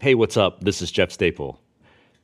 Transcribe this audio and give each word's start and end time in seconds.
Hey, 0.00 0.14
what's 0.14 0.36
up? 0.36 0.62
This 0.62 0.80
is 0.80 0.92
Jeff 0.92 1.10
Staple. 1.10 1.60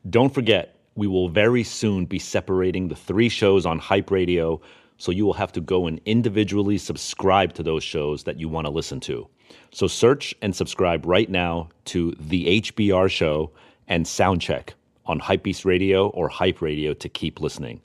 Don't 0.08 0.32
forget, 0.32 0.76
we 0.94 1.08
will 1.08 1.28
very 1.28 1.64
soon 1.64 2.04
be 2.04 2.20
separating 2.20 2.86
the 2.86 2.94
three 2.94 3.28
shows 3.28 3.66
on 3.66 3.80
Hype 3.80 4.12
Radio, 4.12 4.60
so 4.96 5.10
you 5.10 5.27
will 5.27 5.32
have 5.32 5.50
to 5.50 5.61
go 5.61 5.88
and 5.88 6.00
individually 6.04 6.79
subscribe 6.79 7.52
to 7.54 7.64
those 7.64 7.82
shows 7.82 8.22
that 8.22 8.38
you 8.38 8.48
want 8.48 8.68
to 8.68 8.71
listen 8.71 9.00
to. 9.00 9.26
So 9.72 9.88
search 9.88 10.37
and 10.40 10.54
subscribe 10.54 11.04
right 11.04 11.29
now 11.29 11.68
to 11.87 12.14
The 12.21 12.60
HBR 12.60 13.10
Show 13.10 13.51
and 13.88 14.06
Soundcheck 14.06 14.69
on 15.04 15.19
Hypebeast 15.19 15.65
Radio 15.65 16.11
or 16.11 16.29
Hype 16.29 16.62
Radio 16.62 16.95
to 16.95 17.09
keep 17.09 17.41
listening. 17.41 17.80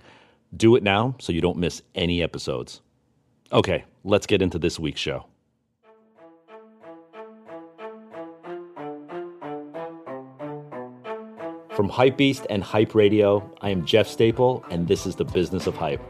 Do 0.55 0.75
it 0.75 0.83
now 0.83 1.15
so 1.19 1.33
you 1.33 1.41
don't 1.41 1.57
miss 1.57 1.81
any 1.95 2.21
episodes. 2.21 2.81
Okay, 3.51 3.85
let's 4.03 4.27
get 4.27 4.43
into 4.43 4.59
this 4.59 4.79
week's 4.79 5.01
show. 5.01 5.25
From 11.79 11.89
Hypebeast 11.89 12.45
and 12.49 12.61
Hype 12.61 12.93
Radio, 12.93 13.49
I 13.61 13.69
am 13.69 13.85
Jeff 13.85 14.05
Staple, 14.05 14.65
and 14.69 14.85
this 14.85 15.05
is 15.05 15.15
The 15.15 15.23
Business 15.23 15.65
of 15.65 15.75
Hype, 15.75 16.01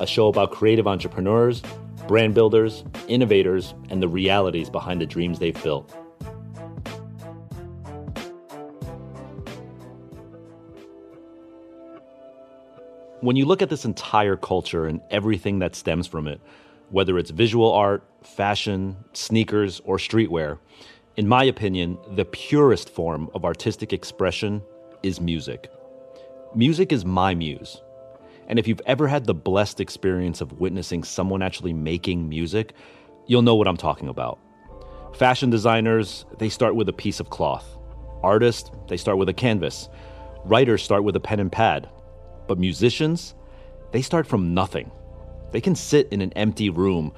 a 0.00 0.04
show 0.04 0.26
about 0.26 0.50
creative 0.50 0.88
entrepreneurs, 0.88 1.62
brand 2.08 2.34
builders, 2.34 2.82
innovators, 3.06 3.72
and 3.88 4.02
the 4.02 4.08
realities 4.08 4.68
behind 4.68 5.00
the 5.00 5.06
dreams 5.06 5.38
they've 5.38 5.62
built. 5.62 5.88
When 13.20 13.36
you 13.36 13.44
look 13.44 13.62
at 13.62 13.70
this 13.70 13.84
entire 13.84 14.36
culture 14.36 14.86
and 14.86 15.00
everything 15.12 15.60
that 15.60 15.76
stems 15.76 16.08
from 16.08 16.26
it, 16.26 16.40
whether 16.90 17.16
it's 17.16 17.30
visual 17.30 17.70
art, 17.70 18.02
fashion, 18.24 18.96
sneakers, 19.12 19.80
or 19.84 19.98
streetwear, 19.98 20.58
in 21.16 21.28
my 21.28 21.44
opinion, 21.44 21.96
the 22.10 22.24
purest 22.24 22.90
form 22.90 23.30
of 23.34 23.44
artistic 23.44 23.92
expression 23.92 24.62
is 25.02 25.20
music. 25.20 25.70
Music 26.54 26.92
is 26.92 27.04
my 27.04 27.34
muse. 27.34 27.82
And 28.48 28.58
if 28.58 28.68
you've 28.68 28.82
ever 28.86 29.08
had 29.08 29.24
the 29.24 29.34
blessed 29.34 29.80
experience 29.80 30.40
of 30.40 30.60
witnessing 30.60 31.04
someone 31.04 31.42
actually 31.42 31.72
making 31.72 32.28
music, 32.28 32.74
you'll 33.26 33.42
know 33.42 33.54
what 33.54 33.68
I'm 33.68 33.76
talking 33.76 34.08
about. 34.08 34.38
Fashion 35.14 35.50
designers, 35.50 36.24
they 36.38 36.48
start 36.48 36.74
with 36.74 36.88
a 36.88 36.92
piece 36.92 37.20
of 37.20 37.30
cloth. 37.30 37.78
Artists, 38.22 38.70
they 38.88 38.96
start 38.96 39.18
with 39.18 39.28
a 39.28 39.34
canvas. 39.34 39.88
Writers 40.44 40.82
start 40.82 41.04
with 41.04 41.16
a 41.16 41.20
pen 41.20 41.40
and 41.40 41.52
pad. 41.52 41.88
But 42.48 42.58
musicians, 42.58 43.34
they 43.92 44.02
start 44.02 44.26
from 44.26 44.54
nothing. 44.54 44.90
They 45.52 45.60
can 45.60 45.74
sit 45.74 46.08
in 46.10 46.20
an 46.20 46.32
empty 46.32 46.70
room 46.70 47.12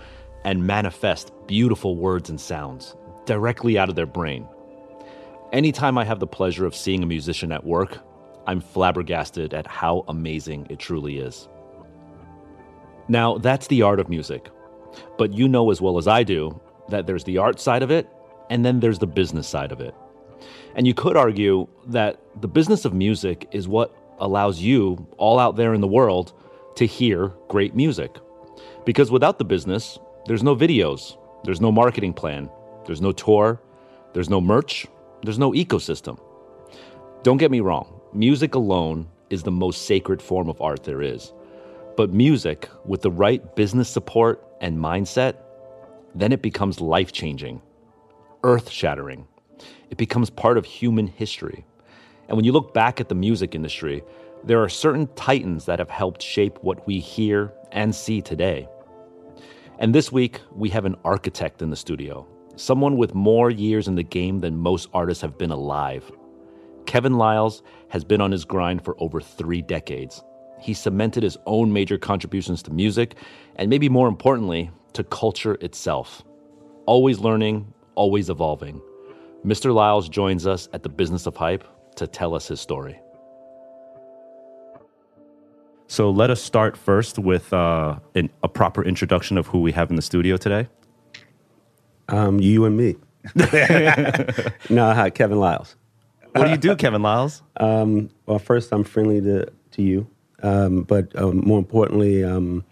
and 0.44 0.66
manifest 0.66 1.32
beautiful 1.46 1.96
words 1.96 2.30
and 2.30 2.40
sounds 2.40 2.96
directly 3.24 3.78
out 3.78 3.88
of 3.88 3.94
their 3.94 4.06
brain. 4.06 4.46
Anytime 5.54 5.96
I 5.96 6.04
have 6.04 6.18
the 6.18 6.26
pleasure 6.26 6.66
of 6.66 6.74
seeing 6.74 7.04
a 7.04 7.06
musician 7.06 7.52
at 7.52 7.64
work, 7.64 7.98
I'm 8.44 8.60
flabbergasted 8.60 9.54
at 9.54 9.68
how 9.68 10.04
amazing 10.08 10.66
it 10.68 10.80
truly 10.80 11.18
is. 11.18 11.48
Now, 13.06 13.38
that's 13.38 13.68
the 13.68 13.82
art 13.82 14.00
of 14.00 14.08
music. 14.08 14.50
But 15.16 15.32
you 15.32 15.46
know 15.46 15.70
as 15.70 15.80
well 15.80 15.96
as 15.96 16.08
I 16.08 16.24
do 16.24 16.60
that 16.88 17.06
there's 17.06 17.22
the 17.22 17.38
art 17.38 17.60
side 17.60 17.84
of 17.84 17.92
it, 17.92 18.08
and 18.50 18.64
then 18.64 18.80
there's 18.80 18.98
the 18.98 19.06
business 19.06 19.46
side 19.46 19.70
of 19.70 19.80
it. 19.80 19.94
And 20.74 20.88
you 20.88 20.92
could 20.92 21.16
argue 21.16 21.68
that 21.86 22.20
the 22.40 22.48
business 22.48 22.84
of 22.84 22.92
music 22.92 23.46
is 23.52 23.68
what 23.68 23.96
allows 24.18 24.58
you, 24.58 25.06
all 25.18 25.38
out 25.38 25.54
there 25.54 25.72
in 25.72 25.80
the 25.80 25.86
world, 25.86 26.32
to 26.74 26.84
hear 26.84 27.28
great 27.46 27.76
music. 27.76 28.16
Because 28.84 29.12
without 29.12 29.38
the 29.38 29.44
business, 29.44 30.00
there's 30.26 30.42
no 30.42 30.56
videos, 30.56 31.16
there's 31.44 31.60
no 31.60 31.70
marketing 31.70 32.12
plan, 32.12 32.50
there's 32.86 33.00
no 33.00 33.12
tour, 33.12 33.62
there's 34.14 34.28
no 34.28 34.40
merch, 34.40 34.88
there's 35.24 35.38
no 35.38 35.52
ecosystem. 35.52 36.18
Don't 37.22 37.38
get 37.38 37.50
me 37.50 37.60
wrong, 37.60 38.00
music 38.12 38.54
alone 38.54 39.08
is 39.30 39.42
the 39.42 39.50
most 39.50 39.86
sacred 39.86 40.20
form 40.20 40.48
of 40.48 40.60
art 40.60 40.84
there 40.84 41.02
is. 41.02 41.32
But 41.96 42.12
music, 42.12 42.68
with 42.84 43.02
the 43.02 43.10
right 43.10 43.54
business 43.56 43.88
support 43.88 44.44
and 44.60 44.78
mindset, 44.78 45.36
then 46.14 46.32
it 46.32 46.42
becomes 46.42 46.80
life 46.80 47.12
changing, 47.12 47.62
earth 48.42 48.70
shattering. 48.70 49.26
It 49.90 49.96
becomes 49.96 50.30
part 50.30 50.58
of 50.58 50.64
human 50.64 51.06
history. 51.06 51.64
And 52.28 52.36
when 52.36 52.44
you 52.44 52.52
look 52.52 52.74
back 52.74 53.00
at 53.00 53.08
the 53.08 53.14
music 53.14 53.54
industry, 53.54 54.02
there 54.44 54.62
are 54.62 54.68
certain 54.68 55.06
titans 55.14 55.66
that 55.66 55.78
have 55.78 55.90
helped 55.90 56.22
shape 56.22 56.58
what 56.62 56.86
we 56.86 56.98
hear 56.98 57.52
and 57.72 57.94
see 57.94 58.20
today. 58.20 58.68
And 59.78 59.94
this 59.94 60.12
week, 60.12 60.40
we 60.52 60.68
have 60.70 60.84
an 60.84 60.96
architect 61.04 61.62
in 61.62 61.70
the 61.70 61.76
studio, 61.76 62.26
someone 62.56 62.96
with 62.96 63.14
more 63.14 63.50
years 63.50 63.88
in 63.88 63.94
the 63.94 64.02
game 64.02 64.40
than 64.40 64.56
most 64.56 64.88
artists 64.92 65.22
have 65.22 65.38
been 65.38 65.50
alive. 65.50 66.10
Kevin 66.86 67.14
Liles 67.14 67.62
has 67.88 68.04
been 68.04 68.20
on 68.20 68.30
his 68.30 68.44
grind 68.44 68.84
for 68.84 68.94
over 69.00 69.20
three 69.20 69.62
decades. 69.62 70.22
He 70.60 70.74
cemented 70.74 71.22
his 71.22 71.38
own 71.46 71.72
major 71.72 71.98
contributions 71.98 72.62
to 72.62 72.70
music, 72.72 73.16
and 73.56 73.68
maybe 73.68 73.88
more 73.88 74.08
importantly, 74.08 74.70
to 74.92 75.04
culture 75.04 75.54
itself. 75.60 76.22
Always 76.86 77.18
learning, 77.18 77.72
always 77.94 78.30
evolving. 78.30 78.80
Mr. 79.44 79.74
Liles 79.74 80.08
joins 80.08 80.46
us 80.46 80.68
at 80.72 80.82
the 80.82 80.88
Business 80.88 81.26
of 81.26 81.36
Hype 81.36 81.64
to 81.96 82.06
tell 82.06 82.34
us 82.34 82.48
his 82.48 82.60
story. 82.60 82.98
So 85.86 86.10
let 86.10 86.30
us 86.30 86.42
start 86.42 86.76
first 86.76 87.18
with 87.18 87.52
uh, 87.52 87.98
an, 88.14 88.30
a 88.42 88.48
proper 88.48 88.82
introduction 88.82 89.36
of 89.36 89.46
who 89.46 89.60
we 89.60 89.72
have 89.72 89.90
in 89.90 89.96
the 89.96 90.02
studio 90.02 90.36
today. 90.36 90.66
Um, 92.08 92.40
you 92.40 92.64
and 92.64 92.76
me. 92.76 92.96
no, 94.70 94.92
hi, 94.92 95.10
Kevin 95.10 95.38
Liles. 95.38 95.76
What 96.32 96.44
do 96.44 96.50
you 96.50 96.56
do, 96.56 96.76
Kevin 96.76 97.02
Liles? 97.02 97.42
Um, 97.58 98.10
well, 98.26 98.38
first, 98.38 98.72
I'm 98.72 98.84
friendly 98.84 99.20
to, 99.20 99.46
to 99.72 99.82
you. 99.82 100.06
Um, 100.42 100.82
but 100.82 101.16
um, 101.18 101.38
more 101.38 101.58
importantly, 101.58 102.24
um, 102.24 102.64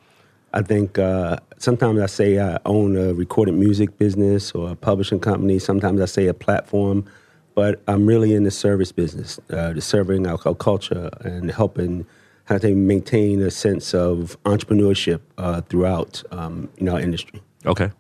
I 0.53 0.63
think 0.63 0.99
uh, 0.99 1.39
sometimes 1.59 2.01
I 2.01 2.07
say 2.07 2.39
I 2.41 2.59
own 2.67 2.97
a 2.97 3.15
recorded 3.15 3.55
music 3.55 3.97
business 3.99 4.53
or 4.53 4.71
a 4.71 4.77
publishing 4.77 5.21
company. 5.21 5.59
Sometimes 5.59 6.01
I 6.01 6.07
say 6.07 6.27
a 6.27 6.35
platform. 6.35 7.05
But 7.55 7.83
I'm 7.87 8.07
really 8.07 8.35
in 8.35 8.45
the 8.45 8.51
service 8.51 8.93
business, 8.93 9.39
uh, 9.51 9.75
the 9.75 9.81
serving 9.81 10.27
our, 10.27 10.39
our 10.47 10.55
culture 10.55 11.11
and 11.21 11.51
helping 11.51 12.07
how 12.45 12.59
to 12.59 12.75
maintain 12.75 13.41
a 13.43 13.51
sense 13.51 13.95
of 13.95 14.37
entrepreneurship 14.45 15.21
uh, 15.39 15.61
throughout 15.63 16.23
um, 16.31 16.71
you 16.79 16.87
know, 16.87 16.95
our 16.95 17.01
industry. 17.01 17.43
Okay. 17.67 17.91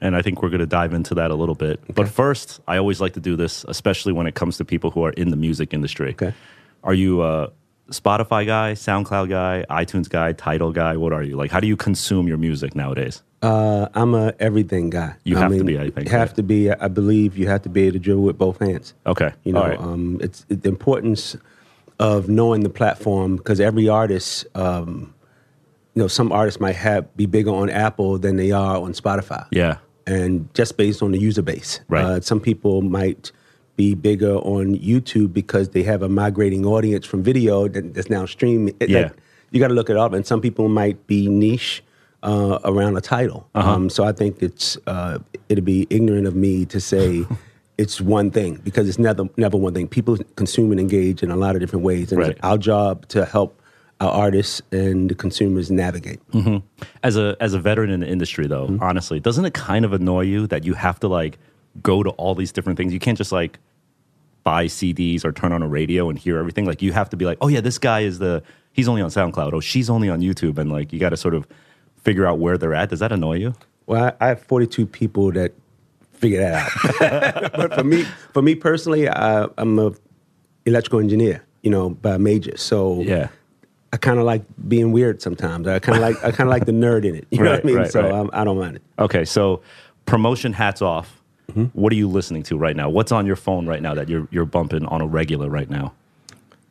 And 0.00 0.14
I 0.14 0.22
think 0.22 0.42
we're 0.42 0.50
going 0.50 0.60
to 0.60 0.66
dive 0.66 0.92
into 0.92 1.14
that 1.14 1.30
a 1.30 1.34
little 1.34 1.54
bit. 1.54 1.80
Okay. 1.84 1.92
But 1.94 2.08
first, 2.08 2.60
I 2.68 2.76
always 2.76 3.00
like 3.00 3.14
to 3.14 3.20
do 3.20 3.36
this, 3.36 3.64
especially 3.68 4.12
when 4.12 4.26
it 4.26 4.34
comes 4.34 4.56
to 4.58 4.64
people 4.64 4.90
who 4.90 5.04
are 5.04 5.12
in 5.12 5.30
the 5.30 5.36
music 5.36 5.72
industry. 5.72 6.10
Okay. 6.10 6.34
Are 6.84 6.94
you 6.94 7.22
a 7.22 7.50
Spotify 7.90 8.46
guy, 8.46 8.72
SoundCloud 8.72 9.28
guy, 9.28 9.64
iTunes 9.70 10.08
guy, 10.08 10.32
Tidal 10.32 10.72
guy? 10.72 10.96
What 10.96 11.12
are 11.12 11.22
you? 11.22 11.36
Like, 11.36 11.50
how 11.50 11.60
do 11.60 11.66
you 11.66 11.76
consume 11.76 12.28
your 12.28 12.38
music 12.38 12.74
nowadays? 12.74 13.22
Uh, 13.42 13.88
I'm 13.94 14.14
a 14.14 14.34
everything 14.38 14.90
guy. 14.90 15.14
You 15.24 15.36
I 15.36 15.40
have 15.40 15.50
mean, 15.50 15.60
to 15.60 15.64
be, 15.64 15.78
I 15.78 15.90
think. 15.90 16.08
You 16.08 16.10
have 16.10 16.34
to 16.34 16.42
be. 16.42 16.70
I 16.70 16.88
believe 16.88 17.38
you 17.38 17.48
have 17.48 17.62
to 17.62 17.68
be 17.68 17.82
able 17.84 17.94
to 17.94 17.98
dribble 17.98 18.22
with 18.22 18.38
both 18.38 18.58
hands. 18.58 18.94
Okay. 19.06 19.32
You 19.44 19.52
know, 19.52 19.62
All 19.62 19.68
right. 19.68 19.80
um, 19.80 20.18
it's 20.20 20.44
the 20.48 20.68
importance 20.68 21.36
of 21.98 22.28
knowing 22.28 22.62
the 22.62 22.70
platform 22.70 23.36
because 23.36 23.60
every 23.60 23.88
artist, 23.88 24.46
um, 24.54 25.14
you 26.00 26.04
know, 26.04 26.08
some 26.08 26.32
artists 26.32 26.58
might 26.58 26.76
have 26.76 27.14
be 27.14 27.26
bigger 27.26 27.50
on 27.50 27.68
Apple 27.68 28.18
than 28.18 28.36
they 28.36 28.52
are 28.52 28.76
on 28.78 28.94
Spotify. 28.94 29.46
yeah. 29.50 29.76
and 30.06 30.48
just 30.54 30.78
based 30.78 31.02
on 31.02 31.12
the 31.12 31.18
user 31.18 31.42
base. 31.42 31.80
Right. 31.88 32.02
Uh, 32.02 32.20
some 32.22 32.40
people 32.40 32.80
might 32.80 33.30
be 33.76 33.94
bigger 33.94 34.36
on 34.36 34.76
YouTube 34.78 35.34
because 35.34 35.68
they 35.68 35.82
have 35.82 36.00
a 36.02 36.08
migrating 36.08 36.64
audience 36.64 37.04
from 37.04 37.22
video 37.22 37.68
that, 37.68 37.92
that's 37.92 38.08
now 38.08 38.24
streaming. 38.24 38.74
Yeah. 38.80 39.02
like, 39.02 39.12
you 39.50 39.60
got 39.60 39.68
to 39.68 39.74
look 39.74 39.90
it 39.90 39.98
up, 39.98 40.14
and 40.14 40.26
some 40.26 40.40
people 40.40 40.70
might 40.70 41.06
be 41.06 41.28
niche 41.28 41.84
uh, 42.22 42.58
around 42.64 42.96
a 42.96 43.02
Tidal. 43.02 43.46
Uh-huh. 43.54 43.70
Um, 43.70 43.90
so 43.90 44.04
I 44.04 44.12
think 44.12 44.42
it's 44.42 44.78
uh, 44.86 45.18
it'd 45.50 45.66
be 45.66 45.86
ignorant 45.90 46.26
of 46.26 46.34
me 46.34 46.64
to 46.66 46.80
say. 46.80 47.26
It's 47.78 47.98
one 47.98 48.30
thing 48.30 48.60
because 48.62 48.90
it's 48.90 48.98
never 48.98 49.24
never 49.38 49.56
one 49.56 49.72
thing. 49.72 49.88
People 49.88 50.18
consume 50.36 50.70
and 50.70 50.78
engage 50.78 51.22
in 51.22 51.30
a 51.30 51.36
lot 51.36 51.54
of 51.56 51.60
different 51.62 51.82
ways, 51.82 52.12
and 52.12 52.20
Right. 52.20 52.36
our 52.42 52.58
job 52.58 53.08
to 53.08 53.24
help 53.24 53.59
our 54.00 54.10
artists 54.10 54.62
and 54.72 55.10
the 55.10 55.14
consumers 55.14 55.70
navigate. 55.70 56.20
As 57.02 57.16
a 57.16 57.36
as 57.40 57.54
a 57.54 57.58
veteran 57.58 57.90
in 57.90 58.00
the 58.00 58.08
industry, 58.08 58.46
though, 58.46 58.66
Mm-hmm. 58.68 58.82
honestly, 58.82 59.20
doesn't 59.20 59.44
it 59.44 59.54
kind 59.54 59.84
of 59.84 59.92
annoy 59.92 60.22
you 60.22 60.46
that 60.46 60.64
you 60.64 60.74
have 60.74 60.98
to 61.00 61.08
like 61.08 61.38
go 61.82 62.02
to 62.02 62.10
all 62.10 62.34
these 62.34 62.52
different 62.52 62.76
things? 62.76 62.92
You 62.92 62.98
can't 63.00 63.18
just 63.18 63.32
like 63.32 63.58
buy 64.42 64.64
CDs 64.66 65.24
or 65.24 65.32
turn 65.32 65.52
on 65.52 65.62
a 65.62 65.68
radio 65.68 66.08
and 66.08 66.18
hear 66.18 66.38
everything. 66.38 66.64
Like 66.64 66.80
you 66.80 66.92
have 66.92 67.10
to 67.10 67.16
be 67.16 67.26
like, 67.26 67.38
oh 67.42 67.48
yeah, 67.48 67.60
this 67.60 67.78
guy 67.78 68.00
is 68.00 68.18
the 68.18 68.42
he's 68.72 68.88
only 68.88 69.02
on 69.02 69.10
SoundCloud. 69.10 69.52
Oh, 69.52 69.60
she's 69.60 69.90
only 69.90 70.08
on 70.08 70.20
YouTube, 70.20 70.56
and 70.58 70.72
like 70.72 70.92
you 70.92 70.98
got 70.98 71.10
to 71.10 71.16
sort 71.16 71.34
of 71.34 71.46
figure 72.02 72.26
out 72.26 72.38
where 72.38 72.56
they're 72.56 72.74
at. 72.74 72.88
Does 72.88 73.00
that 73.00 73.12
annoy 73.12 73.34
you? 73.36 73.54
Well, 73.86 74.14
I, 74.20 74.24
I 74.24 74.28
have 74.28 74.42
42 74.44 74.86
people 74.86 75.32
that 75.32 75.52
figure 76.12 76.40
that 76.40 77.42
out. 77.42 77.52
but 77.56 77.74
for 77.74 77.84
me, 77.84 78.04
for 78.32 78.40
me 78.40 78.54
personally, 78.54 79.08
I, 79.08 79.46
I'm 79.58 79.78
a 79.78 79.92
electrical 80.64 81.00
engineer, 81.00 81.42
you 81.62 81.70
know, 81.70 81.90
by 81.90 82.16
major. 82.16 82.56
So 82.56 83.00
Yeah. 83.02 83.28
I 83.92 83.96
kind 83.96 84.18
of 84.18 84.24
like 84.24 84.42
being 84.68 84.92
weird 84.92 85.20
sometimes. 85.20 85.66
I 85.66 85.78
kind 85.80 85.96
of 85.96 86.02
like 86.02 86.16
I 86.24 86.30
kind 86.30 86.48
of 86.48 86.50
like 86.50 86.64
the 86.66 86.72
nerd 86.72 87.04
in 87.04 87.14
it. 87.16 87.26
You 87.30 87.38
know 87.38 87.44
Right, 87.50 87.50
what 87.56 87.64
I 87.64 87.66
mean? 87.66 87.76
right, 87.76 87.90
so 87.90 88.02
right. 88.02 88.12
I'm, 88.12 88.30
I 88.32 88.44
don't 88.44 88.58
mind 88.58 88.76
it. 88.76 88.82
Okay, 88.98 89.24
so 89.24 89.62
promotion 90.06 90.52
hats 90.52 90.82
off. 90.82 91.16
What 91.72 91.92
are 91.92 91.96
you 91.96 92.08
listening 92.08 92.44
to 92.44 92.56
right 92.56 92.76
now? 92.76 92.88
What's 92.88 93.10
on 93.10 93.26
your 93.26 93.34
phone 93.34 93.66
right 93.66 93.82
now 93.82 93.92
that 93.94 94.08
you're 94.08 94.28
you're 94.30 94.44
bumping 94.46 94.86
on 94.86 95.00
a 95.00 95.06
regular 95.06 95.48
right 95.50 95.68
now? 95.68 95.92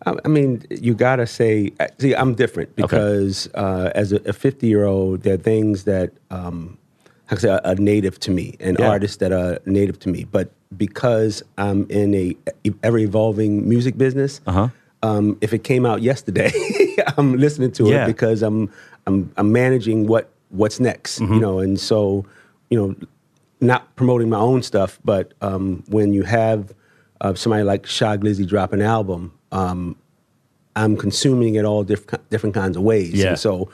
I 0.05 0.13
I 0.23 0.27
mean, 0.29 0.63
you 0.69 0.93
gotta 0.93 1.27
say. 1.27 1.73
See, 1.99 2.15
I'm 2.15 2.33
different 2.33 2.73
because 2.77 3.49
uh, 3.55 3.91
as 3.93 4.13
a 4.13 4.31
50 4.31 4.67
year 4.67 4.85
old, 4.85 5.23
there 5.23 5.33
are 5.33 5.37
things 5.37 5.83
that 5.83 6.13
um, 6.31 6.77
I 7.29 7.35
say 7.35 7.49
are, 7.49 7.59
are 7.65 7.75
native 7.75 8.21
to 8.21 8.31
me, 8.31 8.55
and 8.61 8.79
Yeah. 8.79 8.87
artists 8.89 9.17
that 9.17 9.33
are 9.33 9.59
native 9.65 9.99
to 9.99 10.09
me. 10.09 10.23
But 10.23 10.49
because 10.77 11.43
I'm 11.57 11.85
in 11.89 12.15
a 12.15 12.37
ever 12.81 12.99
evolving 12.99 13.67
music 13.67 13.97
business, 13.97 14.39
Uh-huh. 14.47 14.69
Um, 15.03 15.37
if 15.41 15.53
it 15.53 15.63
came 15.63 15.85
out 15.85 16.01
yesterday, 16.01 16.51
I'm 17.17 17.35
listening 17.37 17.71
to 17.73 17.87
Yeah. 17.89 18.03
it 18.03 18.07
because 18.07 18.41
I'm 18.41 18.69
I'm 19.07 19.31
I'm 19.37 19.51
managing 19.51 20.07
what 20.07 20.29
what's 20.49 20.79
next, 20.79 21.19
Mm-hmm. 21.19 21.33
you 21.35 21.39
know, 21.39 21.59
and 21.59 21.79
so 21.79 22.25
you 22.69 22.77
know, 22.79 22.95
not 23.61 23.95
promoting 23.95 24.29
my 24.29 24.37
own 24.39 24.61
stuff, 24.63 24.99
but 25.03 25.33
um, 25.41 25.83
when 25.89 26.13
you 26.13 26.23
have 26.23 26.73
uh, 27.21 27.33
somebody 27.33 27.63
like 27.63 27.85
Shy 27.85 28.15
Glizzy 28.17 28.47
drop 28.47 28.73
an 28.73 28.81
album, 28.81 29.33
um, 29.51 29.95
I'm 30.75 30.95
consuming 30.95 31.55
it 31.55 31.65
all 31.65 31.83
different 31.83 32.29
different 32.29 32.53
kinds 32.55 32.77
of 32.77 32.83
ways. 32.83 33.13
Yeah. 33.13 33.29
And 33.29 33.39
so 33.39 33.69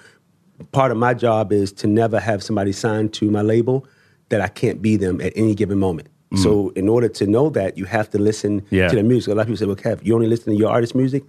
part 0.71 0.91
of 0.91 0.97
my 0.97 1.13
job 1.13 1.51
is 1.51 1.71
to 1.73 1.87
never 1.87 2.19
have 2.19 2.41
somebody 2.43 2.71
signed 2.71 3.13
to 3.15 3.29
my 3.29 3.41
label 3.41 3.85
that 4.29 4.41
I 4.41 4.47
can't 4.47 4.81
be 4.81 4.95
them 4.97 5.19
at 5.21 5.33
any 5.35 5.53
given 5.55 5.77
moment. 5.77 6.07
So 6.35 6.69
in 6.75 6.89
order 6.89 7.07
to 7.07 7.25
know 7.27 7.49
that, 7.51 7.77
you 7.77 7.85
have 7.85 8.09
to 8.09 8.17
listen 8.17 8.61
Mm. 8.61 8.65
Yeah. 8.71 8.87
to 8.89 8.95
the 8.95 9.03
music. 9.03 9.31
A 9.31 9.35
lot 9.35 9.41
of 9.43 9.47
people 9.47 9.57
say, 9.57 9.65
"Well, 9.67 9.75
Kev, 9.75 10.05
you 10.05 10.13
only 10.15 10.27
listen 10.27 10.51
to 10.53 10.59
your 10.59 10.69
artist 10.69 10.93
music." 10.95 11.23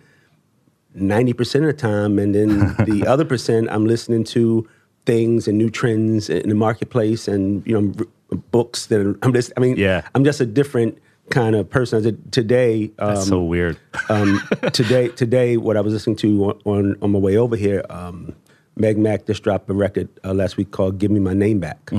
Ninety 0.95 1.33
percent 1.35 1.65
of 1.65 1.69
the 1.69 1.77
time, 1.77 2.19
and 2.19 2.35
then 2.35 2.75
the 2.87 3.05
other 3.13 3.25
percent, 3.27 3.69
I'm 3.71 3.85
listening 3.87 4.25
to 4.25 4.67
things 5.05 5.47
and 5.47 5.59
new 5.59 5.69
trends 5.71 6.31
in 6.31 6.49
the 6.49 6.55
marketplace, 6.55 7.29
and 7.29 7.63
you 7.67 7.79
know, 7.81 7.93
r- 7.99 8.39
books 8.51 8.87
that 8.87 9.01
I'm 9.23 9.33
listening. 9.33 9.55
I 9.57 9.61
mean, 9.61 9.77
Yeah. 9.77 10.03
I'm 10.15 10.25
just 10.25 10.41
a 10.41 10.47
different 10.47 10.97
kind 11.31 11.55
of 11.55 11.69
person. 11.69 12.19
Today, 12.31 12.91
That's 12.97 13.21
um, 13.23 13.27
so 13.29 13.43
weird. 13.45 13.77
um, 14.09 14.41
today, 14.73 15.09
today, 15.09 15.57
what 15.59 15.77
I 15.77 15.81
was 15.83 15.93
listening 15.93 16.17
to 16.17 16.45
on, 16.47 16.61
on, 16.65 16.97
on 17.03 17.13
my 17.13 17.19
way 17.19 17.37
over 17.37 17.57
here, 17.57 17.85
um, 17.91 18.35
Meg 18.77 18.97
Mac 18.99 19.27
just 19.27 19.43
dropped 19.43 19.69
a 19.69 19.75
record 19.75 20.09
uh, 20.25 20.33
last 20.33 20.57
week 20.57 20.71
called 20.71 20.99
"Give 20.99 21.11
Me 21.11 21.21
My 21.21 21.35
Name 21.35 21.61
Back," 21.61 21.91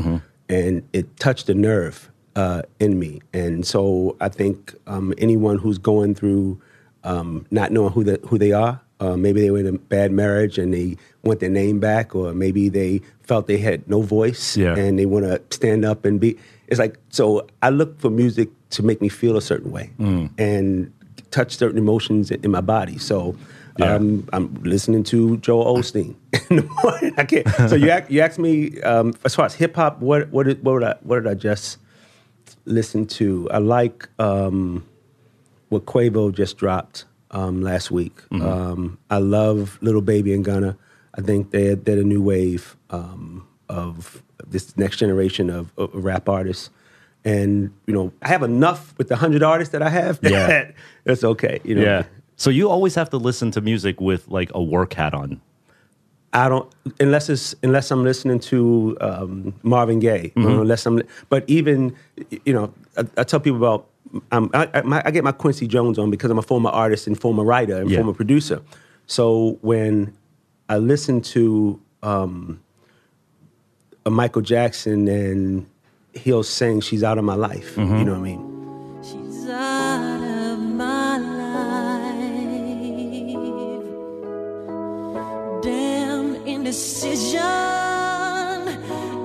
and 0.50 0.82
it 0.92 1.16
touched 1.18 1.48
a 1.50 1.54
nerve 1.54 2.10
uh, 2.38 2.62
in 2.80 2.92
me. 3.00 3.19
And 3.34 3.66
so, 3.66 4.16
I 4.22 4.30
think 4.30 4.74
um, 4.94 5.13
anyone 5.18 5.57
who's 5.57 5.78
going 5.80 6.13
through 6.16 6.62
um, 7.04 7.45
not 7.51 7.72
knowing 7.72 7.92
who 7.94 8.04
the, 8.04 8.19
who 8.28 8.38
they 8.38 8.51
are, 8.54 8.80
uh, 9.00 9.16
maybe 9.18 9.42
they 9.42 9.51
were 9.51 9.60
in 9.60 9.68
a 9.68 9.78
bad 9.95 10.12
marriage 10.12 10.57
and 10.57 10.74
they 10.74 10.98
want 11.24 11.39
their 11.39 11.50
name 11.50 11.80
back, 11.80 12.16
or 12.16 12.34
maybe 12.34 12.69
they 12.69 13.01
felt 13.24 13.48
they 13.48 13.57
had 13.69 13.88
no 13.89 14.01
voice 14.01 14.56
Yeah. 14.57 14.75
and 14.75 14.98
they 15.00 15.06
want 15.06 15.25
to 15.25 15.42
stand 15.56 15.84
up 15.86 16.06
and 16.06 16.19
be. 16.19 16.38
It's 16.68 16.80
like 16.80 16.98
so. 17.10 17.48
I 17.62 17.69
look 17.69 18.00
for 18.00 18.10
music 18.10 18.50
to 18.72 18.83
make 18.83 19.00
me 19.01 19.10
feel 19.10 19.38
a 19.38 19.42
certain 19.42 19.72
way 19.72 19.92
and 20.38 20.92
touch 21.31 21.56
certain 21.56 21.78
emotions 21.78 22.31
in, 22.31 22.51
my 22.51 22.62
body. 22.62 22.98
So. 22.98 23.36
Yeah. 23.80 23.94
Um, 23.94 24.28
I'm 24.33 24.51
listening 24.63 25.04
to 25.13 25.38
Joel 25.38 25.78
Osteen 25.78 26.16
in 26.50 26.56
the 26.57 26.69
morning. 26.83 27.13
I 27.16 27.25
can't. 27.25 27.48
So 27.69 27.75
you 27.75 27.92
ask, 27.92 28.10
you 28.10 28.22
asked 28.22 28.40
me 28.40 28.81
um, 28.81 29.13
as 29.24 29.36
far 29.36 29.45
as 29.45 29.54
hip 29.54 29.75
hop. 29.75 30.00
What 30.01 30.30
what 30.31 30.48
did, 30.48 30.63
what 30.66 30.83
I 30.83 30.95
what 31.04 31.18
did 31.22 31.28
I 31.30 31.36
just 31.36 31.78
listen 32.66 33.06
to? 33.08 33.50
I 33.52 33.58
like 33.60 34.08
um, 34.20 34.86
what 35.70 35.86
Quavo 35.86 36.34
just 36.34 36.58
dropped 36.58 37.06
um, 37.32 37.62
last 37.62 37.92
week. 37.92 38.14
Um, 38.32 38.98
I 39.10 39.18
love 39.18 39.78
Lil 39.82 40.02
Baby 40.02 40.34
and 40.34 40.46
Gunna. 40.46 40.78
I 41.16 41.22
think 41.22 41.52
they're 41.52 41.76
they're 41.76 41.98
the 41.98 42.04
new 42.04 42.22
wave 42.22 42.78
um, 42.90 43.48
of 43.70 44.24
this 44.46 44.78
next 44.78 44.98
generation 44.98 45.50
of, 45.50 45.72
of 45.78 45.90
rap 45.94 46.30
artists. 46.30 46.70
And 47.26 47.74
you 47.88 47.94
know, 47.94 48.14
I 48.22 48.28
have 48.30 48.44
enough 48.44 48.94
with 48.98 49.10
the 49.10 49.16
hundred 49.16 49.44
artists 49.44 49.72
that 49.72 49.82
I 49.82 49.90
have. 49.90 50.20
Yeah. 50.24 50.48
that 50.48 50.76
it's 51.06 51.24
okay. 51.24 51.60
You 51.64 51.76
know, 51.76 51.82
Yeah. 51.84 52.04
So 52.36 52.50
you 52.52 52.70
always 52.70 52.94
have 52.96 53.10
to 53.10 53.18
listen 53.18 53.50
to 53.52 53.62
music 53.62 54.00
with 54.00 54.28
like 54.28 54.52
a 54.54 54.62
work 54.62 54.94
hat 54.94 55.14
on. 55.14 55.42
I 56.34 56.50
don't 56.50 56.70
unless 57.00 57.30
it's 57.30 57.56
unless 57.64 57.90
I'm 57.90 58.04
listening 58.04 58.40
to 58.52 58.98
um, 59.02 59.54
Marvin 59.64 60.00
Gaye. 60.00 60.34
you 60.36 60.44
know, 60.44 60.62
unless 60.62 60.86
I'm, 60.86 61.02
but 61.30 61.44
even 61.48 61.96
you 62.46 62.54
know, 62.54 62.74
I, 62.98 63.06
I 63.18 63.24
tell 63.24 63.40
people 63.40 63.58
about. 63.58 63.88
Um, 64.32 64.50
I, 64.54 64.70
I, 64.74 64.82
my, 64.84 65.02
I 65.04 65.12
get 65.12 65.26
my 65.26 65.34
Quincy 65.34 65.68
Jones 65.68 66.00
on 66.00 66.10
because 66.10 66.32
I'm 66.32 66.38
a 66.38 66.42
former 66.42 66.70
artist 66.70 67.08
and 67.08 67.20
former 67.20 67.44
writer 67.44 67.76
and 67.82 67.90
Yeah. 67.92 67.98
former 67.98 68.14
producer. 68.14 68.62
So 69.06 69.58
when 69.62 70.16
I 70.70 70.78
listen 70.78 71.20
to 71.34 71.80
um, 72.04 72.62
a 74.06 74.10
Michael 74.10 74.42
Jackson 74.42 75.08
and 75.10 75.66
he'll 76.14 76.44
sing 76.44 76.80
"She's 76.82 77.04
Out 77.04 77.18
of 77.18 77.26
My 77.26 77.36
Life," 77.36 77.76
you 77.78 77.84
know 77.84 78.14
what 78.14 78.20
I 78.20 78.22
mean? 78.22 78.44
Indecision 86.68 87.40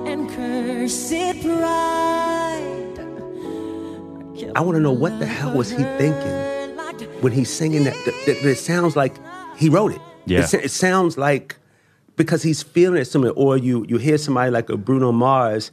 and 0.07 0.29
cursed 0.29 1.41
pride. 1.41 2.99
I 4.55 4.61
want 4.61 4.75
to 4.75 4.79
know 4.79 4.93
what 4.93 5.19
the 5.19 5.25
hell 5.25 5.53
was 5.53 5.69
he 5.69 5.83
thinking 5.97 6.31
when 7.21 7.33
he's 7.33 7.49
singing 7.49 7.83
that, 7.83 7.95
that, 8.05 8.25
that 8.25 8.45
it 8.45 8.57
sounds 8.57 8.95
like 8.95 9.13
he 9.57 9.67
wrote 9.67 9.91
it. 9.91 10.01
Yeah. 10.25 10.39
It, 10.39 10.53
it 10.53 10.71
sounds 10.71 11.17
like 11.17 11.57
because 12.15 12.43
he's 12.43 12.63
feeling 12.63 13.01
it 13.01 13.05
somewhere, 13.05 13.33
or 13.35 13.57
you 13.57 13.85
you 13.89 13.97
hear 13.97 14.17
somebody 14.17 14.49
like 14.49 14.69
a 14.69 14.77
Bruno 14.77 15.11
Mars 15.11 15.71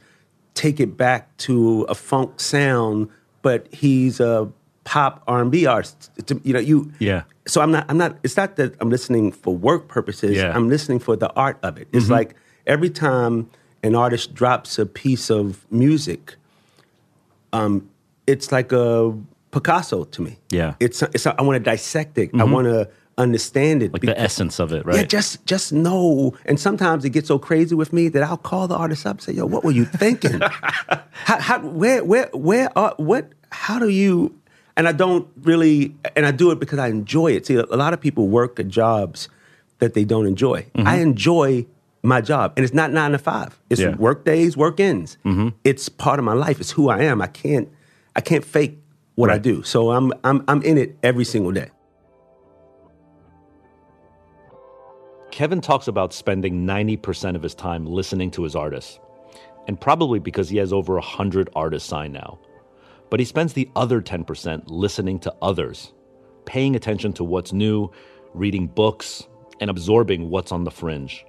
take 0.55 0.81
it 0.81 0.97
back 0.97 1.37
to 1.37 1.83
a 1.83 1.95
funk 1.95 2.41
sound, 2.41 3.07
but 3.41 3.73
he's 3.73 4.19
a 4.19 4.51
pop 4.83 5.23
R 5.27 5.41
and 5.41 5.51
B 5.51 5.65
artists. 5.65 6.09
To- 6.25 6.41
You 6.43 6.53
know, 6.53 6.59
you 6.59 6.91
Yeah. 6.99 7.23
So 7.47 7.61
I'm 7.61 7.71
not 7.71 7.85
I'm 7.89 7.97
not. 7.97 8.17
It's 8.23 8.37
not 8.37 8.55
that 8.57 8.75
I'm 8.79 8.89
listening 8.89 9.31
for 9.31 9.55
work 9.55 9.87
purposes. 9.87 10.37
Yeah. 10.37 10.55
I'm 10.55 10.69
listening 10.69 10.99
for 10.99 11.15
the 11.15 11.31
art 11.33 11.57
of 11.63 11.77
it. 11.77 11.87
It's 11.91 12.09
like 12.09 12.35
every 12.67 12.89
time 12.89 13.49
an 13.83 13.95
artist 13.95 14.33
drops 14.33 14.77
a 14.77 14.85
piece 14.85 15.29
of 15.31 15.65
music, 15.71 16.35
um, 17.53 17.89
it's 18.27 18.51
like 18.51 18.71
a 18.71 19.13
Picasso 19.51 20.05
to 20.05 20.21
me. 20.21 20.37
Yeah. 20.49 20.75
It's 20.79 21.01
it's 21.01 21.25
I 21.27 21.41
want 21.41 21.55
to 21.57 21.59
dissect 21.71 22.17
it. 22.17 22.29
I 22.35 22.43
want 22.43 22.67
to 22.67 22.89
understand 23.17 23.83
it. 23.83 23.91
Like 23.91 24.01
Bec- 24.03 24.15
the 24.15 24.21
essence 24.21 24.59
of 24.59 24.71
it, 24.71 24.85
right? 24.85 24.95
yeah, 24.95 25.03
just 25.03 25.45
just 25.45 25.73
know. 25.73 26.33
And 26.45 26.59
sometimes 26.59 27.03
it 27.05 27.09
gets 27.09 27.27
so 27.27 27.37
crazy 27.37 27.75
with 27.75 27.91
me 27.91 28.07
that 28.09 28.23
I'll 28.23 28.37
call 28.37 28.67
the 28.67 28.75
artist 28.75 29.05
up 29.05 29.17
and 29.17 29.21
say, 29.21 29.33
"Yo, 29.33 29.45
what 29.45 29.63
were 29.65 29.71
you 29.71 29.83
thinking? 29.85 30.39
how, 31.25 31.39
how, 31.39 31.59
where, 31.59 32.03
where, 32.05 32.29
where 32.33 32.69
are 32.77 32.93
what? 32.97 33.31
How 33.51 33.77
do 33.79 33.89
you?" 33.89 34.37
And 34.81 34.87
I 34.87 34.93
don't 34.93 35.27
really, 35.43 35.95
and 36.15 36.25
I 36.25 36.31
do 36.31 36.49
it 36.49 36.59
because 36.59 36.79
I 36.79 36.87
enjoy 36.87 37.33
it. 37.33 37.45
See, 37.45 37.53
a 37.53 37.63
lot 37.67 37.93
of 37.93 38.01
people 38.01 38.29
work 38.29 38.59
at 38.59 38.67
jobs 38.67 39.29
that 39.77 39.93
they 39.93 40.03
don't 40.03 40.25
enjoy. 40.25 40.63
Mm-hmm. 40.73 40.87
I 40.87 40.95
enjoy 40.95 41.67
my 42.01 42.19
job, 42.19 42.53
and 42.57 42.63
it's 42.63 42.73
not 42.73 42.91
nine 42.91 43.11
to 43.11 43.19
five. 43.19 43.59
It's 43.69 43.79
Yeah. 43.79 43.95
work 43.97 44.25
days, 44.25 44.57
work 44.57 44.79
ends. 44.79 45.19
Mm-hmm. 45.23 45.49
It's 45.63 45.87
part 45.87 46.17
of 46.17 46.25
my 46.25 46.33
life. 46.33 46.59
It's 46.59 46.71
who 46.71 46.89
I 46.89 47.01
am. 47.03 47.21
I 47.21 47.27
can't, 47.27 47.69
I 48.15 48.21
can't 48.21 48.43
fake 48.43 48.79
what 49.13 49.29
I 49.29 49.37
do. 49.37 49.61
So 49.61 49.91
I'm, 49.91 50.13
I'm, 50.23 50.43
I'm 50.47 50.63
in 50.63 50.79
it 50.79 50.97
every 51.03 51.25
single 51.25 51.51
day. 51.51 51.69
Kevin 55.29 55.61
talks 55.61 55.87
about 55.87 56.11
spending 56.11 56.65
90% 56.65 57.35
of 57.35 57.43
his 57.43 57.53
time 57.53 57.85
listening 57.85 58.31
to 58.31 58.41
his 58.41 58.55
artists, 58.55 58.99
and 59.67 59.79
probably 59.79 60.17
because 60.17 60.49
he 60.49 60.57
has 60.57 60.73
over 60.73 60.95
100 60.95 61.51
artists 61.55 61.87
signed 61.87 62.13
now. 62.13 62.39
But 63.11 63.19
he 63.19 63.25
spends 63.25 63.53
the 63.53 63.69
other 63.75 64.01
10% 64.01 64.63
listening 64.67 65.19
to 65.19 65.35
others, 65.41 65.93
paying 66.45 66.75
attention 66.75 67.13
to 67.13 67.23
what's 67.23 67.53
new, 67.53 67.91
reading 68.33 68.65
books, 68.65 69.27
and 69.59 69.69
absorbing 69.69 70.29
what's 70.29 70.51
on 70.51 70.63
the 70.63 70.71
fringe. 70.71 71.23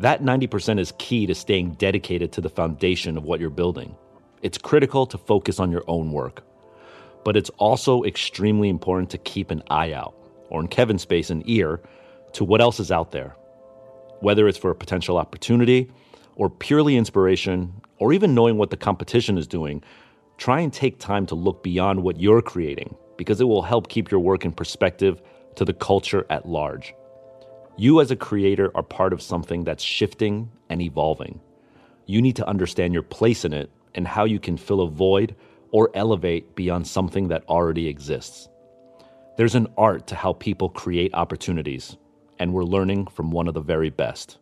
That 0.00 0.22
90% 0.22 0.80
is 0.80 0.92
key 0.98 1.26
to 1.26 1.34
staying 1.34 1.74
dedicated 1.74 2.32
to 2.32 2.40
the 2.40 2.48
foundation 2.50 3.16
of 3.16 3.24
what 3.24 3.38
you're 3.38 3.50
building. 3.50 3.94
It's 4.42 4.58
critical 4.58 5.06
to 5.06 5.16
focus 5.16 5.60
on 5.60 5.70
your 5.70 5.84
own 5.86 6.10
work, 6.10 6.42
but 7.24 7.36
it's 7.36 7.50
also 7.50 8.02
extremely 8.02 8.68
important 8.68 9.10
to 9.10 9.18
keep 9.18 9.50
an 9.50 9.62
eye 9.70 9.92
out, 9.92 10.14
or 10.48 10.60
in 10.60 10.66
Kevin's 10.66 11.02
space, 11.02 11.30
an 11.30 11.44
ear, 11.46 11.80
to 12.32 12.44
what 12.44 12.60
else 12.60 12.80
is 12.80 12.90
out 12.90 13.12
there. 13.12 13.36
Whether 14.20 14.48
it's 14.48 14.58
for 14.58 14.70
a 14.70 14.74
potential 14.74 15.18
opportunity, 15.18 15.92
or 16.34 16.50
purely 16.50 16.96
inspiration, 16.96 17.80
or 17.98 18.12
even 18.12 18.34
knowing 18.34 18.56
what 18.58 18.70
the 18.70 18.76
competition 18.76 19.38
is 19.38 19.46
doing, 19.46 19.84
try 20.40 20.60
and 20.60 20.72
take 20.72 20.98
time 20.98 21.26
to 21.26 21.34
look 21.34 21.62
beyond 21.62 22.02
what 22.02 22.18
you're 22.18 22.40
creating 22.40 22.96
because 23.18 23.42
it 23.42 23.44
will 23.44 23.60
help 23.60 23.90
keep 23.90 24.10
your 24.10 24.20
work 24.20 24.46
in 24.46 24.50
perspective 24.50 25.20
to 25.54 25.66
the 25.66 25.74
culture 25.74 26.24
at 26.30 26.48
large. 26.48 26.94
You, 27.76 28.00
as 28.00 28.10
a 28.10 28.16
creator, 28.16 28.70
are 28.74 28.82
part 28.82 29.12
of 29.12 29.20
something 29.20 29.64
that's 29.64 29.84
shifting 29.84 30.50
and 30.70 30.80
evolving. 30.80 31.40
You 32.06 32.22
need 32.22 32.36
to 32.36 32.48
understand 32.48 32.94
your 32.94 33.02
place 33.02 33.44
in 33.44 33.52
it 33.52 33.70
and 33.94 34.08
how 34.08 34.24
you 34.24 34.40
can 34.40 34.56
fill 34.56 34.80
a 34.80 34.88
void 34.88 35.36
or 35.72 35.90
elevate 35.92 36.56
beyond 36.56 36.86
something 36.86 37.28
that 37.28 37.44
already 37.46 37.86
exists. 37.86 38.48
There's 39.36 39.54
an 39.54 39.68
art 39.76 40.06
to 40.06 40.14
how 40.14 40.32
people 40.32 40.70
create 40.70 41.12
opportunities, 41.12 41.98
and 42.38 42.54
we're 42.54 42.64
learning 42.64 43.08
from 43.08 43.30
one 43.30 43.46
of 43.46 43.52
the 43.52 43.60
very 43.60 43.90
best. 43.90 44.38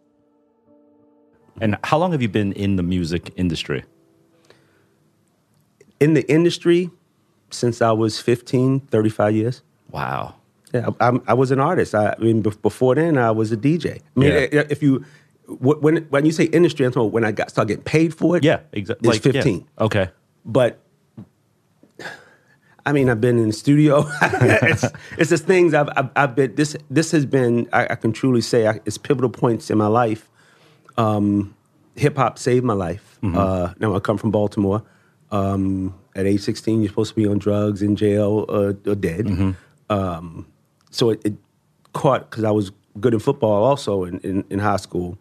And 1.61 1.77
how 1.83 1.99
long 1.99 2.13
have 2.13 2.23
you 2.23 2.29
been 2.29 2.53
in 2.53 2.77
the 2.77 2.85
music 2.85 3.33
industry? 3.37 3.83
In 6.01 6.15
the 6.15 6.29
industry 6.31 6.91
since 7.51 7.81
I 7.83 7.93
was 7.93 8.21
15, 8.21 8.81
35 8.81 9.35
years. 9.35 9.63
Wow. 9.91 10.35
Yeah, 10.75 10.91
I, 11.01 11.09
I, 11.09 11.19
I 11.29 11.35
was 11.35 11.51
an 11.51 11.61
artist. 11.61 11.95
I, 11.95 12.15
I 12.19 12.23
mean, 12.23 12.43
before 12.43 12.95
then, 12.95 13.17
I 13.17 13.31
was 13.31 13.53
a 13.53 13.57
DJ. 13.57 14.01
I 14.17 14.21
mean, 14.21 14.31
Yeah. 14.31 14.61
eh, 14.61 14.65
if 14.69 14.83
you 14.83 15.05
when 15.49 16.05
when 16.11 16.27
you 16.27 16.33
say 16.33 16.45
industry, 16.45 16.85
I'm 16.85 16.93
talking 16.93 17.11
when 17.11 17.25
I 17.25 17.33
got 17.33 17.51
started 17.51 17.69
getting 17.69 17.85
paid 17.85 18.15
for 18.15 18.37
it. 18.37 18.45
Yeah, 18.45 18.61
exactly. 18.73 19.09
It's 19.09 19.19
15. 19.19 19.67
Okay. 19.81 20.11
but 20.45 20.79
I 22.85 22.93
mean, 22.93 23.11
I've 23.11 23.21
been 23.21 23.39
in 23.39 23.49
the 23.49 23.53
studio. 23.53 24.05
it's 24.23 24.85
it's 25.19 25.31
just 25.31 25.45
things 25.45 25.75
I've, 25.75 25.89
I've 25.97 26.11
I've 26.17 26.35
been. 26.35 26.55
This 26.55 26.77
this 26.91 27.13
has 27.13 27.27
been. 27.27 27.69
I, 27.73 27.85
I 27.91 27.95
can 27.97 28.13
truly 28.13 28.41
say 28.41 28.67
I, 28.67 28.81
it's 28.87 28.97
pivotal 28.99 29.31
points 29.31 29.71
in 29.71 29.77
my 29.79 29.87
life. 29.89 30.31
Um, 30.97 31.55
Hip 31.97 32.17
hop 32.17 32.39
saved 32.39 32.65
my 32.65 32.75
life. 32.75 33.19
Uh, 33.23 33.73
now 33.81 33.95
I 33.97 34.01
come 34.01 34.17
from 34.19 34.31
Baltimore. 34.31 34.83
Um, 35.31 35.95
at 36.15 36.27
age 36.27 36.41
16, 36.41 36.81
you're 36.81 36.89
supposed 36.89 37.11
to 37.11 37.17
be 37.17 37.27
on 37.27 37.39
drugs, 37.39 37.83
in 37.83 37.97
jail, 37.97 38.45
uh, 38.49 38.73
or 38.91 38.95
dead. 38.95 39.55
Um, 39.91 40.47
so 40.91 41.11
it, 41.11 41.21
it 41.25 41.35
caught 41.93 42.31
because 42.31 42.45
I 42.45 42.51
was 42.51 42.73
good 43.01 43.15
in 43.15 43.21
football 43.21 43.63
also 43.65 44.05
in, 44.05 44.19
in, 44.21 44.45
in 44.51 44.59
high 44.59 44.77
school. 44.79 45.19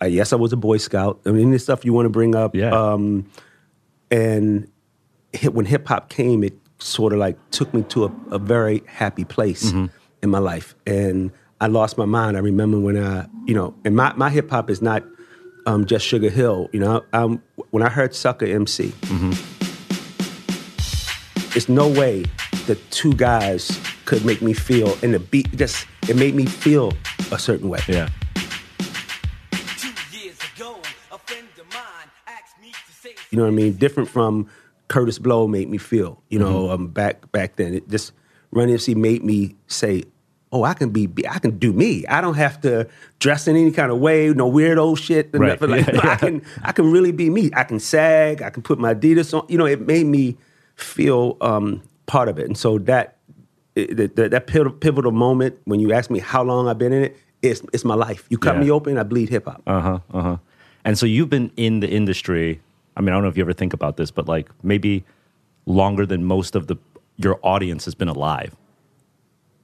Uh, 0.00 0.06
yes, 0.06 0.32
I 0.32 0.36
was 0.36 0.52
a 0.52 0.56
Boy 0.56 0.76
Scout. 0.78 1.20
I 1.26 1.30
mean, 1.32 1.50
the 1.50 1.58
stuff 1.58 1.84
you 1.84 1.92
want 1.92 2.06
to 2.06 2.10
bring 2.10 2.34
up. 2.34 2.54
Yeah. 2.54 2.70
Um, 2.70 3.28
and 4.10 4.70
hip, 5.32 5.52
when 5.54 5.66
hip 5.66 5.86
hop 5.88 6.08
came, 6.08 6.42
it 6.44 6.54
sort 6.78 7.12
of 7.12 7.18
like 7.18 7.36
took 7.50 7.74
me 7.74 7.82
to 7.84 8.04
a, 8.06 8.12
a 8.30 8.38
very 8.38 8.82
happy 8.86 9.24
place 9.24 9.72
Mm-hmm. 9.72 9.86
in 10.22 10.30
my 10.30 10.38
life. 10.38 10.74
And 10.86 11.32
I 11.60 11.66
lost 11.66 11.98
my 11.98 12.04
mind. 12.04 12.36
I 12.36 12.40
remember 12.40 12.78
when 12.78 12.96
I, 12.96 13.26
you 13.46 13.54
know, 13.54 13.74
and 13.84 13.96
my, 13.96 14.12
my 14.14 14.30
hip 14.30 14.50
hop 14.50 14.70
is 14.70 14.80
not 14.80 15.02
um, 15.68 15.84
just 15.84 16.04
Sugar 16.06 16.30
Hill. 16.30 16.68
You 16.72 16.80
know, 16.80 17.04
um, 17.12 17.42
when 17.70 17.82
I 17.82 17.88
heard 17.90 18.14
Sucker 18.14 18.46
MC, 18.46 18.88
Mm-hmm. 19.02 19.32
there's 21.52 21.68
no 21.68 21.88
way 21.88 22.24
that 22.66 22.78
two 22.90 23.12
guys 23.14 23.78
could 24.04 24.24
make 24.24 24.40
me 24.42 24.52
feel, 24.52 24.96
and 25.02 25.12
the 25.14 25.18
beat 25.18 25.50
just, 25.56 25.86
it 26.08 26.16
made 26.16 26.34
me 26.34 26.46
feel 26.46 26.92
a 27.32 27.38
certain 27.38 27.68
way. 27.68 27.80
Yeah. 27.88 28.08
Two 29.76 29.92
years 30.16 30.38
ago, 30.56 30.80
a 31.12 31.18
friend 31.18 31.46
of 31.60 31.66
mine 31.72 32.08
asked 32.26 32.60
me 32.60 32.70
to 32.72 32.92
say 32.92 33.14
You 33.30 33.36
know 33.38 33.44
what 33.44 33.48
I 33.52 33.54
mean? 33.54 33.72
Different 33.74 34.08
from 34.08 34.48
Kurtis 34.88 35.18
Blow 35.20 35.46
made 35.46 35.68
me 35.68 35.78
feel. 35.78 36.22
You 36.30 36.38
know, 36.38 36.70
um, 36.70 36.88
back 36.88 37.30
back 37.32 37.56
then, 37.56 37.74
it 37.74 37.88
just 37.88 38.12
Run 38.50 38.70
MC 38.70 38.94
made 38.94 39.22
me 39.22 39.56
say, 39.66 40.04
"Oh, 40.52 40.64
I 40.64 40.74
can 40.74 40.90
be, 40.90 41.08
I 41.28 41.38
can 41.38 41.58
do 41.58 41.72
me. 41.72 42.06
I 42.06 42.20
don't 42.20 42.34
have 42.36 42.60
to 42.62 42.88
dress 43.18 43.46
in 43.48 43.56
any 43.56 43.70
kind 43.70 43.90
of 43.92 43.98
way, 43.98 44.28
no 44.30 44.50
weirdo 44.50 44.96
shit. 44.96 45.30
Right. 45.32 45.60
nothing 45.60 45.70
Like, 45.70 45.86
Yeah, 45.94 46.00
I 46.12 46.16
can, 46.16 46.42
I 46.62 46.72
can 46.72 46.90
really 46.90 47.12
be 47.12 47.28
me. 47.30 47.50
I 47.54 47.64
can 47.64 47.78
sag. 47.80 48.42
I 48.42 48.50
can 48.50 48.62
put 48.62 48.78
my 48.78 48.94
Adidas 48.94 49.32
on. 49.38 49.46
You 49.48 49.58
know, 49.58 49.66
it 49.66 49.80
made 49.86 50.06
me 50.06 50.36
feel 50.76 51.36
um, 51.40 51.82
part 52.06 52.28
of 52.28 52.38
it. 52.38 52.46
And 52.46 52.56
so 52.56 52.78
that 52.78 53.16
it, 53.74 54.16
that, 54.16 54.30
that 54.30 54.46
pivotal, 54.46 54.72
pivotal 54.72 55.12
moment 55.12 55.58
when 55.64 55.80
you 55.80 55.92
ask 55.92 56.10
me 56.10 56.18
how 56.18 56.42
long 56.42 56.66
I've 56.68 56.78
been 56.78 56.92
in 56.92 57.02
it, 57.04 57.16
it's 57.42 57.62
it's 57.72 57.84
my 57.84 57.94
life. 57.94 58.26
You 58.30 58.38
cut 58.38 58.56
Yeah. 58.56 58.62
me 58.62 58.70
open, 58.70 58.98
I 58.98 59.02
bleed 59.04 59.28
hip 59.28 59.44
hop. 59.44 59.62
Uh 59.66 59.80
huh. 59.80 59.98
Uh 60.12 60.22
huh. 60.22 60.36
And 60.84 60.98
so 60.98 61.06
you've 61.06 61.30
been 61.30 61.50
in 61.56 61.80
the 61.80 61.88
industry. 61.88 62.60
I 62.96 63.00
mean, 63.00 63.10
I 63.10 63.12
don't 63.12 63.22
know 63.22 63.28
if 63.28 63.36
you 63.36 63.44
ever 63.44 63.52
think 63.52 63.72
about 63.74 63.96
this, 63.96 64.10
but 64.10 64.26
like 64.26 64.48
maybe 64.64 65.04
longer 65.66 66.04
than 66.06 66.24
most 66.24 66.56
of 66.56 66.66
the 66.66 66.76
your 67.16 67.38
audience 67.42 67.84
has 67.84 67.94
been 67.94 68.08
alive, 68.08 68.56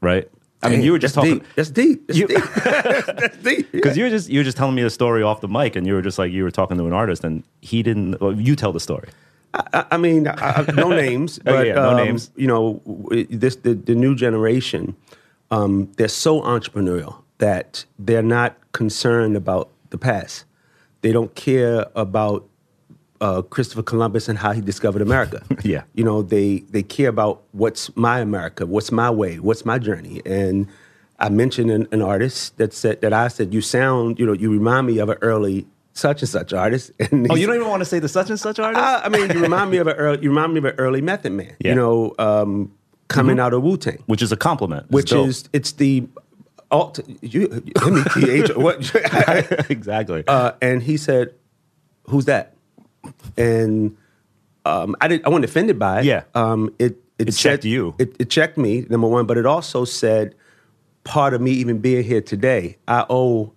right? 0.01 0.29
I 0.65 0.69
mean, 0.71 0.83
you 0.83 0.93
were 0.93 0.99
just 0.99 1.15
that's 1.15 1.27
talking 1.27 1.41
Deep. 1.41 1.55
That's 1.55 1.71
deep. 1.71 2.07
That's 2.07 2.19
You- 2.19 2.27
deep. 2.27 2.45
that's 2.65 3.37
deep. 3.39 3.73
because 3.73 3.97
you 3.97 4.05
were 4.05 4.11
just 4.11 4.29
you 4.29 4.41
were 4.41 4.45
just 4.45 4.57
telling 4.57 4.75
me 4.75 4.83
a 4.83 4.91
story 4.91 5.23
off 5.23 5.41
the 5.41 5.49
mic, 5.49 5.77
and 5.77 5.87
you 5.87 5.95
were 5.95 6.03
just 6.03 6.19
like 6.19 6.33
you 6.33 6.43
were 6.43 6.51
talking 6.51 6.77
to 6.79 6.87
an 6.87 6.93
artist, 6.93 7.25
and 7.25 7.43
he 7.61 7.83
didn't. 7.83 8.21
Well, 8.21 8.33
you 8.39 8.57
tell 8.57 8.73
the 8.73 8.81
story. 8.81 9.09
I, 9.55 9.85
I 9.93 9.97
mean, 9.99 10.27
I, 10.27 10.65
no 10.75 10.91
names, 10.91 11.39
Oh, 11.47 11.63
yeah, 11.63 11.75
no 11.75 11.91
um, 11.91 11.97
names. 11.97 12.31
You 12.37 12.47
know, 12.49 12.83
this 13.31 13.57
the, 13.57 13.75
the 13.75 13.95
new 13.95 14.15
generation. 14.15 14.97
Um, 15.51 15.93
they're 15.97 16.09
so 16.09 16.41
entrepreneurial 16.41 17.23
that 17.39 17.85
they're 17.99 18.23
not 18.23 18.57
concerned 18.73 19.37
about 19.37 19.71
the 19.91 19.99
past. 19.99 20.45
They 21.03 21.13
don't 21.13 21.35
care 21.35 21.87
about 21.95 22.49
uh, 23.21 23.43
Christopher 23.43 23.83
Columbus 23.83 24.29
and 24.29 24.39
how 24.39 24.53
he 24.53 24.61
discovered 24.61 25.03
America. 25.03 25.43
Yeah. 25.65 25.85
you 25.95 26.05
know, 26.05 26.23
they 26.23 26.59
they 26.71 26.83
care 26.83 27.09
about 27.09 27.43
what's 27.53 27.95
my 27.97 28.21
America, 28.21 28.67
what's 28.67 28.93
my 28.93 29.11
way, 29.11 29.39
what's 29.39 29.65
my 29.65 29.79
journey, 29.79 30.21
and. 30.25 30.69
I 31.17 31.29
mentioned 31.29 31.71
an, 31.71 31.87
an 31.93 32.03
artist 32.03 32.59
that 32.59 32.73
said 32.75 33.01
that 33.03 33.13
I 33.13 33.29
said 33.29 33.55
you 33.55 33.61
sound, 33.61 34.19
you 34.19 34.27
know, 34.27 34.33
you 34.33 34.51
remind 34.51 34.89
me 34.89 34.99
of 34.99 35.09
an 35.09 35.17
early 35.23 35.65
such 35.93 36.23
and 36.23 36.29
such 36.29 36.53
artist. 36.53 36.91
And 36.99 37.31
Oh, 37.31 37.37
you 37.37 37.47
don't 37.47 37.55
even 37.55 37.69
want 37.69 37.83
to 37.83 37.85
say 37.85 38.01
the 38.01 38.09
such 38.09 38.31
and 38.31 38.39
such 38.39 38.59
artist? 38.59 38.83
I, 38.83 39.05
I 39.05 39.09
mean, 39.09 39.31
you 39.31 39.41
remind 39.41 39.71
me 39.71 39.77
of 39.79 39.87
an 39.87 39.95
early, 39.97 40.23
you 40.23 40.29
remind 40.31 40.53
me 40.53 40.59
of 40.59 40.65
an 40.65 40.75
early 40.77 41.01
Method 41.01 41.31
Man. 41.33 41.47
Yeah. 41.47 41.53
Mm-hmm. 41.53 41.67
You 41.69 41.75
know, 41.77 42.15
um, 42.19 42.75
coming 43.07 43.39
out 43.39 43.55
of 43.55 43.63
Wu 43.63 43.77
Tang, 43.77 44.03
which 44.07 44.23
is 44.23 44.33
a 44.33 44.37
compliment. 44.37 44.91
Which 44.91 45.13
is 45.13 45.49
it's 45.53 45.73
the 45.73 46.07
alt. 46.73 46.99
You, 47.23 47.63
METH, 47.87 48.57
what? 48.57 49.71
exactly. 49.71 50.25
uh, 50.27 50.53
and 50.61 50.83
he 50.83 50.97
said, 50.97 51.33
"Who's 52.09 52.25
that?" 52.25 52.54
And 53.37 53.97
um, 54.65 54.97
I 55.01 55.09
didn't. 55.09 55.27
I 55.27 55.29
wasn't 55.29 55.45
offended 55.47 55.79
by 55.79 56.01
it. 56.01 56.05
Yeah. 56.07 56.25
Um, 56.35 56.75
it 56.79 56.97
it, 57.19 57.29
It 57.29 57.33
said- 57.35 57.51
checked 57.53 57.65
you. 57.65 57.95
It, 57.99 58.17
it 58.19 58.31
checked 58.31 58.59
me. 58.59 58.87
Number 58.89 59.07
one, 59.09 59.27
but 59.27 59.37
it 59.37 59.47
also 59.47 59.85
said 59.85 60.35
part 61.05 61.35
of 61.35 61.41
me 61.41 61.53
even 61.53 61.79
being 61.79 62.03
here 62.03 62.21
today. 62.21 62.77
I 62.89 63.05
owe 63.11 63.53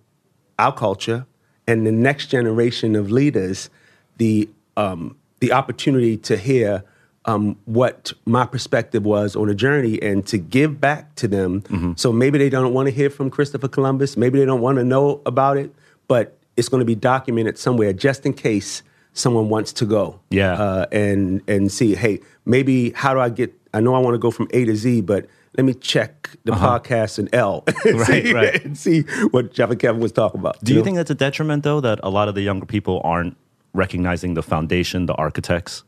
our 0.58 0.72
culture 0.72 1.26
and 1.66 1.86
the 1.86 1.92
next 1.92 2.26
generation 2.26 2.94
of 2.96 3.10
leaders 3.10 3.70
the 4.18 4.48
um, 4.76 5.16
the 5.40 5.52
opportunity 5.52 6.16
to 6.16 6.36
hear 6.36 6.84
um, 7.24 7.56
what 7.64 8.12
my 8.26 8.44
perspective 8.46 9.04
was 9.04 9.36
on 9.36 9.48
a 9.48 9.54
journey 9.54 10.00
and 10.02 10.26
to 10.26 10.38
give 10.38 10.80
back 10.80 11.14
to 11.16 11.28
them. 11.28 11.62
Mm-hmm. 11.62 11.92
So 11.96 12.12
maybe 12.12 12.38
they 12.38 12.48
don't 12.48 12.72
want 12.72 12.86
to 12.88 12.92
hear 12.94 13.10
from 13.10 13.30
Christopher 13.30 13.68
Columbus. 13.68 14.16
Maybe 14.16 14.38
they 14.38 14.44
don't 14.44 14.60
want 14.60 14.78
to 14.78 14.84
know 14.84 15.20
about 15.26 15.56
it, 15.56 15.72
but 16.06 16.36
it's 16.56 16.68
going 16.68 16.80
to 16.80 16.84
be 16.84 16.94
documented 16.94 17.58
somewhere 17.58 17.92
just 17.92 18.24
in 18.26 18.32
case 18.34 18.82
someone 19.18 19.48
wants 19.48 19.72
to 19.74 19.84
go. 19.84 20.20
Yeah. 20.30 20.52
Uh, 20.52 20.86
and 20.92 21.42
and 21.48 21.70
see, 21.70 21.94
hey, 21.94 22.20
maybe 22.44 22.90
how 22.90 23.14
do 23.14 23.20
I 23.20 23.28
get? 23.28 23.52
I 23.74 23.80
know 23.80 23.94
I 23.94 23.98
want 23.98 24.14
to 24.14 24.18
go 24.18 24.30
from 24.30 24.48
A 24.52 24.64
to 24.64 24.76
Z, 24.76 25.02
but 25.02 25.26
let 25.56 25.64
me 25.64 25.74
check 25.74 26.30
the 26.44 26.52
podcast 26.52 27.18
in 27.18 27.28
L 27.34 27.64
and, 27.66 27.76
Uh-huh. 27.84 27.98
Right, 27.98 28.24
see, 28.24 28.32
right. 28.32 28.64
and 28.64 28.78
see 28.86 29.00
what 29.30 29.52
Jeff 29.52 29.70
and 29.70 29.78
Kevin 29.78 30.00
was 30.00 30.12
talking 30.12 30.40
about. 30.40 30.62
Do 30.62 30.72
you 30.72 30.78
know? 30.78 30.84
think 30.84 30.96
that's 30.96 31.10
a 31.10 31.14
detriment, 31.14 31.64
though, 31.64 31.80
that 31.80 32.00
a 32.02 32.10
lot 32.10 32.28
of 32.28 32.34
the 32.34 32.42
younger 32.42 32.64
people 32.66 33.00
aren't 33.04 33.36
recognizing 33.74 34.34
the 34.34 34.42
foundation, 34.42 35.06
the 35.06 35.14
architects? 35.14 35.84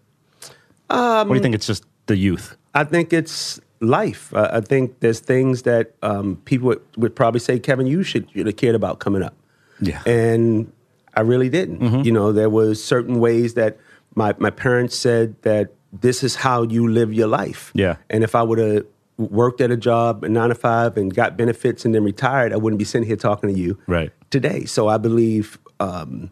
or 0.91 1.25
do 1.25 1.35
you 1.35 1.41
think 1.41 1.55
it's 1.55 1.67
just 1.67 1.85
the 2.07 2.17
youth? 2.17 2.57
I 2.75 2.85
think 2.85 3.13
it's 3.13 3.61
life. 3.81 4.35
Uh, 4.35 4.49
I 4.53 4.61
think 4.61 5.01
there's 5.01 5.21
things 5.21 5.63
that 5.63 5.95
um, 6.03 6.37
people 6.45 6.69
would, 6.69 6.83
would 6.97 7.15
probably 7.17 7.41
say, 7.41 7.59
Kevin, 7.59 7.87
you 7.87 8.03
should 8.03 8.29
you'd 8.33 8.47
have 8.47 8.57
cared 8.57 8.75
about 8.75 8.99
coming 8.99 9.23
up. 9.23 9.35
Yeah. 9.81 10.03
And 10.05 10.73
I 11.15 11.21
really 11.23 11.49
didn't. 11.49 12.05
You 12.05 12.13
know, 12.13 12.33
there 12.33 12.51
was 12.51 12.83
certain 12.83 13.19
ways 13.21 13.55
that 13.55 13.79
my, 14.15 14.35
my 14.39 14.51
parents 14.51 14.97
said 14.97 15.35
that 15.43 15.73
this 15.93 16.23
is 16.23 16.37
how 16.37 16.63
you 16.63 16.87
live 16.89 17.13
your 17.13 17.27
life. 17.27 17.73
Yeah. 17.75 17.97
And 18.09 18.23
if 18.25 18.35
I 18.35 18.43
would 18.43 18.59
have 18.59 18.87
worked 19.19 19.61
at 19.61 19.71
a 19.71 19.77
job, 19.77 20.23
a 20.25 20.29
nine 20.29 20.49
to 20.51 20.55
five, 20.55 20.97
and 20.97 21.13
got 21.15 21.37
benefits 21.37 21.85
and 21.85 21.95
then 21.95 22.05
retired, 22.05 22.53
I 22.53 22.57
wouldn't 22.57 22.79
be 22.79 22.85
sitting 22.85 23.07
here 23.07 23.17
talking 23.17 23.53
to 23.53 23.59
you 23.59 23.79
Right. 23.87 24.11
today. 24.31 24.65
So 24.67 24.89
I 24.89 24.99
believe 24.99 25.59
um, 25.81 26.31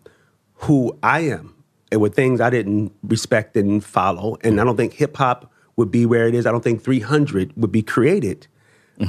who 0.54 0.96
I 1.02 1.20
am 1.20 1.54
and 1.90 2.00
with 2.00 2.14
things 2.14 2.40
I 2.40 2.50
didn't 2.50 2.92
respect 3.02 3.56
and 3.56 3.84
follow. 3.84 4.36
And 4.42 4.60
I 4.60 4.64
don't 4.64 4.76
think 4.76 4.92
hip 4.94 5.16
hop 5.16 5.50
would 5.76 5.90
be 5.90 6.06
where 6.06 6.26
it 6.28 6.34
is. 6.34 6.46
I 6.46 6.50
don't 6.52 6.62
think 6.64 6.82
300 6.82 7.52
would 7.56 7.72
be 7.72 7.82
created 7.82 8.46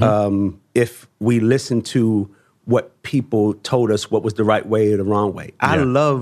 um, 0.02 0.62
if 0.76 1.08
we 1.20 1.40
listened 1.40 1.86
to 1.88 2.30
what 2.74 2.86
people 3.04 3.44
told 3.72 3.88
us 3.96 4.02
what 4.12 4.22
was 4.28 4.34
the 4.36 4.44
right 4.54 4.66
way 4.74 4.84
or 4.94 4.98
the 4.98 5.10
wrong 5.14 5.32
way. 5.40 5.48
I 5.60 5.76
Yeah. 5.78 5.84
love. 6.02 6.22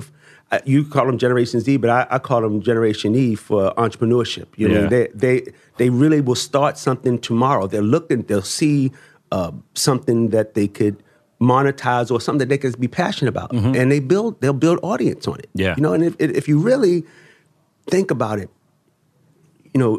uh, 0.53 0.59
You 0.73 0.79
call 0.93 1.05
them 1.09 1.17
Generation 1.17 1.59
Z, 1.65 1.67
but 1.83 1.89
I, 1.99 2.01
I 2.15 2.19
call 2.29 2.41
them 2.41 2.55
Generation 2.61 3.09
E 3.15 3.35
for 3.47 3.61
entrepreneurship. 3.85 4.47
You 4.61 4.67
know, 4.69 4.81
Yeah. 4.83 4.87
they 4.93 5.07
they 5.23 5.35
they 5.79 5.89
really 6.03 6.21
will 6.27 6.41
start 6.49 6.73
something 6.87 7.15
tomorrow. 7.29 7.63
They're 7.71 7.89
looking, 7.95 8.19
they'll 8.27 8.51
see 8.61 8.77
uh, 9.37 9.51
something 9.87 10.19
that 10.35 10.47
they 10.57 10.67
could 10.79 10.95
monetize 11.41 12.07
or 12.13 12.19
something 12.25 12.39
that 12.47 12.49
they 12.53 12.57
could 12.63 12.79
be 12.79 12.87
passionate 13.03 13.31
about, 13.35 13.49
and 13.79 13.91
they 13.93 13.99
build 14.13 14.31
they'll 14.41 14.61
build 14.65 14.77
audience 14.91 15.23
on 15.31 15.37
it. 15.43 15.49
Mm-hmm. 15.49 15.65
Yeah. 15.65 15.73
you 15.77 15.83
know, 15.83 15.93
and 15.95 16.03
if 16.09 16.15
if 16.41 16.45
you 16.51 16.57
really 16.71 17.03
think 17.93 18.07
about 18.17 18.37
it, 18.43 18.49
you 19.73 19.79
know, 19.81 19.93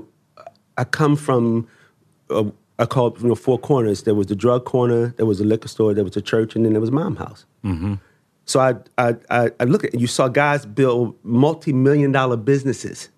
I 0.81 0.85
come 1.01 1.15
from 1.27 1.67
uh, 2.31 2.45
I 2.79 2.87
called 2.87 3.21
you 3.21 3.29
know 3.29 3.35
four 3.35 3.59
corners. 3.59 4.03
There 4.03 4.15
was 4.15 4.27
the 4.29 4.37
drug 4.37 4.65
corner, 4.65 5.09
there 5.17 5.27
was 5.27 5.41
a 5.41 5.45
liquor 5.45 5.69
store, 5.69 5.95
there 5.95 6.05
was 6.05 6.17
a 6.17 6.23
church, 6.23 6.55
and 6.55 6.65
then 6.65 6.73
there 6.73 6.81
was 6.81 6.91
mom 6.91 7.17
house. 7.17 7.45
Mm-hmm. 7.65 7.95
So 8.45 8.61
I, 8.61 8.75
I 8.97 9.17
I 9.31 9.51
I 9.61 9.65
look 9.65 9.85
at 9.85 9.95
you 9.95 10.07
saw 10.07 10.29
guys 10.29 10.65
build 10.67 11.17
multi 11.25 11.73
million 11.73 12.13
dollar 12.13 12.37
businesses 12.37 13.11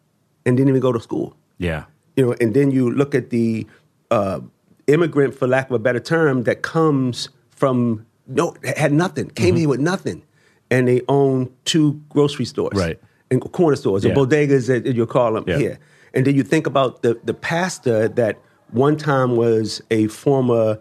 and 0.47 0.57
didn't 0.57 0.69
even 0.71 0.81
go 0.81 0.93
to 0.93 1.01
school. 1.01 1.37
Yeah. 1.59 1.85
You 2.17 2.27
know, 2.27 2.35
and 2.41 2.55
then 2.55 2.71
you 2.71 2.91
look 2.91 3.15
at 3.15 3.31
the 3.31 3.67
uh, 4.11 4.41
immigrant, 4.87 5.35
for 5.35 5.47
lack 5.47 5.67
of 5.71 5.73
a 5.73 5.79
better 5.79 6.01
term, 6.01 6.43
that 6.45 6.63
comes 6.63 7.29
from 7.51 8.07
no 8.27 8.55
had 8.77 8.93
nothing, 8.93 9.29
came 9.31 9.57
here 9.57 9.69
with 9.69 9.81
nothing, 9.81 10.23
and 10.71 10.89
they 10.89 11.03
own 11.09 11.51
two 11.65 12.01
grocery 12.09 12.45
stores, 12.47 12.77
Right. 12.79 12.99
and 13.31 13.41
corner 13.53 13.77
stores, 13.77 14.05
Yeah. 14.05 14.13
or 14.13 14.27
bodegas 14.27 14.67
that 14.69 14.87
you 14.87 15.07
call 15.07 15.35
them 15.35 15.45
Yeah. 15.47 15.59
here, 15.59 15.79
and 16.15 16.27
then 16.27 16.35
you 16.35 16.43
think 16.43 16.67
about 16.67 17.03
the 17.03 17.21
the 17.25 17.35
pastor 17.35 18.09
that 18.09 18.39
one 18.73 18.97
time 18.97 19.37
was 19.37 19.83
a 19.91 20.07
former 20.09 20.79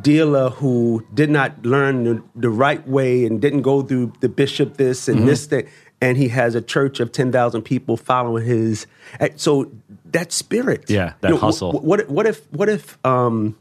dealer 0.00 0.50
who 0.50 1.04
did 1.14 1.30
not 1.30 1.64
learn 1.64 2.04
the, 2.04 2.22
the 2.36 2.50
right 2.50 2.86
way 2.86 3.24
and 3.24 3.40
didn't 3.40 3.62
go 3.62 3.82
through 3.82 4.12
the 4.20 4.28
bishop 4.28 4.76
this 4.76 5.06
Mm-hmm. 5.06 5.18
and 5.18 5.28
this 5.28 5.46
thing, 5.46 5.66
and 6.00 6.16
he 6.18 6.28
has 6.28 6.54
a 6.54 6.60
church 6.60 7.00
of 7.00 7.12
ten 7.12 7.32
thousand 7.32 7.62
people 7.62 7.96
following 7.96 8.44
his. 8.44 8.86
eh, 9.20 9.30
So 9.36 9.70
that 10.12 10.32
spirit, 10.32 10.90
Yeah, 10.90 11.14
that 11.20 11.28
You 11.28 11.34
know, 11.34 11.40
hustle. 11.40 11.72
wh- 11.72 11.84
What 11.84 12.08
what 12.08 12.26
if 12.26 12.46
what 12.52 12.68
if 12.68 12.98
um, 13.04 13.56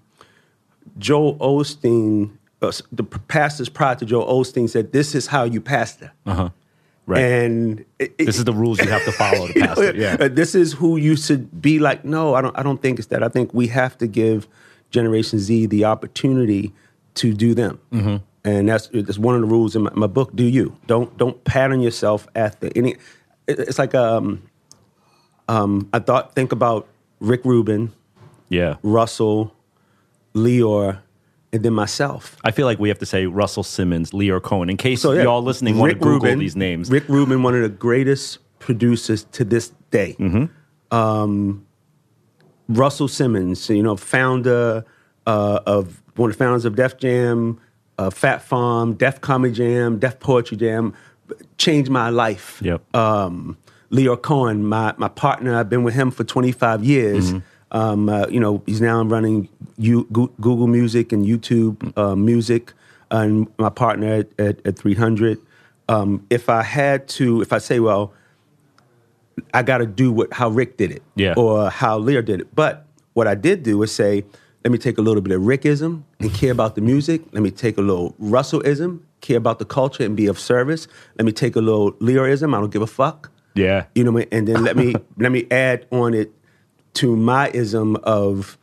Joel 0.98 1.38
Osteen, 1.38 2.32
uh, 2.62 2.72
the 2.92 3.04
pastors 3.04 3.70
prior 3.70 3.96
to 3.96 4.06
Joel 4.06 4.26
Osteen, 4.44 4.70
said, 4.70 4.92
"This 4.92 5.16
is 5.16 5.28
how 5.28 5.44
you 5.46 5.62
pastor," 5.62 6.12
Uh-huh. 6.26 6.50
Right. 7.12 7.22
and 7.24 7.86
it, 8.00 8.18
this 8.18 8.38
is 8.38 8.46
the 8.46 8.53
rules 8.53 8.80
you 8.80 8.89
have 8.89 9.03
to 9.06 9.12
follow 9.12 9.48
to 9.48 9.53
you 9.53 9.62
pass 9.65 9.77
know, 9.77 9.84
it. 9.89 9.96
Yeah. 9.96 10.15
this 10.27 10.56
is 10.56 10.74
who 10.74 10.98
you 10.98 11.15
should 11.15 11.62
be 11.62 11.80
like. 11.80 12.06
No, 12.06 12.34
I 12.36 12.41
don't. 12.41 12.58
I 12.58 12.63
don't 12.63 12.82
think 12.82 13.00
it's 13.00 13.08
that. 13.10 13.22
I 13.24 13.30
think 13.30 13.53
we 13.53 13.68
have 13.68 13.98
to 14.00 14.08
give 14.08 14.48
Generation 14.91 15.39
Z 15.39 15.65
the 15.68 15.86
opportunity 15.86 16.74
to 17.15 17.34
do 17.34 17.53
them, 17.53 17.80
Mm-hmm. 17.91 18.18
and 18.46 18.70
that's 18.70 18.88
that's 18.94 19.18
one 19.20 19.36
of 19.36 19.41
the 19.41 19.48
rules 19.48 19.75
in 19.75 19.84
my, 19.84 19.91
my 19.94 20.08
book. 20.08 20.36
Do 20.36 20.44
you 20.44 20.77
don't 20.88 21.15
don't 21.18 21.44
pattern 21.44 21.82
yourself 21.82 22.27
after 22.36 22.70
any. 22.75 22.96
It's 23.48 23.77
like 23.80 23.94
um, 23.96 24.41
um, 25.50 25.89
I 25.94 26.00
thought. 26.00 26.34
Think 26.36 26.51
about 26.51 26.88
Rick 27.20 27.44
Rubin, 27.46 27.91
Yeah. 28.50 28.75
Russell, 28.84 29.53
Lyor, 30.34 31.00
and 31.53 31.63
then 31.63 31.74
myself. 31.74 32.38
I 32.43 32.51
feel 32.51 32.65
like 32.65 32.79
we 32.79 32.89
have 32.89 33.00
to 33.00 33.05
say 33.05 33.25
Russell 33.25 33.63
Simmons, 33.63 34.12
Lyor 34.12 34.41
Cohen, 34.41 34.70
in 34.70 34.77
case 34.77 35.01
So 35.01 35.12
yeah, 35.12 35.24
y'all 35.24 35.43
listening 35.43 35.77
want 35.77 35.91
to 35.91 35.96
Rick 35.96 36.01
Google 36.01 36.20
Rubin- 36.27 36.39
these 36.39 36.55
names. 36.55 36.89
Rick 36.89 37.08
Rubin, 37.08 37.43
one 37.43 37.55
of 37.55 37.62
the 37.62 37.70
greatest 37.70 38.39
producers 38.60 39.24
to 39.34 39.43
this 39.43 39.72
day. 39.89 40.15
Mm-hmm. 40.20 40.96
Um, 40.96 41.65
Russell 42.70 43.08
Simmons, 43.08 43.70
you 43.70 43.84
know, 43.84 43.98
founder 43.98 44.86
uh, 45.27 45.60
of 45.65 46.01
one 46.15 46.29
of 46.29 46.38
the 46.38 46.43
founders 46.43 46.65
of 46.65 46.75
Def 46.75 46.98
Jam, 46.98 47.60
uh, 47.98 48.10
Fat 48.10 48.41
Farm, 48.41 48.93
Def 48.93 49.22
Comedy 49.22 49.53
Jam, 49.53 50.00
Def 50.00 50.20
Poetry 50.20 50.58
Jam, 50.58 50.93
changed 51.58 51.89
my 51.91 52.10
life. 52.10 52.62
Yep. 52.63 52.96
Um, 52.96 53.58
Lyor 53.91 54.22
Cohen, 54.22 54.63
my 54.65 54.93
my 54.98 55.10
partner, 55.10 55.55
I've 55.55 55.70
been 55.70 55.84
with 55.84 55.93
him 55.93 56.12
for 56.12 56.24
25 56.24 56.84
years. 56.84 57.34
Um, 57.72 58.10
uh, 58.10 58.28
you 58.28 58.40
know, 58.40 58.62
he's 58.66 58.82
now 58.82 59.01
running 59.04 59.48
you, 59.78 60.08
Goo- 60.12 60.32
Google 60.42 60.68
Music 60.68 61.12
and 61.12 61.25
YouTube 61.25 61.98
uh, 61.98 62.16
Music, 62.16 62.74
and 63.10 63.48
my 63.58 63.70
partner 63.70 64.13
at, 64.13 64.40
at, 64.40 64.66
at 64.66 64.78
300. 64.78 65.38
Um, 65.90 66.25
if 66.30 66.50
I 66.50 66.63
had 66.63 67.08
to, 67.10 67.42
if 67.42 67.51
I 67.54 67.58
say, 67.60 67.80
well, 67.80 68.13
I 69.54 69.63
got 69.63 69.80
to 69.80 69.86
do 69.86 70.12
what 70.12 70.34
how 70.34 70.50
Rick 70.50 70.78
did 70.78 70.92
it, 70.92 71.01
Yeah. 71.16 71.34
or 71.38 71.70
how 71.70 72.00
Lyor 72.00 72.24
did 72.24 72.42
it. 72.42 72.54
But 72.56 72.86
what 73.13 73.28
I 73.28 73.36
did 73.36 73.63
do 73.63 73.78
was 73.78 73.92
say, 73.94 74.24
let 74.63 74.72
me 74.72 74.78
take 74.78 74.98
a 74.98 75.01
little 75.01 75.22
bit 75.22 75.34
of 75.36 75.42
Rickism 75.42 76.04
and 76.20 76.34
care 76.34 76.51
about 76.51 76.75
the 76.75 76.82
music. 76.82 77.22
Let 77.32 77.42
me 77.42 77.51
take 77.51 77.78
a 77.78 77.82
little 77.82 78.13
Russellism, 78.22 79.00
care 79.22 79.38
about 79.38 79.60
the 79.60 79.66
culture 79.66 80.04
and 80.04 80.16
be 80.16 80.28
of 80.28 80.38
service. 80.38 80.88
Let 81.18 81.25
me 81.25 81.32
take 81.32 81.56
a 81.56 81.62
little 81.62 81.94
Lyorism. 81.94 82.56
I 82.56 82.60
don't 82.60 82.72
give 82.72 82.82
a 82.82 82.88
fuck. 82.88 83.32
yeah. 83.56 83.86
You 83.96 84.04
know, 84.04 84.12
what 84.12 84.28
I 84.32 84.36
mean? 84.36 84.40
and 84.40 84.48
then 84.48 84.63
let 84.63 84.75
me 84.78 84.94
let 85.18 85.32
me 85.32 85.48
add 85.50 85.88
on 85.92 86.13
it 86.13 86.32
to 86.96 87.16
my 87.16 87.50
ism 87.50 87.96
of 88.04 88.58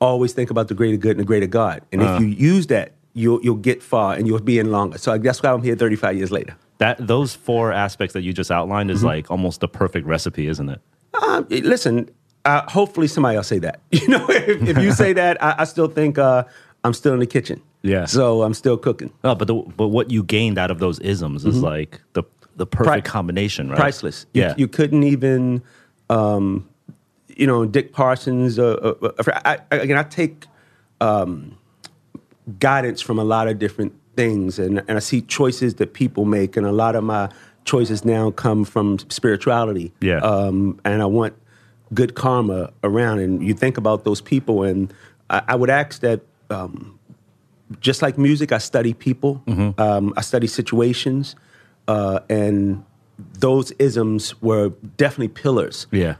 always 0.00 0.32
think 0.32 0.50
about 0.50 0.68
the 0.68 0.74
greater 0.74 0.96
good 0.96 1.12
and 1.12 1.20
the 1.20 1.24
greater 1.24 1.46
God. 1.46 1.82
And 1.92 2.02
if 2.02 2.20
you 2.20 2.26
use 2.26 2.66
that, 2.68 2.92
you'll 3.14 3.40
you'll 3.42 3.56
get 3.56 3.82
far 3.82 4.14
and 4.14 4.26
you'll 4.26 4.40
be 4.40 4.58
in 4.58 4.70
longer. 4.70 4.98
So 4.98 5.16
that's 5.18 5.42
why 5.42 5.50
I'm 5.50 5.62
here 5.62 5.76
35 5.76 6.16
years 6.16 6.30
later. 6.30 6.56
That 6.78 7.06
those 7.06 7.34
four 7.34 7.72
aspects 7.72 8.12
that 8.14 8.22
you 8.22 8.32
just 8.32 8.50
outlined 8.50 8.90
Mm-hmm. 8.90 8.96
is 8.96 9.04
like 9.04 9.30
almost 9.30 9.60
the 9.60 9.68
perfect 9.68 10.06
recipe, 10.06 10.46
isn't 10.48 10.68
it? 10.68 10.80
Uh, 11.14 11.42
listen, 11.50 12.08
uh, 12.44 12.62
hopefully 12.68 13.06
somebody 13.06 13.36
else 13.36 13.46
say 13.48 13.58
that. 13.60 13.80
You 13.90 14.08
know, 14.08 14.26
if, 14.28 14.68
if 14.68 14.78
you 14.78 14.92
say 14.92 15.12
that, 15.12 15.42
I, 15.42 15.54
I 15.58 15.64
still 15.64 15.86
think 15.88 16.18
uh, 16.18 16.44
I'm 16.82 16.94
still 16.94 17.12
in 17.12 17.20
the 17.20 17.26
kitchen. 17.26 17.62
Yeah. 17.82 18.06
So 18.06 18.42
I'm 18.42 18.54
still 18.54 18.76
cooking. 18.78 19.12
No, 19.22 19.34
but 19.34 19.46
the, 19.48 19.54
but 19.54 19.88
what 19.88 20.10
you 20.10 20.22
gained 20.24 20.56
out 20.58 20.70
of 20.70 20.78
those 20.78 20.98
isms 21.00 21.44
is 21.44 21.62
like 21.62 22.00
the 22.14 22.22
the 22.56 22.66
perfect 22.66 23.04
Pri- 23.04 23.10
combination, 23.12 23.68
right? 23.70 23.78
Priceless. 23.78 24.26
You, 24.34 24.42
Yeah. 24.42 24.54
You 24.56 24.68
couldn't 24.68 25.02
even, 25.04 25.62
um, 26.10 26.68
you 27.36 27.46
know, 27.46 27.64
Dick 27.64 27.92
Parsons. 27.92 28.58
Uh, 28.58 28.94
uh, 29.02 29.12
uh, 29.18 29.40
I, 29.44 29.58
I, 29.70 29.76
again, 29.76 29.96
I 29.96 30.02
take 30.02 30.46
um, 31.00 31.58
guidance 32.58 33.00
from 33.00 33.18
a 33.18 33.24
lot 33.24 33.48
of 33.48 33.58
different 33.58 33.92
things, 34.16 34.58
and, 34.58 34.78
and 34.88 34.92
I 34.92 34.98
see 35.00 35.22
choices 35.22 35.74
that 35.76 35.94
people 35.94 36.24
make, 36.24 36.56
and 36.56 36.66
a 36.66 36.72
lot 36.72 36.96
of 36.96 37.04
my 37.04 37.30
choices 37.64 38.04
now 38.04 38.30
come 38.30 38.64
from 38.64 38.98
spirituality. 39.08 39.92
Yeah. 40.00 40.18
Um, 40.18 40.80
and 40.84 41.02
I 41.02 41.06
want 41.06 41.34
good 41.94 42.14
karma 42.14 42.72
around, 42.82 43.20
and 43.20 43.46
you 43.46 43.54
think 43.54 43.76
about 43.76 44.04
those 44.04 44.20
people, 44.20 44.62
and 44.62 44.92
I, 45.30 45.42
I 45.48 45.54
would 45.56 45.70
ask 45.70 46.00
that. 46.00 46.20
Um, 46.50 46.98
just 47.80 48.02
like 48.02 48.18
music, 48.18 48.52
I 48.52 48.58
study 48.58 48.92
people. 48.92 49.42
Mm-hmm. 49.46 49.80
Um, 49.80 50.12
I 50.14 50.20
study 50.20 50.46
situations, 50.46 51.34
uh, 51.88 52.20
and 52.28 52.84
those 53.38 53.70
isms 53.72 54.40
were 54.42 54.70
definitely 54.98 55.28
pillars. 55.28 55.86
yeah. 55.90 56.16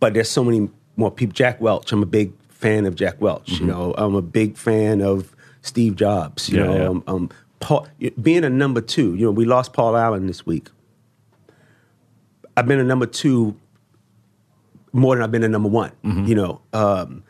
But 0.00 0.14
there's 0.14 0.30
so 0.30 0.42
many 0.42 0.68
more 0.96 1.10
people. 1.10 1.34
Jack 1.34 1.60
Welch, 1.60 1.92
I'm 1.92 2.02
a 2.02 2.06
big 2.06 2.32
fan 2.48 2.86
of 2.86 2.94
Jack 2.94 3.20
Welch. 3.20 3.46
Mm-hmm. 3.46 3.64
You 3.64 3.70
know, 3.70 3.94
I'm 3.96 4.14
a 4.14 4.22
big 4.22 4.56
fan 4.56 5.00
of 5.02 5.34
Steve 5.62 5.96
Jobs. 5.96 6.48
You 6.48 6.58
Yeah, 6.58 6.64
know, 6.64 6.76
yeah. 6.76 6.88
Um, 6.88 7.04
um, 7.06 7.30
Paul, 7.60 7.86
being 8.20 8.44
a 8.44 8.50
number 8.50 8.80
two. 8.80 9.14
You 9.14 9.26
know, 9.26 9.30
we 9.30 9.44
lost 9.44 9.72
Paul 9.72 9.96
Allen 9.96 10.26
this 10.26 10.46
week. 10.46 10.68
I've 12.56 12.66
been 12.66 12.80
a 12.80 12.84
number 12.84 13.06
two 13.06 13.56
more 14.92 15.14
than 15.14 15.22
I've 15.22 15.30
been 15.30 15.44
a 15.44 15.48
number 15.48 15.68
one. 15.68 15.92
Mm-hmm. 16.04 16.24
You 16.24 16.34
know, 16.34 16.60
um, 16.72 17.22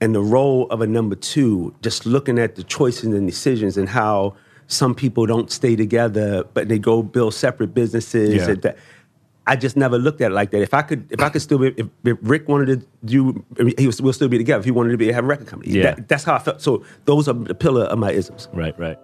and 0.00 0.14
the 0.14 0.22
role 0.22 0.68
of 0.70 0.80
a 0.80 0.86
number 0.86 1.16
two, 1.16 1.74
just 1.82 2.06
looking 2.06 2.38
at 2.38 2.56
the 2.56 2.62
choices 2.62 3.04
and 3.04 3.26
decisions 3.26 3.76
and 3.76 3.88
how 3.88 4.36
some 4.66 4.94
people 4.94 5.26
don't 5.26 5.50
stay 5.50 5.76
together, 5.76 6.44
but 6.54 6.68
they 6.68 6.78
go 6.78 7.02
build 7.02 7.34
separate 7.34 7.74
businesses. 7.74 8.34
Yeah. 8.34 8.50
And 8.50 8.62
that, 8.62 8.76
I 9.46 9.56
just 9.56 9.76
never 9.76 9.98
looked 9.98 10.20
at 10.22 10.30
it 10.30 10.34
like 10.34 10.50
that. 10.52 10.62
If 10.62 10.72
I 10.72 10.80
could, 10.82 11.06
if 11.12 11.20
I 11.20 11.28
could 11.28 11.42
still 11.42 11.58
be, 11.58 11.68
if, 11.76 11.86
if 12.04 12.18
Rick 12.22 12.48
wanted 12.48 12.80
to 12.80 12.86
do, 13.04 13.44
he 13.76 13.86
was, 13.86 14.00
we'll 14.00 14.14
still 14.14 14.28
be 14.28 14.38
together. 14.38 14.58
If 14.60 14.64
he 14.64 14.70
wanted 14.70 14.92
to 14.92 14.96
be 14.96 15.12
have 15.12 15.24
a 15.24 15.26
record 15.26 15.46
company, 15.48 15.72
Yeah. 15.72 15.94
That- 15.94 16.08
that's 16.08 16.24
how 16.24 16.34
I 16.34 16.38
felt. 16.38 16.62
So 16.62 16.82
those 17.04 17.28
are 17.28 17.34
the 17.34 17.54
pillar 17.54 17.82
of 17.84 17.98
my 17.98 18.10
isms. 18.12 18.48
Right. 18.54 18.78
Right. 18.78 18.98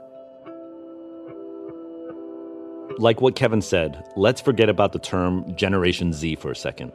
Like 2.98 3.20
what 3.20 3.34
Kevin 3.36 3.62
said, 3.62 4.02
let's 4.16 4.40
forget 4.40 4.68
about 4.68 4.92
the 4.92 4.98
term 4.98 5.54
Generation 5.56 6.12
Z 6.12 6.36
for 6.36 6.50
a 6.50 6.56
second. 6.56 6.92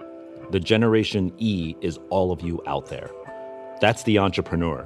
The 0.51 0.59
Generation 0.59 1.31
E 1.37 1.75
is 1.81 1.97
all 2.09 2.31
of 2.31 2.41
you 2.41 2.61
out 2.67 2.87
there. 2.87 3.09
That's 3.81 4.03
the 4.03 4.19
entrepreneur. 4.19 4.83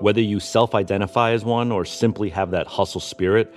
Whether 0.00 0.20
you 0.20 0.40
self 0.40 0.74
identify 0.74 1.32
as 1.32 1.44
one 1.44 1.70
or 1.72 1.84
simply 1.84 2.28
have 2.30 2.50
that 2.50 2.66
hustle 2.66 3.00
spirit, 3.00 3.52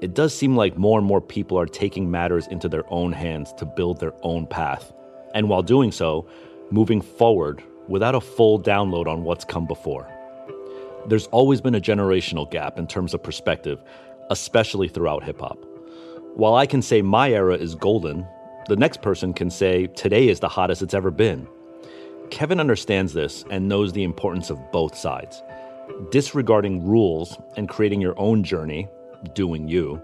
it 0.00 0.14
does 0.14 0.34
seem 0.34 0.56
like 0.56 0.76
more 0.76 0.98
and 0.98 1.06
more 1.06 1.20
people 1.20 1.58
are 1.58 1.66
taking 1.66 2.10
matters 2.10 2.46
into 2.48 2.68
their 2.68 2.84
own 2.92 3.12
hands 3.12 3.52
to 3.54 3.64
build 3.64 3.98
their 3.98 4.12
own 4.22 4.46
path. 4.46 4.92
And 5.34 5.48
while 5.48 5.62
doing 5.62 5.90
so, 5.90 6.28
moving 6.70 7.00
forward 7.00 7.62
without 7.88 8.14
a 8.14 8.20
full 8.20 8.60
download 8.60 9.06
on 9.06 9.24
what's 9.24 9.44
come 9.44 9.66
before. 9.66 10.10
There's 11.06 11.28
always 11.28 11.60
been 11.60 11.74
a 11.74 11.80
generational 11.80 12.50
gap 12.50 12.78
in 12.78 12.86
terms 12.86 13.14
of 13.14 13.22
perspective, 13.22 13.82
especially 14.30 14.88
throughout 14.88 15.22
hip 15.22 15.40
hop. 15.40 15.58
While 16.34 16.56
I 16.56 16.66
can 16.66 16.82
say 16.82 17.00
my 17.00 17.30
era 17.30 17.56
is 17.56 17.74
golden, 17.74 18.26
the 18.68 18.76
next 18.76 19.00
person 19.00 19.32
can 19.32 19.48
say 19.48 19.86
today 19.86 20.28
is 20.28 20.40
the 20.40 20.48
hottest 20.48 20.82
it's 20.82 20.94
ever 20.94 21.10
been. 21.10 21.46
Kevin 22.30 22.58
understands 22.58 23.12
this 23.12 23.44
and 23.50 23.68
knows 23.68 23.92
the 23.92 24.02
importance 24.02 24.50
of 24.50 24.72
both 24.72 24.96
sides. 24.96 25.42
Disregarding 26.10 26.84
rules 26.84 27.38
and 27.56 27.68
creating 27.68 28.00
your 28.00 28.18
own 28.18 28.42
journey, 28.42 28.88
doing 29.34 29.68
you, 29.68 30.00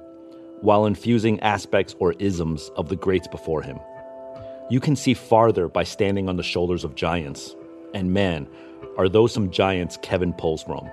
while 0.60 0.86
infusing 0.86 1.40
aspects 1.40 1.94
or 1.98 2.14
isms 2.18 2.70
of 2.76 2.88
the 2.88 2.96
greats 2.96 3.28
before 3.28 3.62
him. 3.62 3.78
You 4.70 4.80
can 4.80 4.96
see 4.96 5.14
farther 5.14 5.68
by 5.68 5.84
standing 5.84 6.28
on 6.28 6.36
the 6.36 6.42
shoulders 6.42 6.84
of 6.84 6.94
giants. 6.94 7.54
And 7.94 8.12
man, 8.12 8.48
are 8.96 9.08
those 9.08 9.32
some 9.32 9.50
giants 9.50 9.98
Kevin 10.02 10.32
pulls 10.32 10.62
from. 10.62 10.88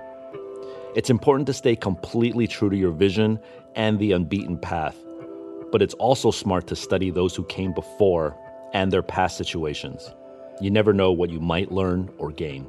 It's 0.94 1.10
important 1.10 1.46
to 1.46 1.52
stay 1.52 1.76
completely 1.76 2.46
true 2.46 2.68
to 2.68 2.76
your 2.76 2.90
vision 2.90 3.38
and 3.74 3.98
the 3.98 4.12
unbeaten 4.12 4.58
path, 4.58 4.96
but 5.70 5.82
it's 5.82 5.94
also 5.94 6.30
smart 6.30 6.66
to 6.66 6.76
study 6.76 7.10
those 7.10 7.36
who 7.36 7.44
came 7.44 7.72
before 7.72 8.36
and 8.72 8.92
their 8.92 9.02
past 9.02 9.36
situations. 9.36 10.12
You 10.60 10.70
never 10.70 10.92
know 10.92 11.12
what 11.12 11.30
you 11.30 11.40
might 11.40 11.70
learn 11.70 12.10
or 12.18 12.32
gain. 12.32 12.68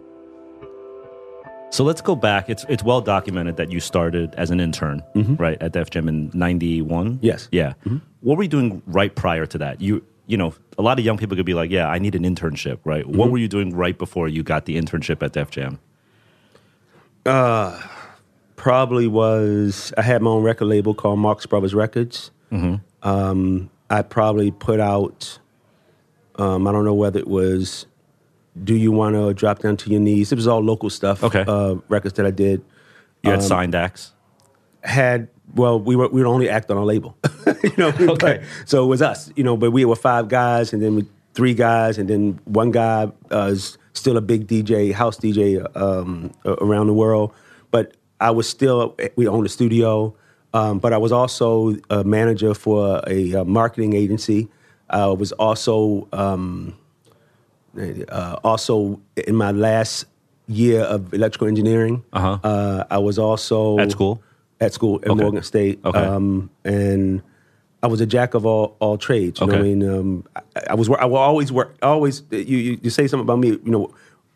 So 1.71 1.83
let's 1.85 2.01
go 2.01 2.15
back. 2.15 2.49
It's 2.49 2.65
it's 2.69 2.83
well 2.83 3.01
documented 3.01 3.55
that 3.57 3.71
you 3.71 3.79
started 3.79 4.35
as 4.35 4.51
an 4.51 4.59
intern, 4.59 5.01
mm-hmm. 5.15 5.35
right, 5.35 5.61
at 5.61 5.71
Def 5.71 5.89
Jam 5.89 6.07
in 6.07 6.29
'91. 6.33 7.19
Yes. 7.21 7.47
Yeah. 7.51 7.73
Mm-hmm. 7.85 7.97
What 8.19 8.37
were 8.37 8.43
you 8.43 8.49
doing 8.49 8.83
right 8.85 9.15
prior 9.15 9.45
to 9.45 9.57
that? 9.57 9.81
You 9.81 10.03
you 10.27 10.37
know, 10.37 10.53
a 10.77 10.81
lot 10.81 10.99
of 10.99 11.05
young 11.05 11.17
people 11.17 11.35
could 11.37 11.45
be 11.45 11.53
like, 11.53 11.71
"Yeah, 11.71 11.87
I 11.87 11.97
need 11.97 12.13
an 12.13 12.23
internship," 12.23 12.79
right? 12.83 13.05
What 13.05 13.15
mm-hmm. 13.15 13.31
were 13.31 13.37
you 13.37 13.47
doing 13.47 13.73
right 13.73 13.97
before 13.97 14.27
you 14.27 14.43
got 14.43 14.65
the 14.65 14.77
internship 14.77 15.23
at 15.23 15.31
Def 15.33 15.49
Jam? 15.49 15.79
Uh, 17.25 17.81
probably 18.57 19.07
was 19.07 19.93
I 19.97 20.01
had 20.01 20.21
my 20.21 20.31
own 20.31 20.43
record 20.43 20.65
label 20.65 20.93
called 20.93 21.19
Marx 21.19 21.45
Brothers 21.45 21.73
Records. 21.73 22.31
Um, 23.01 23.69
I 23.89 24.01
probably 24.01 24.51
put 24.51 24.79
out 24.79 25.39
Um, 26.35 26.67
I 26.67 26.71
don't 26.71 26.85
know 26.85 26.93
whether 26.93 27.19
it 27.19 27.27
was 27.27 27.85
Do 28.63 28.75
You 28.75 28.91
Want 28.91 29.15
to 29.15 29.33
Drop 29.33 29.59
Down 29.59 29.77
to 29.77 29.89
Your 29.89 29.99
Knees. 30.01 30.31
It 30.31 30.35
was 30.35 30.47
all 30.47 30.59
local 30.61 30.89
stuff. 30.89 31.23
Okay. 31.23 31.43
Uh, 31.47 31.75
records 31.87 32.15
that 32.15 32.25
I 32.25 32.31
did. 32.31 32.63
You 33.23 33.31
Um, 33.31 33.39
had 33.39 33.43
signed 33.43 33.75
acts. 33.75 34.11
Had 34.83 35.27
well, 35.55 35.79
we 35.79 35.95
were 35.95 36.07
we 36.07 36.21
were 36.21 36.27
only 36.27 36.49
act 36.49 36.71
on 36.71 36.77
a 36.77 36.83
label. 36.83 37.15
you 37.63 37.71
know. 37.77 37.89
Okay. 38.13 38.43
so 38.65 38.83
it 38.83 38.87
was 38.87 39.01
us. 39.01 39.31
You 39.35 39.43
know, 39.43 39.55
but 39.57 39.71
we 39.71 39.85
were 39.85 39.95
five 39.95 40.27
guys, 40.27 40.73
and 40.73 40.81
then 40.81 40.95
we, 40.95 41.05
three 41.33 41.53
guys, 41.53 41.97
and 41.97 42.09
then 42.09 42.39
one 42.45 42.71
guy 42.71 43.11
uh, 43.31 43.49
is 43.51 43.77
still 43.93 44.17
a 44.17 44.21
big 44.21 44.47
DJ, 44.47 44.91
house 44.93 45.17
DJ 45.17 45.63
um, 45.77 46.31
around 46.45 46.87
the 46.87 46.93
world. 46.93 47.33
But 47.69 47.95
I 48.19 48.31
was 48.31 48.49
still 48.49 48.95
we 49.15 49.27
owned 49.27 49.45
a 49.45 49.49
studio. 49.49 50.15
Um, 50.53 50.79
but 50.79 50.91
I 50.91 50.97
was 50.97 51.13
also 51.13 51.77
a 51.89 52.03
manager 52.03 52.53
for 52.53 53.01
a, 53.07 53.35
uh 53.35 53.43
marketing 53.45 53.93
agency. 53.93 54.49
I 54.89 55.05
was 55.07 55.31
also 55.33 56.09
um, 56.11 56.75
uh, 57.77 58.37
also 58.43 58.99
in 59.15 59.35
my 59.35 59.51
last 59.51 60.05
year 60.47 60.81
of 60.81 61.13
electrical 61.13 61.47
engineering. 61.47 62.03
Uh-huh. 62.13 62.37
Uh, 62.43 62.83
I 62.89 62.97
was 62.97 63.17
also 63.17 63.77
At 63.79 63.91
school? 63.91 64.21
At 64.59 64.73
school 64.73 64.99
at 65.03 65.09
Okay. 65.09 65.21
Morgan 65.21 65.43
State. 65.43 65.79
Okay. 65.83 65.97
Um, 65.99 66.49
and 66.63 67.21
I 67.83 67.87
was 67.87 67.99
a 68.01 68.05
jack 68.05 68.33
of 68.35 68.45
all 68.45 68.75
all 68.79 68.97
trades. 68.97 69.39
You 69.39 69.47
know 69.47 69.53
what 69.53 69.59
I 69.59 69.63
mean? 69.63 69.89
Um, 69.89 70.23
I, 70.35 70.41
I 70.71 70.73
was 70.75 70.87
I 70.89 71.05
will 71.05 71.17
always 71.17 71.51
work. 71.51 71.75
Always 71.81 72.21
you, 72.29 72.37
you 72.57 72.79
you 72.83 72.89
say 72.91 73.07
something 73.07 73.23
about 73.25 73.39
me. 73.39 73.49
You 73.49 73.61
know, 73.71 73.93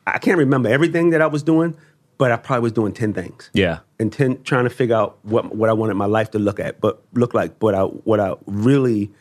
I 0.08 0.17
can't 0.17 0.38
remember 0.39 0.67
everything 0.69 1.12
that 1.12 1.21
I 1.21 1.28
was 1.28 1.43
doing, 1.43 1.76
but 2.17 2.32
I 2.32 2.38
probably 2.38 2.63
was 2.63 2.71
doing 2.71 2.91
ten 2.93 3.13
things 3.13 3.52
Yeah. 3.54 3.80
and 4.00 4.12
ten, 4.12 4.41
trying 4.43 4.63
to 4.63 4.71
figure 4.71 4.95
out 4.95 5.19
what 5.24 5.56
what 5.56 5.69
I 5.69 5.74
wanted 5.74 5.93
my 5.93 6.06
life 6.08 6.32
to 6.32 6.39
look 6.39 6.60
at, 6.60 6.82
but 6.82 7.04
look 7.13 7.36
like. 7.36 7.60
But 7.60 7.76
I 7.76 7.84
what 7.84 8.19
I 8.19 8.34
really 8.48 9.12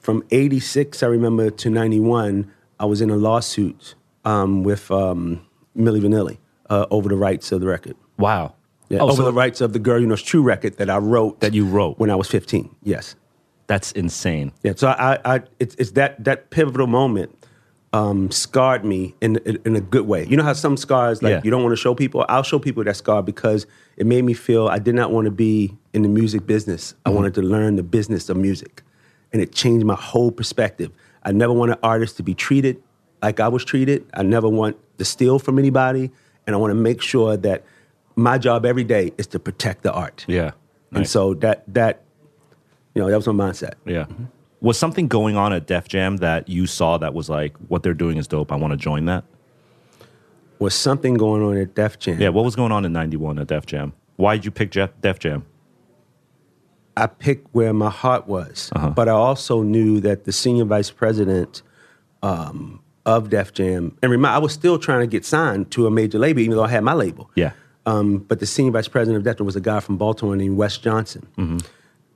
from 0.00 0.22
'86 0.30 1.02
I 1.02 1.06
remember 1.06 1.50
to 1.50 1.68
'91 1.68 2.50
I 2.84 2.86
was 2.86 3.00
in 3.00 3.08
a 3.08 3.16
lawsuit 3.16 3.94
um, 4.26 4.62
with 4.62 4.90
um, 4.90 5.40
Milli 5.74 6.02
Vanilli 6.02 6.36
uh, 6.68 6.84
over 6.90 7.08
the 7.08 7.16
rights 7.16 7.50
of 7.50 7.62
the 7.62 7.66
record. 7.66 7.96
Wow. 8.18 8.54
Yeah, 8.90 8.98
Oh, 8.98 9.04
over 9.04 9.16
so 9.16 9.24
the 9.24 9.32
rights 9.32 9.62
of 9.62 9.72
the 9.72 9.78
Girl 9.78 9.98
You 9.98 10.06
Know's 10.06 10.20
True 10.22 10.42
record 10.42 10.76
that 10.76 10.90
I 10.90 10.98
wrote 10.98 11.40
That 11.40 11.54
you 11.54 11.64
wrote. 11.64 11.98
when 11.98 12.10
I 12.10 12.14
was 12.14 12.28
15. 12.28 12.76
Yes. 12.82 13.16
that's 13.68 13.90
insane. 13.92 14.52
Yeah, 14.62 14.74
so 14.76 14.88
I, 14.88 15.18
I 15.24 15.40
it's, 15.58 15.74
it's 15.76 15.92
that 15.92 16.22
that 16.24 16.50
pivotal 16.50 16.86
moment 16.86 17.30
um, 17.94 18.30
scarred 18.30 18.84
me 18.84 19.14
in, 19.22 19.36
in 19.46 19.58
in 19.64 19.74
a 19.76 19.80
good 19.80 20.06
way. 20.06 20.26
You 20.26 20.36
know 20.36 20.42
how 20.42 20.52
some 20.52 20.76
scars 20.76 21.22
like 21.22 21.30
Yeah. 21.30 21.40
you 21.42 21.50
don't 21.50 21.62
want 21.62 21.72
to 21.72 21.80
show 21.80 21.94
people. 21.94 22.26
I'll 22.28 22.42
show 22.42 22.58
people 22.58 22.84
that 22.84 22.96
scar 22.96 23.22
because 23.22 23.66
it 23.96 24.04
made 24.04 24.24
me 24.24 24.34
feel 24.34 24.68
I 24.68 24.78
did 24.80 24.94
not 24.94 25.10
want 25.12 25.24
to 25.24 25.30
be 25.30 25.74
in 25.94 26.02
the 26.02 26.08
music 26.20 26.44
business. 26.46 26.94
I 27.06 27.10
wanted 27.10 27.32
to 27.34 27.42
learn 27.42 27.76
the 27.76 27.82
business 27.82 28.28
of 28.28 28.36
music, 28.36 28.82
and 29.32 29.40
it 29.40 29.52
changed 29.52 29.86
my 29.86 29.94
whole 29.94 30.30
perspective. 30.30 30.90
I 31.24 31.32
never 31.32 31.52
want 31.52 31.72
an 31.72 31.78
artist 31.82 32.16
to 32.18 32.22
be 32.22 32.34
treated 32.34 32.82
like 33.24 33.40
I 33.40 33.48
was 33.48 33.64
treated. 33.64 34.04
I 34.14 34.22
never 34.22 34.48
want 34.48 34.76
to 34.98 35.04
steal 35.04 35.38
from 35.38 35.58
anybody, 35.58 36.10
and 36.46 36.54
I 36.54 36.58
want 36.58 36.70
to 36.70 36.74
make 36.74 37.00
sure 37.00 37.36
that 37.38 37.64
my 38.16 38.38
job 38.38 38.66
every 38.66 38.84
day 38.84 39.12
is 39.18 39.26
to 39.28 39.38
protect 39.38 39.82
the 39.82 39.92
art. 39.92 40.24
Yeah. 40.28 40.52
And 40.92 41.08
so 41.08 41.34
that 41.34 41.64
that 41.74 42.02
you 42.94 43.02
know 43.02 43.10
that 43.10 43.16
was 43.16 43.26
my 43.26 43.32
mindset. 43.32 43.74
Yeah. 43.84 44.06
Was 44.60 44.78
something 44.78 45.08
going 45.08 45.36
on 45.36 45.52
at 45.52 45.66
Def 45.66 45.88
Jam 45.88 46.18
that 46.18 46.48
you 46.48 46.66
saw 46.66 46.96
that 46.98 47.12
was 47.12 47.28
like, 47.28 47.56
what 47.68 47.82
they're 47.82 47.92
doing 47.92 48.16
is 48.16 48.26
dope. 48.28 48.52
I 48.52 48.56
want 48.56 48.70
to 48.72 48.76
join 48.76 49.06
that? 49.06 49.24
Was 50.58 50.74
something 50.74 51.14
going 51.14 51.42
on 51.42 51.56
at 51.56 51.74
Def 51.74 51.98
Jam? 51.98 52.20
Yeah. 52.20 52.28
What 52.28 52.44
was 52.44 52.54
going 52.54 52.72
on 52.72 52.84
in 52.84 52.92
91 52.92 53.38
at 53.40 53.48
Def 53.48 53.66
Jam? 53.66 53.92
Why 54.16 54.36
did 54.36 54.44
you 54.44 54.50
pick 54.50 54.70
Jeff, 54.70 54.90
Def 55.00 55.18
Jam? 55.18 55.44
I 56.96 57.06
picked 57.06 57.48
where 57.54 57.72
my 57.72 57.90
heart 57.90 58.26
was, 58.28 58.70
Uh-huh. 58.74 58.90
but 58.90 59.08
I 59.08 59.12
also 59.12 59.62
knew 59.62 60.00
that 60.00 60.24
the 60.24 60.32
senior 60.32 60.64
vice 60.64 60.90
president 60.90 61.62
um, 62.22 62.80
of 63.04 63.30
Def 63.30 63.52
Jam, 63.52 63.96
and 64.02 64.10
remember, 64.12 64.34
I 64.34 64.38
was 64.38 64.52
still 64.52 64.78
trying 64.78 65.00
to 65.00 65.06
get 65.06 65.24
signed 65.24 65.70
to 65.72 65.86
a 65.86 65.90
major 65.90 66.18
label, 66.18 66.40
even 66.40 66.56
though 66.56 66.62
I 66.64 66.68
had 66.68 66.84
my 66.84 66.94
label. 66.94 67.30
Yeah. 67.34 67.52
Um, 67.86 68.18
but 68.18 68.40
the 68.40 68.46
senior 68.46 68.72
vice 68.72 68.88
president 68.88 69.18
of 69.18 69.24
Def 69.24 69.36
Jam 69.38 69.46
was 69.46 69.56
a 69.56 69.60
guy 69.60 69.80
from 69.80 69.96
Baltimore 69.98 70.36
named 70.36 70.56
Wes 70.56 70.78
Johnson, 70.78 71.26
Mm-hmm. 71.36 71.58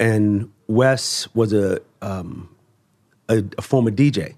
and 0.01 0.51
Wes 0.69 1.29
was 1.35 1.53
a, 1.53 1.81
um, 2.03 2.49
a 3.29 3.43
a 3.59 3.63
former 3.63 3.91
DJ. 3.91 4.35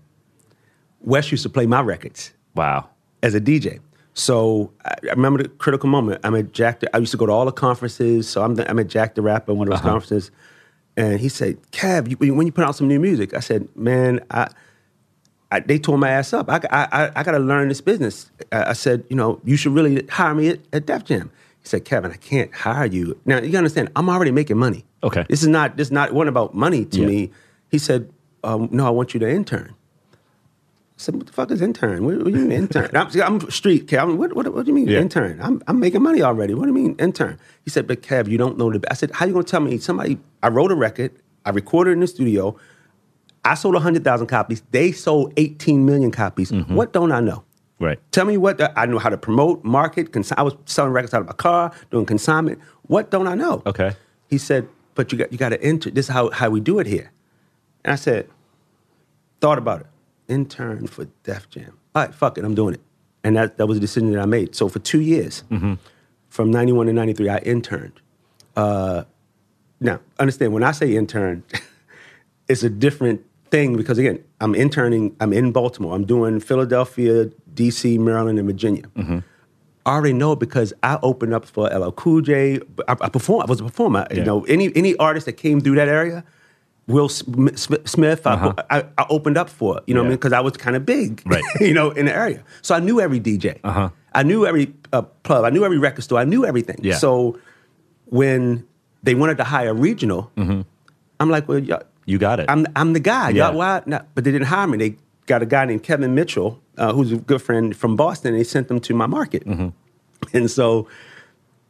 Wes 1.03 1.31
used 1.31 1.43
to 1.45 1.49
play 1.49 1.67
my 1.67 1.81
records 1.81 2.33
Wow. 2.55 2.89
as 3.23 3.35
a 3.35 3.41
DJ. 3.41 3.79
So 4.15 4.73
I, 4.85 4.95
I 5.05 5.11
remember 5.13 5.43
the 5.43 5.49
critical 5.49 5.89
moment. 5.89 6.21
I'm 6.25 6.35
at 6.35 6.53
Jack. 6.53 6.81
The, 6.81 6.95
I 6.95 6.99
used 6.99 7.13
to 7.13 7.17
go 7.17 7.27
to 7.27 7.33
all 7.33 7.45
the 7.47 7.53
conferences. 7.53 8.29
So 8.29 8.43
I'm, 8.43 8.55
the, 8.57 8.69
I'm 8.69 8.79
at 8.79 8.89
Jack 8.89 9.15
the 9.15 9.23
Rapper, 9.23 9.55
one 9.55 9.69
of 9.69 9.73
those 9.73 9.81
conferences, 9.83 10.31
and 10.97 11.21
he 11.21 11.29
said, 11.29 11.59
"Kev, 11.73 12.09
you, 12.21 12.35
when 12.35 12.47
you 12.47 12.53
put 12.53 12.65
out 12.65 12.75
some 12.77 12.89
new 12.89 12.99
music," 13.01 13.35
I 13.35 13.41
said, 13.41 13.69
"Man, 13.77 14.21
I." 14.31 14.49
I, 15.53 15.59
they 15.59 15.81
tore 15.81 15.99
my 15.99 16.11
ass 16.11 16.33
up. 16.33 16.49
I, 16.49 16.61
I, 16.71 16.89
I, 16.93 17.11
I 17.17 17.23
got 17.25 17.33
to 17.33 17.41
learn 17.41 17.67
this 17.67 17.81
business. 17.81 18.31
I, 18.53 18.67
I 18.71 18.73
said, 18.73 19.03
you 19.11 19.17
know, 19.17 19.41
you 19.43 19.57
should 19.57 19.73
really 19.73 20.07
hire 20.07 20.33
me 20.33 20.47
at, 20.51 20.61
at 20.73 20.87
Def 20.87 21.03
Jam. 21.05 21.29
He 21.61 21.67
said, 21.69 21.85
Kevin, 21.85 22.13
I 22.13 22.17
can't 22.19 22.55
hire 22.55 22.87
you. 22.87 23.19
Now 23.25 23.39
you 23.41 23.59
understand, 23.59 23.91
I'm 23.97 24.09
already 24.09 24.31
making 24.31 24.59
money. 24.59 24.85
Okay. 25.03 25.27
This 25.29 25.43
is 25.43 25.49
not 25.49 25.77
this 25.77 25.89
is 25.89 25.93
not 25.93 26.13
one 26.13 26.29
about 26.29 26.55
money 26.55 26.85
to 26.85 27.01
Yeah. 27.01 27.07
me. 27.09 27.31
He 27.69 27.79
said, 27.79 28.13
um, 28.45 28.69
no, 28.71 28.87
I 28.87 28.91
want 28.91 29.13
you 29.13 29.19
to 29.19 29.29
intern. 29.29 29.75
I 31.01 31.03
said, 31.03 31.17
what 31.17 31.27
the 31.29 31.33
fuck 31.33 31.51
is 31.51 31.63
intern? 31.63 32.05
What, 32.05 32.19
what 32.19 32.25
do 32.27 32.31
you 32.39 32.45
mean 32.45 32.53
intern? 32.53 32.91
I'm, 32.95 33.09
I'm 33.23 33.51
street, 33.51 33.87
Kev. 33.87 34.15
What, 34.19 34.35
what, 34.35 34.53
what 34.53 34.67
do 34.67 34.71
you 34.71 34.75
mean 34.75 34.87
Yeah. 34.87 35.01
intern? 35.01 35.41
I'm, 35.41 35.63
I'm 35.67 35.81
making 35.81 36.03
money 36.03 36.21
already. 36.21 36.53
What 36.53 36.65
do 36.67 36.69
you 36.69 36.75
mean 36.75 36.95
intern? 36.99 37.39
He 37.65 37.71
said, 37.71 37.87
but 37.87 38.03
Kev, 38.03 38.29
you 38.29 38.37
don't 38.37 38.59
know 38.59 38.71
the. 38.71 38.83
I 38.91 38.95
said, 38.95 39.11
how 39.13 39.25
you 39.25 39.33
gonna 39.33 39.45
tell 39.45 39.61
me? 39.61 39.79
Somebody, 39.79 40.19
I 40.43 40.49
wrote 40.49 40.71
a 40.71 40.75
record, 40.75 41.13
I 41.47 41.51
recorded 41.51 41.93
in 41.93 42.01
the 42.01 42.07
studio, 42.07 42.55
I 43.47 43.55
sold 43.55 43.73
100,000 43.75 44.27
copies. 44.27 44.63
They 44.73 44.93
sold 44.93 45.33
18 45.39 45.87
million 45.87 46.11
copies. 46.11 46.53
Mm-hmm. 46.53 46.75
What 46.75 46.93
don't 46.93 47.13
I 47.13 47.21
know? 47.21 47.45
Right. 47.79 47.99
Tell 48.13 48.27
me 48.27 48.37
what 48.37 48.59
the, 48.59 48.79
I 48.79 48.85
know 48.85 48.99
how 48.99 49.09
to 49.09 49.17
promote, 49.17 49.65
market. 49.65 50.13
Cons- 50.13 50.33
I 50.37 50.43
was 50.43 50.55
selling 50.67 50.93
records 50.93 51.15
out 51.15 51.23
of 51.23 51.27
my 51.29 51.33
car, 51.33 51.73
doing 51.91 52.05
consignment. 52.05 52.59
What 52.83 53.11
don't 53.11 53.27
I 53.27 53.35
know? 53.35 53.63
Okay. 53.65 53.93
He 54.29 54.37
said, 54.37 54.69
"But 54.95 55.13
you 55.13 55.17
got 55.17 55.33
you 55.33 55.39
got 55.39 55.49
to 55.49 55.63
enter. 55.63 55.89
This 55.91 56.09
is 56.11 56.13
how 56.13 56.29
how 56.31 56.51
we 56.51 56.61
do 56.61 56.79
it 56.79 56.87
here." 56.87 57.11
And 57.83 57.91
I 57.93 57.97
said, 57.97 58.29
"Thought 59.41 59.57
about 59.57 59.81
it. 59.81 59.87
Intern 60.31 60.87
for 60.87 61.07
Def 61.25 61.51
Jam. 61.51 61.77
All 61.95 62.03
right, 62.05 62.15
fuck 62.15 62.39
it. 62.39 62.45
I'm 62.45 62.55
doing 62.55 62.75
it." 62.75 62.81
And 63.23 63.37
that 63.37 63.59
that 63.59 63.67
was 63.67 63.77
a 63.77 63.81
decision 63.81 64.13
that 64.13 64.21
I 64.21 64.27
made. 64.27 64.55
So 64.55 64.69
for 64.69 64.79
two 64.79 65.01
years, 65.01 65.43
from 66.29 66.51
'91 66.51 66.87
to 66.87 66.93
'93, 66.93 67.29
I 67.29 67.39
interned. 67.39 68.01
Uh, 68.57 69.05
now, 69.81 70.01
understand 70.19 70.53
when 70.53 70.63
I 70.63 70.73
say 70.73 70.95
intern, 70.97 71.43
it's 72.49 72.63
a 72.63 72.71
different 72.71 73.25
thing 73.51 73.77
because 73.77 73.99
again, 73.99 74.23
I'm 74.41 74.55
interning. 74.55 75.17
I'm 75.21 75.33
in 75.33 75.53
Baltimore. 75.53 75.95
I'm 75.95 76.05
doing 76.05 76.41
Philadelphia, 76.41 77.31
D.C., 77.53 77.99
Maryland, 77.99 78.39
and 78.39 78.47
Virginia. 78.47 78.85
I 79.87 79.95
already 79.95 80.13
know 80.13 80.33
it 80.33 80.39
because 80.39 80.73
I 80.83 80.99
opened 81.03 81.33
up 81.35 81.47
for 81.47 81.69
LL 81.69 81.91
Cool 81.93 82.21
J. 82.21 82.61
I, 82.87 82.97
I 83.01 83.09
perform. 83.09 83.43
I 83.43 83.47
was 83.47 83.61
a 83.61 83.65
performer. 83.65 84.07
Yeah. 84.11 84.19
You 84.19 84.25
know, 84.25 84.45
any 84.45 84.75
any 84.77 84.95
artist 84.97 85.27
that 85.27 85.35
came 85.35 85.61
through 85.61 85.77
that 85.77 85.89
area, 85.89 86.23
Will 86.91 87.09
Sm- 87.09 87.49
Sm- 87.55 87.85
Smith, 87.85 88.27
I- 88.27 88.33
Uh-huh. 88.35 88.53
I, 88.71 88.85
I, 88.99 89.07
opened 89.11 89.37
up 89.37 89.49
for. 89.49 89.81
You 89.87 89.95
know 89.95 90.01
what 90.01 90.07
I 90.07 90.09
mean? 90.11 90.17
Because 90.19 90.33
I 90.33 90.41
was 90.41 90.57
kind 90.57 90.77
of 90.77 90.85
big, 90.85 91.23
Right. 91.27 91.43
you 91.61 91.73
know, 91.75 91.91
in 91.91 92.07
the 92.07 92.15
area. 92.15 92.43
So 92.63 92.75
I 92.75 92.81
knew 92.81 93.01
every 93.01 93.21
DJ. 93.21 93.59
Uh-huh. 93.65 93.91
I 94.15 94.23
knew 94.23 94.45
every 94.47 94.73
uh, 94.93 95.03
club. 95.25 95.45
I 95.45 95.51
knew 95.51 95.65
every 95.65 95.79
record 95.79 96.03
store. 96.03 96.19
I 96.19 96.25
knew 96.25 96.45
everything. 96.45 96.79
Yeah. 96.83 96.97
So 96.97 97.39
when 98.07 98.67
they 99.03 99.15
wanted 99.15 99.37
to 99.39 99.45
hire 99.45 99.71
a 99.71 99.75
regional, 99.75 100.31
I'm 100.37 101.29
like, 101.31 101.49
well, 101.49 101.61
You 102.07 102.19
got 102.19 102.41
it. 102.41 102.47
I'm 102.49 102.67
I'm 102.75 102.93
the 102.93 103.01
guy. 103.01 103.31
Yeah. 103.31 103.49
Y'all, 103.49 103.59
why? 103.59 103.83
not? 103.87 104.07
But 104.15 104.25
they 104.25 104.33
didn't 104.33 104.49
hire 104.49 104.67
me. 104.67 104.79
They 104.79 104.97
got 105.27 105.43
a 105.43 105.47
guy 105.47 105.65
named 105.65 105.83
Kevin 105.85 106.15
Mitchell, 106.15 106.61
uh, 106.77 106.93
who's 106.93 107.13
a 107.13 107.17
good 107.19 107.41
friend 107.43 107.77
from 107.77 107.95
Boston. 107.97 108.33
And 108.35 108.41
they 108.41 108.45
sent 108.45 108.69
them 108.69 108.81
to 108.81 108.95
my 108.95 109.07
market, 109.07 109.45
Mm-hmm. 109.47 109.69
and 110.37 110.51
so 110.51 110.89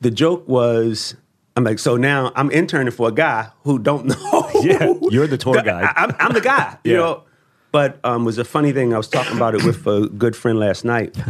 the 0.01 0.11
joke 0.11 0.49
was. 0.49 1.17
I'm 1.57 1.65
like, 1.65 1.81
so 1.81 1.97
now 1.97 2.31
I'm 2.37 2.49
interning 2.53 2.93
for 2.93 3.09
a 3.09 3.13
guy 3.13 3.49
who 3.65 3.79
don't 3.81 4.07
know. 4.13 4.40
Yeah, 4.71 4.95
you're 5.11 5.27
the 5.27 5.39
tour 5.39 5.63
guide. 5.63 5.85
I, 5.97 6.05
am 6.05 6.17
I'm 6.19 6.33
the 6.33 6.41
guy, 6.41 6.79
you 6.85 6.97
know. 6.97 7.25
But 7.73 8.01
um, 8.05 8.23
it 8.23 8.27
was 8.27 8.39
a 8.39 8.45
funny 8.45 8.73
thing. 8.73 8.93
I 8.93 8.97
was 8.97 9.09
talking 9.09 9.37
about 9.37 9.55
it 9.55 9.63
with 9.65 9.87
a 9.87 10.09
good 10.09 10.35
friend 10.37 10.59
last 10.59 10.85
night. 10.85 11.17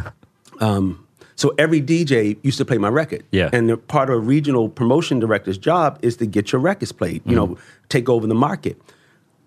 Um, 0.60 1.06
so 1.36 1.54
every 1.56 1.80
DJ 1.80 2.36
used 2.42 2.58
to 2.58 2.66
play 2.66 2.76
my 2.76 2.88
record. 2.88 3.24
Yeah. 3.30 3.48
And 3.50 3.70
the 3.70 3.78
part 3.78 4.10
of 4.10 4.16
a 4.16 4.18
regional 4.18 4.68
promotion 4.68 5.18
director's 5.20 5.56
job 5.56 5.98
is 6.02 6.18
to 6.18 6.26
get 6.26 6.52
your 6.52 6.60
records 6.60 6.92
played, 6.92 7.22
you 7.24 7.34
know, 7.34 7.46
Mm-hmm. 7.46 7.60
take 7.88 8.10
over 8.10 8.26
the 8.26 8.34
market. 8.34 8.78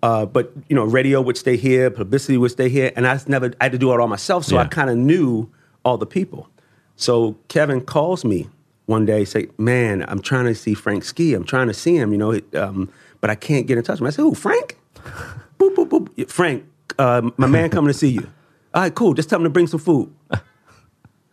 Uh, 0.02 0.26
but, 0.26 0.52
you 0.68 0.74
know, 0.74 0.82
radio 0.82 1.20
would 1.20 1.36
stay 1.36 1.56
here, 1.56 1.90
publicity 1.90 2.36
would 2.36 2.50
stay 2.50 2.68
here, 2.68 2.90
and 2.96 3.06
I 3.06 3.20
never, 3.28 3.52
I 3.60 3.66
had 3.66 3.72
to 3.72 3.78
do 3.78 3.92
it 3.92 4.00
all 4.00 4.08
myself, 4.08 4.44
so 4.44 4.56
I 4.58 4.66
kind 4.66 4.90
of 4.90 4.96
knew 4.98 5.48
all 5.84 5.96
the 5.96 6.04
people. 6.04 6.48
So 6.96 7.36
Kevin 7.46 7.80
calls 7.80 8.24
me 8.24 8.48
one 8.86 9.06
day, 9.06 9.24
say, 9.24 9.46
man, 9.56 10.04
I'm 10.08 10.20
trying 10.20 10.46
to 10.46 10.54
see 10.56 10.74
Frank 10.74 11.04
Ski. 11.04 11.32
I'm 11.32 11.44
trying 11.44 11.68
to 11.68 11.74
see 11.74 11.96
him, 11.96 12.10
you 12.10 12.18
know, 12.18 12.32
it, 12.32 12.54
um, 12.56 12.90
but 13.24 13.30
I 13.30 13.36
can't 13.36 13.66
get 13.66 13.78
in 13.78 13.84
touch 13.84 14.00
with 14.00 14.02
him. 14.02 14.06
I 14.08 14.10
said, 14.10 14.20
who, 14.20 14.34
Frank? 14.34 14.76
boop, 15.58 15.74
boop, 15.74 15.88
boop. 15.88 16.30
Frank, 16.30 16.66
uh, 16.98 17.22
my 17.38 17.46
man 17.46 17.70
coming 17.70 17.88
to 17.88 17.94
see 17.98 18.10
you. 18.10 18.28
All 18.74 18.82
right, 18.82 18.94
cool. 18.94 19.14
Just 19.14 19.30
tell 19.30 19.38
him 19.38 19.44
to 19.44 19.48
bring 19.48 19.66
some 19.66 19.80
food. 19.80 20.12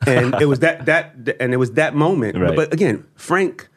and 0.08 0.34
it 0.42 0.46
was 0.46 0.60
that 0.60 0.86
that 0.86 1.16
and 1.42 1.54
it 1.54 1.58
was 1.58 1.74
that 1.74 1.94
moment. 1.94 2.38
Right. 2.38 2.48
But, 2.56 2.70
but 2.70 2.74
again, 2.74 3.06
Frank 3.16 3.68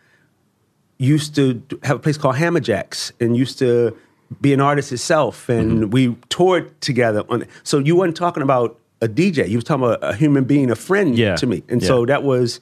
used 0.98 1.34
to 1.34 1.60
have 1.82 1.96
a 1.96 1.98
place 1.98 2.16
called 2.16 2.36
Hammer 2.36 2.60
Jacks 2.60 3.10
and 3.18 3.36
used 3.36 3.58
to 3.58 3.96
be 4.40 4.52
an 4.52 4.60
artist 4.60 4.90
himself, 4.90 5.48
and 5.48 5.92
we 5.92 6.16
toured 6.28 6.80
together. 6.80 7.24
On 7.30 7.44
so 7.64 7.78
you 7.80 7.96
weren't 7.96 8.16
talking 8.16 8.44
about 8.44 8.78
a 9.00 9.08
DJ, 9.08 9.48
you 9.48 9.56
was 9.56 9.64
talking 9.64 9.82
about 9.84 9.98
a 10.04 10.14
human 10.14 10.44
being, 10.44 10.70
a 10.70 10.76
friend 10.76 11.18
Yeah. 11.18 11.34
to 11.34 11.48
me, 11.48 11.64
and 11.68 11.82
Yeah. 11.82 11.88
so 11.88 12.06
that 12.06 12.22
was 12.22 12.60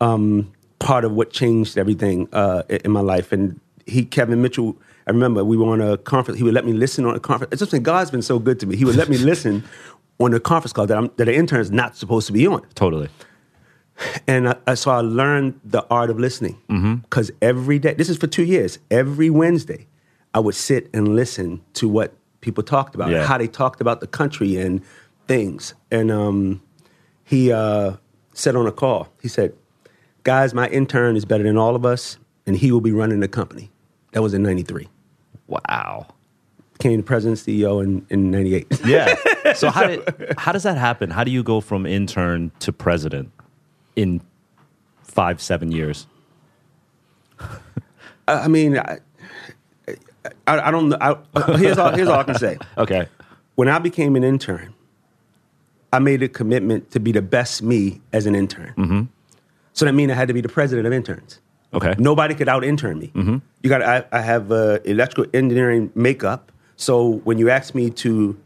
um, 0.00 0.50
part 0.78 1.04
of 1.04 1.12
what 1.12 1.30
changed 1.30 1.76
everything 1.76 2.26
uh, 2.32 2.62
in 2.68 2.90
my 2.90 3.00
life. 3.00 3.32
And 3.32 3.60
he, 3.86 4.06
Kevin 4.06 4.40
Mitchell, 4.40 4.78
I 5.06 5.10
remember 5.10 5.44
we 5.44 5.56
were 5.56 5.66
on 5.70 5.80
a 5.80 5.98
conference. 5.98 6.38
He 6.38 6.44
would 6.44 6.54
let 6.54 6.64
me 6.64 6.72
listen 6.72 7.04
on 7.04 7.14
a 7.14 7.20
conference. 7.20 7.52
It's 7.52 7.70
just 7.70 7.82
God's 7.82 8.10
been 8.10 8.22
so 8.22 8.38
good 8.38 8.58
to 8.60 8.66
me. 8.66 8.76
He 8.76 8.84
would 8.84 8.96
let 8.96 9.08
me 9.08 9.18
listen 9.18 9.62
on 10.20 10.32
a 10.32 10.40
conference 10.40 10.72
call 10.72 10.86
that 10.86 10.96
I'm, 10.96 11.10
that 11.16 11.28
an 11.28 11.34
intern 11.34 11.60
is 11.60 11.70
not 11.70 11.96
supposed 11.96 12.26
to 12.28 12.32
be 12.32 12.46
on 12.46 12.62
Totally. 12.74 13.08
and 14.26 14.48
I, 14.48 14.56
I- 14.66 14.74
so 14.74 14.90
I 14.90 15.00
learned 15.00 15.60
the 15.64 15.84
art 15.90 16.10
of 16.10 16.18
listening. 16.18 16.56
Because 17.02 17.30
every 17.42 17.78
day, 17.78 17.94
this 17.94 18.08
is 18.08 18.16
for 18.16 18.26
two 18.26 18.44
years, 18.44 18.78
every 18.90 19.30
Wednesday, 19.30 19.86
I 20.32 20.40
would 20.40 20.54
sit 20.54 20.88
and 20.94 21.14
listen 21.14 21.60
to 21.74 21.88
what 21.88 22.14
people 22.40 22.62
talked 22.64 22.94
about, 22.94 23.10
Yeah. 23.10 23.24
how 23.26 23.38
they 23.38 23.46
talked 23.46 23.80
about 23.80 24.00
the 24.00 24.06
country 24.06 24.56
and 24.56 24.80
things. 25.28 25.74
And 25.90 26.10
um, 26.10 26.60
he 27.24 27.52
uh, 27.52 27.96
said 28.32 28.56
on 28.56 28.66
a 28.66 28.72
call, 28.72 29.08
he 29.22 29.28
said, 29.28 29.54
"Guys, 30.24 30.52
my 30.54 30.68
intern 30.68 31.14
is 31.16 31.24
better 31.24 31.44
than 31.44 31.56
all 31.56 31.76
of 31.76 31.84
us, 31.86 32.18
and 32.46 32.56
he 32.56 32.72
will 32.72 32.80
be 32.80 32.90
running 32.92 33.20
the 33.20 33.28
company." 33.28 33.70
That 34.12 34.22
was 34.22 34.34
in 34.34 34.42
'93. 34.42 34.88
Wow. 35.46 36.06
Became 36.74 36.96
the 36.96 37.02
president 37.02 37.38
CEO 37.38 37.82
in 37.82 38.06
in 38.10 38.30
'98. 38.30 38.80
Yeah. 38.84 39.14
So 39.54 39.70
how 39.70 39.86
did 39.86 40.34
how 40.38 40.52
does 40.52 40.64
that 40.64 40.76
happen? 40.76 41.10
How 41.10 41.24
do 41.24 41.30
you 41.30 41.42
go 41.42 41.60
from 41.60 41.86
intern 41.86 42.50
to 42.60 42.72
president 42.72 43.30
in 43.96 44.20
five 45.02 45.40
seven 45.40 45.70
years? 45.70 46.06
I 48.28 48.48
mean, 48.48 48.78
I, 48.78 48.98
I, 50.46 50.68
I 50.68 50.70
don't 50.70 50.88
know. 50.88 50.98
I, 51.00 51.56
here's 51.58 51.78
all 51.78 51.92
here's 51.94 52.08
all 52.08 52.20
I 52.20 52.24
can 52.24 52.38
say. 52.38 52.58
Okay. 52.78 53.06
when 53.54 53.68
I 53.68 53.78
became 53.78 54.16
an 54.16 54.24
intern, 54.24 54.74
I 55.92 55.98
made 56.00 56.22
a 56.22 56.28
commitment 56.28 56.90
to 56.92 57.00
be 57.00 57.12
the 57.12 57.22
best 57.22 57.62
me 57.62 58.00
as 58.12 58.26
an 58.26 58.34
intern. 58.34 58.74
Mm-hmm. 58.76 59.02
So 59.74 59.84
that 59.84 59.92
means 59.92 60.10
I 60.10 60.14
had 60.14 60.28
to 60.28 60.34
be 60.34 60.40
the 60.40 60.48
president 60.48 60.86
of 60.86 60.92
interns. 60.92 61.40
Okay. 61.74 61.94
Nobody 61.98 62.34
could 62.34 62.48
out 62.48 62.64
intern 62.64 62.98
me. 62.98 63.10
Mm-hmm. 63.14 63.36
You 63.62 63.68
got. 63.70 63.82
I, 63.82 64.04
I 64.12 64.20
have 64.20 64.50
uh, 64.52 64.78
electrical 64.84 65.26
engineering 65.34 65.90
makeup. 65.94 66.52
So 66.76 67.20
when 67.24 67.38
you 67.38 67.50
ask 67.50 67.74
me 67.74 67.90
to 67.90 68.36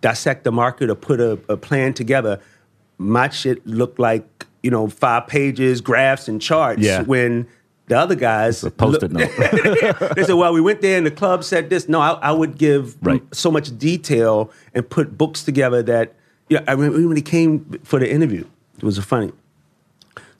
dissect 0.00 0.44
the 0.44 0.52
market 0.52 0.88
or 0.90 0.94
put 0.94 1.20
a, 1.20 1.38
a 1.48 1.56
plan 1.56 1.92
together, 1.94 2.40
my 2.98 3.28
shit 3.28 3.66
looked 3.66 3.98
like 3.98 4.46
you 4.62 4.70
know 4.70 4.88
five 4.88 5.26
pages, 5.26 5.80
graphs, 5.80 6.28
and 6.28 6.40
charts. 6.40 6.80
Yeah. 6.82 7.02
When 7.02 7.46
the 7.88 7.98
other 7.98 8.14
guys 8.14 8.62
a 8.62 8.70
post-it 8.70 9.12
look- 9.12 9.38
note. 9.38 10.12
they 10.16 10.24
said, 10.24 10.34
"Well, 10.34 10.52
we 10.52 10.60
went 10.60 10.80
there 10.82 10.96
and 10.96 11.04
the 11.06 11.10
club 11.10 11.44
said 11.44 11.68
this." 11.68 11.88
No, 11.88 12.00
I, 12.00 12.12
I 12.12 12.32
would 12.32 12.56
give 12.58 12.96
Right. 13.02 13.22
so 13.34 13.50
much 13.50 13.76
detail 13.76 14.50
and 14.74 14.88
put 14.88 15.18
books 15.18 15.42
together 15.42 15.82
that 15.82 16.14
you 16.48 16.58
know. 16.58 16.64
I 16.68 16.72
remember 16.72 17.06
when 17.08 17.16
he 17.16 17.22
came 17.22 17.64
for 17.82 17.98
the 17.98 18.10
interview, 18.10 18.44
it 18.78 18.82
was 18.84 18.98
funny. 19.00 19.32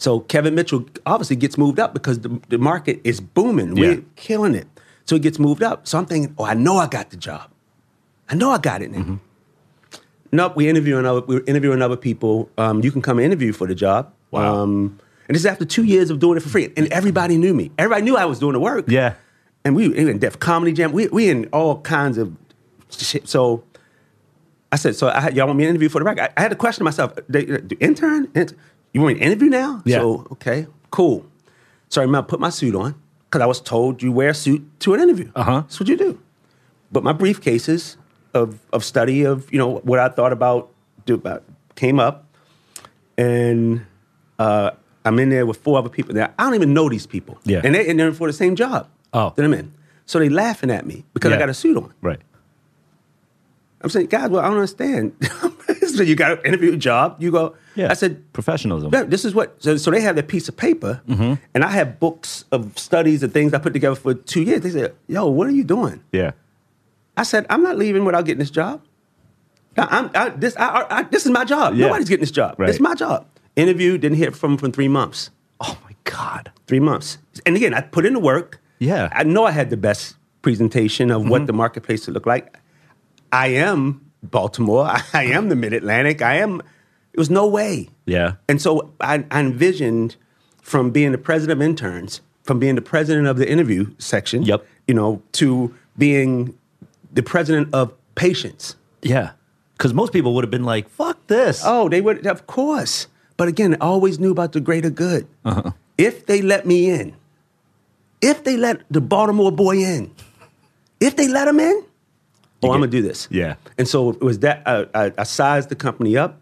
So 0.02 0.18
Kevin 0.18 0.56
Mitchell 0.56 0.84
obviously 1.06 1.36
gets 1.36 1.56
moved 1.56 1.78
up 1.78 1.94
because 1.94 2.18
the, 2.18 2.40
the 2.48 2.58
market 2.58 3.00
is 3.04 3.20
booming. 3.20 3.76
Yeah. 3.76 3.88
We're 3.88 4.04
killing 4.16 4.56
it. 4.56 4.66
So 5.04 5.14
he 5.14 5.20
gets 5.20 5.38
moved 5.38 5.62
up. 5.62 5.86
So 5.86 5.96
I'm 5.96 6.06
thinking, 6.06 6.34
oh, 6.38 6.44
I 6.44 6.54
know 6.54 6.78
I 6.78 6.88
got 6.88 7.10
the 7.10 7.16
job. 7.16 7.48
I 8.28 8.34
know 8.34 8.50
I 8.50 8.58
got 8.58 8.82
it 8.82 8.90
now. 8.90 8.98
Mm-hmm. 8.98 9.14
Nope, 10.32 10.56
we 10.56 10.68
interviewing 10.68 11.06
other 11.06 11.20
we're 11.20 11.44
interviewing 11.46 11.82
other 11.82 11.96
people. 11.96 12.50
Um, 12.58 12.82
you 12.82 12.90
can 12.90 13.00
come 13.00 13.20
interview 13.20 13.52
for 13.52 13.68
the 13.68 13.76
job. 13.76 14.12
Wow. 14.32 14.62
Um, 14.62 14.98
and 15.28 15.36
this 15.36 15.42
is 15.42 15.46
after 15.46 15.64
two 15.64 15.84
years 15.84 16.10
of 16.10 16.18
doing 16.18 16.36
it 16.36 16.40
for 16.40 16.48
free. 16.48 16.72
And 16.76 16.92
everybody 16.92 17.36
knew 17.36 17.54
me. 17.54 17.70
Everybody 17.78 18.02
knew 18.02 18.16
I 18.16 18.24
was 18.24 18.40
doing 18.40 18.54
the 18.54 18.60
work. 18.60 18.86
Yeah. 18.88 19.14
And 19.64 19.76
we 19.76 19.88
were 19.88 19.94
in 19.94 20.18
Def 20.18 20.40
Comedy 20.40 20.72
Jam. 20.72 20.90
We 20.90 21.06
we 21.08 21.30
in 21.30 21.48
all 21.52 21.80
kinds 21.82 22.18
of 22.18 22.34
shit. 22.90 23.28
So 23.28 23.62
I 24.72 24.76
said, 24.76 24.96
so 24.96 25.08
I 25.08 25.28
y'all 25.28 25.46
want 25.46 25.58
me 25.58 25.64
to 25.64 25.70
interview 25.70 25.90
for 25.90 26.00
the 26.00 26.04
record? 26.04 26.22
I, 26.22 26.30
I 26.36 26.40
had 26.40 26.48
to 26.48 26.56
question 26.56 26.82
myself. 26.82 27.12
They, 27.28 27.44
the 27.44 27.76
intern? 27.78 28.32
You 28.92 29.00
want 29.00 29.14
me 29.14 29.20
to 29.20 29.26
interview 29.26 29.48
now? 29.48 29.82
Yeah. 29.84 29.98
So, 29.98 30.26
okay, 30.32 30.66
cool. 30.90 31.24
So 31.88 32.00
I 32.00 32.04
remember 32.04 32.26
I 32.26 32.28
put 32.30 32.40
my 32.40 32.50
suit 32.50 32.74
on 32.74 32.94
because 33.24 33.40
I 33.42 33.46
was 33.46 33.60
told 33.60 34.02
you 34.02 34.12
wear 34.12 34.30
a 34.30 34.34
suit 34.34 34.62
to 34.80 34.94
an 34.94 35.00
interview. 35.00 35.30
Uh-huh. 35.34 35.60
That's 35.62 35.80
what 35.80 35.88
you 35.88 35.96
do. 35.96 36.20
But 36.90 37.02
my 37.02 37.12
briefcases 37.12 37.96
of, 38.34 38.58
of 38.72 38.84
study 38.84 39.24
of, 39.24 39.50
you 39.52 39.58
know, 39.58 39.76
what 39.78 39.98
I 39.98 40.08
thought 40.08 40.32
about, 40.32 40.70
do 41.06 41.14
about 41.14 41.42
came 41.74 41.98
up. 41.98 42.26
And 43.16 43.84
uh, 44.38 44.72
I'm 45.04 45.18
in 45.18 45.30
there 45.30 45.46
with 45.46 45.58
four 45.58 45.78
other 45.78 45.88
people. 45.88 46.14
Now, 46.14 46.32
I 46.38 46.44
don't 46.44 46.54
even 46.54 46.74
know 46.74 46.88
these 46.88 47.06
people. 47.06 47.38
Yeah. 47.44 47.60
And 47.64 47.74
they're 47.74 47.82
in 47.84 47.96
there 47.96 48.12
for 48.12 48.26
the 48.26 48.32
same 48.32 48.56
job 48.56 48.88
Oh. 49.14 49.32
that 49.36 49.44
I'm 49.44 49.54
in. 49.54 49.72
So 50.06 50.18
they 50.18 50.28
laughing 50.28 50.70
at 50.70 50.84
me 50.86 51.04
because 51.14 51.32
I 51.32 51.38
got 51.38 51.48
a 51.48 51.54
suit 51.54 51.76
on. 51.76 51.92
Right. 52.02 52.20
I'm 53.80 53.90
saying, 53.90 54.06
guys, 54.06 54.28
well, 54.30 54.40
I 54.42 54.46
don't 54.48 54.54
understand. 54.56 55.14
so 55.94 56.02
you 56.02 56.14
got 56.14 56.32
an 56.32 56.46
interview 56.46 56.76
job. 56.76 57.16
You 57.20 57.30
go. 57.30 57.54
Yeah. 57.74 57.90
I 57.90 57.94
said, 57.94 58.32
professionalism. 58.32 58.90
yeah, 58.92 59.04
this 59.04 59.24
is 59.24 59.34
what. 59.34 59.62
So, 59.62 59.76
so 59.76 59.90
they 59.90 60.00
have 60.02 60.16
that 60.16 60.28
piece 60.28 60.48
of 60.48 60.56
paper, 60.56 61.00
Mm-hmm. 61.08 61.34
and 61.54 61.64
I 61.64 61.68
have 61.70 61.98
books 61.98 62.44
of 62.52 62.76
studies 62.78 63.22
and 63.22 63.32
things 63.32 63.54
I 63.54 63.58
put 63.58 63.72
together 63.72 63.96
for 63.96 64.14
two 64.14 64.42
years. 64.42 64.60
They 64.60 64.70
said, 64.70 64.94
"Yo, 65.08 65.26
what 65.28 65.46
are 65.46 65.52
you 65.52 65.64
doing?" 65.64 66.02
Yeah. 66.12 66.32
I 67.16 67.22
said, 67.24 67.46
"I'm 67.50 67.62
not 67.62 67.76
leaving 67.78 68.04
without 68.04 68.24
getting 68.24 68.38
this 68.40 68.50
job. 68.50 68.82
I'm 69.76 70.10
I, 70.14 70.28
this. 70.30 70.54
I, 70.58 70.86
I, 70.90 71.02
this 71.04 71.24
is 71.24 71.32
my 71.32 71.44
job. 71.44 71.74
Yeah. 71.74 71.86
Nobody's 71.86 72.08
getting 72.08 72.22
this 72.22 72.30
job. 72.30 72.56
Right. 72.58 72.68
It's 72.68 72.80
my 72.80 72.94
job." 72.94 73.26
Interview 73.56 73.98
didn't 73.98 74.16
hear 74.18 74.30
from 74.32 74.56
from 74.58 74.72
three 74.72 74.88
months. 74.88 75.30
Oh 75.60 75.76
my 75.84 75.94
God. 76.04 76.50
Three 76.66 76.80
months. 76.80 77.18
And 77.46 77.54
again, 77.56 77.72
I 77.74 77.80
put 77.80 78.04
in 78.06 78.12
the 78.14 78.20
work. 78.20 78.60
Yeah. 78.78 79.08
I 79.12 79.22
know 79.24 79.44
I 79.44 79.50
had 79.52 79.70
the 79.70 79.76
best 79.76 80.16
presentation 80.42 81.10
of 81.10 81.28
what 81.28 81.46
the 81.46 81.52
marketplace 81.52 82.06
would 82.06 82.14
look 82.14 82.26
like. 82.26 82.56
I 83.30 83.48
am 83.48 84.00
Baltimore. 84.22 84.86
I 85.12 85.24
am 85.24 85.48
the 85.48 85.54
Mid 85.56 85.72
Atlantic. 85.72 86.20
I 86.22 86.36
am. 86.36 86.62
It 87.12 87.18
was 87.18 87.30
no 87.30 87.46
way. 87.46 87.90
Yeah. 88.06 88.34
And 88.48 88.60
so 88.60 88.92
I, 89.00 89.24
I 89.30 89.40
envisioned 89.40 90.16
from 90.62 90.90
being 90.90 91.12
the 91.12 91.18
president 91.18 91.60
of 91.60 91.66
interns, 91.66 92.20
from 92.42 92.58
being 92.58 92.74
the 92.74 92.82
president 92.82 93.26
of 93.26 93.36
the 93.36 93.48
interview 93.50 93.92
section, 93.98 94.42
Yep. 94.42 94.66
you 94.86 94.94
know, 94.94 95.22
to 95.32 95.74
being 95.98 96.56
the 97.12 97.22
president 97.22 97.68
of 97.74 97.92
patience. 98.14 98.76
Yeah. 99.02 99.32
Because 99.76 99.92
most 99.92 100.12
people 100.12 100.34
would 100.34 100.44
have 100.44 100.50
been 100.50 100.64
like, 100.64 100.88
"Fuck 100.88 101.26
this." 101.26 101.62
Oh, 101.64 101.88
they 101.88 102.00
would, 102.00 102.26
of 102.26 102.46
course. 102.46 103.08
But 103.36 103.48
again, 103.48 103.74
I 103.74 103.86
always 103.86 104.18
knew 104.20 104.30
about 104.30 104.52
the 104.52 104.60
greater 104.60 104.90
good. 104.90 105.26
Uh-huh. 105.44 105.72
If 105.98 106.26
they 106.26 106.40
let 106.40 106.64
me 106.66 106.88
in, 106.88 107.14
if 108.20 108.44
they 108.44 108.56
let 108.56 108.82
the 108.90 109.00
Baltimore 109.00 109.50
boy 109.50 109.78
in, 109.78 110.10
if 111.00 111.16
they 111.16 111.26
let 111.28 111.48
him 111.48 111.58
in, 111.58 111.84
oh, 112.62 112.70
I'm 112.70 112.78
gonna 112.80 112.86
do 112.86 113.02
this. 113.02 113.26
Yeah. 113.30 113.56
And 113.76 113.88
so 113.88 114.10
it 114.10 114.20
was 114.22 114.38
that 114.40 114.62
I, 114.66 114.86
I, 114.94 115.12
I 115.18 115.22
sized 115.24 115.68
the 115.68 115.74
company 115.74 116.16
up. 116.16 116.38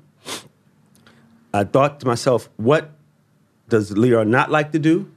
I 1.52 1.64
thought 1.64 2.00
to 2.00 2.06
myself, 2.06 2.48
what 2.56 2.90
does 3.68 3.92
Lyor 3.92 4.26
not 4.26 4.50
like 4.50 4.72
to 4.72 4.78
do? 4.78 5.10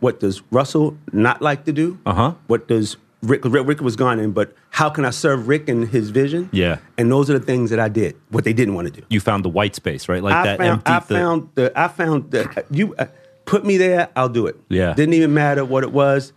What 0.00 0.20
does 0.20 0.42
Russell 0.50 0.96
not 1.12 1.40
like 1.40 1.64
to 1.64 1.72
do? 1.72 1.98
Uh-huh. 2.04 2.34
What 2.46 2.68
does 2.68 2.96
Rick? 3.22 3.42
Rick 3.44 3.66
Rick 3.66 3.80
was 3.80 3.96
gone 3.96 4.18
in, 4.18 4.32
but 4.32 4.54
how 4.70 4.90
can 4.90 5.04
I 5.04 5.10
serve 5.10 5.48
Rick 5.48 5.68
and 5.68 5.88
his 5.88 6.10
vision? 6.10 6.50
Yeah. 6.52 6.78
And 6.98 7.10
those 7.10 7.30
are 7.30 7.38
the 7.38 7.44
things 7.44 7.70
that 7.70 7.78
I 7.80 7.88
did. 7.88 8.16
What 8.30 8.44
they 8.44 8.52
didn't 8.52 8.74
want 8.74 8.92
to 8.92 9.00
do. 9.00 9.06
You 9.08 9.20
found 9.20 9.44
the 9.44 9.48
white 9.48 9.74
space, 9.74 10.08
right? 10.08 10.22
Like 10.22 10.34
I 10.34 10.44
that 10.44 10.58
found, 10.58 10.70
empty. 10.70 10.92
I 10.92 10.98
the- 11.00 11.14
found 11.14 11.48
the. 11.54 11.72
I 11.80 11.88
found 11.88 12.30
the. 12.30 12.64
You 12.70 12.94
uh, 12.96 13.06
put 13.46 13.64
me 13.64 13.76
there, 13.78 14.08
I'll 14.14 14.28
do 14.28 14.46
it. 14.46 14.56
Yeah. 14.68 14.92
Didn't 14.94 15.14
even 15.14 15.32
matter 15.32 15.64
what 15.64 15.84
it 15.84 15.92
was. 15.92 16.32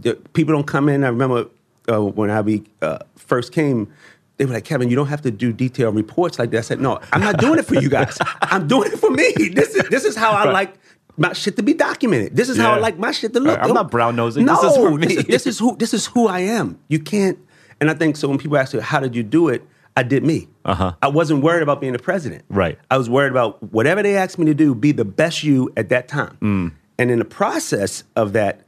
The, 0.00 0.14
people 0.32 0.54
don't 0.54 0.66
come 0.66 0.88
in. 0.88 1.04
I 1.04 1.08
remember 1.08 1.46
uh, 1.88 2.02
when 2.02 2.30
I 2.30 2.42
be, 2.42 2.64
uh, 2.80 2.98
first 3.16 3.52
came. 3.52 3.92
They 4.42 4.46
were 4.46 4.54
like, 4.54 4.64
Kevin, 4.64 4.90
you 4.90 4.96
don't 4.96 5.06
have 5.06 5.22
to 5.22 5.30
do 5.30 5.52
detailed 5.52 5.94
reports 5.94 6.36
like 6.36 6.50
that. 6.50 6.58
I 6.58 6.60
said, 6.62 6.80
No, 6.80 6.98
I'm 7.12 7.20
not 7.20 7.38
doing 7.38 7.60
it 7.60 7.64
for 7.64 7.76
you 7.76 7.88
guys. 7.88 8.18
I'm 8.42 8.66
doing 8.66 8.90
it 8.90 8.98
for 8.98 9.08
me. 9.08 9.32
This 9.54 9.76
is 9.76 9.88
this 9.88 10.04
is 10.04 10.16
how 10.16 10.32
I 10.32 10.46
Right. 10.46 10.52
like 10.52 10.74
my 11.16 11.32
shit 11.32 11.54
to 11.58 11.62
be 11.62 11.74
documented. 11.74 12.34
This 12.34 12.48
is 12.48 12.56
how 12.56 12.72
I 12.72 12.78
like 12.80 12.98
my 12.98 13.12
shit 13.12 13.34
to 13.34 13.38
look. 13.38 13.56
Right, 13.56 13.68
I'm 13.68 13.72
not 13.72 13.88
brown-nosing. 13.88 14.44
No, 14.44 14.60
This 14.60 14.72
is 14.72 14.76
for 14.78 14.90
me. 14.90 15.06
This 15.06 15.16
is, 15.16 15.24
this 15.26 15.46
is 15.46 15.58
who 15.60 15.76
this 15.76 15.94
is 15.94 16.06
who 16.06 16.26
I 16.26 16.40
am. 16.40 16.76
You 16.88 16.98
can't. 16.98 17.38
And 17.80 17.88
I 17.88 17.94
think 17.94 18.16
so. 18.16 18.26
When 18.28 18.36
people 18.36 18.56
ask 18.58 18.72
you, 18.72 18.80
"How 18.80 18.98
did 18.98 19.14
you 19.14 19.22
do 19.22 19.48
it?" 19.48 19.62
I 19.96 20.02
did 20.02 20.24
me. 20.24 20.48
Uh-huh. 20.64 20.94
I 21.00 21.06
wasn't 21.06 21.44
worried 21.44 21.62
about 21.62 21.80
being 21.80 21.92
the 21.92 22.00
president. 22.00 22.44
Right. 22.48 22.80
I 22.90 22.98
was 22.98 23.08
worried 23.08 23.30
about 23.30 23.62
whatever 23.62 24.02
they 24.02 24.16
asked 24.16 24.40
me 24.40 24.46
to 24.46 24.54
do, 24.54 24.74
be 24.74 24.90
the 24.90 25.04
best 25.04 25.44
you 25.44 25.70
at 25.76 25.88
that 25.90 26.08
time. 26.08 26.36
Mm. 26.40 26.72
And 26.98 27.10
in 27.12 27.20
the 27.20 27.24
process 27.26 28.02
of 28.16 28.32
that, 28.32 28.62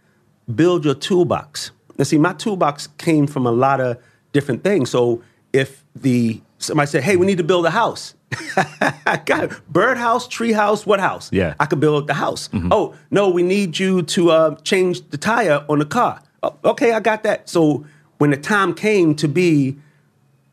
build 0.54 0.84
your 0.84 0.94
toolbox. 0.94 1.72
Now, 1.98 2.04
see, 2.04 2.18
my 2.18 2.34
toolbox 2.34 2.86
came 2.98 3.26
from 3.26 3.44
a 3.46 3.50
lot 3.50 3.80
of 3.80 3.96
different 4.34 4.64
things. 4.64 4.90
So 4.90 5.22
if 5.54 5.84
the 5.94 6.40
somebody 6.58 6.86
said, 6.88 7.02
"Hey, 7.04 7.16
we 7.16 7.24
need 7.26 7.38
to 7.38 7.44
build 7.44 7.64
a 7.64 7.70
house," 7.70 8.14
I 8.56 9.20
got 9.24 9.44
it. 9.44 9.52
bird 9.72 9.96
house, 9.96 10.26
tree 10.28 10.52
house, 10.52 10.84
what 10.84 11.00
house? 11.00 11.30
Yeah. 11.32 11.50
Mm-hmm. 11.50 11.62
I 11.62 11.66
could 11.66 11.80
build 11.80 12.06
the 12.08 12.14
house. 12.14 12.50
Oh 12.70 12.94
no, 13.10 13.30
we 13.30 13.42
need 13.42 13.78
you 13.78 14.02
to 14.02 14.30
uh, 14.30 14.54
change 14.62 15.08
the 15.10 15.16
tire 15.16 15.64
on 15.68 15.78
the 15.78 15.84
car. 15.86 16.20
Oh, 16.42 16.54
okay, 16.64 16.92
I 16.92 17.00
got 17.00 17.22
that. 17.22 17.48
So 17.48 17.86
when 18.18 18.30
the 18.30 18.36
time 18.36 18.74
came 18.74 19.14
to 19.16 19.28
be 19.28 19.76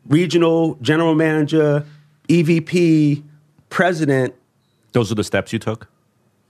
regional 0.06 0.78
general 0.80 1.14
manager, 1.14 1.84
EVP, 2.28 3.22
president, 3.68 4.34
Those 4.92 5.10
are 5.12 5.14
the 5.16 5.24
steps 5.24 5.52
you 5.52 5.58
took. 5.58 5.88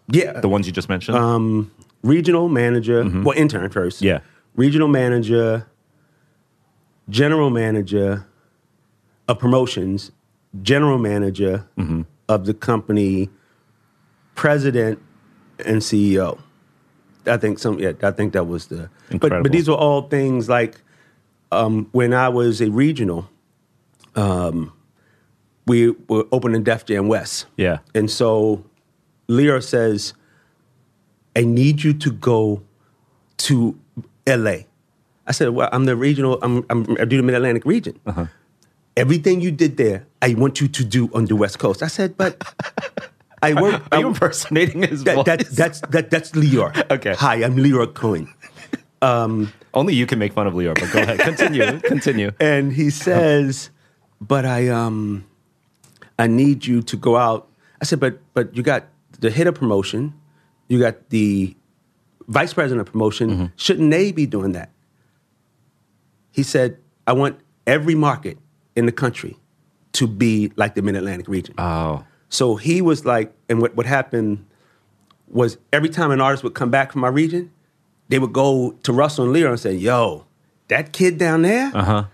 yeah, 0.09 0.41
The 0.41 0.49
ones 0.49 0.67
you 0.67 0.73
just 0.73 0.88
mentioned. 0.88 1.17
Um, 1.17 1.71
regional 2.03 2.49
manager, 2.49 3.03
well, 3.25 3.37
intern 3.37 3.71
first. 3.71 4.03
Yeah. 4.03 4.21
Regional 4.55 4.88
manager, 4.88 5.67
general 7.09 7.51
manager 7.51 8.27
of 9.29 9.39
promotions, 9.39 10.11
general 10.63 10.99
manager 10.99 11.67
of 12.29 12.47
the 12.47 12.55
company, 12.55 13.31
president, 14.35 15.01
and 15.65 15.81
CEO. 15.81 16.39
I 17.27 17.37
think 17.37 17.59
some. 17.59 17.79
Yeah, 17.79 17.93
I 18.03 18.11
think 18.11 18.33
that 18.33 18.45
was 18.45 18.67
the. 18.67 18.89
But 19.07 19.15
Incredible. 19.15 19.43
but 19.45 19.53
these 19.53 19.69
were 19.69 19.77
all 19.77 20.03
things 20.03 20.49
like 20.49 20.81
um, 21.53 21.89
when 21.93 22.13
I 22.13 22.29
was 22.29 22.61
a 22.61 22.71
regional. 22.71 23.29
Um, 24.15 24.73
we 25.67 25.91
were 26.09 26.27
opening 26.33 26.65
Def 26.65 26.85
Jam 26.87 27.09
West. 27.09 27.47
Yeah. 27.57 27.79
And 27.95 28.11
so 28.11 28.65
Leo 29.29 29.61
says, 29.61 30.15
I 31.37 31.43
need 31.45 31.83
you 31.83 31.93
to 31.95 32.11
go 32.11 32.63
to 33.39 33.79
LA. 34.27 34.57
I 35.27 35.33
said, 35.33 35.51
Well, 35.51 35.69
I'm 35.73 35.85
the 35.85 35.97
regional, 35.97 36.39
I'm, 36.43 36.65
I'm, 36.69 36.97
I 37.01 37.05
do 37.05 37.17
the 37.17 37.23
Mid 37.23 37.35
Atlantic 37.35 37.65
region. 37.65 37.99
Uh-huh. 38.07 38.27
Everything 38.97 39.41
you 39.41 39.51
did 39.51 39.77
there, 39.77 40.07
I 40.21 40.35
want 40.35 40.61
you 40.61 40.69
to 40.69 40.85
do 40.85 41.11
on 41.15 41.25
the 41.27 41.37
West 41.37 41.59
Coast. 41.59 41.83
I 41.83 41.87
said, 41.89 42.17
But 42.17 42.43
I 43.43 43.55
work. 43.61 43.83
Are 43.91 44.01
you 44.01 44.09
impersonating 44.09 44.83
his 44.83 45.05
that, 45.05 45.15
voice? 45.17 45.25
that, 45.25 45.41
that's, 45.51 45.81
that, 45.89 46.11
that's 46.11 46.33
Lyor. 46.33 46.91
Okay. 46.91 47.15
Hi, 47.15 47.37
I'm 47.43 47.57
Lyor 47.57 47.93
Cohen. 47.95 48.33
Only 49.75 49.95
you 49.95 50.07
can 50.07 50.19
make 50.19 50.35
fun 50.35 50.47
of 50.47 50.53
Lyor, 50.55 50.75
but 50.79 50.93
go 50.93 51.01
ahead. 51.01 51.21
Continue. 51.21 51.81
Continue. 51.95 52.33
and 52.39 52.73
he 52.73 52.91
says, 52.91 53.71
"But 54.21 54.45
I 54.45 54.69
um, 54.69 55.25
I 56.19 56.27
need 56.27 56.67
you 56.67 56.83
to 56.83 56.97
go 56.97 57.17
out." 57.17 57.49
I 57.81 57.85
said, 57.87 57.99
"But 57.99 58.21
but 58.35 58.55
you 58.55 58.63
got 58.63 58.85
the 59.19 59.31
head 59.31 59.47
of 59.47 59.55
promotion, 59.55 60.13
you 60.69 60.79
got 60.79 61.09
the 61.09 61.57
vice 62.29 62.53
president 62.53 62.87
of 62.87 62.93
promotion. 62.93 63.51
Shouldn't 63.57 63.91
they 63.91 64.13
be 64.13 64.27
doing 64.27 64.53
that?" 64.53 64.71
He 66.31 66.43
said, 66.43 66.77
"I 67.07 67.15
want 67.15 67.41
every 67.67 67.95
market 67.95 68.37
in 68.77 68.87
the 68.87 68.93
country 68.93 69.37
to 69.93 70.07
be 70.07 70.53
like 70.57 70.75
the 70.75 70.83
Mid 70.83 70.95
Atlantic 70.97 71.29
region." 71.29 71.55
Oh. 71.59 72.05
So 72.29 72.57
he 72.57 72.81
was 72.81 73.05
like, 73.05 73.33
and 73.49 73.61
what, 73.61 73.77
what 73.77 73.85
happened 73.87 74.47
was 75.29 75.59
every 75.73 75.89
time 75.89 76.11
an 76.11 76.21
artist 76.21 76.43
would 76.45 76.55
come 76.55 76.71
back 76.71 76.93
from 76.93 77.05
our 77.05 77.13
region, 77.13 77.51
they 78.09 78.19
would 78.19 78.33
go 78.33 78.73
to 78.83 78.93
Russell 78.93 79.25
and 79.27 79.35
Lyor 79.35 79.49
and 79.51 79.61
say, 79.61 79.75
"Yo, 79.75 80.27
that 80.69 80.93
kid 80.93 81.19
down 81.19 81.43
there, 81.43 81.71
Uh 81.75 81.85
huh. 81.85 82.05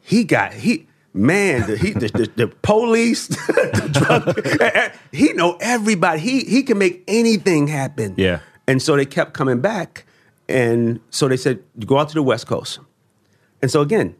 he 0.00 0.24
got 0.24 0.52
he 0.54 0.86
man, 1.14 1.66
the, 1.66 1.76
he, 1.76 1.90
the, 1.92 2.06
the, 2.08 2.30
the 2.36 2.46
police, 2.62 3.26
the 3.28 3.90
drug, 3.92 4.92
he 5.12 5.32
know 5.32 5.56
everybody. 5.60 6.20
He 6.20 6.40
he 6.44 6.62
can 6.62 6.78
make 6.78 7.02
anything 7.08 7.66
happen. 7.66 8.14
Yeah. 8.16 8.40
And 8.68 8.80
so 8.82 8.96
they 8.96 9.06
kept 9.06 9.32
coming 9.32 9.60
back, 9.60 10.04
and 10.48 11.00
so 11.10 11.26
they 11.26 11.36
said, 11.38 11.62
go 11.86 11.98
out 11.98 12.08
to 12.10 12.14
the 12.14 12.22
West 12.22 12.46
Coast." 12.46 12.78
And 13.62 13.70
so 13.70 13.80
again, 13.80 14.14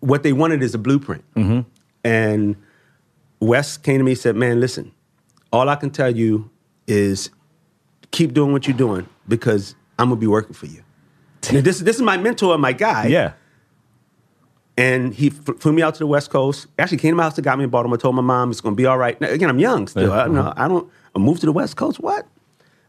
what 0.00 0.22
they 0.22 0.32
wanted 0.32 0.62
is 0.62 0.74
a 0.74 0.78
blueprint. 0.78 1.24
Mm-hmm. 1.34 1.60
And 2.04 2.56
Wes 3.40 3.76
came 3.76 3.98
to 3.98 4.04
me 4.04 4.12
and 4.12 4.20
said, 4.20 4.36
"Man, 4.36 4.60
listen, 4.60 4.92
all 5.52 5.68
I 5.68 5.76
can 5.76 5.90
tell 5.90 6.14
you 6.14 6.50
is 6.86 7.30
keep 8.10 8.32
doing 8.32 8.52
what 8.52 8.66
you're 8.66 8.76
doing 8.76 9.08
because 9.28 9.74
I'm 9.98 10.08
gonna 10.08 10.20
be 10.20 10.26
working 10.26 10.54
for 10.54 10.66
you." 10.66 10.82
Now, 11.52 11.60
this 11.60 11.80
this 11.80 11.96
is 11.96 12.02
my 12.02 12.16
mentor, 12.16 12.52
and 12.52 12.62
my 12.62 12.72
guy. 12.72 13.06
Yeah. 13.06 13.32
And 14.78 15.14
he 15.14 15.30
flew 15.30 15.72
me 15.72 15.80
out 15.80 15.94
to 15.94 16.00
the 16.00 16.06
West 16.06 16.28
Coast. 16.28 16.66
Actually, 16.78 16.98
came 16.98 17.12
to 17.12 17.16
my 17.16 17.22
house, 17.22 17.38
and 17.38 17.44
got 17.44 17.56
me 17.56 17.64
in 17.64 17.70
Baltimore. 17.70 17.96
Told 17.96 18.14
my 18.14 18.22
mom 18.22 18.50
it's 18.50 18.60
going 18.60 18.74
to 18.74 18.76
be 18.76 18.84
all 18.84 18.98
right. 18.98 19.18
Now, 19.22 19.28
again, 19.28 19.48
I'm 19.48 19.58
young 19.58 19.88
still. 19.88 20.12
I, 20.12 20.26
don't 20.26 20.34
know, 20.34 20.52
I 20.54 20.68
don't. 20.68 20.90
I 21.14 21.18
moved 21.18 21.40
to 21.40 21.46
the 21.46 21.52
West 21.52 21.76
Coast. 21.76 21.98
What? 21.98 22.26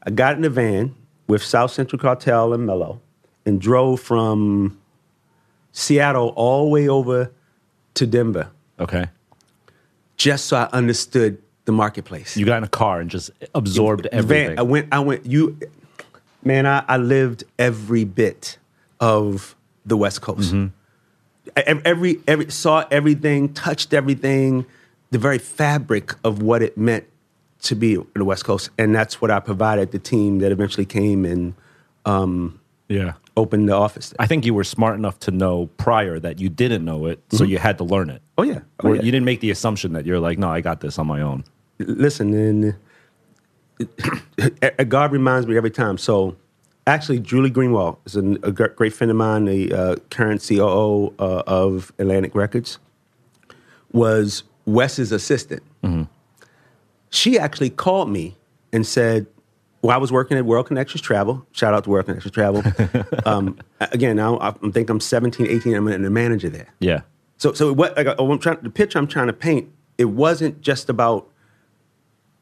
I 0.04 0.10
got 0.10 0.36
in 0.36 0.42
the 0.42 0.50
van 0.50 0.96
with 1.28 1.42
South 1.42 1.72
Central 1.72 1.98
Cartel 1.98 2.54
and 2.54 2.66
Mello, 2.66 3.02
and 3.46 3.62
drove 3.62 4.02
from 4.02 4.78
Seattle 5.78 6.30
all 6.36 6.66
the 6.66 6.70
way 6.72 6.90
over 6.90 7.32
to 7.94 8.08
Denver, 8.08 8.50
Okay. 8.80 9.06
just 10.18 10.46
so 10.48 10.58
I 10.58 10.64
understood 10.76 11.40
the 11.66 11.72
marketplace. 11.72 12.36
You 12.36 12.48
got 12.48 12.58
in 12.58 12.64
a 12.64 12.68
car 12.68 13.00
and 13.00 13.12
just 13.12 13.30
absorbed 13.54 14.08
everything. 14.08 14.50
Van, 14.56 14.60
I 14.60 14.64
went. 14.64 14.88
I 14.92 15.00
went. 15.00 15.28
You, 15.28 15.56
man. 16.44 16.66
I, 16.66 16.84
I 16.88 16.98
lived 16.98 17.44
every 17.60 18.06
bit 18.06 18.58
of 19.00 19.56
the 19.86 19.96
West 19.96 20.22
Coast. 20.22 20.52
Mm-hmm. 20.52 20.68
Every, 21.56 21.86
every 21.86 22.20
every 22.28 22.50
saw 22.50 22.86
everything, 22.90 23.54
touched 23.54 23.94
everything, 23.94 24.66
the 25.12 25.20
very 25.20 25.38
fabric 25.38 26.16
of 26.24 26.42
what 26.42 26.64
it 26.64 26.76
meant 26.76 27.06
to 27.64 27.76
be 27.76 27.98
on 27.98 28.08
the 28.16 28.26
West 28.26 28.46
Coast, 28.46 28.72
and 28.80 28.96
that's 28.96 29.22
what 29.22 29.30
I 29.30 29.40
provided 29.40 29.92
the 29.92 30.00
team 30.00 30.40
that 30.40 30.52
eventually 30.52 30.86
came 30.88 31.24
and 31.24 31.54
um, 32.04 32.60
yeah. 32.90 33.14
opened 33.36 33.68
the 33.70 33.74
office. 33.74 34.10
There. 34.10 34.18
I 34.20 34.28
think 34.28 34.46
you 34.46 34.54
were 34.54 34.64
smart 34.64 34.96
enough 34.96 35.20
to 35.22 35.32
know 35.32 35.68
prior 35.78 36.20
that 36.20 36.40
you 36.40 36.50
didn't 36.50 36.86
know 36.86 37.06
it, 37.08 37.20
so 37.32 37.44
you 37.44 37.58
had 37.58 37.78
to 37.80 37.84
learn 37.84 38.10
it. 38.10 38.22
oh 38.38 38.44
yeah, 38.44 38.60
oh, 38.84 38.90
Or 38.90 38.96
yeah. 38.96 39.02
you 39.02 39.12
didn't 39.12 39.26
make 39.26 39.40
the 39.42 39.52
assumption 39.52 39.94
that 39.94 40.06
you're 40.06 40.20
like, 40.20 40.38
no, 40.38 40.50
I 40.50 40.62
got 40.62 40.82
this 40.82 40.98
on 41.00 41.08
my 41.08 41.22
own. 41.22 41.44
listen, 41.80 42.34
and 42.34 42.76
uh, 44.80 44.84
God 44.88 45.12
reminds 45.12 45.48
me 45.48 45.56
every 45.58 45.72
time. 45.72 45.98
So, 45.98 46.36
actually, 46.88 47.20
Julie 47.20 47.52
Greenwald 47.52 47.98
is 48.06 48.16
an, 48.16 48.38
a 48.44 48.52
gr- 48.52 48.68
great 48.68 48.94
friend 48.94 49.12
of 49.12 49.18
mine, 49.18 49.46
the 49.46 49.72
uh, 49.74 49.96
current 50.10 50.46
COO 50.48 51.14
uh, 51.20 51.44
of 51.46 51.92
Atlantic 52.00 52.34
Records, 52.36 52.80
was 53.92 54.44
Wes's 54.66 55.12
assistant. 55.12 55.64
She 57.10 57.40
actually 57.40 57.70
called 57.70 58.10
me 58.10 58.36
and 58.74 58.86
said, 58.86 59.28
well, 59.82 59.96
I 59.96 59.98
was 59.98 60.12
working 60.12 60.38
at 60.38 60.46
World 60.46 60.68
Connections 60.68 61.02
Travel. 61.02 61.46
Shout 61.52 61.74
out 61.74 61.84
to 61.84 61.90
World 61.90 62.06
Connections 62.06 62.34
Travel. 62.34 62.64
um, 63.26 63.58
again, 63.80 64.20
I, 64.20 64.34
I 64.34 64.52
think 64.72 64.90
I'm 64.90 65.00
17, 65.00 65.48
18, 65.48 65.76
I'm 65.76 65.88
a 65.88 66.10
manager 66.10 66.50
there. 66.50 66.74
Yeah. 66.80 67.02
So, 67.38 67.54
so 67.54 67.72
what? 67.74 67.96
Like, 67.96 68.08
uh, 68.08 68.16
I'm 68.18 68.40
trying, 68.40 68.58
the 68.62 68.70
picture 68.70 68.98
I'm 68.98 69.08
trying 69.08 69.28
to 69.28 69.34
paint, 69.34 69.70
it 69.98 70.06
wasn't 70.06 70.62
just 70.62 70.90
about 70.90 71.30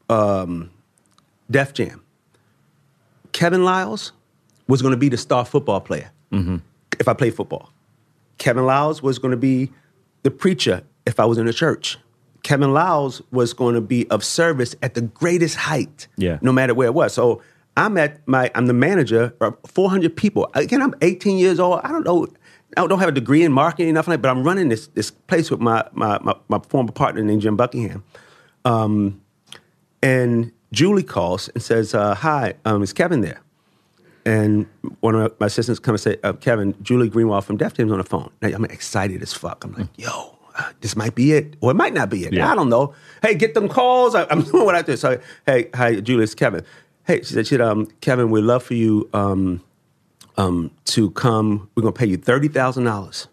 um, 0.08 0.70
Def 1.50 1.74
Jam. 1.74 2.02
Kevin 3.32 3.64
Liles 3.64 4.12
was 4.66 4.80
going 4.80 4.92
to 4.92 4.98
be 4.98 5.08
the 5.08 5.18
star 5.18 5.44
football 5.44 5.80
player 5.80 6.10
if 6.98 7.08
I 7.08 7.12
played 7.12 7.34
football. 7.34 7.70
Kevin 8.38 8.64
Liles 8.64 9.02
was 9.02 9.18
going 9.18 9.30
to 9.30 9.36
be 9.36 9.70
the 10.22 10.30
preacher 10.30 10.82
if 11.06 11.20
I 11.20 11.24
was 11.26 11.38
in 11.38 11.46
a 11.46 11.52
church. 11.52 11.98
Kevin 12.46 12.72
Liles 12.72 13.20
was 13.32 13.52
going 13.52 13.74
to 13.74 13.80
be 13.80 14.08
of 14.08 14.22
service 14.22 14.76
at 14.80 14.94
the 14.94 15.00
greatest 15.00 15.56
height, 15.56 16.06
Yeah. 16.16 16.38
no 16.42 16.52
matter 16.52 16.74
where 16.74 16.86
it 16.86 16.94
was. 16.94 17.12
So 17.12 17.42
I'm 17.76 17.98
at 17.98 18.26
my, 18.28 18.52
I'm 18.54 18.66
the 18.66 18.72
manager 18.72 19.34
of 19.40 19.56
400 19.66 20.14
people. 20.16 20.48
Again, 20.54 20.80
I'm 20.80 20.94
18 21.02 21.38
years 21.38 21.58
old. 21.58 21.80
I 21.82 21.88
don't 21.88 22.04
know, 22.06 22.28
I 22.76 22.86
don't 22.86 23.00
have 23.00 23.08
a 23.08 23.12
degree 23.12 23.42
in 23.42 23.50
marketing, 23.50 23.94
nothing 23.94 24.12
like. 24.12 24.22
But 24.22 24.28
I'm 24.30 24.44
running 24.44 24.68
this 24.68 24.86
this 24.94 25.10
place 25.10 25.50
with 25.50 25.58
my 25.60 25.84
my 25.92 26.20
my, 26.22 26.34
my 26.48 26.60
former 26.68 26.92
partner 26.92 27.20
named 27.24 27.42
Jim 27.42 27.56
Buckingham. 27.56 28.04
Um, 28.64 29.20
and 30.02 30.52
Julie 30.72 31.02
calls 31.02 31.48
and 31.48 31.60
says, 31.62 31.94
uh, 31.94 32.14
"Hi, 32.14 32.54
um, 32.64 32.82
is 32.84 32.92
Kevin 32.92 33.22
there?" 33.22 33.40
And 34.24 34.66
one 35.00 35.14
of 35.16 35.34
my 35.40 35.46
assistants 35.46 35.80
come 35.80 35.94
and 35.94 36.00
say, 36.00 36.16
uh, 36.22 36.32
"Kevin, 36.34 36.74
Julie 36.82 37.10
Greenwald 37.10 37.42
from 37.44 37.56
Def 37.56 37.74
Jam's 37.74 37.90
on 37.92 37.98
the 37.98 38.04
phone." 38.04 38.30
Now, 38.40 38.48
I'm 38.54 38.64
excited 38.66 39.20
as 39.22 39.32
fuck. 39.32 39.64
I'm 39.64 39.72
like, 39.74 39.88
"Yo, 39.96 40.35
this 40.80 40.96
might 40.96 41.14
be 41.14 41.32
it, 41.32 41.56
or 41.60 41.70
it 41.70 41.74
might 41.74 41.94
not 41.94 42.08
be 42.10 42.24
it. 42.24 42.32
Yeah. 42.32 42.50
I 42.50 42.54
don't 42.54 42.68
know. 42.68 42.94
Hey, 43.22 43.34
get 43.34 43.54
them 43.54 43.68
calls. 43.68 44.14
I, 44.14 44.26
I'm 44.30 44.42
doing 44.50 44.64
what 44.64 44.74
I 44.74 44.82
do." 44.82 44.96
So, 44.96 45.20
hey, 45.46 45.68
hi, 45.74 46.00
Julie, 46.00 46.24
it's 46.24 46.34
Kevin. 46.34 46.64
Hey, 47.04 47.18
she 47.18 47.34
said, 47.34 47.46
she 47.46 47.54
said 47.54 47.60
um, 47.60 47.86
"Kevin, 48.00 48.30
we'd 48.30 48.42
love 48.42 48.62
for 48.62 48.74
you 48.74 49.08
um, 49.12 49.62
um, 50.36 50.70
to 50.86 51.10
come. 51.12 51.68
We're 51.74 51.82
gonna 51.82 51.92
pay 51.92 52.06
you 52.06 52.16
thirty 52.16 52.48
thousand 52.48 52.84
dollars 52.84 53.28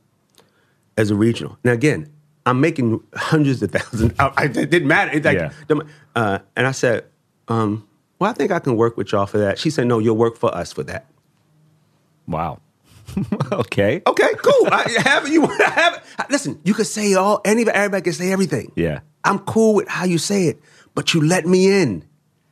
as 0.98 1.10
a 1.12 1.16
regional." 1.16 1.58
Now, 1.64 1.72
again, 1.72 2.12
I'm 2.46 2.60
making 2.62 3.02
hundreds 3.16 3.64
of 3.64 3.72
thousands. 3.72 4.14
I, 4.20 4.32
I- 4.38 4.44
it 4.46 4.70
didn't 4.70 4.88
matter. 4.88 5.12
It's 5.12 5.26
like, 5.26 5.38
Yeah. 5.38 5.52
the- 5.68 5.86
uh, 6.16 6.40
and 6.56 6.68
I 6.68 6.72
said, 6.72 7.06
um, 7.48 7.88
"Well, 8.20 8.30
I 8.30 8.34
think 8.34 8.52
I 8.52 8.60
can 8.60 8.76
work 8.76 8.96
with 8.98 9.12
y'all 9.12 9.26
for 9.26 9.40
that." 9.40 9.58
She 9.60 9.70
said, 9.70 9.88
"No, 9.88 10.00
you'll 10.00 10.18
work 10.18 10.38
for 10.38 10.54
us 10.54 10.72
for 10.72 10.84
that." 10.84 11.08
Wow. 12.28 12.60
okay. 13.52 14.02
Okay, 14.08 14.30
cool. 14.42 14.68
I 14.72 14.90
have 15.04 15.28
you 15.28 15.46
have. 15.60 16.04
Listen, 16.30 16.60
you 16.64 16.74
can 16.74 16.86
say 16.86 17.14
all 17.14 17.42
anybody 17.46 17.76
everybody 17.76 18.04
can 18.04 18.14
say 18.14 18.32
everything. 18.32 18.72
Yeah. 18.76 19.00
I'm 19.24 19.40
cool 19.40 19.76
with 19.76 19.88
how 19.88 20.06
you 20.06 20.18
say 20.18 20.48
it, 20.48 20.60
but 20.96 21.14
you 21.14 21.22
let 21.26 21.46
me 21.46 21.82
in 21.82 22.06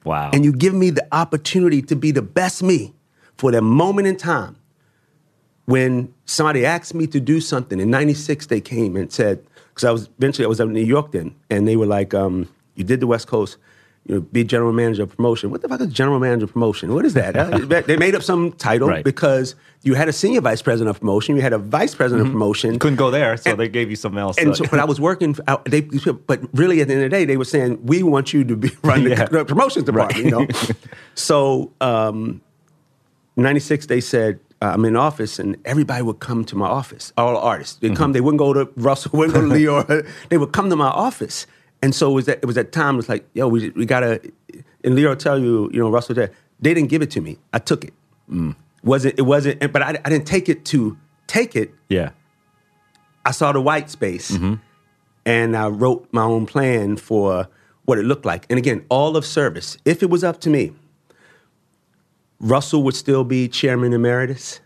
Wow. 0.04 0.32
and 0.34 0.44
you 0.44 0.52
give 0.54 0.74
me 0.74 0.90
the 0.90 1.06
opportunity 1.12 1.82
to 1.84 1.96
be 1.96 2.12
the 2.12 2.22
best 2.24 2.64
me 2.64 2.94
for 3.38 3.52
the 3.52 3.62
moment 3.62 4.08
in 4.08 4.18
time 4.18 4.56
when 5.66 6.14
somebody 6.26 6.66
asked 6.66 6.94
me 6.96 7.06
to 7.08 7.20
do 7.20 7.40
something 7.40 7.80
in 7.80 7.90
96 7.92 8.48
they 8.48 8.60
came 8.60 8.96
and 8.96 9.12
said 9.14 9.44
because 9.70 9.84
i 9.84 9.92
was 9.92 10.10
eventually 10.18 10.44
i 10.46 10.48
was 10.50 10.60
up 10.60 10.68
in 10.68 10.74
new 10.74 10.82
york 10.84 11.12
then 11.12 11.36
and 11.52 11.68
they 11.68 11.76
were 11.76 11.86
like 11.86 12.14
um, 12.16 12.50
you 12.76 12.84
did 12.84 13.00
the 13.00 13.06
west 13.06 13.28
coast 13.28 13.58
you 14.08 14.16
know, 14.16 14.22
be 14.22 14.44
general 14.44 14.74
manager 14.74 15.04
of 15.04 15.16
promotion. 15.16 15.52
What 15.52 15.62
the 15.62 15.70
fuck 15.70 15.80
is 15.82 15.88
general 15.94 16.20
manager 16.20 16.46
of 16.46 16.54
promotion? 16.54 16.94
What 16.94 17.06
is 17.06 17.14
that? 17.14 17.34
They 17.88 17.98
made 17.98 18.16
up 18.16 18.24
some 18.24 18.52
title 18.54 18.88
Right. 18.88 19.04
because 19.04 19.54
you 19.84 19.94
had 19.94 20.10
a 20.10 20.14
senior 20.14 20.42
vice 20.42 20.62
president 20.62 20.90
of 20.96 21.00
promotion, 21.00 21.36
you 21.36 21.42
had 21.44 21.54
a 21.54 21.60
vice 21.60 21.94
president 21.94 22.26
of 22.28 22.32
promotion, 22.34 22.80
Couldn't 22.80 22.98
go 22.98 23.12
there, 23.12 23.38
so 23.38 23.52
And- 23.52 23.60
they 23.60 23.70
gave 23.70 23.90
you 23.92 23.96
something 23.96 24.20
else. 24.20 24.38
and 24.40 24.56
so, 24.58 24.66
but 24.72 24.80
I 24.80 24.86
was 24.86 25.00
working. 25.00 25.36
Out, 25.48 25.66
they, 25.66 25.82
but 25.82 26.40
really, 26.54 26.82
at 26.82 26.88
the 26.88 26.94
end 26.96 27.04
of 27.04 27.12
the 27.12 27.16
day, 27.18 27.26
they 27.26 27.38
were 27.38 27.46
saying 27.46 27.80
we 27.84 28.02
want 28.02 28.34
you 28.34 28.44
to 28.44 28.56
be 28.56 28.72
run 28.84 29.04
the, 29.04 29.12
Yeah. 29.12 29.26
the 29.26 29.46
promotions 29.46 29.86
department. 29.86 30.26
You 30.26 30.32
know, 30.32 30.48
so 31.16 31.72
um, 31.80 32.42
'96 33.38 33.86
they 33.86 34.02
said 34.02 34.40
uh, 34.62 34.72
I'm 34.74 34.86
in 34.86 34.96
office, 34.96 35.40
and 35.40 35.58
everybody 35.66 36.02
would 36.04 36.20
come 36.20 36.44
to 36.46 36.56
my 36.56 36.68
office. 36.68 37.14
All 37.18 37.38
artists, 37.38 37.76
they 37.78 37.90
come. 37.92 38.14
They 38.14 38.22
wouldn't 38.22 38.40
go 38.40 38.54
to 38.54 38.70
Russell, 38.76 39.12
wouldn't 39.14 39.34
go 39.36 39.42
to 39.42 39.48
Lyor. 39.48 40.08
they 40.30 40.38
would 40.38 40.52
come 40.54 40.70
to 40.70 40.76
my 40.76 40.90
office, 40.90 41.48
and 41.82 41.96
so 41.96 42.12
it 42.12 42.14
was 42.14 42.26
that 42.26 42.38
it 42.40 42.46
was 42.46 42.56
that 42.56 42.72
time. 42.72 43.00
It's 43.00 43.10
like, 43.10 43.28
yo, 43.34 43.48
we 43.48 43.70
we 43.72 43.86
gotta. 43.86 44.22
And 44.84 44.96
Lyor 44.96 45.18
tell 45.18 45.40
you, 45.40 45.70
you 45.74 45.80
know, 45.80 45.90
Russell, 45.90 46.16
that 46.16 46.32
they 46.60 46.74
didn't 46.74 46.90
give 46.90 47.02
it 47.02 47.12
to 47.12 47.22
me. 47.22 47.38
I 47.54 47.60
took 47.60 47.84
it. 47.84 47.94
Mm. 48.30 48.56
wasn't 48.84 49.18
It 49.18 49.24
wasn't. 49.24 49.72
But 49.72 49.82
I, 49.82 50.00
I 50.06 50.10
didn't 50.10 50.26
take 50.26 50.50
it 50.50 50.66
to 50.66 50.98
take 51.28 51.56
it. 51.56 51.74
Yeah. 51.90 52.12
I 53.26 53.32
saw 53.32 53.52
the 53.52 53.62
white 53.62 53.90
space 53.90 54.32
mm-hmm. 54.32 54.56
and 55.26 55.56
I 55.56 55.68
wrote 55.68 56.08
my 56.12 56.24
own 56.24 56.46
plan 56.46 56.98
for 56.98 57.48
what 57.86 58.00
it 58.00 58.04
looked 58.04 58.26
like. 58.26 58.46
And 58.50 58.58
again, 58.58 58.86
all 58.90 59.16
of 59.16 59.26
service. 59.26 59.78
If 59.86 60.02
it 60.02 60.10
was 60.10 60.24
up 60.24 60.42
to 60.42 60.50
me, 60.50 60.74
Russell 62.40 62.82
would 62.84 62.96
still 62.96 63.24
be 63.24 63.48
chairman 63.48 63.94
emeritus. 63.94 64.60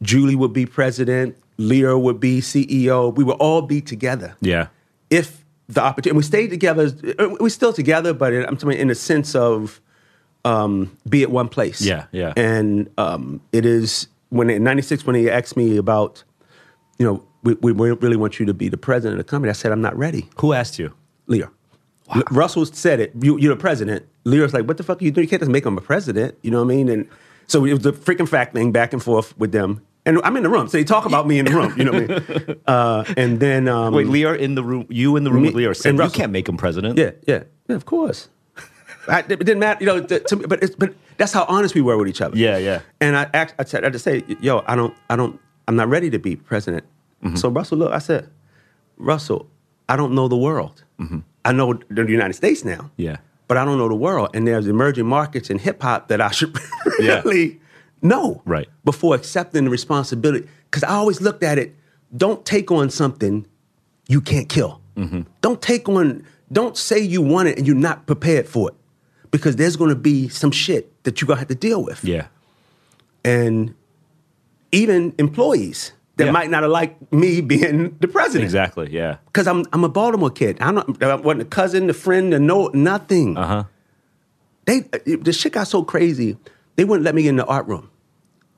Julie 0.00 0.36
would 0.36 0.52
be 0.52 0.66
president. 0.66 1.36
Lyor 1.58 2.00
would 2.00 2.20
be 2.20 2.40
CEO. 2.40 3.14
We 3.14 3.24
would 3.24 3.36
all 3.38 3.62
be 3.62 3.80
together. 3.80 4.36
Yeah. 4.40 4.68
If 5.10 5.41
the 5.72 5.82
opportunity, 5.82 6.10
And 6.10 6.16
we 6.16 6.22
stayed 6.22 6.50
together, 6.50 6.90
we're 7.40 7.48
still 7.48 7.72
together, 7.72 8.12
but 8.12 8.32
I'm 8.32 8.56
talking 8.56 8.78
in 8.78 8.90
a 8.90 8.94
sense 8.94 9.34
of 9.34 9.80
um, 10.44 10.96
be 11.08 11.22
at 11.22 11.30
one 11.30 11.48
place. 11.48 11.80
Yeah, 11.80 12.06
yeah. 12.12 12.32
And 12.36 12.90
um, 12.98 13.40
it 13.52 13.64
is 13.64 14.08
when 14.30 14.50
in 14.50 14.64
'96 14.64 15.06
when 15.06 15.16
he 15.16 15.30
asked 15.30 15.56
me 15.56 15.76
about, 15.76 16.24
you 16.98 17.06
know, 17.06 17.24
we, 17.42 17.54
we 17.54 17.72
really 17.72 18.16
want 18.16 18.38
you 18.38 18.46
to 18.46 18.54
be 18.54 18.68
the 18.68 18.76
president 18.76 19.20
of 19.20 19.26
the 19.26 19.30
company. 19.30 19.50
I 19.50 19.54
said 19.54 19.72
I'm 19.72 19.82
not 19.82 19.96
ready. 19.96 20.28
Who 20.40 20.52
asked 20.52 20.78
you? 20.78 20.94
Lyor. 21.28 21.50
L- 22.14 22.22
Russell 22.30 22.66
said 22.66 23.00
it. 23.00 23.12
You, 23.20 23.38
you're 23.38 23.54
the 23.54 23.60
president. 23.60 24.06
Lyor's 24.24 24.52
like, 24.52 24.66
what 24.66 24.76
the 24.76 24.82
fuck 24.82 25.00
are 25.00 25.04
you 25.04 25.10
doing? 25.10 25.24
You 25.24 25.28
can't 25.28 25.40
just 25.40 25.50
make 25.50 25.66
him 25.66 25.76
a 25.78 25.80
president. 25.80 26.36
You 26.42 26.50
know 26.50 26.58
what 26.58 26.72
I 26.72 26.76
mean? 26.76 26.88
And 26.88 27.08
so 27.46 27.64
it 27.64 27.72
was 27.72 27.82
the 27.82 27.92
freaking 27.92 28.28
fact 28.28 28.54
thing 28.54 28.72
back 28.72 28.92
and 28.92 29.02
forth 29.02 29.36
with 29.38 29.52
them. 29.52 29.82
And 30.04 30.20
I'm 30.24 30.36
in 30.36 30.42
the 30.42 30.48
room, 30.48 30.66
so 30.66 30.76
they 30.76 30.84
talk 30.84 31.06
about 31.06 31.28
me 31.28 31.38
in 31.38 31.44
the 31.44 31.52
room. 31.52 31.74
You 31.76 31.84
know 31.84 31.92
what 31.92 32.10
I 32.10 32.46
mean? 32.46 32.60
Uh, 32.66 33.04
and 33.16 33.38
then 33.38 33.68
um, 33.68 33.94
Wait, 33.94 34.06
Lyor 34.06 34.36
in 34.36 34.54
the 34.54 34.64
room. 34.64 34.86
You 34.88 35.16
in 35.16 35.24
the 35.24 35.30
room 35.30 35.42
Me- 35.42 35.48
with 35.50 35.56
Lyor 35.56 35.76
said 35.76 35.90
and 35.90 35.98
you 35.98 36.10
can't 36.10 36.32
make 36.32 36.48
him 36.48 36.56
president. 36.56 36.98
Yeah, 36.98 37.12
yeah, 37.26 37.44
yeah. 37.68 37.76
Of 37.76 37.84
course. 37.84 38.28
I, 39.08 39.20
it 39.20 39.28
didn't 39.28 39.58
matter, 39.58 39.78
you 39.80 39.86
know. 39.86 40.00
To, 40.00 40.20
to 40.20 40.36
me, 40.36 40.46
but 40.46 40.62
it's, 40.62 40.74
but 40.74 40.94
that's 41.18 41.32
how 41.32 41.44
honest 41.48 41.74
we 41.74 41.82
were 41.82 41.96
with 41.96 42.08
each 42.08 42.20
other. 42.20 42.36
Yeah, 42.36 42.56
yeah. 42.56 42.80
And 43.00 43.16
I 43.16 43.28
act, 43.34 43.54
I 43.58 43.64
said, 43.64 43.84
I 43.84 43.90
just 43.90 44.04
say, 44.04 44.22
yo, 44.40 44.64
I 44.66 44.76
don't, 44.76 44.94
I 45.10 45.16
don't, 45.16 45.40
I'm 45.68 45.76
not 45.76 45.88
ready 45.88 46.10
to 46.10 46.18
be 46.18 46.36
president. 46.36 46.84
Mm-hmm. 47.22 47.36
So 47.36 47.48
Russell, 47.48 47.78
look, 47.78 47.92
I 47.92 47.98
said, 47.98 48.28
Russell, 48.96 49.48
I 49.88 49.96
don't 49.96 50.14
know 50.14 50.28
the 50.28 50.36
world. 50.36 50.84
I 51.44 51.50
know 51.52 51.74
the 51.90 52.04
United 52.04 52.34
States 52.34 52.64
now. 52.64 52.76
Mm-hmm. 52.76 53.02
Yeah. 53.02 53.16
But 53.48 53.56
I 53.56 53.64
don't 53.64 53.76
know 53.76 53.88
the 53.88 53.94
world, 53.96 54.30
and 54.34 54.46
there's 54.46 54.66
emerging 54.68 55.06
markets 55.06 55.50
in 55.50 55.58
hip 55.58 55.82
hop 55.82 56.08
that 56.08 56.20
I 56.20 56.30
should 56.30 56.56
Yeah. 57.00 57.22
Know 58.02 58.42
Right. 58.44 58.68
before 58.84 59.14
accepting 59.14 59.64
the 59.64 59.70
responsibility. 59.70 60.46
Because 60.70 60.84
I 60.84 60.90
always 60.94 61.20
looked 61.20 61.42
at 61.42 61.58
it: 61.58 61.74
don't 62.16 62.44
take 62.44 62.70
on 62.70 62.90
something 62.90 63.46
you 64.08 64.20
can't 64.20 64.48
kill. 64.48 64.80
Mm-hmm. 64.96 65.22
Don't 65.40 65.60
take 65.62 65.88
on. 65.88 66.24
Don't 66.50 66.76
say 66.76 66.98
you 67.00 67.22
want 67.22 67.48
it 67.48 67.56
and 67.58 67.66
you're 67.66 67.76
not 67.76 68.06
prepared 68.06 68.46
for 68.46 68.68
it, 68.70 68.74
because 69.30 69.56
there's 69.56 69.76
going 69.76 69.88
to 69.90 69.96
be 69.96 70.28
some 70.28 70.50
shit 70.50 70.92
that 71.04 71.20
you're 71.20 71.26
gonna 71.26 71.38
have 71.38 71.48
to 71.48 71.54
deal 71.54 71.82
with. 71.82 72.04
Yeah. 72.04 72.26
And 73.24 73.74
even 74.70 75.14
employees 75.18 75.92
that 76.16 76.26
Yeah. 76.26 76.30
might 76.32 76.50
not 76.50 76.62
have 76.62 76.70
liked 76.72 77.12
me 77.12 77.40
being 77.52 77.96
the 78.00 78.08
president. 78.08 78.44
Exactly. 78.44 78.90
Yeah. 78.90 79.16
Because 79.26 79.46
I'm 79.46 79.64
I'm 79.72 79.84
a 79.84 79.88
Baltimore 79.88 80.30
kid. 80.30 80.58
I'm 80.60 80.74
not. 80.74 81.02
I 81.02 81.14
wasn't 81.14 81.42
a 81.42 81.44
cousin, 81.46 81.88
a 81.88 81.94
friend, 81.94 82.34
a 82.34 82.38
no 82.38 82.68
nothing. 82.74 83.36
Uh 83.36 83.46
huh. 83.46 83.64
They 84.66 84.80
the 84.80 85.32
shit 85.32 85.52
got 85.52 85.68
so 85.68 85.82
crazy. 85.84 86.36
They 86.76 86.84
wouldn't 86.84 87.04
let 87.04 87.14
me 87.14 87.26
in 87.28 87.36
the 87.36 87.44
art 87.46 87.66
room. 87.66 87.90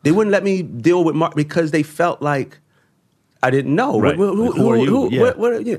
They 0.05 0.13
wouldn't 0.13 0.31
let 0.33 0.45
me 0.45 0.63
deal 0.63 1.03
with 1.03 1.17
Mark 1.17 1.35
because 1.35 1.71
they 1.73 1.83
felt 1.83 2.23
like 2.23 2.59
I 3.43 3.51
didn't 3.51 3.75
know. 3.75 3.99
Right. 4.01 4.15
Who, 4.17 4.53
Who 4.53 4.71
are 4.71 4.77
you? 4.77 5.09
Yeah. 5.11 5.21
what- 5.23 5.39
what- 5.39 5.67
yeah. 5.67 5.77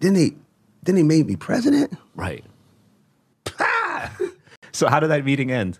Then 0.00 0.14
they 0.14 0.32
then 0.82 0.96
they 0.96 1.02
made 1.02 1.26
me 1.26 1.36
president. 1.36 1.96
Right. 2.14 2.44
so 4.72 4.88
how 4.88 5.00
did 5.00 5.08
that 5.08 5.24
meeting 5.24 5.50
end? 5.50 5.78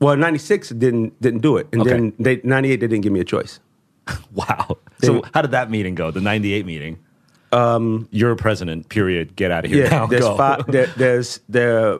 Well, 0.00 0.16
'96 0.16 0.70
didn't 0.70 1.20
didn't 1.20 1.40
do 1.40 1.56
it, 1.56 1.66
and 1.72 1.80
Okay. 1.82 1.90
then 1.90 2.12
they 2.18 2.40
'98 2.44 2.76
they 2.80 2.86
didn't 2.86 3.02
give 3.02 3.12
me 3.12 3.20
a 3.20 3.24
choice. 3.24 3.60
Wow. 4.32 4.78
So 5.02 5.22
how 5.34 5.42
did 5.42 5.50
that 5.52 5.70
meeting 5.70 5.94
go? 5.94 6.10
The 6.10 6.20
'98 6.20 6.64
meeting. 6.66 6.98
Um, 7.52 8.06
You're 8.10 8.32
a 8.32 8.36
president. 8.36 8.88
Period. 8.88 9.34
Get 9.36 9.50
out 9.50 9.64
of 9.64 9.70
here 9.70 9.84
Yeah, 9.84 9.90
now. 9.90 10.06
there's 10.06 10.26
five. 10.36 10.66
There, 10.66 10.86
there's 10.96 11.40
there. 11.48 11.98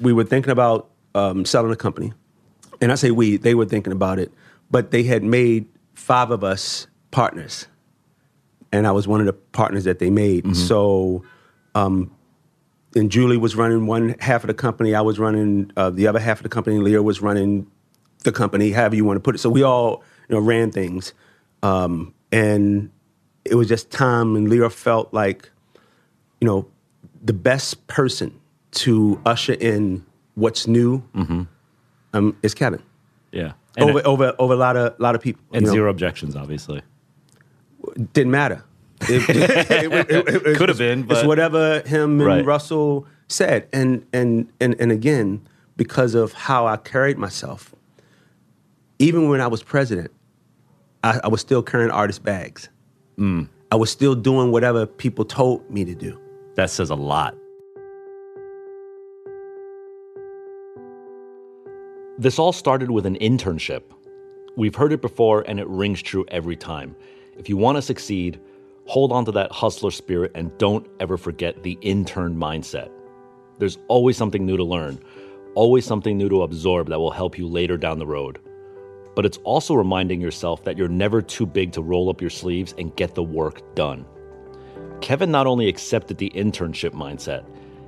We 0.00 0.12
were 0.12 0.24
thinking 0.24 0.50
about 0.50 0.90
um, 1.14 1.44
selling 1.44 1.70
a 1.72 1.76
company, 1.76 2.12
and 2.80 2.92
I 2.92 2.94
say 2.94 3.10
we. 3.10 3.36
They 3.36 3.54
were 3.54 3.64
thinking 3.64 3.92
about 3.92 4.18
it, 4.18 4.32
but 4.70 4.90
they 4.90 5.02
had 5.02 5.22
made 5.22 5.66
five 5.94 6.30
of 6.30 6.44
us 6.44 6.86
partners, 7.10 7.66
and 8.72 8.86
I 8.86 8.92
was 8.92 9.08
one 9.08 9.20
of 9.20 9.26
the 9.26 9.32
partners 9.32 9.84
that 9.84 9.98
they 9.98 10.10
made. 10.10 10.44
Mm-hmm. 10.44 10.54
So, 10.54 11.24
um, 11.74 12.14
and 12.94 13.10
Julie 13.10 13.36
was 13.36 13.56
running 13.56 13.86
one 13.86 14.16
half 14.20 14.44
of 14.44 14.48
the 14.48 14.54
company. 14.54 14.94
I 14.94 15.00
was 15.00 15.18
running 15.18 15.72
uh, 15.76 15.90
the 15.90 16.06
other 16.06 16.20
half 16.20 16.38
of 16.38 16.42
the 16.42 16.48
company. 16.48 16.78
Lyor 16.78 17.02
was 17.02 17.20
running 17.20 17.70
the 18.24 18.32
company, 18.32 18.70
however 18.70 18.96
you 18.96 19.04
want 19.04 19.16
to 19.16 19.20
put 19.20 19.34
it. 19.34 19.38
So 19.38 19.50
we 19.50 19.62
all, 19.62 20.02
you 20.28 20.36
know, 20.36 20.40
ran 20.40 20.70
things, 20.70 21.14
um, 21.62 22.14
and 22.32 22.90
it 23.44 23.54
was 23.54 23.68
just 23.68 23.90
time. 23.90 24.36
And 24.36 24.48
Lyor 24.48 24.72
felt 24.72 25.12
like 25.12 25.50
you 26.40 26.46
know, 26.46 26.66
the 27.22 27.32
best 27.32 27.86
person 27.86 28.40
to 28.70 29.20
usher 29.26 29.54
in 29.54 30.04
what's 30.34 30.66
new 30.66 31.02
um, 32.12 32.36
is 32.42 32.54
Kevin. 32.54 32.82
yeah. 33.32 33.52
And, 33.76 33.90
Over, 33.90 34.02
over, 34.06 34.34
over 34.40 34.52
a 34.54 34.56
lot 34.56 34.76
of, 34.76 34.98
lot 34.98 35.14
of 35.14 35.20
people. 35.20 35.40
and 35.52 35.62
you 35.62 35.66
know. 35.68 35.72
zero 35.72 35.90
objections, 35.90 36.34
obviously. 36.34 36.82
Didn't 38.12 38.32
matter. 38.32 38.64
It, 39.02 39.28
it- 39.28 39.70
it- 39.70 40.10
it- 40.28 40.46
it- 40.46 40.56
Could 40.56 40.68
have 40.68 40.78
been, 40.78 41.06
It's 41.08 41.24
whatever 41.24 41.80
him 41.86 42.18
and 42.18 42.26
Right. 42.26 42.44
Russell 42.44 43.06
said. 43.28 43.68
And, 43.72 44.04
and, 44.12 44.48
and, 44.60 44.74
and 44.80 44.90
again, 44.90 45.46
because 45.76 46.16
of 46.16 46.32
how 46.32 46.66
I 46.66 46.76
carried 46.76 47.18
myself, 47.18 47.72
even 48.98 49.28
when 49.28 49.40
I 49.40 49.46
was 49.46 49.62
president, 49.62 50.10
I, 51.04 51.20
I 51.22 51.28
was 51.28 51.40
still 51.40 51.62
carrying 51.62 51.92
artist 51.92 52.24
bags. 52.24 52.68
Mm. 53.16 53.48
I 53.70 53.76
was 53.76 53.90
still 53.92 54.16
doing 54.16 54.50
whatever 54.50 54.86
people 54.86 55.24
told 55.24 55.70
me 55.70 55.84
to 55.84 55.94
do. 55.94 56.18
That 56.56 56.70
says 56.70 56.90
a 56.90 56.96
lot. 56.96 57.36
This 62.20 62.40
all 62.40 62.52
started 62.52 62.90
with 62.90 63.06
an 63.06 63.14
internship. 63.18 63.82
We've 64.56 64.74
heard 64.74 64.92
it 64.92 65.00
before, 65.00 65.42
and 65.42 65.60
it 65.60 65.68
rings 65.68 66.02
true 66.02 66.24
every 66.32 66.56
time. 66.56 66.96
If 67.36 67.48
you 67.48 67.56
want 67.56 67.78
to 67.78 67.82
succeed, 67.82 68.40
hold 68.86 69.12
on 69.12 69.24
to 69.26 69.32
that 69.32 69.52
hustler 69.52 69.92
spirit 69.92 70.32
and 70.34 70.50
don't 70.58 70.84
ever 70.98 71.16
forget 71.16 71.62
the 71.62 71.78
intern 71.80 72.34
mindset. 72.34 72.90
There's 73.60 73.78
always 73.86 74.16
something 74.16 74.44
new 74.44 74.56
to 74.56 74.64
learn, 74.64 74.98
always 75.54 75.84
something 75.84 76.18
new 76.18 76.28
to 76.28 76.42
absorb 76.42 76.88
that 76.88 76.98
will 76.98 77.12
help 77.12 77.38
you 77.38 77.46
later 77.46 77.76
down 77.76 78.00
the 78.00 78.06
road. 78.06 78.40
But 79.14 79.24
it's 79.24 79.38
also 79.44 79.74
reminding 79.74 80.20
yourself 80.20 80.64
that 80.64 80.76
you're 80.76 80.88
never 80.88 81.22
too 81.22 81.46
big 81.46 81.70
to 81.74 81.82
roll 81.82 82.10
up 82.10 82.20
your 82.20 82.30
sleeves 82.30 82.74
and 82.78 82.96
get 82.96 83.14
the 83.14 83.22
work 83.22 83.76
done. 83.76 84.04
Kevin 85.00 85.30
not 85.30 85.46
only 85.46 85.68
accepted 85.68 86.18
the 86.18 86.32
internship 86.34 86.94
mindset, 86.94 87.44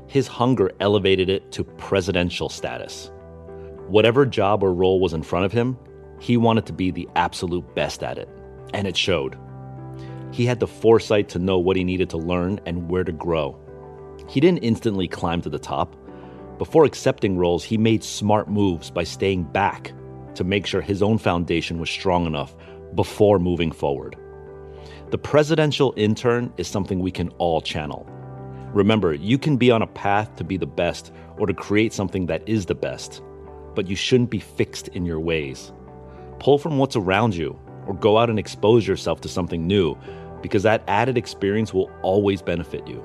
his 0.07 0.29
hunger 0.29 0.71
elevated 0.79 1.29
it 1.29 1.51
to 1.51 1.65
presidential 1.65 2.49
status. 2.49 3.11
Whatever 3.91 4.25
job 4.25 4.63
or 4.63 4.73
role 4.73 5.01
was 5.01 5.13
in 5.13 5.25
front 5.25 5.47
of 5.47 5.53
him, 5.53 5.77
he 6.21 6.37
wanted 6.37 6.65
to 6.67 6.73
be 6.73 6.93
the 6.93 7.09
absolute 7.17 7.75
best 7.75 8.05
at 8.05 8.19
it. 8.19 8.29
And 8.73 8.87
it 8.87 8.97
showed. 8.97 9.37
He 10.31 10.47
had 10.47 10.61
the 10.61 10.69
foresight 10.69 11.29
to 11.31 11.41
know 11.41 11.59
what 11.59 11.75
he 11.75 11.83
needed 11.83 12.09
to 12.11 12.17
learn 12.17 12.61
and 12.67 12.89
where 12.89 13.03
to 13.03 13.11
grow. 13.11 13.59
He 14.29 14.39
didn't 14.39 14.63
instantly 14.63 15.09
climb 15.09 15.43
to 15.43 15.51
the 15.51 15.59
top. 15.59 15.97
Before 16.57 16.85
accepting 16.85 17.37
roles, 17.37 17.65
he 17.65 17.77
made 17.77 18.05
smart 18.05 18.49
moves 18.49 18.93
by 18.93 19.03
staying 19.03 19.43
back 19.43 19.93
to 20.37 20.45
make 20.45 20.67
sure 20.67 20.81
his 20.81 21.03
own 21.03 21.19
foundation 21.19 21.81
was 21.81 21.91
strong 21.91 22.27
enough 22.27 22.55
before 22.95 23.41
moving 23.41 23.73
forward. 23.73 24.17
The 25.11 25.19
presidential 25.19 25.95
intern 25.97 26.53
is 26.59 26.69
something 26.69 27.01
we 27.01 27.11
can 27.11 27.31
all 27.39 27.61
channel. 27.61 28.07
Remember, 28.73 29.13
you 29.13 29.37
can 29.37 29.57
be 29.57 29.73
on 29.73 29.83
a 29.83 29.89
path 29.89 30.37
to 30.37 30.45
be 30.45 30.57
the 30.57 30.65
best 30.65 31.13
or 31.39 31.49
to 31.49 31.55
create 31.55 31.93
something 31.93 32.27
that 32.27 32.49
is 32.49 32.67
the 32.67 32.77
best, 32.77 33.21
but 33.75 33.89
you 33.89 33.97
shouldn't 33.97 34.31
be 34.31 34.41
fixed 34.41 34.89
in 34.89 35.05
your 35.05 35.21
ways. 35.21 35.73
Pull 36.39 36.59
from 36.59 36.79
what's 36.79 36.97
around 36.97 37.35
you 37.35 37.59
or 37.87 37.95
go 37.95 38.19
out 38.19 38.31
and 38.31 38.39
expose 38.39 38.87
yourself 38.87 39.21
to 39.23 39.29
something 39.29 39.67
new 39.67 39.97
because 40.43 40.63
that 40.63 40.83
added 40.89 41.19
experience 41.19 41.75
will 41.75 41.91
always 42.03 42.43
benefit 42.43 42.87
you. 42.87 43.03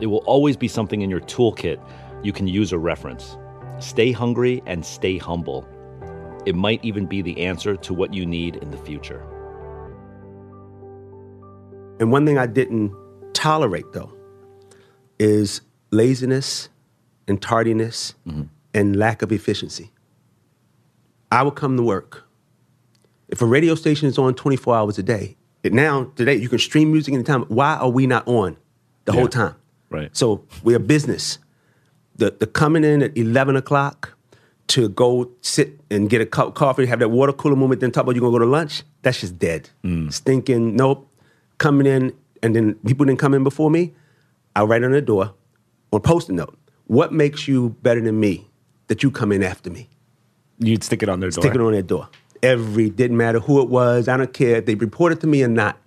It 0.00 0.06
will 0.06 0.24
always 0.26 0.56
be 0.56 0.68
something 0.68 1.02
in 1.02 1.10
your 1.10 1.20
toolkit 1.20 1.80
you 2.22 2.32
can 2.32 2.48
use 2.48 2.72
or 2.72 2.78
reference. 2.78 3.36
Stay 3.78 4.12
hungry 4.12 4.62
and 4.66 4.84
stay 4.84 5.18
humble. 5.18 5.68
It 6.46 6.54
might 6.54 6.84
even 6.84 7.06
be 7.06 7.22
the 7.22 7.40
answer 7.44 7.76
to 7.76 7.94
what 7.94 8.12
you 8.12 8.26
need 8.26 8.56
in 8.56 8.70
the 8.70 8.76
future. 8.76 9.24
And 12.00 12.10
one 12.10 12.26
thing 12.26 12.38
I 12.38 12.46
didn't 12.46 12.92
tolerate, 13.34 13.92
though, 13.92 14.12
is 15.18 15.60
laziness 15.90 16.68
and 17.28 17.40
tardiness 17.40 18.14
mm-hmm. 18.26 18.42
and 18.74 18.96
lack 18.96 19.22
of 19.22 19.32
efficiency. 19.32 19.92
I 21.30 21.42
would 21.42 21.54
come 21.56 21.76
to 21.76 21.82
work. 21.82 22.24
If 23.28 23.42
a 23.42 23.46
radio 23.46 23.74
station 23.74 24.08
is 24.08 24.18
on 24.18 24.34
24 24.34 24.74
hours 24.76 24.98
a 24.98 25.02
day, 25.02 25.36
it, 25.62 25.72
now 25.72 26.10
today 26.16 26.36
you 26.36 26.48
can 26.48 26.58
stream 26.58 26.92
music 26.92 27.14
anytime. 27.14 27.42
Why 27.44 27.74
are 27.76 27.88
we 27.88 28.06
not 28.06 28.26
on 28.28 28.56
the 29.06 29.12
Yeah. 29.12 29.18
whole 29.18 29.28
time? 29.28 29.54
Right. 29.90 30.14
So 30.16 30.44
we're 30.62 30.76
a 30.76 30.80
business. 30.80 31.38
The 32.16 32.30
the 32.38 32.46
coming 32.46 32.84
in 32.84 33.02
at 33.02 33.16
11 33.16 33.56
o'clock 33.56 34.14
to 34.68 34.88
go 34.88 35.30
sit 35.40 35.80
and 35.90 36.08
get 36.08 36.20
a 36.20 36.26
cup 36.26 36.48
of 36.48 36.54
coffee, 36.54 36.86
have 36.86 36.98
that 37.00 37.10
water 37.10 37.32
cooler 37.32 37.56
moment, 37.56 37.80
then 37.80 37.90
talk 37.90 38.02
about 38.04 38.14
you're 38.14 38.20
gonna 38.20 38.32
go 38.32 38.38
to 38.38 38.46
lunch. 38.50 38.82
That's 39.02 39.20
just 39.20 39.38
dead. 39.38 39.70
Mm. 39.84 40.12
Stinking. 40.12 40.76
Nope. 40.76 41.08
Coming 41.58 41.86
in 41.86 42.12
and 42.42 42.54
then 42.54 42.74
people 42.86 43.04
didn't 43.06 43.18
come 43.18 43.34
in 43.34 43.42
before 43.44 43.70
me. 43.70 43.94
I 44.56 44.62
write 44.62 44.84
on 44.84 44.92
the 44.92 45.00
door 45.02 45.34
or 45.90 46.00
post 46.00 46.28
a 46.28 46.32
note. 46.32 46.56
What 46.86 47.12
makes 47.12 47.48
you 47.48 47.70
better 47.82 48.00
than 48.00 48.20
me 48.20 48.48
that 48.88 49.02
you 49.02 49.10
come 49.10 49.32
in 49.32 49.42
after 49.42 49.70
me? 49.70 49.88
You'd 50.58 50.84
stick 50.84 51.02
it 51.02 51.08
on 51.08 51.20
their 51.20 51.30
door. 51.30 51.42
Stick 51.42 51.54
it 51.54 51.60
on 51.60 51.72
their 51.72 51.82
door. 51.82 52.08
Every 52.42 52.90
didn't 52.90 53.16
matter 53.16 53.40
who 53.40 53.60
it 53.62 53.68
was. 53.68 54.06
I 54.08 54.16
don't 54.16 54.32
care 54.32 54.56
if 54.56 54.66
they 54.66 54.74
reported 54.74 55.20
to 55.22 55.26
me 55.26 55.42
or 55.42 55.48
not, 55.48 55.78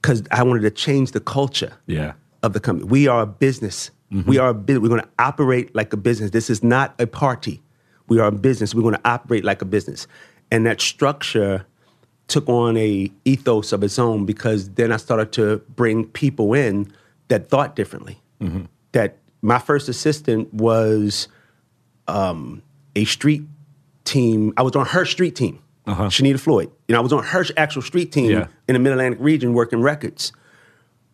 because 0.00 0.22
I 0.30 0.42
wanted 0.42 0.62
to 0.62 0.70
change 0.70 1.12
the 1.12 1.20
culture 1.20 1.72
Yeah. 1.86 2.12
of 2.42 2.52
the 2.52 2.60
company. 2.60 2.88
We 2.88 3.06
are 3.08 3.22
a 3.22 3.26
business. 3.26 3.90
We 4.26 4.38
are 4.38 4.48
a 4.48 4.54
business. 4.54 4.82
We're 4.82 4.88
going 4.88 5.02
to 5.02 5.08
operate 5.20 5.72
like 5.74 5.92
a 5.92 5.96
business. 5.96 6.32
This 6.32 6.50
is 6.50 6.64
not 6.64 7.00
a 7.00 7.06
party. 7.06 7.62
We 8.08 8.18
are 8.18 8.26
a 8.26 8.32
business. 8.32 8.74
We're 8.74 8.82
going 8.82 8.94
to 8.96 9.08
operate 9.08 9.44
like 9.44 9.62
a 9.62 9.64
business, 9.64 10.08
and 10.50 10.66
that 10.66 10.80
structure 10.80 11.64
took 12.26 12.48
on 12.48 12.76
a 12.76 13.10
ethos 13.24 13.72
of 13.72 13.84
its 13.84 13.98
own 14.00 14.24
because 14.26 14.70
then 14.70 14.90
I 14.92 14.96
started 14.96 15.30
to 15.32 15.58
bring 15.76 16.06
people 16.06 16.54
in 16.54 16.92
that 17.28 17.48
thought 17.48 17.76
differently. 17.76 18.20
That 18.92 19.16
my 19.42 19.58
first 19.60 19.88
assistant 19.88 20.52
was 20.52 21.28
um, 22.08 22.62
a 22.96 23.04
street 23.04 23.42
team. 24.04 24.52
I 24.56 24.62
was 24.62 24.74
on 24.76 24.86
her 24.86 25.04
street 25.04 25.36
team, 25.36 25.58
Uh-huh. 25.86 26.04
Shanita 26.04 26.38
Floyd. 26.40 26.70
You 26.88 26.94
know, 26.94 26.98
I 27.00 27.02
was 27.02 27.12
on 27.12 27.22
her 27.24 27.44
actual 27.56 27.82
street 27.82 28.12
team 28.12 28.30
Yeah. 28.30 28.46
in 28.68 28.74
the 28.74 28.78
Mid 28.78 28.92
Atlantic 28.92 29.18
region 29.20 29.52
working 29.54 29.80
records. 29.80 30.32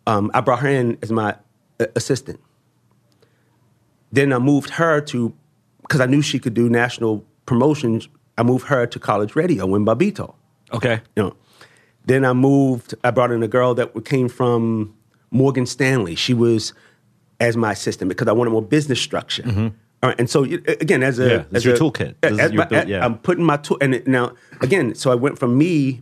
Um, 0.05 0.31
I 0.33 0.41
brought 0.41 0.59
her 0.59 0.67
in 0.69 0.97
as 1.01 1.11
my 1.11 1.35
uh, 1.79 1.85
assistant. 1.95 2.39
Then 4.11 4.31
I 4.31 4.39
moved 4.39 4.69
her 4.71 5.01
to, 5.01 5.33
because 5.81 5.99
I 6.01 6.05
knew 6.05 6.21
she 6.21 6.39
could 6.39 6.53
do 6.53 6.69
national 6.69 7.25
promotions. 7.45 8.07
I 8.37 8.43
moved 8.43 8.67
her 8.67 8.85
to 8.87 8.99
college 8.99 9.35
radio 9.35 9.73
in 9.75 9.85
Babito 9.85 10.35
Okay. 10.73 11.01
you 11.15 11.23
know. 11.23 11.35
Then 12.05 12.23
I 12.23 12.31
moved. 12.33 12.95
I 13.03 13.11
brought 13.11 13.31
in 13.31 13.43
a 13.43 13.47
girl 13.49 13.73
that 13.75 14.05
came 14.05 14.29
from 14.29 14.93
Morgan 15.29 15.65
Stanley. 15.65 16.15
She 16.15 16.33
was 16.33 16.73
as 17.41 17.57
my 17.57 17.73
assistant 17.73 18.07
because 18.07 18.29
I 18.29 18.31
wanted 18.31 18.51
more 18.51 18.61
business 18.61 19.01
structure. 19.01 19.73
All 20.03 20.09
right, 20.09 20.19
and 20.19 20.29
so 20.29 20.43
again, 20.43 21.01
as 21.03 21.17
a. 21.19 21.27
Yeah, 21.29 21.43
as 21.53 21.65
your 21.65 21.75
a- 21.75 21.79
toolkit. 21.79 22.15
As 22.23 22.37
your 22.37 22.53
my- 22.53 22.65
build- 22.65 22.87
yeah. 22.87 23.03
I'm 23.03 23.17
putting 23.17 23.43
my 23.43 23.57
tool, 23.57 23.77
and 23.81 23.95
it, 23.95 24.07
now 24.07 24.33
again, 24.61 24.93
so 24.95 25.11
I 25.11 25.15
went 25.15 25.39
from 25.39 25.57
me 25.57 26.01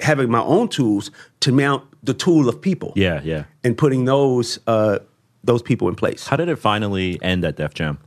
having 0.00 0.30
my 0.30 0.40
own 0.42 0.68
tools 0.68 1.10
to 1.40 1.52
mount 1.52 1.84
the 2.02 2.14
tool 2.14 2.48
of 2.48 2.60
people. 2.60 2.92
Yeah, 2.96 3.20
yeah. 3.24 3.44
and 3.64 3.76
putting 3.76 4.04
those 4.04 4.58
uh, 4.66 4.98
those 5.44 5.62
people 5.62 5.88
in 5.88 5.94
place. 5.94 6.26
How 6.28 6.36
did 6.36 6.48
it 6.48 6.56
finally 6.56 7.18
end 7.22 7.44
at 7.44 7.56
Def 7.56 7.74
Jam? 7.74 7.98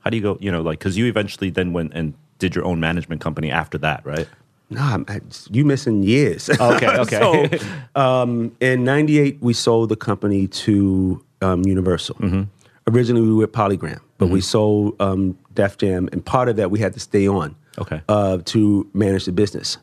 How 0.00 0.10
do 0.10 0.16
you 0.18 0.22
go, 0.22 0.36
you 0.40 0.52
know, 0.52 0.60
like, 0.60 0.78
because 0.78 0.98
you 0.98 1.06
eventually 1.06 1.48
then 1.48 1.72
went 1.72 1.94
and 1.94 2.12
did 2.38 2.54
your 2.54 2.66
own 2.66 2.78
management 2.78 3.22
company 3.22 3.50
after 3.50 3.78
that, 3.78 4.04
right? 4.04 4.28
No, 4.68 4.82
I'm, 4.82 5.04
I, 5.08 5.20
you 5.50 5.64
missing 5.64 6.02
years. 6.02 6.50
Okay, 6.50 6.88
okay. 6.88 7.58
so, 7.94 8.00
um, 8.00 8.54
in 8.60 8.84
'98, 8.84 9.38
we 9.40 9.52
sold 9.54 9.88
the 9.88 9.96
company 9.96 10.46
to 10.48 11.24
um, 11.40 11.64
Universal. 11.64 12.16
Mm-hmm. 12.16 12.42
Originally, 12.86 13.22
we 13.26 13.32
were 13.34 13.46
Polygram, 13.46 14.00
but 14.18 14.28
we 14.28 14.40
sold 14.40 15.00
um, 15.00 15.38
Def 15.54 15.78
Jam, 15.78 16.08
and 16.12 16.24
part 16.24 16.48
of 16.48 16.56
that 16.56 16.70
we 16.70 16.78
had 16.80 16.92
to 16.94 17.00
stay 17.00 17.26
on 17.26 17.56
Okay. 17.78 18.02
uh, 18.08 18.38
to 18.44 18.88
manage 18.92 19.24
the 19.24 19.32
business. 19.32 19.78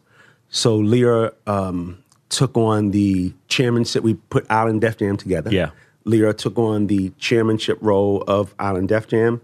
So 0.49 0.79
Lyor 0.79 1.33
um, 1.47 2.03
took 2.29 2.55
on 2.57 2.91
the 2.91 3.33
chairmanship. 3.47 4.03
We 4.03 4.13
put 4.15 4.45
Island 4.51 4.81
Def 4.81 4.97
Jam 4.97 5.17
together. 5.17 5.51
Yeah. 5.51 5.71
Lyor 6.05 6.35
took 6.37 6.57
on 6.59 6.87
the 6.87 7.09
chairmanship 7.17 7.77
role 7.81 8.23
of 8.27 8.53
Island 8.59 8.89
Def 8.89 9.07
Jam 9.07 9.41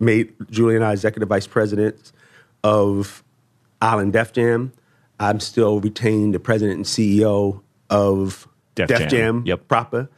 made 0.00 0.32
Julie 0.50 0.76
and 0.76 0.84
I 0.84 0.92
executive 0.92 1.28
vice 1.28 1.46
presidents 1.46 2.12
of 2.64 3.22
Island 3.80 4.12
Def 4.14 4.32
Jam. 4.32 4.72
I'm 5.18 5.40
still 5.40 5.80
retained 5.80 6.34
the 6.34 6.40
president 6.40 6.76
and 6.78 6.84
CEO 6.86 7.60
of 7.90 8.48
Def 8.74 8.88
Def, 8.88 8.98
Jam. 9.00 9.08
Jam, 9.10 9.42
Yep. 9.46 9.68
proper. 9.68 10.08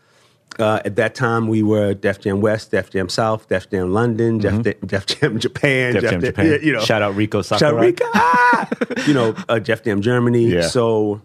Uh, 0.58 0.80
at 0.84 0.96
that 0.96 1.14
time, 1.14 1.48
we 1.48 1.62
were 1.62 1.94
Def 1.94 2.20
Jam 2.20 2.40
West, 2.42 2.70
Def 2.72 2.90
Jam 2.90 3.08
South, 3.08 3.48
Def 3.48 3.70
Jam 3.70 3.92
London, 3.92 4.38
Def, 4.38 4.62
Def 4.84 5.06
Jam 5.06 5.30
Mm-hmm. 5.30 5.38
Japan, 5.38 5.92
Def 5.94 6.02
Jam 6.02 6.20
Japan. 6.20 6.46
yeah, 6.46 6.56
you 6.62 6.72
know, 6.74 6.80
Shout 6.80 7.00
out 7.02 7.14
Rico 7.16 7.40
Shout 7.42 7.60
Sakurai. 7.60 7.78
out 7.78 7.86
Rico, 7.86 8.04
ah! 8.14 8.68
you 9.06 9.14
know, 9.14 9.34
uh, 9.48 9.58
Def 9.58 9.82
Jam 9.82 10.02
Germany. 10.02 10.44
Yeah. 10.48 10.62
So 10.68 11.22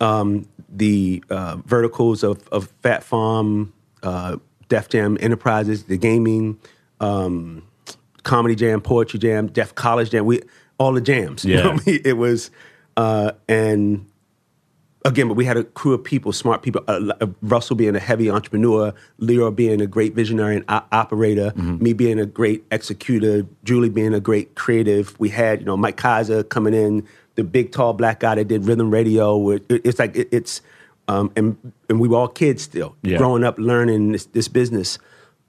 um, 0.00 0.46
the 0.68 1.24
uh, 1.30 1.56
verticals 1.64 2.22
of, 2.22 2.46
of 2.48 2.68
Phat 2.82 3.02
Farm, 3.02 3.72
uh, 4.02 4.36
Def 4.68 4.88
Jam 4.90 5.16
Enterprises, 5.20 5.84
the 5.84 5.96
gaming, 5.96 6.58
um, 7.00 7.62
Comedy 8.22 8.54
Jam, 8.54 8.80
Poetry 8.82 9.18
Jam, 9.18 9.46
Def 9.46 9.74
College 9.74 10.10
Jam, 10.10 10.26
we 10.26 10.42
all 10.78 10.92
the 10.92 11.00
jams. 11.00 11.44
You 11.44 11.54
Yeah. 11.54 11.62
know 11.62 11.70
what 11.72 11.82
I 11.88 11.90
mean? 11.90 12.00
It 12.04 12.16
was, 12.18 12.50
uh, 12.98 13.32
and 13.48 14.06
again, 15.04 15.28
but 15.28 15.34
we 15.34 15.44
had 15.44 15.56
a 15.56 15.64
crew 15.64 15.94
of 15.94 16.02
people, 16.04 16.32
smart 16.32 16.62
people. 16.62 16.82
Uh, 16.88 17.12
uh, 17.20 17.26
Russell 17.42 17.76
being 17.76 17.94
a 17.96 18.00
heavy 18.00 18.30
entrepreneur, 18.30 18.92
Lyor 19.20 19.54
being 19.54 19.80
a 19.80 19.86
great 19.86 20.14
visionary 20.14 20.56
and 20.56 20.64
o- 20.68 20.82
operator, 20.92 21.52
me 21.56 21.92
being 21.92 22.18
a 22.18 22.26
great 22.26 22.64
executor, 22.70 23.46
Julie 23.64 23.88
being 23.88 24.14
a 24.14 24.20
great 24.20 24.54
creative. 24.54 25.18
We 25.18 25.28
had, 25.30 25.60
you 25.60 25.66
know, 25.66 25.76
Mike 25.76 25.96
Kyser 25.96 26.48
coming 26.48 26.74
in, 26.74 27.06
the 27.36 27.44
big 27.44 27.70
tall 27.72 27.92
black 27.92 28.20
guy 28.20 28.34
that 28.34 28.48
did 28.48 28.64
rhythm 28.66 28.90
radio. 28.90 29.50
It- 29.50 29.64
it- 29.68 29.82
It's 29.84 29.98
like 29.98 30.16
it, 30.16 30.28
it's, 30.32 30.60
um, 31.06 31.30
and 31.36 31.56
and 31.88 32.00
we 32.00 32.08
were 32.08 32.16
all 32.18 32.28
kids 32.28 32.62
still, 32.62 32.96
Yeah. 33.02 33.18
growing 33.18 33.44
up 33.44 33.58
learning 33.58 34.12
this, 34.12 34.26
this 34.26 34.48
business, 34.48 34.98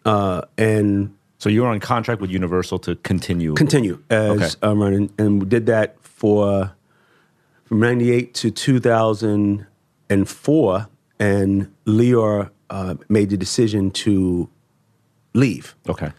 uh, 0.06 0.42
and 0.58 1.14
So 1.40 1.50
you 1.50 1.64
were 1.64 1.68
on 1.70 1.80
contract 1.80 2.22
with 2.22 2.30
Universal 2.30 2.80
to 2.80 2.96
continue. 2.98 3.54
continue 3.56 3.98
as 4.10 4.30
Okay. 4.56 4.68
uh, 4.68 4.76
running, 4.76 5.10
and 5.18 5.42
we 5.42 5.48
did 5.50 5.66
that 5.66 5.96
for 6.02 6.72
from 7.70 7.80
'98 7.80 8.34
to 8.34 8.52
2004. 8.52 10.88
And 11.22 11.74
Lyor 11.86 12.50
uh, 12.70 12.96
made 13.10 13.30
the 13.30 13.36
decision 13.38 13.92
to 13.92 14.50
leave 15.34 15.76
okay. 15.88 16.12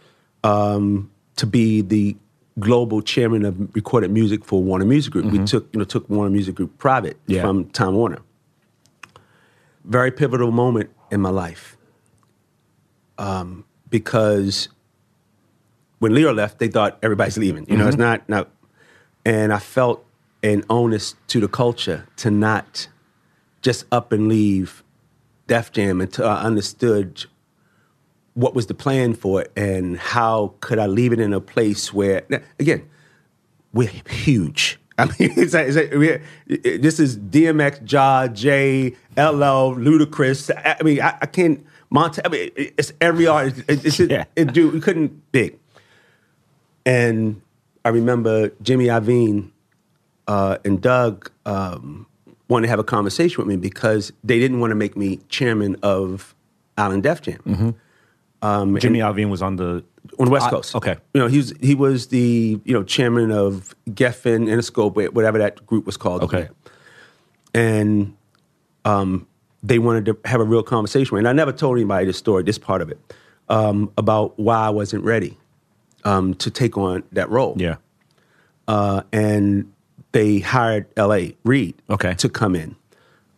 to 0.43 1.45
be 1.45 1.81
the 1.81 2.15
global 2.59 3.01
chairman 3.01 3.45
of 3.45 3.73
recorded 3.75 4.11
music 4.11 4.43
for 4.45 4.61
Warner 4.61 4.85
Music 4.85 5.13
Group. 5.13 5.25
We 5.25 5.39
took 5.45 5.67
you 5.73 5.79
know 5.79 5.85
took 5.85 6.07
Warner 6.09 6.31
Music 6.31 6.55
Group 6.55 6.77
private 6.77 7.17
Yeah. 7.27 7.41
from 7.41 7.65
Time 7.65 7.95
Warner. 7.95 8.19
Very 9.83 10.11
pivotal 10.11 10.51
moment 10.51 10.89
in 11.11 11.21
my 11.21 11.31
life 11.31 11.75
um, 13.17 13.65
because 13.89 14.69
when 15.99 16.13
Lyor 16.13 16.35
left, 16.35 16.59
they 16.59 16.67
thought 16.67 16.97
everybody's 17.03 17.37
leaving. 17.37 17.65
You 17.67 17.77
know, 17.77 17.87
it's 17.87 17.97
not 17.97 18.27
not, 18.29 18.49
and 19.25 19.51
I 19.53 19.59
felt 19.59 20.05
an 20.43 20.63
onus 20.69 21.15
to 21.27 21.39
the 21.39 21.47
culture 21.47 22.07
to 22.17 22.31
not 22.31 22.87
just 23.61 23.85
up 23.91 24.11
and 24.11 24.27
leave 24.27 24.83
Def 25.47 25.71
Jam 25.71 26.01
until 26.01 26.27
I 26.27 26.41
understood 26.41 27.25
what 28.33 28.55
was 28.55 28.67
the 28.67 28.73
plan 28.73 29.13
for 29.13 29.41
it 29.41 29.51
and 29.55 29.97
how 29.97 30.53
could 30.61 30.79
I 30.79 30.87
leave 30.87 31.11
it 31.13 31.19
in 31.19 31.33
a 31.33 31.41
place 31.41 31.93
where, 31.93 32.23
again, 32.59 32.89
we're 33.73 33.89
huge. 34.09 34.79
I 34.97 35.05
mean, 35.05 35.33
it's 35.37 35.53
like, 35.53 35.67
it's 35.67 35.75
like 35.77 35.91
we're, 35.91 36.21
this 36.47 36.99
is 36.99 37.17
DMX, 37.17 37.91
Ja, 37.91 38.27
J, 38.27 38.89
LL, 39.17 39.75
Ludacris. 39.75 40.49
I 40.55 40.77
I 40.79 40.83
mean, 40.83 41.01
I, 41.01 41.17
I 41.21 41.25
can't, 41.25 41.65
Monte, 41.89 42.21
I 42.23 42.29
mean, 42.29 42.51
it- 42.55 42.73
it's 42.77 42.93
every 43.01 43.27
artist. 43.27 43.63
It, 43.67 43.85
it's 43.85 43.99
Yeah. 43.99 44.25
it, 44.35 44.53
dude, 44.53 44.73
we 44.73 44.79
couldn't 44.79 45.31
big. 45.31 45.57
And 46.85 47.41
I 47.83 47.89
remember 47.89 48.51
Jimmy 48.61 48.85
Iovine 48.85 49.49
uh, 50.27 50.57
and 50.65 50.81
Doug 50.81 51.31
um, 51.45 52.05
wanted 52.47 52.67
to 52.67 52.69
have 52.69 52.79
a 52.79 52.83
conversation 52.83 53.37
with 53.39 53.47
me 53.47 53.55
because 53.57 54.11
they 54.23 54.39
didn't 54.39 54.59
want 54.59 54.71
to 54.71 54.75
make 54.75 54.95
me 54.97 55.17
chairman 55.29 55.75
of 55.83 56.35
Island 56.77 57.03
Def 57.03 57.21
Jam 57.21 57.75
Jimmy 58.41 58.99
Iovine 58.99 59.29
was 59.29 59.41
on 59.41 59.55
the 59.57 59.83
on 60.17 60.25
the 60.25 60.31
West 60.31 60.47
I- 60.47 60.49
Coast. 60.49 60.75
okay. 60.75 60.97
you 61.13 61.21
know 61.21 61.27
he 61.27 61.37
was 61.37 61.53
he 61.61 61.75
was 61.75 62.07
the 62.07 62.59
you 62.65 62.73
know 62.73 62.83
chairman 62.83 63.31
of 63.31 63.75
Geffen, 63.89 64.47
Interscope, 64.47 65.13
whatever 65.13 65.37
that 65.37 65.65
group 65.65 65.85
was 65.85 65.97
called. 65.97 66.23
Okay. 66.23 66.49
and 67.53 68.15
um, 68.85 69.27
they 69.61 69.77
wanted 69.77 70.05
to 70.05 70.17
have 70.25 70.41
a 70.41 70.43
real 70.43 70.63
conversation. 70.63 71.17
And 71.17 71.27
I 71.27 71.33
never 71.33 71.51
told 71.51 71.77
anybody 71.77 72.05
this 72.07 72.17
story, 72.17 72.41
this 72.43 72.57
part 72.57 72.81
of 72.81 72.89
it, 72.89 72.99
um, 73.47 73.91
about 73.97 74.39
why 74.39 74.57
I 74.57 74.69
wasn't 74.69 75.03
ready 75.03 75.37
um, 76.03 76.33
to 76.35 76.49
take 76.49 76.77
on 76.77 77.03
that 77.11 77.29
role. 77.29 77.53
Yeah. 77.57 77.75
uh, 78.67 79.03
and 79.13 79.71
they 80.13 80.39
hired 80.39 80.87
L.A. 80.97 81.35
Reid 81.43 81.75
Okay. 81.89 82.13
to 82.15 82.29
come 82.29 82.55
in. 82.55 82.75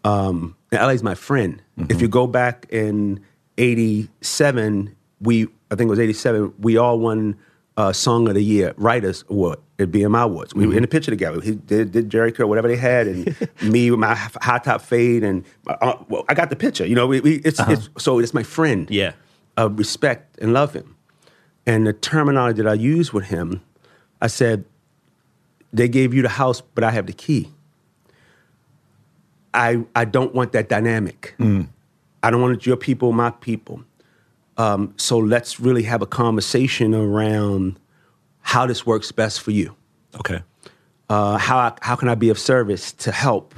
Um, 0.04 0.56
and 0.72 0.82
L.A.'s 0.82 1.04
my 1.04 1.16
friend. 1.16 1.62
If 1.90 2.02
you 2.02 2.08
go 2.08 2.28
back 2.28 2.66
in 2.70 3.20
'87, 3.58 4.96
we 5.22 5.48
I 5.72 5.76
think 5.76 5.88
it 5.88 5.92
was 5.92 6.00
'87, 6.00 6.54
we 6.60 6.78
all 6.78 7.00
won 7.00 7.36
uh, 7.78 7.92
Song 7.94 8.28
of 8.28 8.36
the 8.36 8.44
Year 8.44 8.74
Writers 8.78 9.24
Award 9.30 9.60
at 9.80 9.90
BMI 9.92 10.24
Awards. 10.26 10.54
We 10.54 10.68
were 10.68 10.76
in 10.76 10.82
the 10.84 10.88
picture 10.88 11.10
together. 11.10 11.42
He 11.42 11.56
did, 11.56 11.92
did 11.92 12.10
Jheri 12.10 12.34
curl, 12.36 12.48
whatever 12.48 12.68
they 12.68 12.76
had, 12.76 13.08
and 13.08 13.36
me 13.64 13.90
with 13.90 14.00
my 14.00 14.14
high 14.16 14.60
top 14.60 14.82
fade, 14.82 15.24
and 15.24 15.44
uh, 15.68 15.96
well, 16.10 16.26
I 16.30 16.34
got 16.36 16.50
the 16.52 16.56
picture. 16.56 16.86
You 16.86 16.96
know, 16.96 17.08
we, 17.08 17.22
we, 17.22 17.36
it's, 17.38 17.60
it's 17.68 17.90
so 17.98 18.20
it's 18.20 18.34
my 18.34 18.44
friend. 18.44 18.90
Yeah. 18.92 19.14
uh, 19.58 19.70
respect 19.72 20.38
and 20.40 20.54
love 20.54 20.74
him. 20.74 20.96
And 21.66 21.88
the 21.88 21.94
terminology 21.94 22.62
that 22.62 22.70
I 22.70 22.74
used 22.74 23.14
with 23.14 23.26
him, 23.26 23.62
I 24.22 24.28
said, 24.28 24.66
they 25.74 25.90
gave 25.90 26.14
you 26.14 26.22
the 26.22 26.30
house, 26.30 26.62
but 26.62 26.84
I 26.84 26.92
have 26.92 27.08
the 27.08 27.14
key. 27.14 27.50
I, 29.54 29.84
I 29.96 30.06
don't 30.06 30.34
want 30.34 30.52
that 30.54 30.70
dynamic. 30.70 31.36
I 32.24 32.32
don't 32.32 32.42
want 32.42 32.66
your 32.66 32.78
people, 32.78 33.12
my 33.12 33.32
people. 33.32 33.84
Um, 34.58 34.94
so 34.98 35.18
let's 35.18 35.60
really 35.60 35.84
have 35.84 36.02
a 36.02 36.06
conversation 36.06 36.94
around 36.94 37.80
how 38.42 38.66
this 38.66 38.86
works 38.86 39.12
best 39.12 39.42
for 39.42 39.52
you. 39.52 39.76
Okay. 40.16 40.42
Uh, 41.10 41.38
how, 41.38 41.76
how 41.82 41.96
can 41.96 42.08
I 42.08 42.16
be 42.16 42.30
of 42.30 42.40
service 42.40 42.92
to 42.94 43.12
help 43.12 43.56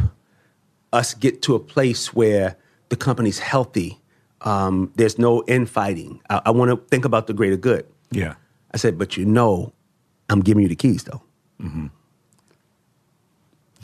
us 0.93 1.13
get 1.13 1.41
to 1.43 1.55
a 1.55 1.59
place 1.59 2.13
where 2.13 2.55
the 2.89 2.95
company's 2.95 3.39
healthy? 3.39 3.99
Um, 4.41 4.91
there's 4.95 5.17
no 5.19 5.43
infighting. 5.47 6.21
I, 6.29 6.41
I 6.45 6.51
want 6.51 6.71
to 6.71 6.77
think 6.89 7.03
about 7.05 7.27
the 7.27 7.33
greater 7.33 7.57
good. 7.57 7.85
Yeah. 8.11 8.35
I 8.73 8.77
said, 8.77 8.97
but 8.97 9.17
you 9.17 9.25
know, 9.25 9.73
I'm 10.29 10.41
giving 10.41 10.63
you 10.63 10.69
the 10.69 10.75
keys 10.75 11.03
though. 11.03 11.21
Mm-hmm. 11.61 11.87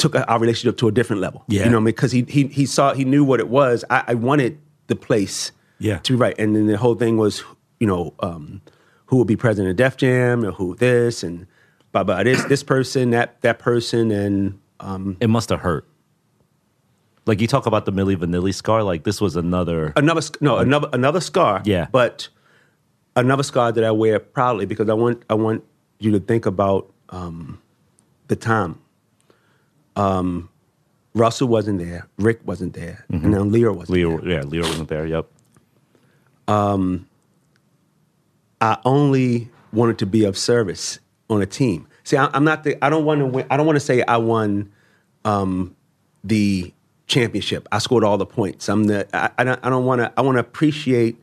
Took 0.02 0.16
our 0.16 0.39
relationship 0.39 0.78
to 0.78 0.88
a 0.88 0.91
different 0.91 1.22
level. 1.22 1.43
Yeah. 1.47 1.66
You 1.66 1.70
know, 1.70 1.82
because 1.82 2.12
he, 2.12 2.24
he 2.28 2.47
he 2.47 2.66
saw 2.66 2.93
he 2.93 3.06
knew 3.06 3.24
what 3.24 3.39
it 3.39 3.49
was. 3.49 3.86
I, 3.89 4.04
I 4.10 4.14
wanted 4.16 4.58
the 4.88 4.95
place 4.95 5.52
Yeah. 5.80 5.99
to 5.99 6.14
be 6.14 6.18
right, 6.18 6.36
and 6.39 6.56
then 6.56 6.66
the 6.68 6.78
whole 6.78 6.95
thing 6.95 7.18
was, 7.18 7.43
you 7.80 7.88
know, 7.88 8.14
um, 8.20 8.62
who 9.06 9.18
would 9.18 9.28
be 9.28 9.36
president 9.36 9.70
of 9.72 9.78
Def 9.78 9.97
Jam, 9.97 10.43
or 10.43 10.52
who 10.52 10.76
this, 10.76 11.22
and 11.24 11.45
blah 11.91 12.04
blah 12.04 12.24
this 12.24 12.43
this 12.45 12.64
person, 12.64 13.12
that 13.12 13.39
that 13.41 13.60
person, 13.60 14.10
and 14.12 14.60
um, 14.80 15.18
It 15.20 15.30
must 15.30 15.49
have 15.49 15.60
hurt. 15.60 15.86
Like 17.28 17.39
you 17.39 17.47
talk 17.47 17.68
about 17.68 17.86
the 17.86 17.91
Milli 17.93 18.16
Vanilli 18.16 18.54
scar, 18.54 18.82
like 18.84 19.04
this 19.04 19.22
was 19.22 19.36
another. 19.36 19.93
another 19.95 20.22
no 20.41 20.58
another 20.58 20.89
another 20.93 21.22
scar. 21.22 21.62
Yeah. 21.66 21.86
but 21.91 22.28
another 23.16 23.43
scar 23.43 23.72
that 23.72 23.84
I 23.84 23.91
wear 23.91 24.20
proudly 24.20 24.66
because 24.66 24.89
I 24.89 24.93
want 24.95 25.22
I 25.30 25.36
want 25.36 25.64
you 25.99 26.12
to 26.14 26.20
think 26.20 26.45
about 26.47 26.91
um, 27.10 27.62
the 28.28 28.36
time. 28.36 28.80
Um, 29.96 30.50
Russell 31.14 31.48
wasn't 31.50 31.80
there, 31.80 32.08
Rick 32.18 32.39
wasn't 32.46 32.74
there, 32.74 33.06
and 33.10 33.32
now 33.32 33.44
Lyor 33.44 33.76
wasn't 33.76 33.98
Lyor, 33.98 34.22
there. 34.24 34.32
yeah, 34.32 34.42
Lyor 34.44 34.62
wasn't 34.64 34.88
there. 34.89 35.06
Yep. 35.06 35.28
Um, 36.48 37.08
I 38.62 38.78
only 38.86 39.50
wanted 39.74 39.98
to 40.00 40.06
be 40.06 40.24
of 40.24 40.38
service 40.38 41.00
on 41.30 41.42
a 41.42 41.46
team. 41.46 41.88
See, 42.04 42.18
I, 42.18 42.30
I'm 42.34 42.44
not 42.44 42.64
the. 42.64 42.84
I 42.84 42.89
don't 42.89 43.06
want 43.06 43.20
to 43.20 43.26
win. 43.26 43.46
I 43.52 43.58
don't 43.58 43.66
want 43.66 43.76
to 43.76 43.82
say 43.82 44.04
I 44.08 44.18
won 44.18 44.72
um, 45.26 45.76
the 46.24 46.74
championship. 47.08 47.68
I 47.72 47.80
scored 47.80 48.04
all 48.04 48.18
the 48.18 48.26
points. 48.26 48.70
I'm 48.70 48.86
the. 48.86 49.08
I, 49.14 49.30
I 49.38 49.44
don't. 49.44 49.60
I 49.64 49.70
don't 49.70 49.86
want 49.86 50.00
to. 50.02 50.14
I 50.18 50.22
want 50.22 50.36
to 50.38 50.39
appreciate 50.39 51.18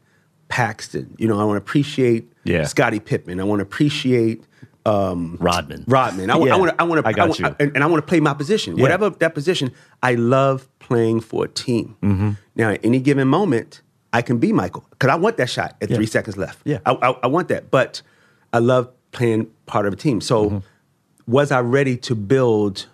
Paxson. 0.49 1.15
You 1.19 1.29
know, 1.29 1.41
I 1.41 1.45
want 1.45 1.55
to 1.57 1.63
appreciate 1.63 2.31
Yeah. 2.45 2.65
Scottie 2.65 3.01
Pippen. 3.01 3.41
I 3.41 3.45
want 3.45 3.61
to 3.61 3.65
appreciate 3.65 4.45
Rodman. 5.39 5.85
Rodman. 5.87 6.31
I, 6.31 6.39
Yeah, 6.39 6.55
I 6.55 6.57
want 6.59 6.71
to. 6.77 6.81
I 6.83 6.85
want 6.85 7.03
to. 7.03 7.09
I 7.09 7.13
got 7.13 7.39
you. 7.39 7.47
and, 7.59 7.73
and 7.75 7.85
I 7.85 7.87
want 7.87 8.03
to 8.03 8.07
play 8.07 8.21
my 8.21 8.35
position, 8.35 8.77
whatever 8.77 9.11
that 9.11 9.35
position. 9.35 9.73
I 10.03 10.15
love 10.15 10.69
playing 10.79 11.21
for 11.21 11.45
a 11.45 11.49
team. 11.49 11.97
Mm-hmm. 12.03 12.31
Now, 12.57 12.71
at 12.71 12.85
any 12.85 12.99
given 13.01 13.29
moment, 13.29 13.83
I 14.13 14.23
can 14.23 14.39
be 14.39 14.53
Michael 14.53 14.85
because 14.91 15.11
I 15.11 15.17
want 15.17 15.37
that 15.37 15.51
shot 15.51 15.77
at 15.83 15.91
Yeah. 15.91 15.97
three 15.97 16.07
seconds 16.07 16.37
left. 16.37 16.61
Yeah. 16.65 16.79
I, 16.87 16.93
I, 16.93 17.11
I 17.25 17.27
want 17.27 17.49
that, 17.49 17.71
but 17.71 18.01
I 18.53 18.59
love 18.59 18.89
playing 19.13 19.51
part 19.67 19.87
of 19.87 19.93
a 19.93 19.97
team. 19.97 20.21
So, 20.21 20.47
Mm-hmm. 20.47 20.59
was 21.33 21.51
I 21.53 21.61
ready 21.61 21.97
to 21.99 22.15
build 22.15 22.87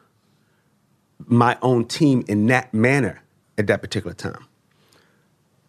my 1.27 1.57
own 1.63 1.85
team 1.87 2.25
in 2.29 2.47
that 2.47 2.75
manner 2.75 3.23
at 3.57 3.67
that 3.69 3.81
particular 3.83 4.15
time? 4.15 4.45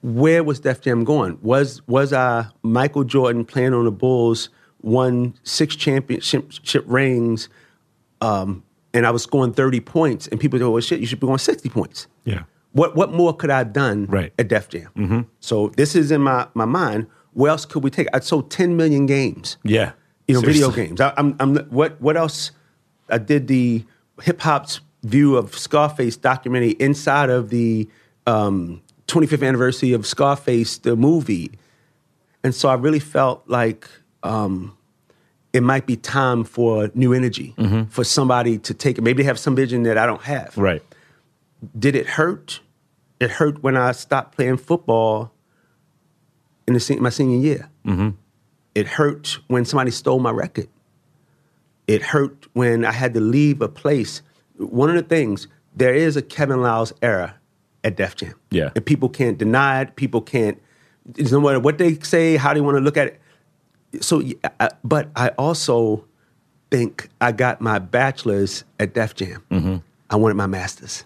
Where 0.02 0.44
was 0.44 0.60
Def 0.60 0.82
Jam 0.82 1.04
going? 1.04 1.40
Was 1.42 1.82
was 1.88 2.14
I 2.14 2.48
Michael 2.64 3.04
Jordan 3.04 3.44
playing 3.46 3.74
on 3.74 3.86
the 3.86 3.92
Bulls, 3.92 4.50
won 4.86 5.34
six 5.44 5.76
championship 5.76 6.84
rings, 6.86 7.50
um, 8.22 8.64
and 8.94 9.06
I 9.06 9.12
was 9.12 9.24
scoring 9.24 9.52
thirty 9.54 9.82
points, 9.82 10.28
and 10.28 10.40
people 10.40 10.58
go, 10.60 10.72
"Well, 10.72 10.82
shit, 10.82 11.00
you 11.00 11.06
should 11.06 11.20
be 11.20 11.28
going 11.28 11.40
sixty 11.40 11.68
points." 11.70 12.08
Yeah. 12.24 12.44
What 12.72 12.96
what 12.96 13.12
more 13.12 13.34
could 13.36 13.50
I 13.50 13.60
have 13.60 13.74
done 13.74 14.06
Right. 14.06 14.32
at 14.38 14.48
Def 14.48 14.70
Jam? 14.70 15.28
So 15.40 15.70
this 15.76 15.96
is 15.96 16.12
in 16.12 16.22
my, 16.22 16.48
my 16.54 16.66
mind. 16.66 17.08
What 17.34 17.50
else 17.50 17.66
could 17.66 17.84
we 17.84 17.90
take? 17.90 18.08
I 18.14 18.20
sold 18.20 18.52
ten 18.52 18.78
million 18.78 19.06
games. 19.06 19.58
Yeah. 19.64 19.94
You 20.28 20.36
know, 20.36 20.42
video 20.42 20.72
games. 20.72 21.00
I, 21.02 21.14
I'm, 21.18 21.36
I'm 21.40 21.58
what 21.70 22.00
what 22.02 22.16
else? 22.18 22.52
I 23.10 23.18
did 23.18 23.48
the 23.48 23.86
hip 24.22 24.42
hop's 24.42 24.82
view 25.04 25.36
of 25.38 25.56
Scarface 25.58 26.18
documentary 26.18 26.72
inside 26.80 27.30
of 27.30 27.50
the 27.50 27.88
um, 28.26 28.82
25th 29.08 29.48
anniversary 29.48 29.94
of 29.94 30.08
Scarface, 30.08 30.80
the 30.80 30.96
movie, 30.96 31.52
and 32.44 32.56
so 32.56 32.70
I 32.70 32.74
really 32.74 33.00
felt 33.00 33.44
like 33.48 33.88
um, 34.26 34.76
it 35.54 35.64
might 35.64 35.86
be 35.86 35.96
time 35.96 36.44
for 36.44 36.92
new 36.94 37.14
energy 37.14 37.54
for 37.90 38.04
somebody 38.04 38.58
to 38.60 38.74
take 38.74 38.98
it. 38.98 39.02
Maybe 39.04 39.24
they 39.24 39.28
have 39.28 39.40
some 39.40 39.56
vision 39.56 39.84
that 39.84 39.98
I 39.98 40.06
don't 40.06 40.24
have 40.24 40.58
Right. 40.58 40.82
did 41.78 41.96
it 41.96 42.08
hurt? 42.08 42.60
It 43.20 43.32
hurt 43.32 43.64
when 43.64 43.78
I 43.78 43.94
stopped 43.94 44.36
playing 44.36 44.58
football 44.58 45.32
in 46.68 46.74
the 46.74 46.98
my 47.00 47.10
senior 47.10 47.38
year. 47.40 47.70
Mm-hmm. 47.86 48.10
It 48.74 48.88
hurt 48.88 49.40
when 49.48 49.64
somebody 49.64 49.92
stole 49.92 50.20
my 50.20 50.32
record. 50.32 50.68
It 51.88 52.02
hurt 52.02 52.48
when 52.54 52.84
I 52.84 52.92
had 52.92 53.14
to 53.14 53.22
leave 53.22 53.62
a 53.62 53.70
place. 53.70 54.22
One 54.58 54.90
of 54.90 54.96
the 54.96 55.04
things 55.04 55.48
there 55.74 55.94
is 55.94 56.18
a 56.18 56.22
Kevin 56.22 56.62
Liles 56.62 56.92
era 57.02 57.36
at 57.84 57.96
Def 57.96 58.16
Jam. 58.16 58.34
Yeah. 58.52 58.72
and 58.76 58.86
people 58.86 59.08
can't 59.08 59.38
deny 59.38 59.82
it. 59.82 59.96
People 59.96 60.22
can't. 60.22 60.62
It's 61.16 61.32
no 61.32 61.40
matter 61.40 61.60
what 61.60 61.78
they 61.78 61.96
say, 62.00 62.36
how 62.36 62.54
they 62.54 62.62
want 62.62 62.76
to 62.78 62.82
look 62.82 62.98
at 62.98 63.08
it. 63.08 63.22
So, 64.02 64.22
but 64.84 65.10
I 65.16 65.30
also 65.38 66.06
think 66.72 67.10
I 67.22 67.32
got 67.32 67.62
my 67.62 67.80
bachelor's 67.80 68.64
at 68.80 68.94
Def 68.94 69.16
Jam. 69.16 69.44
Mm-hmm. 69.52 69.76
I 70.10 70.16
wanted 70.16 70.36
my 70.36 70.48
master's. 70.48 71.04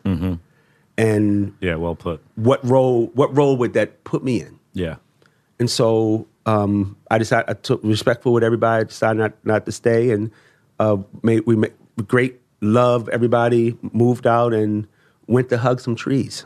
And 0.97 1.53
Yeah. 1.61 1.75
Well 1.75 1.95
put. 1.95 2.21
what 2.35 2.63
role? 2.65 3.07
What 3.13 3.35
role 3.35 3.55
would 3.57 3.73
that 3.73 4.03
put 4.03 4.23
me 4.23 4.41
in? 4.41 4.59
Yeah. 4.73 4.95
And 5.59 5.69
so 5.69 6.27
um, 6.45 6.95
I 7.11 7.17
decided 7.17 7.49
I 7.49 7.53
took 7.53 7.81
respectful 7.83 8.33
with 8.33 8.43
everybody. 8.43 8.81
I 8.81 8.83
decided 8.85 9.19
not 9.19 9.33
not 9.45 9.65
to 9.65 9.71
stay, 9.71 10.11
and 10.11 10.31
uh, 10.79 10.97
made 11.23 11.45
we 11.45 11.55
made 11.55 11.73
great 12.07 12.39
love. 12.61 13.07
Everybody 13.09 13.77
moved 13.93 14.25
out 14.27 14.53
and 14.53 14.87
went 15.27 15.49
to 15.49 15.57
hug 15.57 15.79
some 15.79 15.95
trees. 15.95 16.45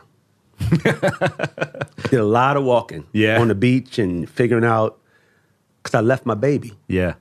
Did 0.84 2.20
a 2.20 2.24
lot 2.24 2.56
of 2.56 2.64
walking 2.64 3.06
Yeah. 3.12 3.40
on 3.40 3.48
the 3.48 3.54
beach 3.54 3.98
and 3.98 4.28
figuring 4.28 4.64
out 4.64 4.98
because 5.84 5.94
I 5.94 6.00
left 6.00 6.26
my 6.26 6.34
baby. 6.34 6.72
Yeah. 6.88 7.14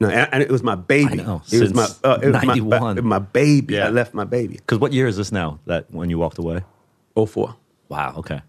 No, 0.00 0.08
and, 0.08 0.28
and 0.32 0.42
it 0.42 0.50
was 0.50 0.62
my 0.62 0.74
baby. 0.76 1.20
I 1.20 1.24
know, 1.24 1.42
it 1.50 1.60
was 1.60 1.74
my 1.74 1.84
since 1.86 2.00
uh, 2.04 2.18
it 2.22 2.26
was 2.26 2.34
my, 2.44 2.54
91. 2.54 3.04
my 3.04 3.18
baby. 3.18 3.74
Yeah. 3.74 3.86
I 3.86 3.90
left 3.90 4.14
my 4.14 4.24
baby. 4.24 4.54
Because 4.54 4.78
what 4.78 4.92
year 4.92 5.08
is 5.08 5.16
this 5.16 5.32
now? 5.32 5.58
That 5.66 5.90
when 5.90 6.08
you 6.10 6.18
walked 6.18 6.38
away? 6.38 6.62
Oh 7.16 7.26
four. 7.26 7.56
Wow. 7.88 8.14
Okay. 8.18 8.40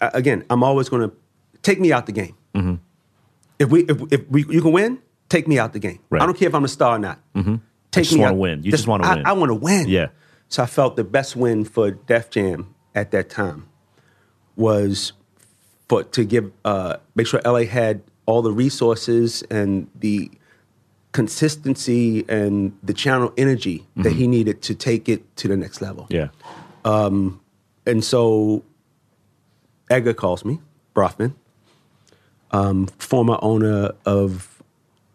I- 0.00 0.10
again, 0.14 0.44
I'm 0.50 0.62
always 0.62 0.88
going 0.88 1.08
to 1.10 1.16
take 1.62 1.80
me 1.80 1.92
out 1.92 2.06
the 2.06 2.12
game. 2.12 2.36
Mm-hmm. 2.54 2.74
If 3.58 3.70
we, 3.70 3.82
if, 3.84 4.00
if 4.12 4.28
we, 4.28 4.44
you 4.48 4.62
can 4.62 4.72
win, 4.72 4.98
take 5.28 5.48
me 5.48 5.58
out 5.58 5.72
the 5.72 5.78
game. 5.78 5.98
Right. 6.10 6.22
I 6.22 6.26
don't 6.26 6.36
care 6.38 6.48
if 6.48 6.54
I'm 6.54 6.64
a 6.64 6.68
star 6.68 6.96
or 6.96 6.98
not. 6.98 7.18
Mm-hmm. 7.34 7.56
Take 7.90 8.04
just 8.04 8.14
me 8.14 8.20
wanna 8.20 8.32
out. 8.34 8.38
win. 8.38 8.62
You 8.62 8.70
just 8.70 8.86
wanna 8.86 9.04
I- 9.04 9.16
win. 9.16 9.26
I, 9.26 9.32
want 9.32 9.50
to 9.50 9.54
win. 9.54 9.88
Yeah. 9.88 10.08
So 10.48 10.62
I 10.62 10.66
felt 10.66 10.96
the 10.96 11.04
best 11.04 11.36
win 11.36 11.64
for 11.64 11.90
Def 11.90 12.30
Jam 12.30 12.74
at 12.94 13.10
that 13.10 13.28
time 13.30 13.66
was 14.56 15.12
for 15.88 16.04
to 16.04 16.24
give 16.24 16.52
uh, 16.64 16.96
make 17.14 17.26
sure 17.26 17.40
LA 17.44 17.64
had 17.64 18.02
all 18.26 18.42
the 18.42 18.52
resources 18.52 19.42
and 19.50 19.88
the 19.94 20.30
consistency 21.12 22.24
and 22.28 22.76
the 22.82 22.92
channel 22.92 23.32
energy 23.36 23.86
that 23.96 24.12
he 24.12 24.26
needed 24.26 24.62
to 24.62 24.74
take 24.74 25.08
it 25.08 25.36
to 25.36 25.48
the 25.48 25.56
next 25.56 25.80
level. 25.80 26.06
Yeah. 26.10 26.28
And 27.86 28.04
so 28.04 28.62
Edgar 29.90 30.14
calls 30.14 30.44
me, 30.44 30.60
Bronfman, 30.94 31.34
um, 32.50 32.86
former 32.98 33.38
owner 33.42 33.92
of 34.04 34.62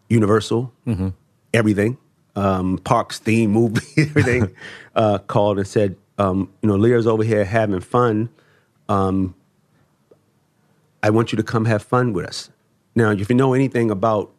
Universal, 0.08 0.72
everything, 1.54 1.98
um, 2.36 2.78
parks, 2.78 3.18
theme, 3.20 3.52
movie, 3.52 3.80
everything, 3.96 4.54
uh, 4.96 5.18
called 5.18 5.58
and 5.58 5.66
said, 5.68 5.96
um, 6.18 6.50
you 6.62 6.68
know, 6.68 6.76
Lyor's 6.76 7.06
over 7.06 7.22
here 7.22 7.44
having 7.44 7.80
fun. 7.80 8.28
Um, 8.88 9.34
I 11.04 11.10
want 11.10 11.32
you 11.32 11.36
to 11.36 11.42
come 11.42 11.66
have 11.66 11.82
fun 11.82 12.14
with 12.14 12.24
us. 12.26 12.48
Now, 12.94 13.10
if 13.10 13.28
you 13.28 13.36
know 13.36 13.52
anything 13.52 13.90
about 13.90 14.32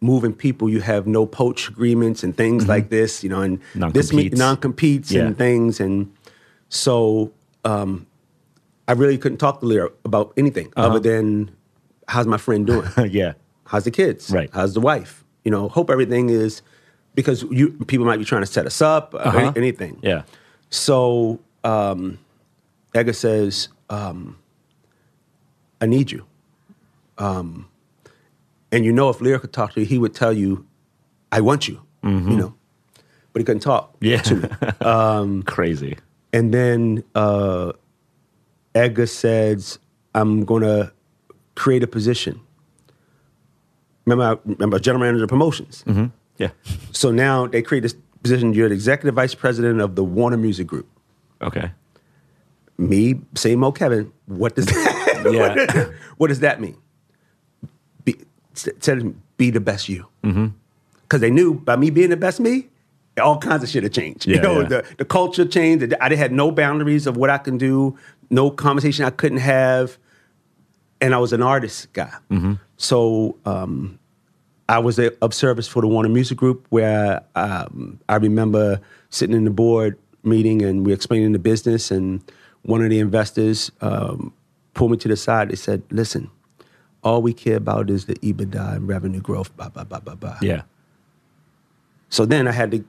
moving 0.00 0.32
people, 0.34 0.68
you 0.68 0.80
have 0.80 1.06
no 1.06 1.24
poach 1.24 1.68
agreements 1.68 2.24
and 2.24 2.36
things 2.36 2.66
like 2.66 2.88
this, 2.88 3.22
you 3.22 3.30
know, 3.30 3.42
and 3.42 3.60
this 3.92 4.12
me- 4.12 4.24
Non-competes. 4.24 4.38
non-competes 4.38 5.12
Yeah. 5.12 5.26
and 5.26 5.38
things. 5.38 5.78
And 5.80 6.12
so 6.68 7.32
um, 7.64 8.06
I 8.88 8.92
really 8.92 9.16
couldn't 9.18 9.38
talk 9.38 9.60
to 9.60 9.66
Lyor 9.66 9.92
about 10.04 10.32
anything 10.36 10.72
other 10.76 10.98
than 10.98 11.50
how's 12.08 12.26
my 12.26 12.38
friend 12.38 12.66
doing? 12.66 12.88
yeah. 13.10 13.34
How's 13.66 13.84
the 13.84 13.90
kids? 13.92 14.30
Right. 14.30 14.50
How's 14.52 14.74
the 14.74 14.80
wife? 14.80 15.24
You 15.44 15.50
know, 15.52 15.68
hope 15.68 15.90
everything 15.90 16.28
is 16.28 16.60
because 17.14 17.44
you 17.44 17.70
people 17.86 18.04
might 18.04 18.18
be 18.18 18.24
trying 18.24 18.42
to 18.42 18.46
set 18.46 18.66
us 18.66 18.82
up, 18.82 19.14
or 19.14 19.20
Uh-huh. 19.20 19.38
any- 19.38 19.56
anything. 19.56 19.98
Yeah. 20.02 20.22
So 20.70 21.38
um, 21.62 22.18
Edgar 22.94 23.12
says, 23.12 23.68
um, 23.90 24.36
"I 25.80 25.86
need 25.86 26.10
you." 26.10 26.24
Um, 27.18 27.68
and 28.72 28.84
you 28.84 28.92
know, 28.92 29.08
if 29.10 29.18
Lyor 29.18 29.40
could 29.40 29.52
talk 29.52 29.72
to 29.74 29.80
you, 29.80 29.86
he 29.86 29.98
would 29.98 30.14
tell 30.14 30.32
you, 30.32 30.66
"I 31.32 31.40
want 31.40 31.68
you." 31.68 31.80
You 32.02 32.10
know, 32.36 32.54
but 33.32 33.40
he 33.40 33.44
couldn't 33.44 33.60
talk 33.62 33.98
Mm-hmm. 34.00 34.06
Yeah. 34.06 34.20
to 34.20 35.36
me. 35.36 35.42
Crazy. 35.46 35.96
And 36.34 36.52
then 36.52 37.02
uh, 37.14 37.72
Edgar 38.74 39.06
says, 39.06 39.78
"I'm 40.14 40.44
going 40.44 40.62
to 40.62 40.92
create 41.54 41.82
a 41.82 41.86
position." 41.86 42.40
Remember, 44.04 44.24
I, 44.36 44.48
remember, 44.50 44.78
general 44.78 45.00
manager 45.04 45.24
of 45.24 45.30
promotions. 45.30 45.82
Yeah. 46.36 46.50
So 46.92 47.10
now 47.10 47.46
they 47.46 47.62
create 47.62 47.80
this 47.80 47.94
position. 48.22 48.52
You're 48.52 48.68
the 48.68 48.74
executive 48.74 49.14
vice 49.14 49.34
president 49.34 49.80
of 49.80 49.94
the 49.94 50.04
Warner 50.04 50.36
Music 50.36 50.66
Group. 50.66 50.86
Okay. 51.40 51.70
Me, 52.76 53.14
same 53.34 53.64
old 53.64 53.78
Kevin. 53.78 54.12
What 54.26 54.56
does 54.56 54.66
that? 54.66 54.93
Yeah. 55.32 55.86
what, 56.16 56.28
does 56.28 56.40
that 56.40 56.60
mean? 56.60 56.76
Be, 58.04 58.16
said 58.54 59.14
be 59.36 59.50
the 59.50 59.60
best 59.60 59.88
you. 59.88 60.06
Because 60.22 60.34
Mm-hmm. 60.34 61.18
they 61.20 61.30
knew 61.30 61.54
by 61.54 61.76
me 61.76 61.90
being 61.90 62.10
the 62.10 62.16
best 62.16 62.40
me, 62.40 62.68
all 63.20 63.38
kinds 63.38 63.62
of 63.62 63.68
shit 63.68 63.82
had 63.82 63.92
changed. 63.92 64.26
you 64.28 64.40
know, 64.40 64.60
yeah. 64.60 64.68
the 64.68 64.84
the 64.98 65.04
culture 65.04 65.44
changed. 65.44 65.94
I 66.00 66.14
had 66.14 66.32
no 66.32 66.50
boundaries 66.50 67.06
of 67.06 67.16
what 67.16 67.30
I 67.30 67.38
can 67.38 67.58
do. 67.58 67.96
No 68.30 68.50
conversation 68.50 69.04
I 69.04 69.10
couldn't 69.10 69.38
have. 69.38 69.98
And 71.00 71.14
I 71.14 71.18
was 71.18 71.32
an 71.32 71.42
artist 71.42 71.92
guy. 71.92 72.12
Mm-hmm. 72.30 72.54
So 72.76 73.36
um, 73.44 73.98
I 74.68 74.78
was 74.78 74.98
a, 74.98 75.12
of 75.22 75.34
service 75.34 75.68
for 75.68 75.82
the 75.82 75.86
Warner 75.88 76.08
Music 76.08 76.38
Group, 76.38 76.66
where 76.70 77.22
um, 77.34 78.00
I 78.08 78.16
remember 78.16 78.80
sitting 79.10 79.36
in 79.36 79.44
the 79.44 79.50
board 79.50 79.98
meeting 80.22 80.62
and 80.62 80.86
we 80.86 80.92
explaining 80.92 81.32
the 81.32 81.38
business, 81.38 81.90
and 81.90 82.22
one 82.62 82.82
of 82.82 82.88
the 82.90 82.98
investors 82.98 83.70
um, 83.82 84.32
pulled 84.74 84.90
me 84.90 84.96
to 84.98 85.08
the 85.08 85.16
side. 85.16 85.48
They 85.50 85.56
said, 85.56 85.82
"Listen, 85.90 86.30
all 87.02 87.22
we 87.22 87.32
care 87.32 87.56
about 87.56 87.90
is 87.90 88.04
the 88.06 88.14
EBITDA 88.16 88.76
and 88.76 88.88
revenue 88.88 89.20
growth." 89.20 89.56
Blah 89.56 89.68
blah 89.70 89.84
blah 89.84 90.00
blah 90.00 90.14
blah. 90.14 90.38
Yeah. 90.42 90.62
So 92.08 92.24
then 92.26 92.46
I 92.46 92.52
had 92.52 92.70
to 92.72 92.84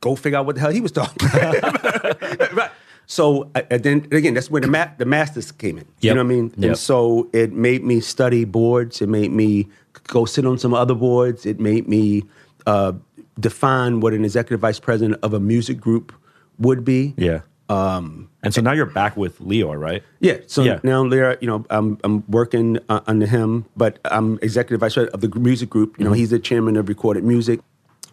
go 0.00 0.16
figure 0.16 0.38
out 0.38 0.46
what 0.46 0.54
the 0.56 0.60
hell 0.60 0.70
he 0.70 0.80
was 0.80 0.92
talking 0.92 1.28
about. 1.28 2.52
right. 2.52 2.70
So 3.06 3.50
I- 3.54 3.78
then 3.78 4.06
again, 4.12 4.34
that's 4.34 4.50
where 4.50 4.60
the 4.60 4.68
ma- 4.68 4.90
the 4.98 5.06
masters 5.06 5.50
came 5.52 5.78
in. 5.78 5.86
You 6.00 6.10
know 6.14 6.16
what 6.24 6.32
I 6.32 6.34
mean? 6.34 6.52
Yep. 6.56 6.68
And 6.68 6.78
so 6.78 7.28
it 7.32 7.52
made 7.52 7.84
me 7.84 8.00
study 8.00 8.44
boards. 8.44 9.00
It 9.00 9.08
made 9.08 9.32
me 9.32 9.68
go 10.08 10.24
sit 10.24 10.44
on 10.46 10.58
some 10.58 10.74
other 10.74 10.94
boards. 10.94 11.46
It 11.46 11.58
made 11.58 11.88
me 11.88 12.24
uh, 12.66 12.92
define 13.40 14.00
what 14.00 14.12
an 14.12 14.24
executive 14.24 14.60
vice 14.60 14.78
president 14.80 15.18
of 15.22 15.32
a 15.32 15.40
music 15.40 15.80
group 15.80 16.12
would 16.58 16.84
be. 16.84 17.14
Yeah. 17.16 17.40
Um, 17.68 18.30
and 18.42 18.54
so 18.54 18.60
now 18.62 18.72
you're 18.72 18.86
back 18.86 19.16
with 19.16 19.38
Lyor, 19.40 19.78
right? 19.78 20.02
Yeah. 20.20 20.38
So 20.46 20.62
Yeah. 20.62 20.80
now, 20.82 21.04
Lyor, 21.04 21.36
you 21.40 21.46
know, 21.46 21.64
I'm 21.70 21.98
I'm 22.02 22.24
working 22.28 22.78
uh, 22.88 23.00
under 23.06 23.26
him, 23.26 23.66
but 23.76 23.98
I'm 24.06 24.38
executive 24.40 24.80
vice 24.80 24.94
president 24.94 25.14
of 25.14 25.20
the 25.20 25.38
music 25.38 25.68
group. 25.68 25.92
Mm-hmm. 25.92 26.02
You 26.02 26.08
know, 26.08 26.14
he's 26.14 26.30
the 26.30 26.38
chairman 26.38 26.76
of 26.76 26.88
Recorded 26.88 27.24
Music. 27.24 27.60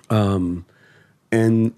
Um, 0.10 0.66
and 1.32 1.74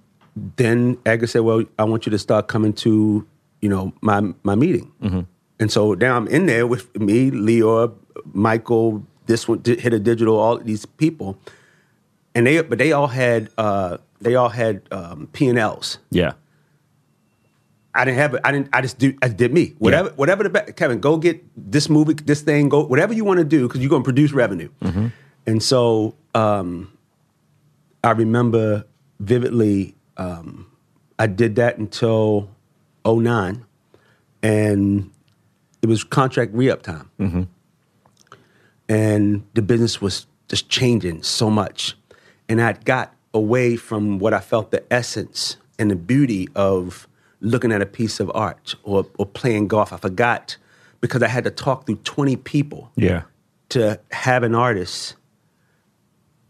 then 0.55 0.97
Edgar 1.05 1.27
said, 1.27 1.41
"Well, 1.41 1.63
I 1.77 1.83
want 1.83 2.05
you 2.05 2.09
to 2.11 2.19
start 2.19 2.47
coming 2.47 2.73
to, 2.73 3.25
you 3.61 3.69
know, 3.69 3.93
my 4.01 4.21
my 4.43 4.55
meeting." 4.55 4.91
Mm-hmm. 5.01 5.21
And 5.59 5.71
so 5.71 5.93
now 5.93 6.15
I'm 6.17 6.27
in 6.27 6.45
there 6.45 6.67
with 6.67 6.95
me, 6.99 7.31
Lyor, 7.31 7.93
Michael, 8.33 9.03
this 9.25 9.47
one, 9.47 9.61
hit 9.65 9.93
a 9.93 9.99
digital, 9.99 10.35
all 10.37 10.57
these 10.57 10.85
people, 10.85 11.37
and 12.35 12.45
they 12.47 12.61
but 12.61 12.77
they 12.77 12.91
all 12.91 13.07
had 13.07 13.49
uh, 13.57 13.97
they 14.21 14.35
all 14.35 14.49
had 14.49 14.81
um, 14.91 15.27
P 15.33 15.47
and 15.47 15.57
Ls. 15.59 15.99
Yeah. 16.11 16.33
I 17.97 18.05
didn't 18.05 18.17
have 18.19 18.33
it. 18.35 18.41
I 18.43 18.51
didn't. 18.51 18.69
I 18.71 18.81
just 18.81 18.97
do. 18.99 19.13
I 19.21 19.27
did 19.27 19.51
me. 19.53 19.73
Whatever. 19.79 20.09
Whatever 20.15 20.43
the 20.43 20.49
be- 20.49 20.71
Kevin, 20.73 20.99
go 20.99 21.17
get 21.17 21.43
this 21.55 21.89
movie, 21.89 22.13
this 22.13 22.41
thing. 22.41 22.69
Go 22.69 22.85
whatever 22.85 23.13
you 23.13 23.25
want 23.25 23.39
to 23.39 23.43
do 23.43 23.67
because 23.67 23.81
you're 23.81 23.89
going 23.89 24.03
to 24.03 24.07
produce 24.07 24.31
revenue. 24.31 24.69
And 25.45 25.61
so 25.63 26.15
um, 26.35 26.91
I 28.03 28.11
remember 28.11 28.85
vividly. 29.19 29.95
Um, 30.17 30.67
I 31.19 31.27
did 31.27 31.55
that 31.55 31.77
until 31.77 32.49
09. 33.05 33.65
and 34.43 35.09
it 35.81 35.87
was 35.87 36.03
contract 36.03 36.51
re-up 36.53 36.81
time, 36.83 37.09
and 38.89 39.43
the 39.53 39.61
business 39.61 40.01
was 40.01 40.25
just 40.47 40.69
changing 40.69 41.23
so 41.23 41.49
much, 41.49 41.95
and 42.49 42.61
I'd 42.61 42.85
got 42.85 43.13
away 43.33 43.75
from 43.75 44.19
what 44.19 44.33
I 44.33 44.39
felt 44.39 44.71
the 44.71 44.83
essence 44.91 45.57
and 45.77 45.91
the 45.91 45.95
beauty 45.95 46.47
of 46.55 47.07
looking 47.39 47.71
at 47.71 47.81
a 47.81 47.85
piece 47.85 48.19
of 48.19 48.31
art 48.33 48.75
or, 48.83 49.05
or 49.17 49.25
playing 49.25 49.67
golf. 49.67 49.93
I 49.93 49.97
forgot 49.97 50.57
because 51.01 51.21
I 51.21 51.27
had 51.27 51.43
to 51.43 51.51
talk 51.51 51.85
through 51.85 51.97
20 51.97 52.35
people 52.37 52.91
Yeah. 52.95 53.23
to 53.69 53.99
have 54.11 54.43
an 54.43 54.55
artist 54.55 55.15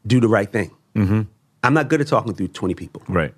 do 0.05 0.19
the 0.19 0.27
right 0.27 0.51
thing. 0.51 0.71
Mm-hmm. 0.95 1.21
I'm 1.63 1.73
not 1.73 1.89
good 1.89 1.99
at 2.01 2.07
talking 2.07 2.33
through 2.33 2.47
20 2.49 2.73
people, 2.75 3.01
Right. 3.09 3.33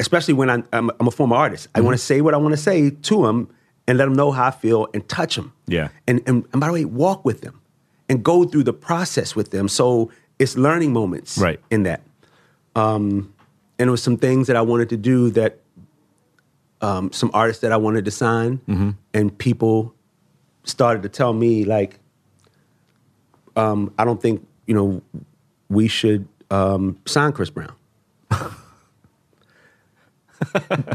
especially 0.00 0.34
when 0.34 0.48
I'm, 0.48 0.64
I'm, 0.72 0.90
I'm 0.98 1.06
a 1.08 1.10
former 1.10 1.36
artist. 1.36 1.68
I 1.74 1.80
want 1.80 1.94
to 1.94 2.02
say 2.02 2.20
what 2.20 2.32
I 2.34 2.38
want 2.38 2.52
to 2.52 2.60
say 2.60 2.90
to 2.90 3.22
them 3.22 3.52
and 3.86 3.98
let 3.98 4.06
them 4.06 4.14
know 4.14 4.30
how 4.32 4.46
I 4.46 4.50
feel 4.50 4.88
and 4.94 5.06
touch 5.08 5.36
them. 5.36 5.52
Yeah. 5.66 5.88
And, 6.06 6.22
and, 6.26 6.46
and 6.52 6.60
by 6.60 6.68
the 6.68 6.72
way, 6.72 6.84
walk 6.86 7.24
with 7.24 7.42
them 7.42 7.60
and 8.08 8.24
go 8.24 8.44
through 8.44 8.64
the 8.64 8.72
process 8.72 9.36
with 9.36 9.50
them. 9.50 9.68
So 9.68 10.10
it's 10.38 10.56
learning 10.56 10.92
moments 10.94 11.36
Right. 11.36 11.60
in 11.70 11.82
that. 11.82 12.00
Um, 12.74 13.34
and 13.78 13.88
it 13.88 13.90
was 13.90 14.02
some 14.02 14.16
things 14.16 14.46
that 14.46 14.56
I 14.56 14.62
wanted 14.62 14.88
to 14.90 14.96
do 14.96 15.30
that 15.30 15.58
um, 16.84 17.10
some 17.12 17.30
artists 17.32 17.62
that 17.62 17.72
I 17.72 17.76
wanted 17.78 18.04
to 18.04 18.10
sign, 18.10 18.96
and 19.14 19.38
people 19.38 19.94
started 20.64 21.02
to 21.04 21.08
tell 21.08 21.32
me 21.32 21.64
like, 21.64 21.98
um, 23.56 23.92
I 23.98 24.04
don't 24.04 24.20
think 24.20 24.46
you 24.66 24.74
know 24.74 25.02
we 25.68 25.88
should 25.88 26.28
um, 26.50 26.98
sign 27.06 27.32
Chris 27.32 27.50
Brown. 27.50 27.72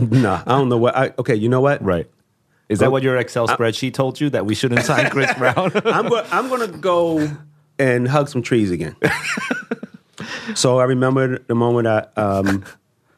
nah, 0.01 0.43
I 0.45 0.51
don't 0.57 0.69
know 0.69 0.77
what. 0.77 0.95
I, 0.95 1.13
okay, 1.17 1.35
you 1.35 1.49
know 1.49 1.61
what? 1.61 1.81
Right. 1.83 2.07
Is 2.67 2.79
that 2.79 2.91
what 2.91 3.01
your 3.01 3.17
Excel 3.17 3.47
spreadsheet 3.47 3.93
told 3.95 4.21
you 4.21 4.29
that 4.29 4.45
we 4.45 4.53
shouldn't 4.53 4.83
sign 4.83 5.09
Chris 5.09 5.33
Brown? 5.37 5.71
I'm 5.85 6.07
go- 6.07 6.25
I'm 6.31 6.49
gonna 6.49 6.67
go 6.67 7.27
and 7.79 8.07
hug 8.07 8.29
some 8.29 8.43
trees 8.43 8.69
again. 8.69 8.95
so 10.55 10.77
I 10.79 10.83
remember 10.83 11.39
the 11.39 11.55
moment 11.55 11.87
I 11.87 12.05
um, 12.15 12.63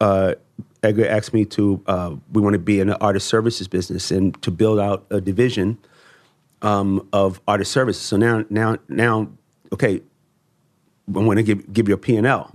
uh, 0.00 0.34
Edgar 0.82 1.06
asked 1.08 1.32
me 1.32 1.44
to. 1.46 1.82
Uh, 1.86 2.16
we 2.32 2.42
want 2.42 2.54
to 2.54 2.58
be 2.58 2.80
in 2.80 2.88
the 2.88 2.98
artist 3.00 3.28
services 3.28 3.68
business 3.68 4.10
and 4.10 4.40
to 4.42 4.50
build 4.50 4.78
out 4.78 5.06
a 5.10 5.20
division 5.20 5.78
um, 6.62 7.08
of 7.12 7.40
artist 7.46 7.72
services. 7.72 8.02
So 8.02 8.16
now, 8.16 8.44
now, 8.50 8.78
now, 8.88 9.28
okay, 9.72 10.00
I 11.14 11.18
want 11.18 11.38
to 11.38 11.42
give 11.42 11.72
give 11.72 11.88
you 11.88 11.94
a 11.94 11.98
P 11.98 12.16
and 12.16 12.26
L. 12.26 12.50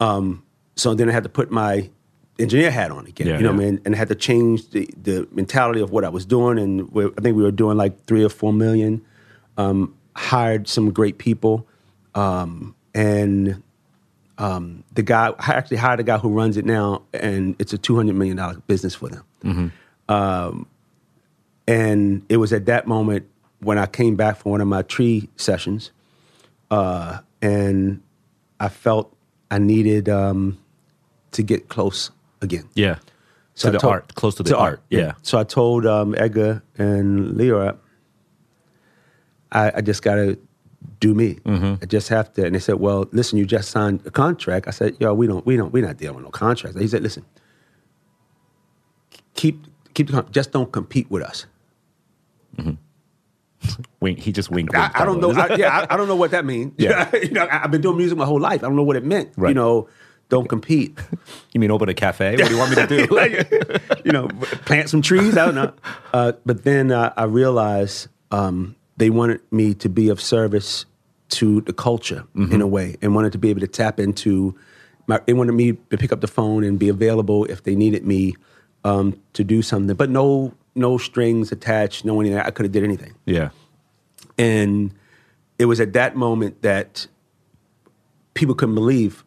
Um, 0.00 0.44
so 0.76 0.94
then 0.94 1.08
I 1.08 1.12
had 1.12 1.24
to 1.24 1.28
put 1.28 1.50
my 1.50 1.90
engineer 2.38 2.70
hat 2.70 2.90
on 2.92 3.06
again. 3.06 3.26
Yeah, 3.26 3.38
you 3.38 3.42
know 3.42 3.52
what. 3.52 3.62
I 3.62 3.64
mean? 3.64 3.80
And 3.84 3.94
I 3.94 3.98
had 3.98 4.08
to 4.08 4.14
change 4.14 4.70
the, 4.70 4.88
the 5.02 5.26
mentality 5.32 5.80
of 5.80 5.90
what 5.90 6.04
I 6.04 6.08
was 6.08 6.24
doing. 6.24 6.58
And 6.58 6.82
I 6.94 7.20
think 7.20 7.36
we 7.36 7.42
were 7.42 7.50
doing 7.50 7.76
like 7.76 8.04
three 8.04 8.24
or 8.24 8.28
four 8.28 8.52
million. 8.52 9.04
Um, 9.56 9.96
hired 10.14 10.68
some 10.68 10.92
great 10.92 11.18
people, 11.18 11.66
um, 12.14 12.74
and 12.94 13.62
um, 14.38 14.84
the 14.92 15.02
guy 15.02 15.28
I 15.38 15.52
actually 15.52 15.76
hired 15.78 16.00
a 16.00 16.04
guy 16.04 16.18
who 16.18 16.30
runs 16.30 16.56
it 16.56 16.64
now, 16.64 17.02
and 17.12 17.54
it's 17.58 17.72
a 17.72 17.78
two 17.78 17.96
hundred 17.96 18.16
million 18.16 18.36
dollar 18.36 18.56
business 18.66 18.94
for 18.94 19.08
them. 19.08 19.72
Um, 20.08 20.66
and 21.66 22.24
it 22.28 22.38
was 22.38 22.52
at 22.52 22.66
that 22.66 22.86
moment 22.86 23.26
when 23.60 23.76
I 23.78 23.86
came 23.86 24.16
back 24.16 24.38
from 24.38 24.52
one 24.52 24.60
of 24.60 24.68
my 24.68 24.82
tree 24.82 25.28
sessions, 25.36 25.90
uh, 26.70 27.18
and 27.42 28.00
I 28.60 28.68
felt 28.68 29.14
I 29.50 29.58
needed 29.58 30.08
um, 30.08 30.58
to 31.32 31.42
get 31.42 31.68
close 31.68 32.10
again. 32.40 32.68
yeah. 32.74 32.98
So 33.54 33.68
to 33.68 33.68
I 33.68 33.72
the 33.72 33.78
told- 33.80 33.92
art, 33.92 34.14
close 34.14 34.34
to 34.36 34.44
the 34.44 34.56
art. 34.56 34.80
Yeah. 34.88 35.14
So 35.22 35.36
I 35.36 35.42
told 35.42 35.84
um, 35.84 36.14
Edgar 36.16 36.62
and 36.78 37.34
Lyor, 37.36 37.76
I, 39.50 39.72
I 39.76 39.80
just 39.80 40.02
got 40.02 40.14
to 40.14 40.38
do 41.00 41.14
me. 41.14 41.34
Mm-hmm. 41.44 41.82
I 41.82 41.86
just 41.86 42.08
have 42.08 42.32
to. 42.34 42.44
And 42.44 42.54
they 42.54 42.58
said, 42.58 42.76
"Well, 42.76 43.08
listen, 43.12 43.38
you 43.38 43.46
just 43.46 43.70
signed 43.70 44.02
a 44.06 44.10
contract." 44.10 44.68
I 44.68 44.70
said, 44.72 44.96
"Yo, 44.98 45.14
we 45.14 45.26
don't, 45.26 45.44
we 45.46 45.56
don't, 45.56 45.72
we're 45.72 45.86
not 45.86 45.96
dealing 45.96 46.16
with 46.16 46.24
no 46.24 46.30
contracts." 46.30 46.78
He 46.78 46.88
said, 46.88 47.02
"Listen, 47.02 47.24
keep, 49.34 49.66
keep 49.94 50.10
just 50.30 50.52
don't 50.52 50.72
compete 50.72 51.10
with 51.10 51.22
us." 51.22 51.46
Wink, 54.00 54.20
he 54.20 54.32
just 54.32 54.50
winked. 54.50 54.74
I, 54.74 54.90
I 54.94 55.04
don't 55.04 55.20
know. 55.20 55.32
I, 55.32 55.54
yeah, 55.56 55.78
I, 55.78 55.94
I 55.94 55.96
don't 55.96 56.08
know 56.08 56.16
what 56.16 56.30
that 56.30 56.44
means. 56.44 56.74
Yeah. 56.78 57.14
you 57.16 57.30
know, 57.30 57.44
I, 57.44 57.64
I've 57.64 57.70
been 57.70 57.80
doing 57.80 57.96
music 57.96 58.16
my 58.16 58.24
whole 58.24 58.40
life. 58.40 58.62
I 58.62 58.66
don't 58.66 58.76
know 58.76 58.82
what 58.82 58.96
it 58.96 59.04
meant. 59.04 59.32
Right. 59.36 59.50
You 59.50 59.54
know, 59.54 59.88
don't 60.28 60.48
compete. 60.48 60.98
you 61.52 61.60
mean 61.60 61.70
open 61.70 61.88
a 61.88 61.94
cafe? 61.94 62.36
What 62.36 62.46
do 62.46 62.52
you 62.52 62.58
want 62.58 62.70
me 62.70 62.76
to 62.76 62.86
do? 62.86 63.06
like, 63.14 64.04
you 64.04 64.12
know, 64.12 64.28
plant 64.64 64.90
some 64.90 65.02
trees. 65.02 65.36
I 65.36 65.46
don't 65.46 65.54
know. 65.54 65.72
Uh, 66.12 66.32
but 66.44 66.64
then 66.64 66.92
uh, 66.92 67.12
I 67.16 67.24
realized 67.24 68.08
um, 68.30 68.76
they 68.98 69.10
wanted 69.10 69.40
me 69.50 69.74
to 69.74 69.88
be 69.88 70.08
of 70.10 70.20
service 70.20 70.84
to 71.30 71.60
the 71.62 71.72
culture 71.72 72.24
in 72.34 72.60
a 72.60 72.66
way 72.66 72.96
and 73.02 73.14
wanted 73.14 73.32
to 73.32 73.38
be 73.38 73.48
able 73.50 73.60
to 73.60 73.66
tap 73.66 73.98
into 74.00 74.54
my, 75.06 75.20
they 75.26 75.32
wanted 75.34 75.52
me 75.52 75.72
to 75.90 75.96
pick 75.98 76.12
up 76.12 76.20
the 76.20 76.26
phone 76.28 76.64
and 76.64 76.78
be 76.78 76.88
available 76.88 77.44
if 77.46 77.62
they 77.62 77.74
needed 77.74 78.06
me 78.06 78.34
um, 78.84 79.18
to 79.34 79.42
do 79.44 79.62
something. 79.62 79.94
But 79.96 80.10
no 80.10 80.52
no 80.74 80.98
strings 80.98 81.50
attached 81.52 82.04
no 82.04 82.20
anything. 82.20 82.38
I 82.38 82.50
could 82.50 82.64
have 82.66 82.72
did 82.72 82.84
anything. 82.84 83.14
Yeah. 83.24 83.48
and 84.38 84.92
it 85.58 85.64
was 85.66 85.80
at 85.80 85.92
that 85.94 86.14
moment 86.16 86.62
that 86.62 87.06
people 88.34 88.54
couldn't 88.54 88.74
believe 88.76 89.24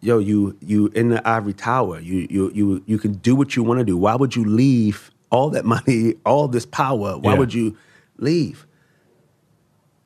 yo 0.00 0.18
you 0.18 0.56
you 0.60 0.88
in 0.94 1.08
the 1.10 1.26
ivory 1.28 1.52
tower. 1.54 2.00
You 2.00 2.26
you 2.30 2.50
you 2.54 2.82
you 2.86 2.98
can 2.98 3.12
do 3.14 3.34
what 3.36 3.56
you 3.56 3.62
want 3.62 3.78
to 3.80 3.84
do. 3.84 3.96
Why 3.96 4.14
would 4.14 4.34
you 4.36 4.44
leave 4.44 5.10
all 5.30 5.50
that 5.50 5.64
money 5.64 6.14
all 6.24 6.48
this 6.48 6.66
power? 6.66 7.18
Why 7.18 7.32
Yeah. 7.32 7.38
would 7.38 7.54
you 7.54 7.76
leave 8.18 8.66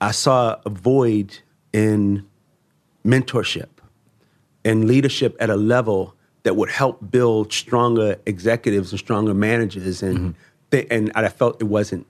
i 0.01 0.11
saw 0.11 0.57
a 0.65 0.71
void 0.71 1.39
in 1.73 2.25
mentorship 3.05 3.69
and 4.65 4.87
leadership 4.87 5.37
at 5.39 5.49
a 5.49 5.57
level 5.57 6.15
that 6.43 6.55
would 6.55 6.71
help 6.71 7.11
build 7.11 7.53
stronger 7.53 8.17
executives 8.27 8.93
and 8.93 8.99
stronger 8.99 9.35
managers 9.35 10.03
and 10.03 10.19
mm-hmm. 10.19 10.31
they, 10.71 10.87
and 10.87 11.11
I 11.15 11.29
felt 11.29 11.61
it 11.61 11.65
wasn't 11.65 12.07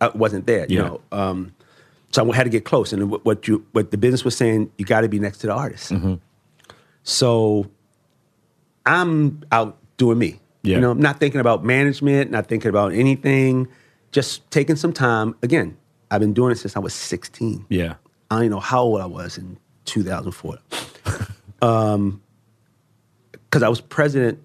it 0.00 0.16
wasn't 0.16 0.46
there 0.46 0.66
you 0.68 0.78
Yeah. 0.78 0.82
know 0.88 1.00
um, 1.12 1.52
so 2.10 2.30
I 2.30 2.34
had 2.34 2.44
to 2.44 2.50
get 2.50 2.64
close. 2.64 2.92
And 2.92 3.10
what- 3.10 3.46
you 3.46 3.64
what 3.72 3.90
the 3.90 3.98
business 3.98 4.24
was 4.24 4.36
saying 4.36 4.70
you 4.78 4.84
got 4.84 5.02
to 5.02 5.08
be 5.08 5.18
next 5.18 5.38
to 5.38 5.46
the 5.46 5.52
artist. 5.52 5.92
Mm-hmm. 5.92 6.14
So 7.02 7.70
I'm 8.86 9.42
out 9.52 9.76
doing 9.96 10.18
me. 10.18 10.40
Yeah. 10.62 10.76
you 10.76 10.80
know 10.82 10.92
not 10.92 11.20
thinking 11.20 11.40
about 11.40 11.64
management 11.64 12.30
not 12.30 12.46
thinking 12.46 12.68
about 12.68 12.92
anything 12.92 13.68
just 14.12 14.50
taking 14.50 14.76
some 14.76 14.92
time 14.92 15.34
again 15.42 15.76
I've 16.10 16.20
been 16.20 16.32
doing 16.34 16.52
it 16.52 16.56
since 16.56 16.76
I 16.76 16.80
was 16.80 16.92
16 16.94 17.66
Yeah. 17.68 17.94
I 18.30 18.36
don't 18.36 18.44
even 18.44 18.50
know 18.52 18.60
how 18.60 18.82
old 18.82 19.00
I 19.00 19.06
was 19.06 19.38
in 19.38 19.58
2004. 19.84 20.58
um, 21.62 22.22
because 23.32 23.62
I 23.62 23.68
was 23.68 23.80
president 23.80 24.38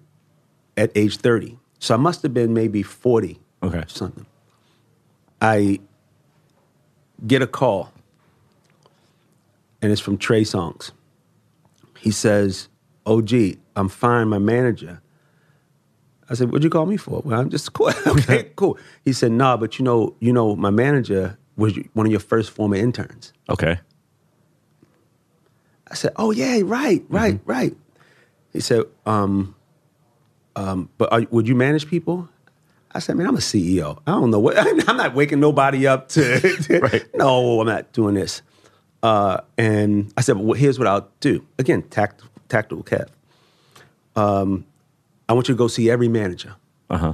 at 0.76 0.90
age 0.96 1.18
30. 1.18 1.56
So 1.78 1.94
I 1.94 1.96
must 1.96 2.22
have 2.22 2.34
been 2.34 2.52
maybe 2.54 2.82
40 2.82 3.38
Okay. 3.62 3.78
or 3.78 3.88
something. 3.88 4.26
I 5.40 5.78
get 7.26 7.42
a 7.42 7.46
call, 7.46 7.92
and 9.82 9.92
it's 9.92 10.00
from 10.00 10.18
Trey 10.18 10.42
Songz. 10.42 10.90
He 11.98 12.10
says, 12.10 12.68
OG, 13.06 13.32
I'm 13.76 13.88
firing 13.88 14.28
my 14.28 14.38
manager. 14.38 15.00
I 16.28 16.34
said, 16.34 16.48
"What'd 16.50 16.64
you 16.64 16.70
call 16.70 16.86
me 16.86 16.96
for?" 16.96 17.20
Well, 17.24 17.38
I'm 17.38 17.50
just 17.50 17.72
cool. 17.74 17.90
okay, 18.06 18.50
cool. 18.56 18.78
He 19.04 19.12
said, 19.12 19.30
"Nah, 19.32 19.56
but 19.56 19.78
you 19.78 19.84
know, 19.84 20.16
you 20.20 20.32
know, 20.32 20.56
my 20.56 20.70
manager 20.70 21.38
was 21.56 21.76
one 21.94 22.06
of 22.06 22.10
your 22.12 22.20
first 22.20 22.50
former 22.50 22.76
interns." 22.76 23.32
Okay. 23.48 23.78
I 25.90 25.94
said, 25.94 26.12
"Oh 26.16 26.30
yeah, 26.32 26.60
right, 26.64 27.04
right, 27.08 27.40
right." 27.44 27.76
He 28.52 28.60
said, 28.60 28.84
um, 29.04 29.54
um, 30.56 30.88
"But 30.98 31.12
are, 31.12 31.22
would 31.30 31.46
you 31.48 31.54
manage 31.54 31.86
people?" 31.88 32.28
I 32.92 32.98
said, 32.98 33.16
"Man, 33.16 33.26
I'm 33.26 33.36
a 33.36 33.40
CEO. 33.40 33.98
I 34.06 34.12
don't 34.12 34.30
know 34.30 34.40
what. 34.40 34.56
I'm 34.88 34.96
not 34.96 35.14
waking 35.14 35.40
nobody 35.40 35.86
up 35.86 36.08
to. 36.10 36.40
to- 36.40 36.80
Right. 36.82 37.06
No, 37.14 37.60
I'm 37.60 37.66
not 37.66 37.92
doing 37.92 38.14
this." 38.14 38.42
Uh, 39.02 39.38
and 39.58 40.12
I 40.16 40.22
said, 40.22 40.36
"Well, 40.38 40.54
here's 40.54 40.78
what 40.78 40.88
I'll 40.88 41.08
do. 41.20 41.46
Again, 41.58 41.82
tact, 41.84 42.22
tactical 42.48 42.82
Kev. 42.82 43.08
Um, 44.16 44.66
I 45.28 45.34
want 45.34 45.48
you 45.48 45.54
to 45.54 45.58
go 45.58 45.68
see 45.68 45.90
every 45.90 46.08
manager. 46.08 46.56
Uh 46.90 46.98
huh. 46.98 47.12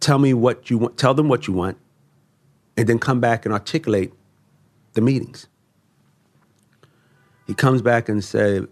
Tell 0.00 0.18
me 0.18 0.32
what 0.32 0.70
you 0.70 0.78
want. 0.78 0.96
Tell 0.96 1.12
them 1.14 1.28
what 1.28 1.46
you 1.46 1.52
want, 1.54 1.76
and 2.76 2.88
then 2.88 2.98
come 2.98 3.20
back 3.20 3.44
and 3.44 3.52
articulate 3.52 4.12
the 4.94 5.00
meetings." 5.00 5.46
He 7.46 7.54
comes 7.54 7.82
back 7.82 8.08
and 8.08 8.24
said, 8.24 8.68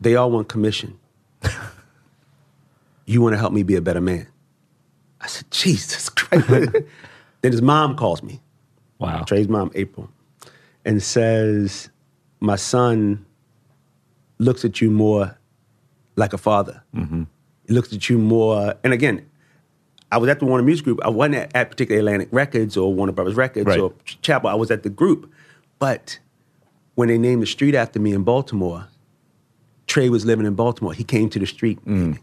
"They 0.00 0.16
all 0.16 0.30
want 0.30 0.48
commission. 0.48 0.98
you 3.06 3.20
want 3.20 3.34
to 3.34 3.38
help 3.38 3.52
me 3.52 3.62
be 3.62 3.76
a 3.76 3.82
better 3.82 4.00
man." 4.00 4.26
I 5.20 5.26
said, 5.26 5.50
"Jesus 5.50 6.08
Christ!" 6.08 6.48
then 7.42 7.52
his 7.52 7.62
mom 7.62 7.96
calls 7.96 8.22
me. 8.22 8.40
Wow. 9.00 9.22
Trey's 9.22 9.48
mom, 9.48 9.70
April, 9.74 10.10
and 10.84 11.02
says, 11.02 11.88
My 12.38 12.56
son 12.56 13.24
looks 14.38 14.64
at 14.64 14.80
you 14.80 14.90
more 14.90 15.36
like 16.16 16.32
a 16.32 16.38
father. 16.38 16.82
Mm-hmm. 16.94 17.24
He 17.66 17.72
looks 17.72 17.92
at 17.94 18.08
you 18.10 18.18
more, 18.18 18.74
and 18.84 18.92
again, 18.92 19.28
I 20.12 20.18
was 20.18 20.28
at 20.28 20.40
the 20.40 20.46
Warner 20.46 20.64
Music 20.64 20.84
Group. 20.84 21.00
I 21.04 21.08
wasn't 21.08 21.36
at, 21.36 21.54
at 21.54 21.70
particular 21.70 22.00
Atlantic 22.00 22.28
Records 22.32 22.76
or 22.76 22.92
Warner 22.92 23.12
Brothers 23.12 23.34
Records 23.36 23.66
Right. 23.66 23.78
or 23.80 23.92
Chappell. 24.22 24.50
I 24.50 24.54
was 24.54 24.70
at 24.70 24.82
the 24.82 24.90
group. 24.90 25.30
But 25.78 26.18
when 26.96 27.08
they 27.08 27.16
named 27.18 27.42
the 27.42 27.46
street 27.46 27.74
after 27.74 28.00
me 28.00 28.12
in 28.12 28.24
Baltimore, 28.24 28.88
Trey 29.86 30.08
was 30.08 30.24
living 30.26 30.46
in 30.46 30.54
Baltimore. 30.54 30.92
He 30.92 31.04
came 31.04 31.30
to 31.30 31.38
the 31.38 31.46
street. 31.46 31.84
Mm. 31.84 32.18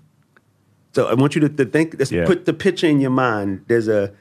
So 0.93 1.07
I 1.07 1.13
want 1.13 1.35
you 1.35 1.41
to, 1.41 1.49
to 1.49 1.65
think, 1.65 1.95
Yeah. 2.09 2.25
put 2.25 2.45
the 2.45 2.53
picture 2.53 2.87
in 2.87 2.99
your 2.99 3.11
mind. 3.11 3.63
There's 3.67 3.87
a, 3.87 4.13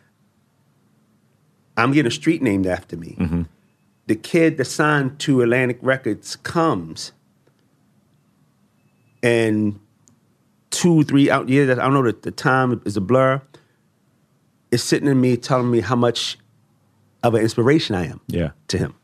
I'm 1.76 1.92
getting 1.92 2.08
a 2.08 2.14
street 2.14 2.42
named 2.42 2.66
after 2.66 2.96
me. 2.96 3.16
Mm-hmm. 3.18 3.42
The 4.06 4.14
kid 4.16 4.56
that 4.58 4.66
signed 4.66 5.18
to 5.20 5.42
Atlantic 5.42 5.78
Records 5.82 6.36
comes, 6.36 7.12
and 9.22 9.80
two, 10.76 11.02
three 11.04 11.30
out 11.30 11.48
years, 11.48 11.70
I 11.70 11.74
don't 11.82 11.94
know 11.94 12.02
that 12.02 12.22
the 12.22 12.30
time 12.30 12.80
is 12.84 12.96
a 12.96 13.00
blur. 13.00 13.40
It's 14.70 14.82
sitting 14.82 15.08
in 15.08 15.20
me 15.20 15.36
telling 15.36 15.70
me 15.70 15.80
how 15.80 15.96
much 15.96 16.38
of 17.22 17.34
an 17.34 17.40
inspiration 17.42 17.94
I 17.96 18.06
am 18.06 18.20
Yeah. 18.28 18.50
to 18.68 18.78
him. 18.78 18.94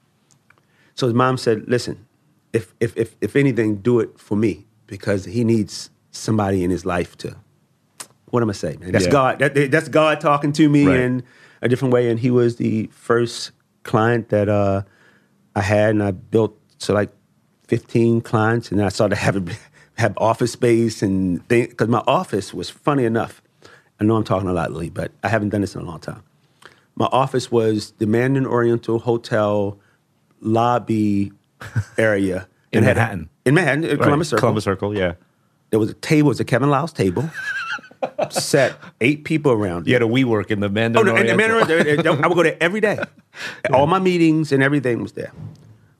So 0.95 1.07
his 1.07 1.15
mom 1.15 1.37
said, 1.39 1.65
"Listen, 1.69 2.07
if 2.53 2.75
if 2.81 2.97
if 2.97 3.17
if 3.21 3.37
anything, 3.37 3.77
do 3.77 4.01
it 4.01 4.19
for 4.19 4.37
me 4.37 4.67
because 4.87 5.25
he 5.25 5.45
needs 5.45 5.91
somebody 6.11 6.63
in 6.63 6.71
his 6.71 6.85
life 6.85 7.17
to." 7.19 7.37
What 8.27 8.43
am 8.43 8.51
I 8.51 8.55
saying, 8.55 8.81
man? 8.81 8.93
That's 8.93 9.05
Yeah. 9.07 9.11
God. 9.11 9.39
That, 9.41 9.71
that's 9.71 9.89
God 9.89 10.21
talking 10.21 10.53
to 10.55 10.69
me 10.69 10.87
Right. 10.87 11.01
in 11.01 11.23
a 11.63 11.69
different 11.69 11.93
way. 11.95 12.11
And 12.11 12.19
he 12.19 12.31
was 12.31 12.57
the 12.57 12.89
first 12.93 13.53
client 13.83 14.29
that 14.31 14.49
uh, 14.49 14.83
I 15.55 15.61
had, 15.61 15.91
and 15.91 16.03
I 16.03 16.11
built 16.13 16.59
to 16.81 16.93
like 16.93 17.11
fifteen 17.69 18.21
clients, 18.21 18.71
and 18.73 18.83
I 18.83 18.89
started 18.91 19.17
having 19.27 19.51
have 19.99 20.15
office 20.19 20.53
space 20.53 21.03
and 21.03 21.47
things 21.49 21.69
because 21.69 21.89
my 21.89 22.03
office 22.07 22.53
was 22.55 22.71
funny 22.71 23.05
enough. 23.05 23.43
I 24.01 24.05
know 24.05 24.17
I'm 24.17 24.25
talking 24.25 24.49
a 24.49 24.53
lot, 24.53 24.73
Lee, 24.73 24.91
but 24.91 25.13
I 25.23 25.29
haven't 25.29 25.51
done 25.51 25.61
this 25.61 25.75
in 25.75 25.81
a 25.81 25.85
long 25.85 26.01
time. 26.01 26.23
My 26.97 27.07
office 27.07 27.51
was 27.51 27.93
the 27.99 28.07
Mandarin 28.07 28.47
Oriental 28.47 28.99
Hotel 28.99 29.79
lobby 30.41 31.33
area 31.99 32.49
In 32.73 32.79
and 32.79 32.87
had- 32.87 32.97
Manhattan. 32.97 33.29
in 33.45 33.55
Manhattan, 33.55 33.85
uh, 33.85 33.89
in 33.89 33.97
Right. 33.99 34.03
Columbus 34.05 34.29
Circle. 34.31 34.41
Columbus 34.41 34.65
Circle. 34.65 34.97
Yeah. 34.99 35.15
There 35.71 35.79
was 35.79 35.91
a 35.91 35.95
table, 35.95 36.29
it 36.29 36.31
was 36.31 36.41
a 36.41 36.45
Kevin 36.45 36.71
Liles 36.71 36.93
table. 36.93 37.31
set 38.31 38.75
eight 39.01 39.25
people 39.25 39.53
around. 39.53 39.87
You 39.87 39.93
had 39.95 40.03
a 40.03 40.07
WeWork 40.07 40.51
in 40.51 40.59
the 40.61 40.67
Oh, 40.67 40.71
Mandarin. 40.71 41.07
no, 41.07 41.15
and 41.17 41.29
the 41.29 41.33
Oriental. 41.35 41.67
Mandarin, 41.67 42.07
uh, 42.07 42.13
uh, 42.13 42.21
I 42.25 42.27
would 42.27 42.35
go 42.35 42.43
there 42.43 42.57
every 42.61 42.81
day. 42.81 42.99
All 43.73 43.87
my 43.87 43.99
meetings 44.01 44.51
and 44.53 44.63
everything 44.63 45.01
was 45.03 45.13
there. 45.13 45.33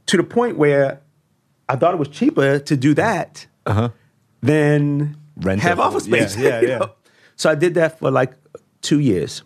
To 0.07 0.17
the 0.17 0.25
point 0.25 0.59
where 0.59 1.01
I 1.69 1.77
thought 1.77 1.95
it 1.95 1.99
was 1.99 2.09
cheaper 2.09 2.59
to 2.59 2.77
do 2.77 2.93
that 2.95 3.47
than 4.43 5.17
Rent 5.37 5.61
have 5.63 5.79
a- 5.79 5.83
office 5.83 6.05
space. 6.05 6.37
yeah, 6.37 6.49
yeah, 6.61 6.69
yeah. 6.69 6.79
know? 6.79 6.91
So 7.37 7.51
I 7.51 7.55
did 7.55 7.75
that 7.75 7.99
for 7.99 8.11
like 8.11 8.35
two 8.83 8.99
years. 9.01 9.43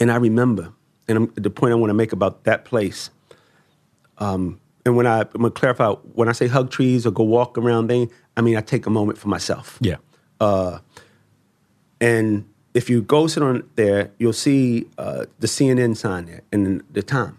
And 0.00 0.10
I 0.10 0.16
remember, 0.16 0.72
and 1.06 1.16
I'm, 1.18 1.32
the 1.34 1.50
point 1.50 1.72
I 1.72 1.76
want 1.76 1.90
to 1.90 1.94
make 1.94 2.12
about 2.12 2.44
that 2.44 2.64
place, 2.64 3.10
um, 4.18 4.58
and 4.84 4.96
when 4.96 5.06
I, 5.06 5.20
I'm 5.20 5.28
going 5.40 5.44
to 5.44 5.50
clarify, 5.50 5.90
when 5.90 6.28
I 6.28 6.32
say 6.32 6.48
hug 6.48 6.70
trees 6.70 7.06
or 7.06 7.12
go 7.12 7.22
walk 7.22 7.56
around 7.56 7.88
thing, 7.88 8.10
I 8.36 8.40
mean, 8.40 8.56
I 8.56 8.60
take 8.62 8.86
a 8.86 8.90
moment 8.90 9.16
for 9.18 9.28
myself. 9.28 9.78
Yeah. 9.80 9.96
And 12.00 12.48
if 12.74 12.90
you 12.90 13.02
go 13.02 13.26
sit 13.28 13.42
on 13.44 13.68
there, 13.76 14.10
you'll 14.18 14.32
see 14.32 14.86
uh, 14.98 15.26
the 15.38 15.46
CNN 15.46 15.96
sign 15.96 16.24
there 16.26 16.40
and 16.50 16.82
the 16.90 17.02
time. 17.02 17.38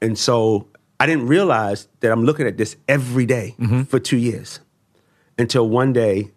And 0.00 0.18
so 0.18 0.68
I 0.98 1.04
didn't 1.06 1.26
realize 1.26 1.88
that 2.00 2.10
I'm 2.10 2.24
looking 2.24 2.46
at 2.46 2.56
this 2.56 2.76
every 2.88 3.26
day 3.26 3.54
for 3.88 3.98
two 3.98 4.16
years 4.16 4.60
until 5.38 5.68
one 5.68 5.92
day 5.92 6.30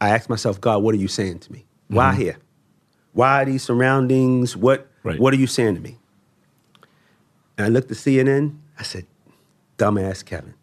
I 0.00 0.10
asked 0.10 0.28
myself, 0.28 0.60
God, 0.60 0.82
what 0.82 0.94
are 0.94 0.98
you 0.98 1.08
saying 1.08 1.40
to 1.40 1.52
me? 1.52 1.66
Why 1.88 2.10
mm-hmm. 2.10 2.20
here? 2.20 2.36
Why 3.12 3.44
these 3.44 3.62
surroundings? 3.62 4.56
What, 4.56 4.88
Right. 5.02 5.20
what 5.20 5.32
are 5.32 5.36
you 5.36 5.46
saying 5.46 5.76
to 5.76 5.80
me? 5.80 5.98
And 7.56 7.64
I 7.64 7.68
looked 7.68 7.90
at 7.90 7.96
CNN. 7.96 8.58
I 8.78 8.82
said, 8.82 9.06
dumbass 9.78 10.24
Kevin, 10.24 10.54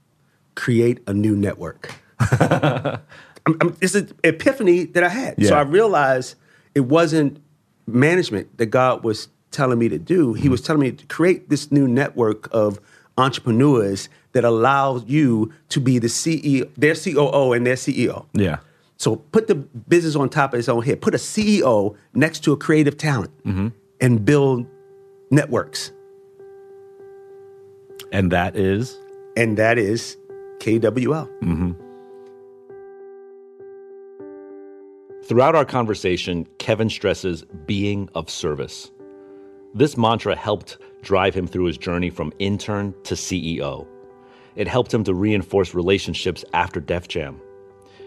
create 0.56 1.00
a 1.08 1.14
new 1.14 1.36
network. 1.36 1.96
I'm, 2.20 3.58
I'm, 3.62 3.78
it's 3.82 3.96
an 3.96 4.12
epiphany 4.24 4.86
that 4.86 5.04
I 5.04 5.10
had. 5.10 5.44
So 5.46 5.56
I 5.56 5.62
realized 5.62 6.36
it 6.76 6.82
wasn't 6.82 7.42
management 7.88 8.58
that 8.58 8.68
God 8.68 9.04
was 9.04 9.30
telling 9.52 9.80
me 9.80 9.90
to 9.90 9.98
do. 9.98 10.34
He 10.34 10.44
mm-hmm. 10.44 10.52
was 10.52 10.62
telling 10.62 10.82
me 10.82 10.92
to 10.92 11.06
create 11.08 11.50
this 11.50 11.72
new 11.72 11.88
network 11.88 12.54
of 12.54 12.80
entrepreneurs 13.18 14.10
that 14.34 14.44
allows 14.44 15.04
you 15.08 15.52
to 15.70 15.80
be 15.80 16.00
the 16.00 16.08
CEO, 16.08 16.70
their 16.76 16.96
COO 16.96 17.54
and 17.54 17.66
their 17.66 17.76
CEO. 17.76 18.26
Yeah. 18.34 18.58
So 18.98 19.18
put 19.18 19.48
the 19.48 19.56
business 19.56 20.16
on 20.16 20.30
top 20.30 20.54
of 20.54 20.60
its 20.60 20.70
own 20.70 20.84
head. 20.84 21.02
Put 21.02 21.14
a 21.14 21.18
CEO 21.18 21.96
next 22.14 22.44
to 22.44 22.54
a 22.54 22.58
creative 22.58 22.98
talent 22.98 23.32
mm-hmm. 23.44 23.70
and 24.02 24.24
build 24.26 24.68
networks, 25.32 25.92
And 28.12 28.32
that 28.32 28.56
is 28.56 29.00
and 29.36 29.58
that 29.58 29.78
is 29.78 30.18
KWL. 30.60 31.28
Mm-hmm. 31.42 31.72
Throughout 35.26 35.56
our 35.56 35.66
conversation, 35.66 36.46
Kevin 36.60 36.90
stresses 36.90 37.44
being 37.66 38.10
of 38.14 38.30
service. 38.30 38.92
This 39.74 39.98
mantra 39.98 40.36
helped 40.36 40.78
drive 41.02 41.34
him 41.34 41.48
through 41.48 41.66
his 41.66 41.78
journey 41.78 42.10
from 42.10 42.32
intern 42.40 42.94
to 43.04 43.16
CEO. 43.16 43.88
It 44.56 44.68
helped 44.68 44.94
him 44.94 45.04
to 45.06 45.14
reinforce 45.14 45.74
relationships 45.74 46.46
after 46.54 46.80
Def 46.80 47.08
Jam. 47.08 47.42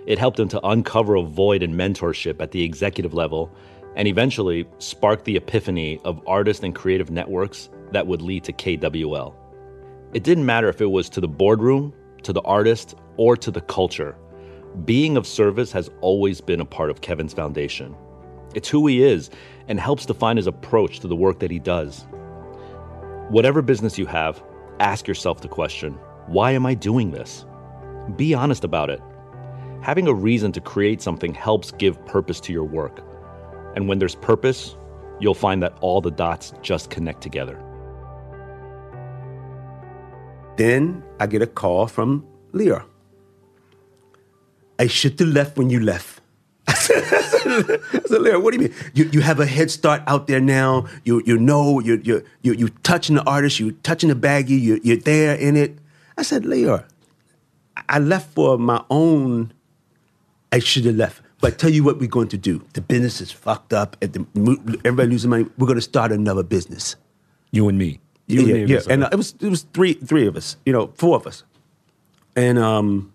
It 0.06 0.18
helped 0.18 0.38
him 0.38 0.48
to 0.48 0.64
uncover 0.64 1.16
a 1.16 1.22
void 1.22 1.62
in 1.62 1.74
mentorship 1.74 2.40
at 2.40 2.52
the 2.52 2.62
executive 2.62 3.14
level 3.14 3.50
and 3.96 4.06
eventually 4.06 4.66
spark 4.78 5.24
the 5.24 5.36
epiphany 5.36 6.00
of 6.04 6.22
artist 6.26 6.62
and 6.62 6.74
creative 6.74 7.10
networks 7.10 7.68
that 7.90 8.06
would 8.06 8.22
lead 8.22 8.44
to 8.44 8.52
KWL. 8.52 9.34
It 10.12 10.22
didn't 10.22 10.46
matter 10.46 10.68
if 10.68 10.80
it 10.80 10.86
was 10.86 11.08
to 11.10 11.20
the 11.20 11.28
boardroom, 11.28 11.92
to 12.22 12.32
the 12.32 12.42
artist, 12.42 12.94
or 13.16 13.36
to 13.38 13.50
the 13.50 13.60
culture. 13.62 14.16
Being 14.84 15.16
of 15.16 15.26
service 15.26 15.72
has 15.72 15.90
always 16.00 16.40
been 16.40 16.60
a 16.60 16.64
part 16.64 16.90
of 16.90 17.00
Kevin's 17.00 17.32
foundation. 17.32 17.96
It's 18.54 18.68
who 18.68 18.86
he 18.86 19.02
is 19.02 19.30
and 19.66 19.80
helps 19.80 20.06
define 20.06 20.36
his 20.36 20.46
approach 20.46 21.00
to 21.00 21.08
the 21.08 21.16
work 21.16 21.40
that 21.40 21.50
he 21.50 21.58
does. 21.58 22.06
Whatever 23.30 23.62
business 23.62 23.98
you 23.98 24.06
have, 24.06 24.42
ask 24.78 25.08
yourself 25.08 25.40
the 25.40 25.48
question 25.48 25.98
why 26.26 26.50
am 26.52 26.66
I 26.66 26.74
doing 26.74 27.10
this? 27.10 27.44
Be 28.16 28.34
honest 28.34 28.64
about 28.64 28.90
it. 28.90 29.00
Having 29.80 30.08
a 30.08 30.14
reason 30.14 30.52
to 30.52 30.60
create 30.60 31.00
something 31.00 31.32
helps 31.32 31.70
give 31.72 32.04
purpose 32.06 32.40
to 32.40 32.52
your 32.52 32.64
work. 32.64 33.00
And 33.76 33.88
when 33.88 33.98
there's 33.98 34.16
purpose, 34.16 34.76
you'll 35.20 35.34
find 35.34 35.62
that 35.62 35.76
all 35.80 36.00
the 36.00 36.10
dots 36.10 36.52
just 36.62 36.90
connect 36.90 37.20
together. 37.20 37.62
Then 40.56 41.04
I 41.20 41.26
get 41.26 41.42
a 41.42 41.46
call 41.46 41.86
from 41.86 42.26
Lyor. 42.52 42.84
I 44.78 44.88
should 44.88 45.18
have 45.20 45.28
left 45.28 45.56
when 45.56 45.70
you 45.70 45.80
left. 45.80 46.20
I 46.68 46.72
said, 46.74 47.80
Lyor, 48.10 48.42
what 48.42 48.52
do 48.52 48.62
you 48.62 48.68
mean? 48.68 48.74
You, 48.94 49.04
you 49.12 49.20
have 49.20 49.38
a 49.38 49.46
head 49.46 49.70
start 49.70 50.02
out 50.06 50.26
there 50.26 50.40
now. 50.40 50.86
You, 51.04 51.22
you 51.24 51.38
know, 51.38 51.78
you, 51.80 52.00
you, 52.02 52.24
you, 52.42 52.54
you 52.54 52.68
touching 52.82 53.16
the 53.16 53.24
artist, 53.24 53.60
you're 53.60 53.72
touching 53.82 54.08
the 54.08 54.16
baggie, 54.16 54.60
you, 54.60 54.80
you're 54.82 54.96
there 54.96 55.36
in 55.36 55.56
it. 55.56 55.78
I 56.16 56.22
said, 56.22 56.44
Lyor, 56.44 56.84
I 57.88 57.98
left 57.98 58.32
for 58.34 58.58
my 58.58 58.82
own, 58.90 59.52
I 60.52 60.58
should 60.58 60.84
have 60.86 60.96
left. 60.96 61.22
But 61.40 61.58
tell 61.58 61.70
you 61.70 61.84
what 61.84 61.98
we're 61.98 62.08
going 62.08 62.28
to 62.28 62.38
do. 62.38 62.64
The 62.72 62.80
business 62.80 63.20
is 63.20 63.30
fucked 63.30 63.74
up. 63.74 63.96
At 64.00 64.14
the, 64.14 64.26
everybody 64.84 65.10
losing 65.10 65.30
money. 65.30 65.46
We're 65.58 65.66
going 65.66 65.76
to 65.76 65.82
start 65.82 66.10
another 66.10 66.42
business. 66.42 66.96
you 67.50 67.68
and 67.68 67.76
me. 67.78 68.00
You 68.26 68.40
yeah, 68.40 68.54
and 68.54 68.68
me. 68.68 68.74
yeah. 68.74 68.80
And 68.88 69.04
uh, 69.04 69.08
it 69.12 69.16
was 69.16 69.34
it 69.40 69.48
was 69.48 69.62
three 69.74 69.92
three 69.92 70.26
of 70.26 70.36
us, 70.36 70.56
you 70.64 70.72
know, 70.72 70.92
four 70.96 71.14
of 71.16 71.26
us. 71.26 71.44
And 72.34 72.58
um, 72.58 73.12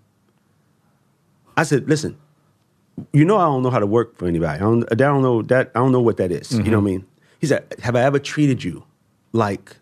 I 1.57 1.63
said, 1.63 1.89
listen, 1.89 2.17
you 3.11 3.25
know, 3.25 3.37
I 3.37 3.45
don't 3.45 3.63
know 3.63 3.69
how 3.71 3.79
to 3.79 3.87
work 3.87 4.17
for 4.17 4.27
anybody. 4.27 4.55
I 4.55 4.59
don't, 4.59 4.83
I 4.91 4.95
don't 4.95 5.21
know 5.21 5.41
that. 5.43 5.71
I 5.75 5.79
don't 5.79 5.91
know 5.91 6.01
what 6.01 6.17
that 6.17 6.31
is. 6.31 6.51
You 6.51 6.63
know 6.63 6.79
what 6.79 6.89
I 6.89 6.91
mean? 6.91 7.05
He 7.39 7.47
said, 7.47 7.65
have 7.81 7.95
I 7.95 8.01
ever 8.03 8.19
treated 8.19 8.63
you 8.63 8.83
like 9.31 9.77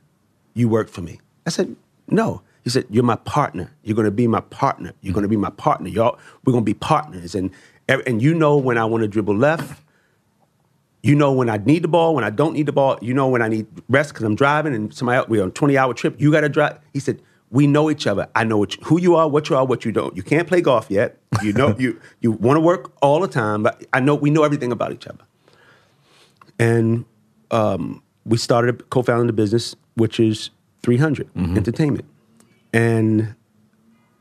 you 0.54 0.68
worked 0.70 0.90
for 0.90 1.02
me? 1.02 1.20
I 1.46 1.50
said, 1.50 1.76
no. 2.10 2.42
He 2.70 2.74
said, 2.74 2.86
you're 2.92 3.04
my 3.04 3.16
partner. 3.16 3.72
You're 3.82 3.96
going 3.96 4.06
to 4.06 4.12
be 4.12 4.28
my 4.28 4.42
partner. 4.42 4.94
You're 5.02 5.16
going 5.16 5.24
to 5.24 5.28
be 5.28 5.36
my 5.36 5.50
partner. 5.50 5.90
Y'all, 5.90 6.20
we're 6.46 6.52
going 6.52 6.64
to 6.64 6.70
be 6.70 6.76
partners. 6.76 7.34
And 7.34 7.50
and 7.88 8.22
you 8.22 8.36
know 8.36 8.58
when 8.58 8.78
I 8.78 8.86
want 8.86 9.02
to 9.02 9.08
dribble 9.08 9.36
left. 9.36 9.82
You 11.02 11.16
know 11.16 11.34
when 11.34 11.50
I 11.50 11.58
need 11.58 11.84
the 11.84 11.88
ball, 11.88 12.14
when 12.14 12.24
I 12.24 12.30
don't 12.30 12.54
need 12.54 12.68
the 12.68 12.72
ball. 12.72 13.00
You 13.02 13.16
know 13.16 13.28
when 13.28 13.42
I 13.42 13.48
need 13.48 13.66
rest 13.88 14.14
because 14.14 14.24
I'm 14.24 14.36
driving 14.36 14.76
and 14.76 14.94
somebody 14.94 15.18
else, 15.18 15.28
we're 15.30 15.42
on 15.42 15.48
a 15.48 15.52
20 15.52 15.80
hour 15.80 15.96
trip. 15.96 16.22
You 16.22 16.32
got 16.32 16.42
to 16.42 16.50
drive. 16.50 16.78
He 16.94 17.00
said, 17.00 17.24
we 17.50 17.66
know 17.66 17.90
each 17.90 18.06
other. 18.06 18.28
I 18.36 18.44
know 18.44 18.64
who 18.84 19.02
you 19.02 19.16
are, 19.16 19.28
what 19.28 19.50
you 19.50 19.56
are, 19.56 19.66
what 19.66 19.84
you 19.84 19.92
don't. 19.92 20.16
You 20.16 20.22
can't 20.22 20.48
play 20.48 20.62
golf 20.62 20.92
yet. 20.92 21.18
You 21.42 21.54
know 21.54 21.76
you 21.80 22.00
you 22.20 22.34
want 22.34 22.58
to 22.58 22.62
work 22.62 22.92
all 23.02 23.20
the 23.20 23.28
time, 23.28 23.64
but 23.64 23.84
I 23.94 24.00
know 24.00 24.14
we 24.14 24.30
know 24.30 24.44
everything 24.44 24.72
about 24.72 24.92
each 24.92 25.08
other. 25.08 25.24
And 26.60 27.06
um, 27.50 28.04
we 28.26 28.38
started 28.38 28.92
co-founding 28.92 29.26
the 29.26 29.34
business, 29.34 29.76
which 29.96 30.20
is 30.20 30.52
300 30.84 31.28
Entertainment, 31.58 32.06
and 32.74 33.36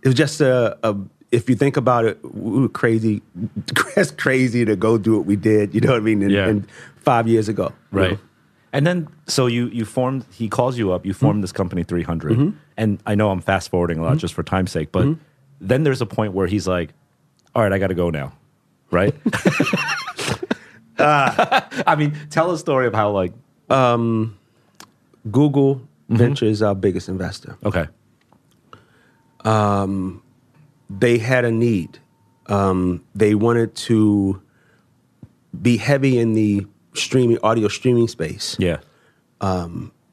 it 0.03 0.09
was 0.09 0.14
just 0.14 0.40
a, 0.40 0.78
a. 0.82 0.96
If 1.30 1.51
you 1.51 1.57
think 1.57 1.76
about 1.76 2.05
it, 2.07 2.18
we 2.22 2.62
were 2.62 2.68
crazy. 2.68 3.22
It's 3.96 4.12
crazy 4.12 4.64
to 4.64 4.76
go 4.76 4.96
do 4.96 5.16
what 5.16 5.26
we 5.26 5.36
did. 5.36 5.74
You 5.74 5.80
know 5.80 5.90
what 5.90 5.99
I 5.99 6.01
mean? 6.01 6.22
And, 6.22 6.30
Yeah. 6.30 6.46
and 6.46 6.66
five 6.96 7.26
years 7.26 7.49
ago, 7.49 7.72
you 7.92 7.99
Right. 7.99 8.11
know? 8.12 8.18
And 8.72 8.86
then, 8.86 9.09
so 9.26 9.46
you 9.46 9.66
you 9.68 9.84
formed. 9.84 10.24
He 10.30 10.49
calls 10.49 10.78
you 10.78 10.92
up. 10.92 11.05
You 11.05 11.12
mm-hmm. 11.12 11.26
formed 11.26 11.42
this 11.42 11.53
company, 11.53 11.82
three 11.84 12.05
mm-hmm. 12.05 12.51
And 12.76 13.03
I 13.07 13.14
know 13.14 13.30
I'm 13.30 13.40
fast 13.40 13.70
forwarding 13.70 13.99
a 13.99 14.03
lot 14.03 14.11
mm-hmm. 14.11 14.18
just 14.18 14.34
for 14.34 14.42
time's 14.42 14.70
sake, 14.70 14.92
but 14.92 15.16
then 15.61 15.84
there's 15.84 16.01
a 16.01 16.07
point 16.07 16.34
where 16.34 16.46
he's 16.46 16.68
like, 16.68 16.92
"All 17.55 17.62
right, 17.62 17.72
I 17.72 17.78
got 17.78 17.88
to 17.88 17.94
go 17.94 18.11
now." 18.11 18.32
Right. 18.90 19.14
I 20.99 21.94
mean, 21.96 22.14
tell 22.30 22.51
a 22.51 22.59
story 22.59 22.86
of 22.86 22.94
how 22.94 23.11
like 23.11 23.32
um, 23.70 24.36
Google 25.30 25.82
Venture 26.09 26.46
is 26.46 26.62
our 26.62 26.74
biggest 26.74 27.09
investor. 27.09 27.57
okay, 27.64 27.86
they 30.90 31.18
had 31.18 31.44
a 31.44 31.51
need. 31.51 31.99
Um, 32.46 33.05
they 33.14 33.34
wanted 33.34 33.74
to 33.88 34.40
be 35.61 35.76
heavy 35.76 36.18
in 36.18 36.34
the 36.34 36.66
streaming, 36.94 37.38
audio 37.42 37.68
streaming 37.68 38.09
space. 38.09 38.57
yeah, 38.59 38.78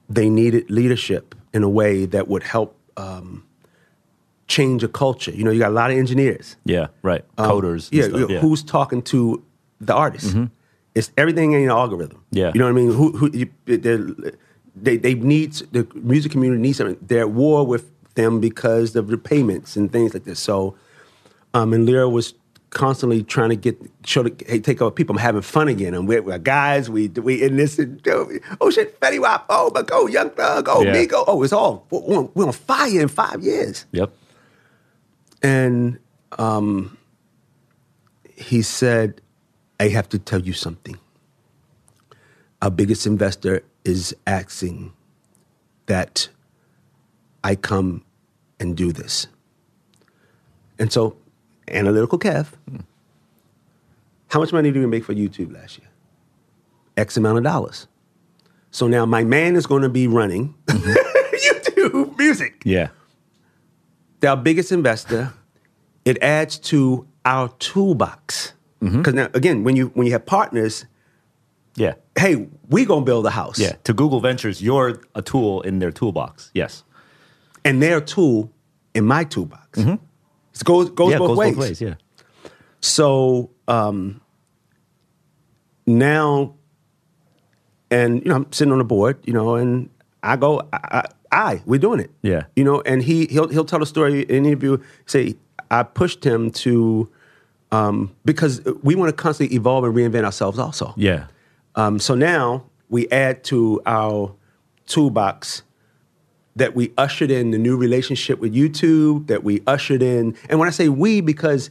They 0.10 0.30
needed 0.30 0.70
leadership 0.70 1.34
in 1.54 1.64
a 1.64 1.70
way 1.70 2.06
that 2.06 2.28
would 2.28 2.44
help 2.44 2.76
um, 2.98 3.44
change 4.48 4.84
a 4.84 4.88
culture. 4.88 5.32
You 5.32 5.44
know, 5.46 5.52
you 5.52 5.60
got 5.60 5.72
a 5.72 5.74
lot 5.82 5.92
of 5.92 5.98
engineers. 5.98 6.58
yeah, 6.66 6.88
right, 7.02 7.24
Um, 7.38 7.50
coders, 7.50 7.90
and 7.92 8.00
Yeah, 8.00 8.20
you 8.20 8.28
know, 8.28 8.40
who's 8.42 8.64
talking 8.64 9.02
to 9.14 9.42
the 9.82 9.94
artist? 9.96 10.36
It's 10.94 11.12
everything 11.18 11.52
in 11.54 11.64
an 11.64 11.70
algorithm. 11.70 12.20
Yeah. 12.32 12.52
you 12.54 12.60
know 12.60 12.66
what 12.66 12.72
I 12.72 12.82
mean. 12.82 12.92
Who, 12.94 13.12
who 13.18 13.30
you, 13.34 13.48
they 14.86 14.98
they 14.98 15.14
need 15.16 15.54
the 15.72 15.88
music 15.96 16.32
community 16.32 16.62
needs 16.62 16.78
something. 16.78 16.98
They're 17.02 17.22
at 17.28 17.32
war 17.32 17.66
with 17.66 17.84
them 18.16 18.40
because 18.40 18.96
of 18.96 19.08
the 19.08 19.18
payments 19.18 19.76
and 19.76 19.92
things 19.92 20.14
like 20.14 20.24
this. 20.26 20.40
So, 20.40 20.76
um, 21.54 21.74
and 21.74 21.88
Lyor 21.88 22.12
was 22.12 22.34
constantly 22.72 23.24
trying 23.24 23.50
to 23.50 23.56
get 23.56 23.78
show 24.06 24.24
the 24.24 24.36
hey 24.48 24.60
take 24.60 24.82
over 24.82 24.92
people. 24.92 25.16
I'm 25.16 25.22
having 25.22 25.42
fun 25.42 25.68
again. 25.70 25.94
And 25.94 26.08
we're, 26.08 26.22
we're 26.22 26.38
guys. 26.40 26.90
We 26.90 27.08
we 27.10 27.42
in 27.44 27.56
this. 27.58 27.80
And, 27.80 28.02
oh 28.60 28.70
shit, 28.70 29.00
Fetty 29.00 29.20
Wap. 29.22 29.46
Oh, 29.50 29.70
but 29.70 29.88
go 29.88 30.08
Young 30.08 30.30
Thug. 30.32 30.68
Oh, 30.70 30.84
Yeah. 30.84 30.92
me 30.94 31.06
go. 31.06 31.24
Oh, 31.28 31.42
it's 31.44 31.54
all 31.54 31.86
we're 31.90 32.00
on, 32.00 32.32
we're 32.34 32.46
on 32.48 32.52
fire 32.54 33.00
in 33.02 33.08
five 33.08 33.42
years. 33.44 33.86
yep, 33.92 34.12
And 35.42 36.00
um, 36.38 36.98
he 38.36 38.62
said, 38.62 39.22
I 39.80 39.90
have 39.90 40.10
to 40.10 40.20
tell 40.20 40.42
you 40.42 40.54
something. 40.54 40.98
Our 42.62 42.72
biggest 42.72 43.06
investor 43.06 43.62
is 43.84 44.16
asking 44.26 44.94
that 45.86 46.30
I 47.44 47.56
come 47.56 48.04
and 48.60 48.76
do 48.76 48.92
this. 48.92 49.28
And 50.78 50.92
so, 50.92 51.18
analytical 51.68 52.20
Kev, 52.20 52.48
hmm. 52.70 52.78
how 54.28 54.40
much 54.40 54.52
money 54.52 54.72
did 54.72 54.80
we 54.80 54.88
make 54.88 55.04
for 55.04 55.14
YouTube 55.14 55.54
last 55.54 55.80
year? 55.80 55.88
X 56.98 57.18
amount 57.18 57.38
of 57.38 57.44
dollars. 57.44 57.88
So 58.72 58.88
now 58.88 59.06
my 59.06 59.24
man 59.24 59.56
is 59.56 59.68
going 59.68 59.84
to 59.84 59.90
be 59.90 60.08
running 60.08 60.54
mm-hmm. 60.66 61.86
YouTube 61.88 62.18
music 62.18 62.62
yeah, 62.66 62.90
they're 64.20 64.32
our 64.32 64.38
biggest 64.38 64.72
investor. 64.72 65.34
It 66.04 66.18
adds 66.22 66.60
to 66.60 67.08
our 67.24 67.50
toolbox. 67.60 68.54
Mm-hmm. 68.82 68.98
Because 68.98 69.14
now, 69.14 69.30
again, 69.34 69.64
when 69.64 69.76
you 69.76 69.88
when 69.94 70.06
you 70.08 70.14
have 70.14 70.26
partners, 70.26 70.86
yeah, 71.76 71.94
hey, 72.18 72.48
we 72.70 72.86
gonna 72.86 73.06
build 73.06 73.26
a 73.26 73.30
house, 73.30 73.60
yeah. 73.60 73.74
To 73.84 73.94
Google 73.94 74.20
Ventures, 74.20 74.62
you're 74.62 75.02
a 75.14 75.22
tool 75.22 75.62
in 75.62 75.80
their 75.80 75.92
toolbox. 75.92 76.52
Yes, 76.54 76.84
and 77.66 77.82
they're 77.84 77.98
a 77.98 78.02
tool 78.02 78.50
in 78.94 79.04
my 79.04 79.26
toolbox. 79.26 79.80
It 79.80 80.00
goes 80.64 80.90
goes, 80.92 81.12
yeah, 81.12 81.18
both, 81.18 81.28
goes 81.30 81.38
ways. 81.38 81.56
both 81.56 81.64
ways. 81.66 81.82
Yeah, 81.82 81.96
So 82.80 83.50
um, 83.68 84.22
now, 85.86 86.56
and 87.92 88.24
you 88.24 88.30
know, 88.30 88.36
I'm 88.38 88.52
sitting 88.54 88.72
on 88.72 88.78
the 88.80 88.84
board, 88.86 89.18
you 89.26 89.34
know, 89.34 89.56
and 89.56 89.90
I 90.24 90.36
go, 90.38 90.62
I, 90.74 90.80
I, 90.92 91.04
I 91.32 91.62
we're 91.66 91.80
doing 91.80 92.00
it, 92.00 92.12
Yeah. 92.22 92.44
you 92.56 92.64
know, 92.64 92.82
and 92.82 93.04
he 93.04 93.26
he'll 93.28 93.50
he'll 93.50 93.66
tell 93.66 93.82
a 93.84 93.86
story 93.86 94.22
in 94.24 94.36
an 94.38 94.46
interview. 94.46 94.78
Say, 95.06 95.36
I 95.70 95.84
pushed 95.84 96.24
him 96.24 96.52
to 96.52 97.10
um, 97.72 98.16
because 98.24 98.62
we 98.84 98.96
want 98.96 99.10
to 99.10 99.14
constantly 99.22 99.56
evolve 99.56 99.84
and 99.84 99.94
reinvent 99.94 100.24
ourselves, 100.24 100.58
also. 100.60 100.94
yeah, 100.96 101.28
Um, 101.76 102.00
so 102.00 102.16
now 102.16 102.66
we 102.90 103.10
add 103.10 103.44
to 103.46 103.82
our 103.86 104.34
toolbox 104.86 105.64
that 106.56 106.76
we 106.76 106.94
ushered 106.98 107.32
in 107.32 107.52
the 107.52 107.58
new 107.58 107.76
relationship 107.76 108.40
with 108.40 108.54
YouTube, 108.54 109.28
that 109.28 109.44
we 109.44 109.62
ushered 109.68 110.02
in, 110.02 110.38
and 110.50 110.60
when 110.60 110.68
I 110.68 110.72
say 110.72 110.90
we, 110.90 111.22
because 111.22 111.70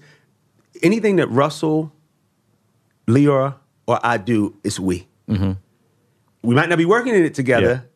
anything 0.83 1.17
that 1.17 1.29
Russell, 1.29 1.93
Lyor, 3.07 3.55
or 3.87 4.01
I 4.03 4.19
do 4.19 4.57
is 4.63 4.79
we. 4.79 5.07
We 6.43 6.55
might 6.55 6.69
not 6.69 6.77
be 6.79 6.85
working 6.85 7.15
in 7.15 7.25
it 7.25 7.35
together, 7.35 7.89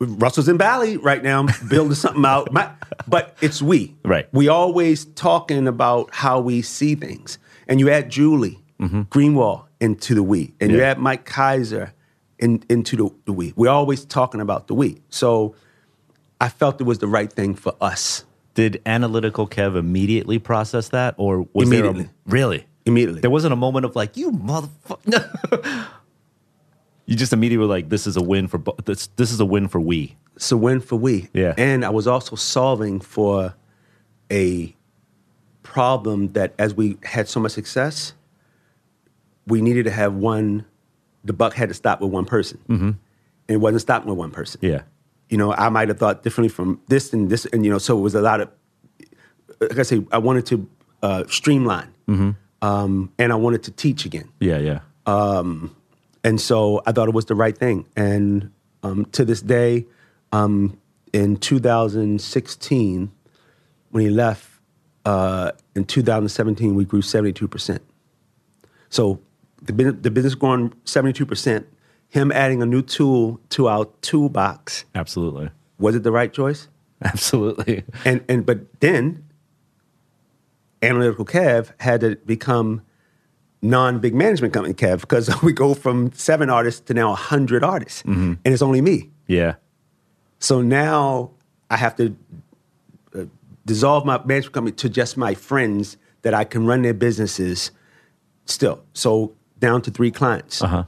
Russell's 0.00 0.48
in 0.48 0.56
Bali 0.56 0.96
right 0.96 1.22
now, 1.22 1.46
building 1.68 1.94
something 1.94 2.24
out. 2.24 2.52
My, 2.52 2.70
but 3.06 3.36
it's 3.40 3.60
we. 3.60 3.96
Right. 4.04 4.28
We 4.32 4.48
always 4.48 5.06
talking 5.06 5.66
about 5.66 6.14
how 6.14 6.40
we 6.40 6.62
see 6.62 6.94
things. 6.94 7.38
And 7.66 7.80
you 7.80 7.90
add 7.90 8.10
Julie 8.10 8.58
Greenwald 8.80 9.66
into 9.80 10.14
the 10.14 10.22
we, 10.22 10.54
and 10.60 10.70
you 10.70 10.78
Mm-hmm. 10.78 10.86
Add 10.86 10.98
Mike 10.98 11.28
Kyser 11.28 11.92
in, 12.38 12.64
into 12.68 12.96
the, 12.96 13.10
the 13.26 13.32
we. 13.32 13.52
We're 13.56 13.70
always 13.70 14.04
talking 14.04 14.40
about 14.40 14.68
the 14.68 14.74
we. 14.74 15.02
So 15.10 15.54
I 16.40 16.48
felt 16.48 16.80
it 16.80 16.84
was 16.84 16.98
the 16.98 17.08
right 17.08 17.32
thing 17.32 17.54
for 17.54 17.74
us 17.80 18.24
Did 18.54 18.80
analytical 18.86 19.46
Kev 19.48 19.76
immediately 19.76 20.38
process 20.38 20.88
that, 20.90 21.14
or 21.18 21.48
was 21.52 21.68
Immediately. 21.68 22.02
there 22.04 22.12
a, 22.12 22.30
really? 22.30 22.66
immediately. 22.86 23.20
There 23.20 23.30
wasn't 23.30 23.52
a 23.52 23.56
moment 23.56 23.84
of 23.84 23.94
like, 23.94 24.16
you 24.16 24.32
motherfucker. 24.32 25.86
you 27.06 27.16
just 27.16 27.32
immediately 27.32 27.66
were 27.66 27.72
like, 27.72 27.88
this 27.88 28.06
is 28.06 28.16
a 28.16 28.22
win 28.22 28.48
for 28.48 28.62
this. 28.84 29.08
This 29.16 29.30
is 29.30 29.40
a 29.40 29.44
win 29.44 29.68
for 29.68 29.80
we. 29.80 30.16
It's 30.36 30.50
a 30.52 30.56
win 30.56 30.80
for 30.80 30.96
we. 30.96 31.28
Yeah. 31.32 31.54
And 31.58 31.84
I 31.84 31.90
was 31.90 32.06
also 32.06 32.36
solving 32.36 33.00
for 33.00 33.54
a 34.30 34.74
problem 35.62 36.32
that 36.32 36.54
as 36.58 36.74
we 36.74 36.96
had 37.02 37.28
so 37.28 37.40
much 37.40 37.52
success, 37.52 38.14
we 39.46 39.60
needed 39.60 39.84
to 39.84 39.90
have 39.90 40.14
one, 40.14 40.64
the 41.24 41.32
buck 41.32 41.54
had 41.54 41.68
to 41.68 41.74
stop 41.74 42.00
with 42.00 42.10
one 42.10 42.24
person. 42.24 42.58
Mm-hmm. 42.68 42.84
And 42.84 42.98
it 43.48 43.56
wasn't 43.56 43.82
stopping 43.82 44.08
with 44.08 44.18
one 44.18 44.30
person. 44.30 44.60
Yeah. 44.62 44.82
You 45.30 45.36
know, 45.36 45.52
I 45.52 45.68
might 45.68 45.88
have 45.88 45.98
thought 45.98 46.22
differently 46.22 46.48
from 46.48 46.80
this 46.88 47.12
and 47.12 47.28
this, 47.30 47.46
and 47.46 47.64
you 47.64 47.70
know, 47.70 47.78
so 47.78 47.98
it 47.98 48.00
was 48.00 48.14
a 48.14 48.20
lot 48.22 48.40
of, 48.40 48.48
like 49.60 49.78
I 49.78 49.82
say, 49.82 50.04
I 50.10 50.18
wanted 50.18 50.46
to 50.46 50.68
uh, 51.02 51.24
streamline, 51.28 51.92
um, 52.62 53.12
and 53.18 53.32
I 53.32 53.36
wanted 53.36 53.62
to 53.64 53.70
teach 53.70 54.04
again. 54.06 54.28
Yeah. 54.40 54.58
Yeah. 54.58 54.80
Um, 55.06 55.74
And 56.24 56.40
so 56.40 56.82
I 56.86 56.92
thought 56.92 57.08
it 57.08 57.14
was 57.14 57.26
the 57.26 57.34
right 57.34 57.56
thing. 57.56 57.86
And 57.96 58.50
um, 58.82 59.04
to 59.12 59.24
this 59.24 59.40
day, 59.40 59.86
um, 60.32 60.76
in 61.12 61.36
2016, 61.36 63.10
when 63.90 64.04
he 64.04 64.10
left, 64.10 64.50
uh, 65.04 65.52
in 65.74 65.84
2017, 65.84 66.74
we 66.74 66.84
grew 66.84 67.00
72%. 67.00 67.78
So 68.90 69.20
the, 69.62 69.72
the 69.72 70.10
business 70.10 70.34
growing 70.34 70.70
72%, 70.84 71.64
him 72.08 72.32
adding 72.32 72.62
a 72.62 72.66
new 72.66 72.82
tool 72.82 73.40
to 73.50 73.68
our 73.68 73.86
toolbox, 74.00 74.84
Absolutely. 74.94 75.50
was 75.78 75.94
it 75.94 76.02
the 76.02 76.12
right 76.12 76.32
choice? 76.32 76.68
Absolutely. 77.04 77.84
And, 78.04 78.24
and 78.28 78.44
but 78.44 78.80
then 78.80 79.24
Analytical 80.82 81.24
Kev 81.24 81.72
had 81.80 82.00
to 82.00 82.16
become 82.16 82.82
non-big 83.60 84.14
management 84.14 84.52
company 84.54 84.74
Kev 84.74 85.00
because 85.00 85.42
we 85.42 85.52
go 85.52 85.74
from 85.74 86.12
seven 86.12 86.48
artists 86.50 86.80
to 86.82 86.94
now 86.94 87.08
100 87.10 87.62
artists. 87.64 88.02
And 88.04 88.38
it's 88.44 88.62
only 88.62 88.80
me. 88.80 89.10
Yeah. 89.26 89.56
So 90.38 90.62
now 90.62 91.32
I 91.70 91.76
have 91.76 91.96
to 91.96 92.16
uh, 93.14 93.24
dissolve 93.66 94.04
my 94.06 94.18
management 94.24 94.54
company 94.54 94.76
to 94.76 94.88
just 94.88 95.16
my 95.16 95.34
friends 95.34 95.96
that 96.22 96.32
I 96.34 96.44
can 96.44 96.66
run 96.66 96.82
their 96.82 96.94
businesses 96.94 97.70
still. 98.46 98.82
So 98.94 99.32
down 99.58 99.82
to 99.82 99.90
three 99.90 100.10
clients 100.12 100.62
Uh 100.62 100.66
huh. 100.68 100.84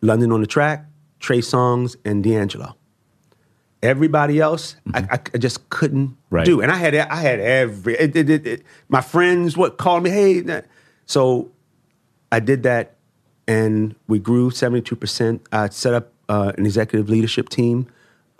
London 0.00 0.32
on 0.32 0.40
da 0.40 0.46
Track, 0.46 0.86
Trey 1.20 1.38
Songz, 1.40 1.96
and 2.04 2.22
D'Angelo. 2.24 2.74
Everybody 3.82 4.40
else, 4.40 4.74
I, 4.92 5.00
I, 5.10 5.20
I 5.34 5.38
just 5.38 5.68
couldn't 5.70 6.16
Right. 6.30 6.44
do. 6.44 6.60
And 6.60 6.70
I 6.72 6.76
had 6.76 6.94
I 6.96 7.16
had 7.16 7.38
every 7.38 7.94
it, 7.96 8.16
it, 8.16 8.46
it, 8.46 8.62
my 8.88 9.00
friends 9.00 9.56
what 9.56 9.78
called 9.78 10.02
me, 10.02 10.10
hey. 10.10 10.40
that- 10.40 10.66
So 11.06 11.50
I 12.32 12.40
did 12.40 12.64
that, 12.64 12.96
and 13.46 13.94
we 14.08 14.18
grew 14.18 14.50
seventy 14.50 14.82
two 14.82 14.96
percent. 14.96 15.42
I 15.52 15.68
set 15.68 15.94
up 15.94 16.12
uh, 16.28 16.52
an 16.58 16.66
executive 16.66 17.08
leadership 17.08 17.48
team, 17.50 17.86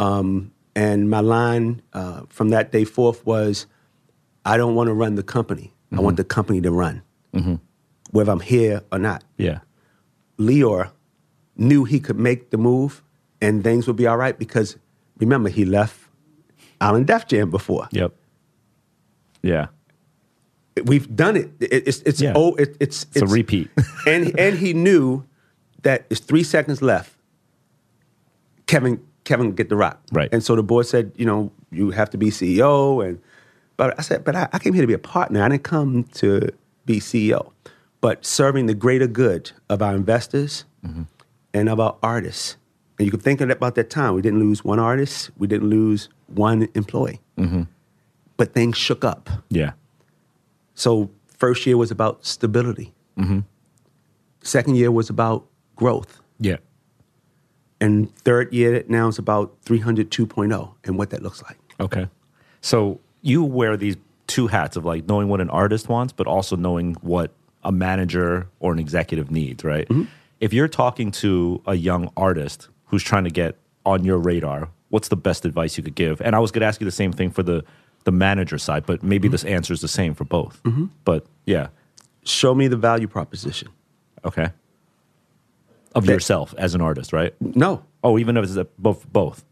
um, 0.01 0.51
and 0.75 1.09
my 1.09 1.21
line 1.21 1.83
uh, 1.93 2.23
from 2.29 2.49
that 2.51 2.73
day 2.73 2.85
forth 2.85 3.25
was, 3.25 3.67
I 4.45 4.57
don't 4.57 4.75
want 4.75 4.89
to 4.89 4.95
run 4.95 5.15
the 5.15 5.23
company. 5.23 5.73
I 5.97 6.01
want 6.01 6.17
the 6.19 6.25
company 6.25 6.61
to 6.63 6.71
run, 6.73 7.03
whether 8.11 8.33
I'm 8.33 8.41
here 8.41 8.83
or 8.93 8.99
not. 8.99 9.23
Yeah. 9.39 9.61
Lyor 10.39 10.91
knew 11.59 11.85
he 11.85 12.01
could 12.01 12.19
make 12.19 12.51
the 12.51 12.57
move 12.59 13.03
and 13.41 13.63
things 13.65 13.87
would 13.87 13.97
be 13.97 14.07
all 14.07 14.17
right 14.17 14.39
because 14.39 14.77
remember 15.19 15.49
he 15.49 15.65
left 15.65 15.99
Island 16.81 17.07
Def 17.09 17.27
Jam 17.27 17.51
before. 17.51 17.89
Yep. 17.93 18.15
Yeah. 19.43 19.67
We've 20.85 21.15
done 21.15 21.37
it. 21.37 21.51
It- 21.61 21.89
it's 21.89 22.01
it's 22.03 22.21
Yeah. 22.21 22.33
oh 22.37 22.55
it, 22.55 22.77
it's 22.81 23.05
It's 23.15 23.23
a 23.23 23.27
repeat. 23.27 23.69
and 24.07 24.39
and 24.39 24.57
he 24.59 24.73
knew 24.73 25.25
that 25.83 26.07
it's 26.11 26.21
three 26.21 26.45
seconds 26.45 26.81
left. 26.83 27.13
Kevin 28.67 29.01
Kevin 29.25 29.53
get 29.55 29.69
the 29.69 29.77
rock 29.77 30.01
Right. 30.13 30.29
and 30.33 30.43
so 30.43 30.55
the 30.57 30.63
board 30.63 30.87
said 30.87 31.13
you 31.17 31.27
know 31.27 31.51
you 31.71 31.91
have 31.91 32.11
to 32.11 32.19
be 32.19 32.31
CEO 32.31 33.05
and 33.07 33.21
but 33.77 33.99
I 33.99 34.03
said 34.03 34.25
but 34.25 34.35
I, 34.37 34.49
I 34.53 34.59
came 34.59 34.73
here 34.73 34.83
to 34.83 34.87
be 34.87 34.95
a 34.95 34.99
partner. 34.99 35.43
I 35.43 35.49
didn't 35.49 35.65
come 35.65 36.05
to 36.15 36.49
be 36.87 37.01
CEO, 37.01 37.53
but 38.01 38.25
serving 38.25 38.67
the 38.67 38.75
greater 38.75 39.07
good 39.07 39.51
of 39.69 39.83
our 39.83 39.95
investors 39.95 40.65
mm-hmm. 40.87 41.03
And 41.55 41.69
our 41.69 41.97
artists. 42.03 42.57
And 42.99 43.07
you 43.07 43.11
can 43.11 43.21
think 43.21 43.41
about 43.41 43.75
that 43.77 43.91
time. 43.91 44.15
We 44.15 44.23
didn't 44.23 44.41
lose 44.41 44.65
one 44.65 44.79
artist. 44.79 45.31
We 45.39 45.47
didn't 45.47 45.69
lose 45.69 46.09
one 46.27 46.69
employee. 46.75 47.21
But 48.37 48.55
things 48.55 48.77
shook 48.77 49.05
up. 49.05 49.31
Yeah. 49.51 49.73
So 50.75 51.11
first 51.27 51.67
year 51.67 51.77
was 51.77 51.91
about 51.91 52.25
stability. 52.25 52.93
mm-hmm. 53.17 53.41
Second 54.43 54.77
year 54.77 54.91
was 54.91 55.11
about 55.11 55.47
growth. 55.77 56.21
Yeah. 56.39 56.57
And 57.81 58.15
third 58.19 58.53
year 58.53 58.85
now 58.89 59.09
is 59.09 59.19
about 59.19 59.57
300 59.63 60.11
2.0 60.11 60.75
and 60.85 60.99
what 60.99 61.11
that 61.11 61.23
looks 61.23 61.43
like. 61.43 61.59
Okay. 61.81 62.09
So 62.61 63.01
you 63.23 63.45
wear 63.45 63.77
these 63.77 63.97
two 64.27 64.47
hats 64.47 64.77
of 64.77 64.85
like 64.85 65.07
knowing 65.09 65.29
what 65.29 65.41
an 65.41 65.51
artist 65.51 65.89
wants, 65.89 66.13
but 66.13 66.27
also 66.27 66.57
knowing 66.57 66.95
what 67.01 67.33
a 67.65 67.73
manager 67.73 68.49
or 68.61 68.73
an 68.73 68.79
executive 68.79 69.31
needs, 69.31 69.65
right? 69.65 69.89
If 70.41 70.53
you're 70.53 70.69
talking 70.69 71.11
to 71.13 71.63
a 71.67 71.75
young 71.75 72.11
artist 72.17 72.69
who's 72.87 73.03
trying 73.03 73.25
to 73.25 73.31
get 73.31 73.57
on 73.85 74.05
your 74.05 74.19
radar, 74.19 74.71
what's 74.91 75.09
the 75.09 75.17
best 75.17 75.45
advice 75.45 75.77
you 75.77 75.83
could 75.83 75.95
give? 75.95 76.21
And 76.21 76.37
I 76.37 76.39
was 76.39 76.51
going 76.51 76.61
to 76.61 76.67
ask 76.67 76.81
you 76.81 76.85
the 76.85 76.91
same 76.93 77.13
thing 77.13 77.31
for 77.31 77.43
the 77.43 77.65
the 78.05 78.13
manager 78.13 78.57
side, 78.57 78.87
but 78.87 79.03
maybe 79.03 79.29
this 79.29 79.45
answer 79.45 79.75
is 79.75 79.81
the 79.83 79.89
same 79.89 80.15
for 80.15 80.25
both. 80.25 80.63
But 81.05 81.27
yeah, 81.45 81.69
Show 82.25 82.55
me 82.55 82.69
the 82.69 82.77
value 82.77 83.09
proposition. 83.09 83.69
okay. 84.25 84.51
Of 85.95 86.07
That- 86.07 86.13
yourself 86.13 86.55
as 86.59 86.75
an 86.75 86.81
artist, 86.81 87.13
right? 87.13 87.35
No. 87.41 87.83
Oh, 88.05 88.19
even 88.19 88.37
if 88.37 88.45
it's 88.45 88.57
a, 88.57 88.65
both 88.79 89.11
both. 89.13 89.45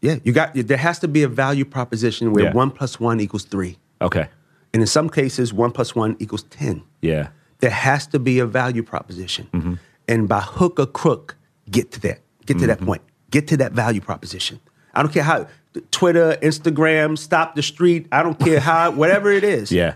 Yeah, 0.00 0.16
you 0.22 0.32
got 0.32 0.54
there 0.54 0.76
has 0.78 0.98
to 1.00 1.08
be 1.08 1.22
a 1.24 1.28
value 1.28 1.64
proposition 1.64 2.32
where 2.32 2.44
Yeah. 2.44 2.52
one 2.52 2.70
plus 2.70 3.00
one 3.00 3.20
equals 3.20 3.44
three. 3.44 3.76
Okay. 4.00 4.28
And 4.72 4.82
in 4.82 4.86
some 4.86 5.08
cases, 5.10 5.52
one 5.52 5.72
plus 5.72 5.94
one 5.96 6.16
equals 6.20 6.44
10. 6.44 6.82
Yeah. 7.02 7.28
There 7.60 7.70
has 7.70 8.06
to 8.08 8.18
be 8.18 8.38
a 8.38 8.46
value 8.46 8.82
proposition. 8.82 9.48
Mm-hmm. 9.52 9.74
And 10.08 10.28
by 10.28 10.40
hook 10.40 10.80
or 10.80 10.86
crook, 10.86 11.36
get 11.70 11.92
to 11.92 12.00
that. 12.00 12.20
Get 12.46 12.54
to 12.58 12.64
Mm-hmm. 12.64 12.66
that 12.68 12.80
point. 12.80 13.02
Get 13.30 13.46
to 13.48 13.56
that 13.58 13.72
value 13.72 14.00
proposition. 14.00 14.58
I 14.94 15.02
don't 15.02 15.12
care 15.12 15.22
how 15.22 15.46
Twitter, 15.90 16.36
Instagram, 16.42 17.16
stop 17.18 17.54
the 17.54 17.62
street. 17.62 18.06
I 18.10 18.22
don't 18.22 18.38
care 18.38 18.58
how, 18.58 18.90
whatever 19.02 19.30
it 19.30 19.44
is. 19.44 19.70
Yeah. 19.70 19.94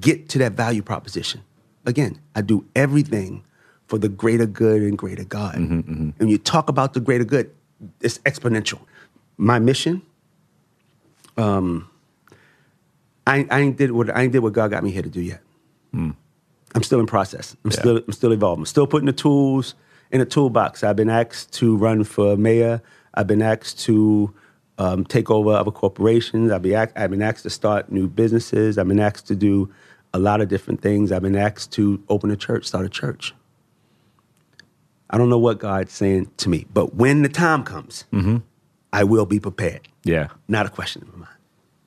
Get 0.00 0.28
to 0.30 0.38
that 0.38 0.52
value 0.52 0.82
proposition. 0.82 1.40
Again, 1.86 2.20
I 2.36 2.42
do 2.42 2.66
everything 2.76 3.42
for 3.86 3.98
the 3.98 4.08
greater 4.08 4.46
good 4.46 4.82
and 4.82 4.96
greater 4.98 5.24
God. 5.24 5.54
Mm-hmm, 5.56 6.10
And 6.20 6.30
you 6.30 6.38
talk 6.38 6.68
about 6.68 6.92
the 6.94 7.00
greater 7.00 7.24
good, 7.24 7.50
it's 8.00 8.18
exponential. 8.18 8.80
My 9.36 9.58
mission, 9.58 10.02
um, 11.36 11.88
I, 13.26 13.46
I 13.50 13.60
ain't 13.60 13.76
did 13.76 13.92
what 13.92 14.14
I 14.14 14.22
ain't 14.22 14.32
did 14.32 14.40
what 14.40 14.52
God 14.52 14.70
got 14.70 14.84
me 14.84 14.90
here 14.90 15.02
to 15.02 15.08
do 15.08 15.20
yet. 15.20 15.40
I'm 16.74 16.82
still 16.82 17.00
in 17.00 17.06
process. 17.06 17.56
I'm 17.64 17.70
Yeah. 17.70 17.78
still 17.80 17.96
I'm 17.98 18.12
still 18.12 18.32
evolving. 18.32 18.62
I'm 18.62 18.66
still 18.66 18.86
putting 18.86 19.06
the 19.06 19.12
tools 19.12 19.74
in 20.10 20.20
a 20.20 20.24
toolbox. 20.24 20.82
I've 20.84 20.96
been 20.96 21.10
asked 21.10 21.52
to 21.54 21.76
run 21.76 22.04
for 22.04 22.36
mayor. 22.36 22.82
I've 23.14 23.26
been 23.26 23.42
asked 23.42 23.80
to 23.80 24.34
um, 24.78 25.04
take 25.04 25.30
over 25.30 25.50
other 25.52 25.70
corporations. 25.70 26.50
I've 26.50 26.62
been, 26.62 26.74
asked, 26.74 26.92
I've 26.96 27.10
been 27.10 27.22
asked 27.22 27.44
to 27.44 27.50
start 27.50 27.92
new 27.92 28.08
businesses. 28.08 28.76
I've 28.76 28.88
been 28.88 28.98
asked 29.00 29.28
to 29.28 29.36
do 29.36 29.72
a 30.12 30.18
lot 30.18 30.40
of 30.40 30.48
different 30.48 30.80
things. 30.82 31.12
I've 31.12 31.22
been 31.22 31.36
asked 31.36 31.70
to 31.72 32.02
open 32.08 32.30
a 32.32 32.36
church, 32.36 32.66
start 32.66 32.84
a 32.84 32.88
church. 32.88 33.34
I 35.10 35.18
don't 35.18 35.28
know 35.30 35.38
what 35.38 35.58
God's 35.60 35.92
saying 35.92 36.30
to 36.38 36.48
me, 36.48 36.66
but 36.72 36.94
when 36.96 37.22
the 37.22 37.28
time 37.28 37.62
comes, 37.62 38.04
I 38.92 39.04
will 39.04 39.26
be 39.26 39.38
prepared. 39.38 39.86
Yeah. 40.02 40.28
Not 40.48 40.66
a 40.66 40.70
question 40.70 41.02
in 41.02 41.12
my 41.12 41.18
mind. 41.26 41.30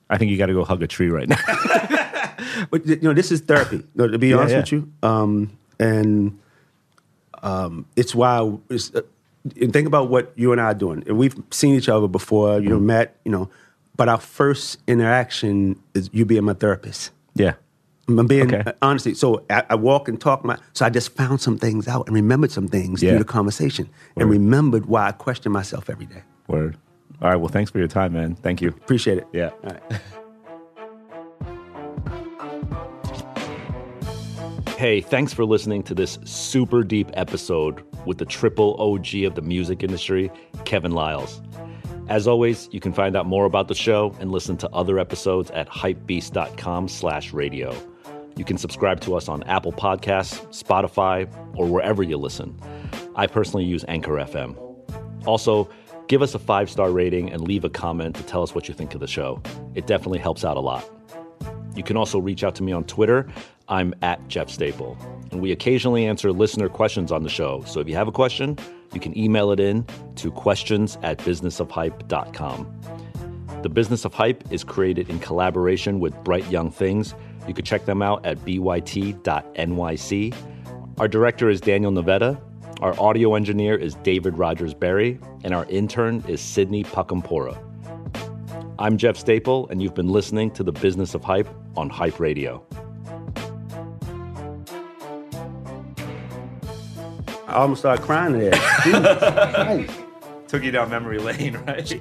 I 0.08 0.16
think 0.16 0.30
you 0.30 0.38
got 0.38 0.46
to 0.46 0.54
go 0.54 0.64
hug 0.64 0.82
a 0.82 0.86
tree 0.86 1.10
right 1.10 1.28
now. 1.28 1.36
But 2.70 2.86
you 2.86 2.96
know, 3.02 3.12
this 3.14 3.30
is 3.32 3.40
therapy. 3.40 3.82
know, 3.94 4.08
to 4.08 4.18
be 4.18 4.28
Yeah, 4.28 4.36
honest 4.36 4.52
yeah. 4.52 4.60
with 4.60 4.72
you, 4.72 4.92
um, 5.02 5.50
and 5.78 6.38
um, 7.42 7.86
it's 7.96 8.14
why. 8.14 8.52
It's, 8.70 8.94
uh, 8.94 9.02
and 9.60 9.72
think 9.72 9.86
about 9.86 10.10
what 10.10 10.32
you 10.36 10.52
and 10.52 10.60
I 10.60 10.64
are 10.66 10.74
doing. 10.74 11.02
And 11.06 11.16
we've 11.16 11.34
seen 11.50 11.74
each 11.74 11.88
other 11.88 12.08
before. 12.08 12.60
You 12.60 12.68
know, 12.70 12.80
met. 12.80 13.16
You 13.24 13.32
know, 13.32 13.50
but 13.96 14.08
our 14.08 14.18
first 14.20 14.78
interaction 14.86 15.80
is 15.94 16.10
you 16.12 16.24
being 16.24 16.44
my 16.44 16.54
therapist. 16.54 17.10
yeah. 17.34 17.54
I'm 18.10 18.26
being 18.26 18.54
Okay. 18.54 18.72
honestly. 18.80 19.12
So 19.12 19.44
I, 19.50 19.64
I 19.68 19.74
walk 19.74 20.08
and 20.08 20.18
talk. 20.18 20.42
My 20.42 20.56
so 20.72 20.86
I 20.86 20.88
just 20.90 21.14
found 21.14 21.42
some 21.42 21.58
things 21.58 21.86
out 21.86 22.06
and 22.06 22.14
remembered 22.14 22.50
some 22.50 22.66
things 22.66 23.02
Yeah. 23.02 23.10
through 23.10 23.18
the 23.18 23.24
conversation 23.26 23.90
and 24.16 24.30
remembered 24.30 24.86
why 24.86 25.08
I 25.08 25.12
question 25.12 25.52
myself 25.52 25.90
every 25.90 26.06
day. 26.06 26.22
Word. 26.46 26.78
All 27.20 27.28
right. 27.28 27.36
Well, 27.36 27.48
thanks 27.50 27.70
for 27.70 27.78
your 27.78 27.88
time, 27.88 28.14
man. 28.14 28.34
Thank 28.36 28.62
you. 28.62 28.68
Appreciate 28.70 29.18
it. 29.18 29.26
Yeah. 29.34 29.50
Hey, 34.78 35.00
thanks 35.00 35.34
for 35.34 35.44
listening 35.44 35.82
to 35.82 35.94
this 35.96 36.20
super 36.22 36.84
deep 36.84 37.10
episode 37.14 37.82
with 38.06 38.18
the 38.18 38.24
triple 38.24 38.80
OG 38.80 39.24
of 39.24 39.34
the 39.34 39.42
music 39.42 39.82
industry, 39.82 40.30
Kevin 40.64 40.92
Liles. 40.92 41.42
As 42.08 42.28
always, 42.28 42.68
you 42.70 42.78
can 42.78 42.92
find 42.92 43.16
out 43.16 43.26
more 43.26 43.44
about 43.44 43.66
the 43.66 43.74
show 43.74 44.14
and 44.20 44.30
listen 44.30 44.56
to 44.58 44.68
other 44.68 45.00
episodes 45.00 45.50
at 45.50 45.68
hypebeast.com 45.68 46.86
slash 46.86 47.32
radio. 47.32 47.74
You 48.36 48.44
can 48.44 48.56
subscribe 48.56 49.00
to 49.00 49.16
us 49.16 49.28
on 49.28 49.42
Apple 49.42 49.72
Podcasts, 49.72 50.46
Spotify, 50.56 51.28
or 51.56 51.66
wherever 51.66 52.04
you 52.04 52.16
listen. 52.16 52.56
I 53.16 53.26
personally 53.26 53.64
use 53.64 53.84
Anchor 53.88 54.12
FM. 54.12 54.56
Also, 55.26 55.68
give 56.06 56.22
us 56.22 56.36
a 56.36 56.38
five 56.38 56.70
star 56.70 56.92
rating 56.92 57.32
and 57.32 57.40
leave 57.40 57.64
a 57.64 57.68
comment 57.68 58.14
to 58.14 58.22
tell 58.22 58.44
us 58.44 58.54
what 58.54 58.68
you 58.68 58.74
think 58.74 58.94
of 58.94 59.00
the 59.00 59.08
show. 59.08 59.42
It 59.74 59.88
definitely 59.88 60.20
helps 60.20 60.44
out 60.44 60.56
a 60.56 60.60
lot. 60.60 60.88
You 61.74 61.82
can 61.82 61.96
also 61.96 62.20
reach 62.20 62.44
out 62.44 62.54
to 62.54 62.62
me 62.62 62.70
on 62.70 62.84
Twitter. 62.84 63.28
I'm 63.68 63.94
at 64.02 64.26
Jeff 64.28 64.48
Staple. 64.50 64.96
And 65.30 65.40
we 65.40 65.52
occasionally 65.52 66.06
answer 66.06 66.32
listener 66.32 66.68
questions 66.68 67.12
on 67.12 67.22
the 67.22 67.28
show. 67.28 67.62
So 67.66 67.80
if 67.80 67.88
you 67.88 67.94
have 67.94 68.08
a 68.08 68.12
question, 68.12 68.58
you 68.92 69.00
can 69.00 69.16
email 69.16 69.52
it 69.52 69.60
in 69.60 69.86
to 70.16 70.30
questions 70.30 70.98
at 71.02 71.18
businessofhype.com. 71.18 72.80
The 73.62 73.68
Business 73.68 74.04
of 74.04 74.14
Hype 74.14 74.50
is 74.52 74.64
created 74.64 75.10
in 75.10 75.18
collaboration 75.18 76.00
with 76.00 76.14
Bright 76.24 76.48
Young 76.50 76.70
Things. 76.70 77.14
You 77.46 77.54
can 77.54 77.64
check 77.64 77.84
them 77.84 78.02
out 78.02 78.24
at 78.24 78.38
byt.nyc. 78.38 79.14
Our 80.98 81.08
director 81.08 81.50
is 81.50 81.60
Daniel 81.60 81.90
Nevada. 81.90 82.40
Our 82.80 82.98
audio 83.00 83.34
engineer 83.34 83.76
is 83.76 83.94
David 83.96 84.38
Rogers 84.38 84.74
Berry. 84.74 85.18
And 85.44 85.52
our 85.52 85.66
intern 85.66 86.24
is 86.28 86.40
Sydney 86.40 86.84
Pakampora. 86.84 87.58
I'm 88.78 88.96
Jeff 88.96 89.16
Staple, 89.16 89.68
and 89.70 89.82
you've 89.82 89.94
been 89.94 90.10
listening 90.10 90.52
to 90.52 90.62
The 90.62 90.70
Business 90.70 91.14
of 91.14 91.24
Hype 91.24 91.48
on 91.76 91.90
Hype 91.90 92.20
Radio. 92.20 92.64
I 97.48 97.54
almost 97.54 97.80
started 97.80 98.04
crying 98.04 98.38
there. 98.38 98.52
Took 100.48 100.62
you 100.62 100.70
down 100.70 100.90
memory 100.90 101.18
lane, 101.18 101.56
right? 101.66 102.00